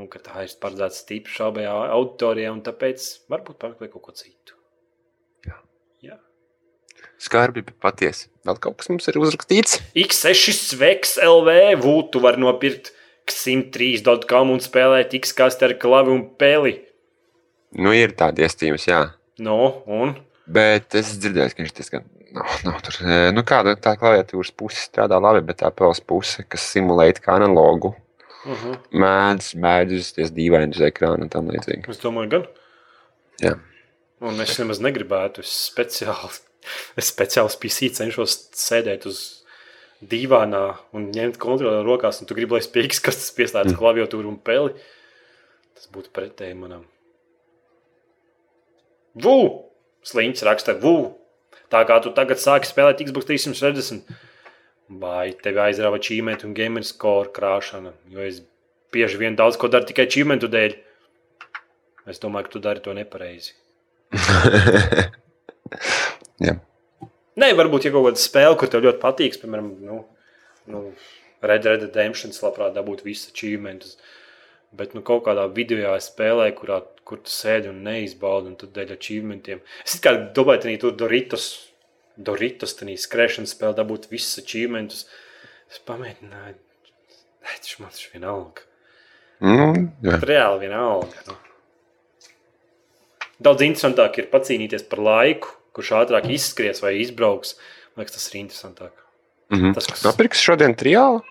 Un 0.00 0.08
ka 0.08 0.22
tā 0.24 0.46
ir 0.46 0.52
paredzēta 0.62 0.96
stipri 0.96 1.34
šaubai 1.34 1.66
auditorijai, 1.68 2.48
un 2.54 2.62
tāpēc 2.64 3.04
varbūt 3.28 3.58
pameklē 3.60 3.90
kaut 3.92 4.06
ko 4.06 4.14
citu. 4.16 4.56
Jā. 5.44 5.58
Jā. 6.00 6.16
Skarbi, 7.20 7.60
bet 7.66 7.76
patiesi. 7.82 8.30
Vēl 8.48 8.56
kaut 8.64 8.78
kas 8.80 8.88
mums 8.88 9.10
ir 9.12 9.20
uzrakstīts. 9.20 9.82
X6 9.92 10.56
sveks 10.72 11.18
LV 11.20 11.76
vūtu 11.84 12.22
var 12.24 12.40
nopirkt 12.40 12.94
103.com 13.28 14.54
un 14.56 14.64
spēlēt 14.64 15.12
X 15.20 15.36
kastu 15.36 15.68
ar 15.68 15.76
klavi 15.76 16.16
un 16.16 16.24
peli. 16.40 16.78
Nu, 17.78 17.94
ir 17.96 18.12
tādi 18.18 18.44
iestījums, 18.44 18.88
jā. 18.88 19.06
No, 19.42 19.58
un 19.88 20.16
Bet 20.52 20.96
es 20.98 21.14
dzirdēju, 21.22 21.54
ka 21.54 21.62
viņš 21.62 21.74
diezgan. 21.76 22.06
Nav, 22.32 22.54
nav 22.64 22.78
tur, 22.84 22.96
e, 23.04 23.16
nu, 23.34 23.44
kāda 23.46 23.74
tā 23.80 23.92
klaviatūras 24.00 24.52
puse 24.56 24.80
strādā 24.80 25.18
labi, 25.20 25.42
bet 25.50 25.60
tā 25.60 25.68
pels 25.76 26.00
puse, 26.00 26.44
kas 26.48 26.64
simulē 26.72 27.10
kā 27.20 27.36
analogu, 27.36 27.92
uh 28.46 28.62
-huh. 28.62 28.78
mēdz, 28.90 29.52
mēdz 29.64 29.98
uzties 29.98 30.32
dīvaini 30.32 30.72
uz 30.72 30.80
ekrāna 30.80 31.22
un 31.22 31.28
tam 31.28 31.50
līdzīgi. 31.52 31.90
es 31.90 32.00
domāju, 32.00 32.28
gan. 32.28 32.46
Jā. 33.42 33.58
Un 34.20 34.40
es 34.40 34.58
nemaz 34.58 34.80
negribētu. 34.80 35.40
Es 35.40 35.52
speciāli, 35.70 36.40
es 37.00 37.12
speciāli 37.12 37.58
PC 37.60 37.92
cenšos 37.98 38.48
sēdēt 38.54 39.06
uz 39.06 39.44
dīvānā 40.00 40.76
un 40.92 41.10
ņemt 41.12 41.38
kontroli 41.38 41.84
rokās, 41.84 42.20
un 42.20 42.26
tu 42.26 42.34
gribi, 42.34 42.54
lai 42.54 42.72
pieejas, 42.72 43.00
kas 43.00 43.16
tas 43.16 43.30
pieslēdz 43.30 43.72
mm. 43.72 43.78
klaviatūru 43.78 44.28
un 44.28 44.38
peli. 44.38 44.72
Tas 45.74 45.88
būtu 45.92 46.08
pretēji 46.12 46.54
manam. 46.54 46.84
Vū! 49.18 49.36
Sliņķis 50.08 50.46
raksta, 50.48 50.76
vū! 50.80 50.96
Tā 51.72 51.82
kā 51.88 51.98
tu 52.04 52.12
tagad 52.16 52.40
sāki 52.40 52.68
spēlēt 52.68 53.00
Xbox 53.04 53.28
360, 53.28 54.08
vai 55.00 55.32
tevi 55.44 55.60
aizrāva 55.62 56.00
čīmēta 56.02 56.48
un 56.48 56.56
gamer 56.56 56.84
score 56.84 57.30
krāšana, 57.32 57.94
jo 58.12 58.24
es 58.24 58.42
bieži 58.92 59.20
vien 59.20 59.36
daudz 59.38 59.56
ko 59.60 59.70
daru 59.72 59.88
tikai 59.88 60.08
čīmēta 60.12 60.50
dēļ. 60.52 60.76
Es 62.12 62.20
domāju, 62.20 62.48
ka 62.48 62.56
tu 62.56 62.62
dari 62.64 62.82
to 62.84 62.92
nepareizi. 62.96 63.54
Jā. 66.46 66.56
Nē, 67.40 67.48
varbūt, 67.56 67.86
ja 67.86 67.92
kaut 67.94 68.10
kāda 68.10 68.20
spēle, 68.20 68.56
kur 68.60 68.68
tev 68.68 68.82
ļoti 68.84 69.00
patīk, 69.00 69.38
piemēram, 69.40 69.70
nu, 69.86 70.02
nu, 70.68 70.82
Red 71.42 71.64
Dead 71.64 71.86
Redemption, 71.86 72.34
labprāt 72.42 72.74
dabūtu 72.76 73.06
visus 73.06 73.32
achievementus. 73.32 73.96
Bet 74.76 74.92
nu, 74.96 75.02
kaut 75.06 75.24
kādā 75.26 75.46
video 75.52 75.94
spēlē, 76.00 76.50
kurā, 76.58 76.82
kur 77.08 77.18
tu 77.24 77.30
sēdi 77.34 77.68
un 77.72 77.82
neizbaudi, 77.86 78.52
un 78.52 78.56
tu 78.60 78.66
dēļ 78.66 78.92
achievementiem. 78.96 79.60
Es 79.84 79.98
kā 80.02 80.12
domāju, 80.36 80.62
ka 80.62 80.74
tur 80.84 80.96
Doritos, 81.00 81.46
Doritos 82.16 82.74
tādā 82.78 82.94
skrēšanas 83.00 83.54
spēlē 83.56 83.74
dabūt 83.80 84.08
visus 84.12 84.38
achievementus. 84.44 85.06
Es 85.72 85.80
pamēģināju, 85.88 86.58
tas 87.42 87.78
man 87.80 87.90
tas 87.90 88.04
vienalga. 88.12 88.66
Nu, 89.42 89.72
jā. 90.06 90.18
Reāli 90.22 90.66
vienalga. 90.68 91.24
Nu. 91.26 91.38
Daudz 93.42 93.64
interesantāk 93.66 94.20
ir 94.22 94.28
pacīnīties 94.30 94.84
par 94.90 95.00
laiku, 95.02 95.50
kurš 95.74 95.94
ātrāk 95.98 96.28
izskries 96.30 96.82
vai 96.84 96.92
izbrauks. 97.00 97.56
Man 97.96 98.04
liekas, 98.04 98.14
tas 98.18 98.28
ir 98.30 98.38
interesantāk. 98.44 98.92
Mhm. 99.50 99.72
Tas, 99.74 99.86
kas- 99.90 100.04
Nopirks 100.06 100.40
šodien 100.40 100.76
triālu? 100.78 101.22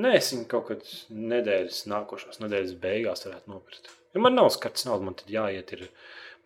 Nē, 0.00 0.14
es 0.16 0.32
viņu 0.32 0.46
kaut 0.48 0.66
kad 0.68 0.82
nedēļas, 1.10 1.84
nākošās 1.90 2.40
nedēļas 2.40 2.74
beigās 2.80 3.24
varētu 3.26 3.48
nopirkt. 3.52 3.90
Ja 4.14 4.22
man 4.24 4.34
nav 4.38 4.50
skats 4.54 4.86
naudu, 4.88 5.06
man 5.06 5.16
tad 5.18 5.30
jāiet, 5.30 5.70
ir, 5.76 5.86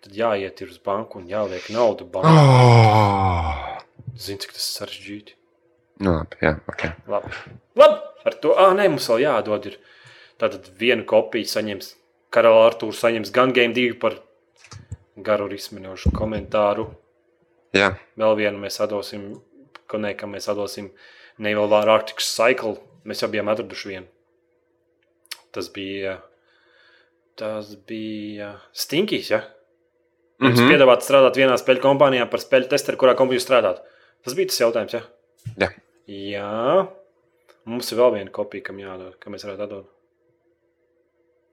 tad 0.04 0.16
jāiet 0.18 0.60
ir 0.60 0.72
uz 0.72 0.80
banku 0.84 1.20
un 1.20 1.30
jāliek 1.30 1.70
naudu 1.72 2.06
bankā. 2.10 2.34
Oh! 2.34 3.80
Zini, 4.20 4.42
cik 4.42 4.52
tas 4.54 4.66
sarežģīti. 4.78 5.38
Nu, 6.04 6.18
labi, 6.18 6.38
jā, 6.42 6.54
ok. 6.70 6.84
Labi. 7.10 7.32
Labi, 7.78 8.00
ar 8.26 8.36
to. 8.42 8.54
Ah, 8.58 8.74
nē, 8.76 8.88
mums 8.92 9.08
vēl 9.10 9.24
jādod. 9.24 9.70
Ir. 9.70 9.78
Tātad 10.42 10.66
vienu 10.78 11.06
kopiju 11.06 11.46
saņems 11.46 11.92
Karalis 12.34 12.72
Arthurs 12.72 13.00
saņems 13.04 13.30
gan 13.34 13.52
Game 13.54 13.74
2 13.76 13.94
par 14.02 14.18
garu 15.16 15.46
risminošu 15.50 16.10
komentāru. 16.14 16.88
Jā, 17.74 17.92
Vēl 18.18 18.36
vienu 18.38 18.60
mēs 18.62 18.80
atdosim, 18.82 19.28
ko 19.90 19.98
ne, 20.02 20.12
ka 20.18 20.26
mēs 20.30 20.46
atdosim 20.50 20.90
Naval 21.42 21.74
Arctic 21.90 22.22
Cycle. 22.22 22.76
Mēs 23.06 23.22
jau 23.22 23.30
bijām 23.30 23.50
atraduši 23.50 23.90
vienu. 23.90 24.06
Tas 25.54 25.68
bija, 25.74 26.18
tas 27.38 27.74
bija 27.88 28.54
Stinkijs, 28.72 29.30
ja? 29.30 29.42
Mm. 30.42 30.50
-hmm. 30.50 30.70
piedāvāt 30.72 31.04
strādāt 31.06 31.38
vienā 31.38 31.56
spēļu 31.60 31.82
kompānijā 31.82 32.26
par 32.30 32.42
spēļu 32.42 32.68
testeru, 32.70 32.98
kurā 33.00 33.14
kompānijā 33.18 33.44
strādāt. 33.44 33.82
Tas 34.24 34.34
bija 34.34 34.50
tas 34.50 34.60
jautājums, 34.60 34.94
ja? 34.96 35.02
Jā. 35.60 35.70
Jā. 36.10 36.86
Mums 37.64 37.92
ir 37.92 37.98
vēl 37.98 38.12
viena 38.18 38.30
kopija, 38.30 38.64
kam 38.66 38.78
jādod, 38.78 39.16
kam 39.20 39.32
mēs 39.32 39.44
varētu 39.46 39.66
atdot. 39.66 39.90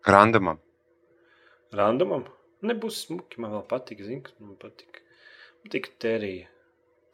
randomam. 0.08 0.60
Randomam. 1.72 2.26
Nebūs 2.62 3.06
smuki, 3.06 3.40
man 3.42 3.54
vēl 3.56 3.64
patīk, 3.70 4.02
zini, 4.04 4.22
kas 4.26 4.34
man 4.40 4.58
patīk. 4.60 5.00
Man 5.62 5.70
patīk 5.70 5.92
terija. 6.00 6.50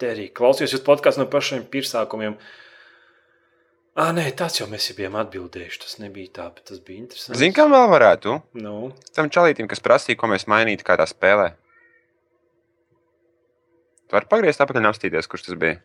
Terija. 0.02 0.34
Klausījos 0.34 0.74
jūs 0.74 0.86
podkāstu 0.86 1.22
no 1.22 1.28
pašiem 1.30 1.66
pirmsākumiem. 1.74 2.38
Ah, 3.98 4.12
nē, 4.14 4.28
tas 4.38 4.60
jau 4.60 4.68
mēs 4.70 4.86
jau 4.92 4.96
bijām 5.00 5.16
atbildējuši. 5.18 5.80
Tas 5.82 5.96
nebija 6.04 6.30
tā, 6.38 6.44
bet 6.54 6.68
tas 6.70 6.80
bija 6.86 7.02
interesanti. 7.02 7.40
Zini, 7.42 7.56
kam 7.58 7.72
vēl 7.74 7.88
varētu? 7.90 8.36
Nu, 8.62 8.92
Tam 9.18 9.32
čalītam, 9.34 9.66
kas 9.72 9.82
prasīja, 9.82 10.20
ko 10.22 10.30
mēs 10.30 10.46
mainītu 10.52 10.86
kādā 10.86 11.08
spēlē. 11.10 11.48
Tu 14.08 14.16
vari 14.16 14.30
pagriezt 14.30 14.62
apakaļ 14.64 14.84
un 14.86 14.90
apstīties, 14.92 15.28
kurš 15.32 15.48
tas 15.50 15.58
bija. 15.60 15.80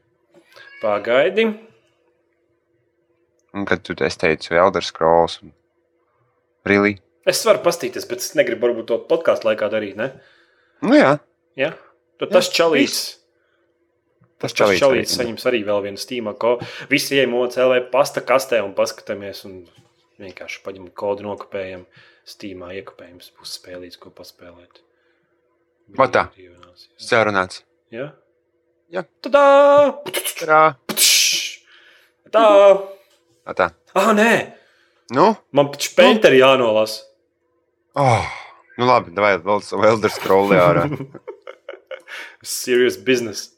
pagaidi. 0.82 1.46
Un 3.56 3.64
kad 3.68 3.82
tu 3.84 3.96
es 4.04 4.16
teicu, 4.16 4.54
Elder 4.56 4.84
Scrolls 4.84 5.40
un 5.42 5.52
Really? 6.64 6.98
Es 7.26 7.40
varu 7.46 7.58
pastīties, 7.64 8.04
bet 8.08 8.18
es 8.22 8.34
negribu 8.38 8.68
varbūt 8.68 8.86
to 8.92 8.98
podkāstu 9.08 9.48
laikā 9.48 9.68
darīt. 9.72 9.96
Ne? 9.98 10.12
Nu 10.82 10.94
jā, 10.98 11.16
Ja? 11.56 11.72
Tad 12.20 12.30
tas 12.32 12.48
Jā, 12.48 12.54
čalīts. 12.60 13.00
tas 13.02 13.21
Tas 14.42 14.54
čalīts. 14.58 14.82
čalīts 14.82 15.12
arī. 15.14 15.18
saņems 15.20 15.48
arī 15.50 15.60
vēl 15.68 15.82
vienu 15.86 16.00
stīmu, 16.02 16.34
ko 16.42 16.56
visi 16.90 17.18
ejam 17.18 17.36
OCLV 17.38 17.84
pasta 17.92 18.24
kastē 18.26 18.62
un 18.64 18.74
paskatāmies. 18.78 19.44
Un 19.48 19.60
vienkārši 20.22 20.62
paņemam 20.64 20.90
kodu, 20.98 21.26
nokopējam, 21.26 21.84
stīmā 22.28 22.72
iekopējam, 22.80 23.20
būs 23.38 23.54
spēlīts, 23.58 24.00
ko 24.02 24.12
paspēlēt. 24.14 24.82
Va 25.98 26.08
tā. 26.12 26.26
Brīvdienās, 26.34 26.88
jā. 27.92 28.10
Jā. 28.92 29.06
Tadā! 29.24 29.46
Tā. 30.42 30.60
Tā! 32.32 32.44
Tā. 33.56 33.68
Ah, 33.96 34.12
nē! 34.16 34.32
Nu? 35.12 35.32
Man 35.52 35.72
taču 35.72 35.94
Penteri 35.96 36.40
jānolasa. 36.40 37.02
Oh. 37.98 38.30
Nu 38.80 38.88
labi, 38.88 39.12
vai 39.20 39.34
vēl 39.36 39.60
Elder 39.84 40.12
Scrolls 40.12 40.54
ārā. 40.56 40.86
Serious 42.42 42.96
business. 42.96 43.52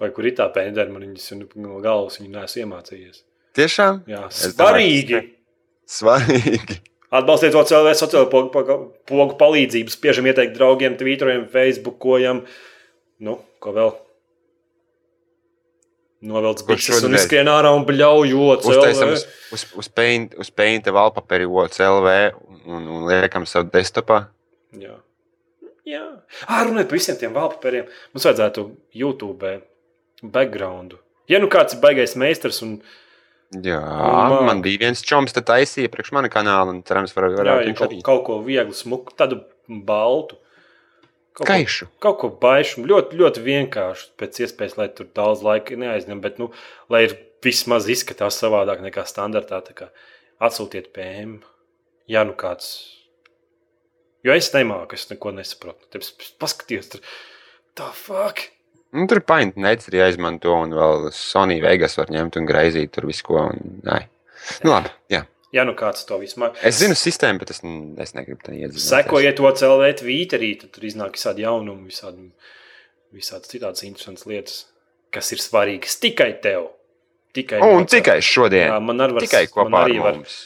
Vai 0.00 0.10
kur 0.12 0.28
ir 0.28 0.36
tā 0.36 0.46
Penteri, 0.52 0.92
man 0.92 1.06
viņas 1.06 1.32
un 1.32 1.46
no 1.64 1.80
galvas 1.84 2.20
viņu 2.20 2.34
neesmu 2.34 2.62
iemācījies. 2.66 3.22
Tiešām? 3.56 4.02
Jā, 4.10 4.26
svarīgi. 4.34 5.16
domāju, 5.16 5.32
Svarīgi. 5.86 6.80
Atbalstiet 7.14 7.54
to 7.54 7.62
CLV 7.62 7.92
sociālo 7.94 8.26
pogu, 8.30 8.50
pogu, 9.06 9.36
palīdzību, 9.38 9.92
spiežam 9.94 10.26
ieteikt 10.26 10.56
draugiem, 10.56 10.96
twitteriem, 10.98 11.46
facebookojam. 11.52 12.42
Nu, 13.22 13.38
ko 13.62 13.72
vēl? 13.76 13.92
Novelc 16.26 16.64
bišķis 16.66 17.04
un 17.06 17.14
izskrien 17.14 17.48
ārā 17.52 17.70
un 17.76 17.84
bļauj 17.86 18.32
Uztaisam 18.56 19.12
uz, 19.14 19.26
uz, 19.54 19.66
uz, 19.78 19.88
paint, 19.92 20.34
uz 20.40 20.50
Painta 20.50 20.90
valpaperi 20.96 21.46
OCLV 21.46 22.14
un, 22.66 22.88
un 22.88 23.06
liekam 23.06 23.46
savu 23.46 23.70
desktopā. 23.70 24.24
Jā. 24.80 24.96
Jā. 25.86 26.02
Ah, 26.48 26.64
runājot 26.66 26.90
par 26.90 26.98
visiem 26.98 27.18
tiem 27.20 27.36
valpapēriem, 27.36 27.86
mums 28.10 28.26
vajadzētu 28.26 28.64
YouTube 28.98 29.52
backgroundu. 30.22 30.98
Ja 31.28 31.40
nu 31.42 31.48
kāds 31.50 31.74
ir 31.74 31.80
baigais 31.82 32.14
meistars 32.16 32.62
un 32.62 32.78
Jā, 33.62 33.78
māk. 33.80 34.42
man 34.46 34.62
bija 34.62 34.78
viens 34.78 35.02
čoms, 35.06 35.32
tad 35.32 35.46
taisīja 35.46 35.90
priekš 35.92 36.12
mana 36.12 36.28
kanāla, 36.28 36.70
un 36.74 36.82
cerams, 36.82 37.12
var, 37.14 37.28
jā, 37.30 37.36
varētu 37.38 37.68
viņš 37.70 37.78
kaut, 37.78 37.90
arī. 37.92 38.00
kaut 38.02 38.24
ko 38.26 38.40
vieglu, 38.42 38.74
smuku, 38.74 39.14
tādu 39.16 39.40
baltu. 39.68 40.36
Kaut 41.36 41.46
ko- 41.46 41.52
Kaišu. 41.52 41.86
Kaut 42.00 42.18
ko 42.18 42.30
baišu, 42.30 42.82
ļoti, 42.88 43.18
ļoti 43.20 43.42
vienkārši. 43.44 44.06
Pēc 44.18 44.40
iespējas, 44.46 44.76
lai 44.80 44.88
tur 44.88 45.06
daudz 45.14 45.42
laika 45.44 45.76
neaizņem, 45.76 46.20
bet, 46.24 46.38
nu, 46.38 46.50
lai 46.88 47.04
ir 47.04 47.16
vismaz 47.44 47.86
izskatās 47.92 48.38
savādāk 48.40 48.80
nekā 48.80 49.04
standartā. 49.06 49.60
tā 49.62 49.74
kā 49.74 49.88
Atsūtiet 50.40 50.92
PM, 50.92 51.42
ja 52.08 52.24
nu 52.24 52.32
kāds. 52.32 52.92
Jo 54.24 54.32
es 54.32 54.50
nemāku, 54.52 54.94
es 54.94 55.08
neko 55.08 55.30
nesaprotu. 55.32 55.86
Tad 55.90 56.02
paskatieties, 56.40 56.88
tur 56.90 57.00
tā 57.76 57.90
fuck. 57.92 58.50
Nu, 58.94 59.06
tur 59.10 59.18
ir 59.20 59.26
paint 59.26 59.56
nets 59.60 59.88
arī 59.90 59.98
jāizmanto, 60.04 60.52
un 60.54 60.74
vēl 60.76 61.08
Sony 61.14 61.58
Vegas 61.64 61.96
var 61.98 62.12
ņemt 62.12 62.38
un 62.38 62.46
graizīt 62.48 62.92
tur 62.94 63.08
visu 63.08 63.26
ko. 63.26 63.40
Un, 63.50 63.80
nē. 63.86 64.04
nu, 64.62 64.70
labi, 64.70 64.92
jā. 65.12 65.24
Ja 65.54 65.64
nu 65.64 65.72
kāds 65.78 66.04
to 66.08 66.18
vismaz. 66.20 66.58
Es 66.66 66.80
zinu 66.82 66.96
sistēmu, 66.98 67.40
bet 67.40 67.52
es, 67.54 67.62
es 67.62 68.14
negribu 68.16 68.42
tam 68.44 68.56
iedziļināties. 68.56 68.88
Sekojiet 68.90 69.38
to 69.38 69.50
CLV 69.60 69.90
tvīterī, 70.02 70.50
tad 70.60 70.72
tur 70.74 70.86
iznāk 70.88 71.16
visādi 71.16 71.46
jaunumi, 71.46 71.88
visādi, 71.90 72.28
visādi 73.14 73.52
citādas 73.54 73.84
interesantas 73.86 74.26
lietas, 74.28 74.58
kas 75.14 75.30
ir 75.32 75.42
svarīgas 75.42 75.96
tikai 76.02 76.32
tev. 76.44 76.72
Tikai 77.36 77.60
Un 77.60 77.84
no 77.84 77.88
tikai 77.90 78.18
šodien. 78.24 78.70
Jā, 78.70 78.80
man 78.80 79.04
arī 79.04 79.16
var, 79.18 79.26
tikai 79.26 79.44
kopā 79.52 79.80
ar 79.82 79.88
arī 79.90 80.00
var, 80.00 80.18
mums. 80.18 80.36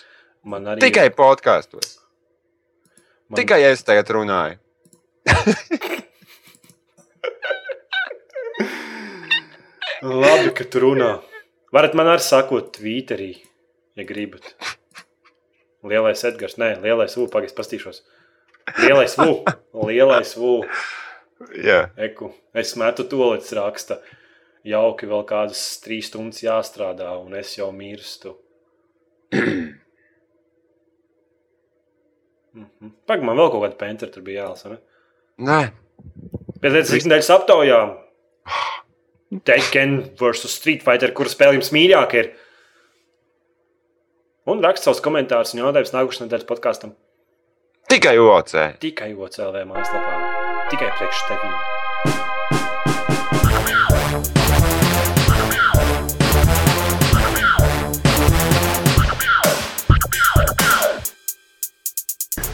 man 0.43 0.71
arī 0.73 0.83
Tikai 0.83 1.09
podkāstos. 1.15 1.97
man, 3.31 3.39
Tikai 3.41 3.63
es 3.71 3.85
tagad 3.87 4.11
runāju. 4.15 4.59
Labi, 10.03 10.53
ka 10.57 10.65
tu 10.65 10.81
runā. 10.85 11.11
Varat 11.75 11.95
man 11.99 12.09
arī 12.11 12.23
sakot 12.25 12.73
tvīterī, 12.77 13.35
ja 13.99 14.07
gribat. 14.09 14.55
Lielais 15.87 16.25
Edgars, 16.29 16.57
nē, 16.61 16.75
lielais 16.83 17.17
U, 17.21 17.27
pagaidi, 17.31 17.55
pastīšos. 17.57 18.03
Lielais 18.81 19.17
U, 19.23 19.41
lielais 19.89 20.35
U. 20.37 20.61
Jā. 21.57 21.87
Eku, 21.97 22.33
es 22.53 22.75
metu 22.81 23.07
to 23.09 23.31
līdz 23.33 23.53
raksta. 23.57 24.01
Jauki 24.67 25.09
vēl 25.09 25.23
kādas 25.29 25.63
trīs 25.81 26.11
stundas 26.11 26.43
jāstrādā, 26.45 27.15
un 27.23 27.39
es 27.39 27.55
jau 27.57 27.71
mirstu. 27.73 28.37
Mhm. 32.51 32.91
Pagaidām, 33.07 33.29
man 33.31 33.39
vēl 33.39 33.53
kaut 33.53 33.63
kāda 33.63 33.79
pentera 33.79 34.13
tur 34.13 34.25
bija 34.27 34.43
jālasa. 34.43 34.73
Ne? 34.75 34.79
Nē, 35.47 35.61
Pēc 36.61 36.91
tam 36.91 37.09
nedēļas 37.09 37.31
aptaujām. 37.33 37.93
Tekken 39.31 40.11
vs. 40.19 40.51
Street 40.51 40.83
Fighter, 40.83 41.13
kuras 41.15 41.37
spēle 41.37 41.55
jums 41.55 41.71
mīļākā 41.71 42.19
ir. 42.19 42.33
Un 44.51 44.59
raksta 44.65 44.89
savus 44.89 45.03
komentārus 45.05 45.55
un 45.55 45.61
jautājumus 45.63 45.95
nākamajā 45.95 46.27
nedēļas 46.27 46.49
podkāstam. 46.49 46.97
tikai 47.91 48.19
OC. 48.19 48.53
Tikai 48.83 49.13
OCLV 49.15 49.63
mājaslapā. 49.71 50.13
Tikai 50.71 50.91
priekš 50.99 51.23
tevis. 51.29 51.55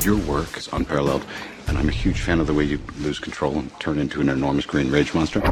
Your 0.04 0.16
work 0.28 0.56
is 0.56 0.68
unparalleled, 0.72 1.24
and 1.68 1.78
I'm 1.78 1.88
a 1.88 1.92
huge 1.92 2.20
fan 2.20 2.40
of 2.40 2.46
the 2.46 2.54
way 2.54 2.64
you 2.64 2.78
lose 3.00 3.18
control 3.18 3.58
and 3.58 3.70
turn 3.80 3.98
into 3.98 4.20
an 4.20 4.28
enormous 4.28 4.66
green 4.66 4.90
rage 4.90 5.14
monster. 5.14 5.42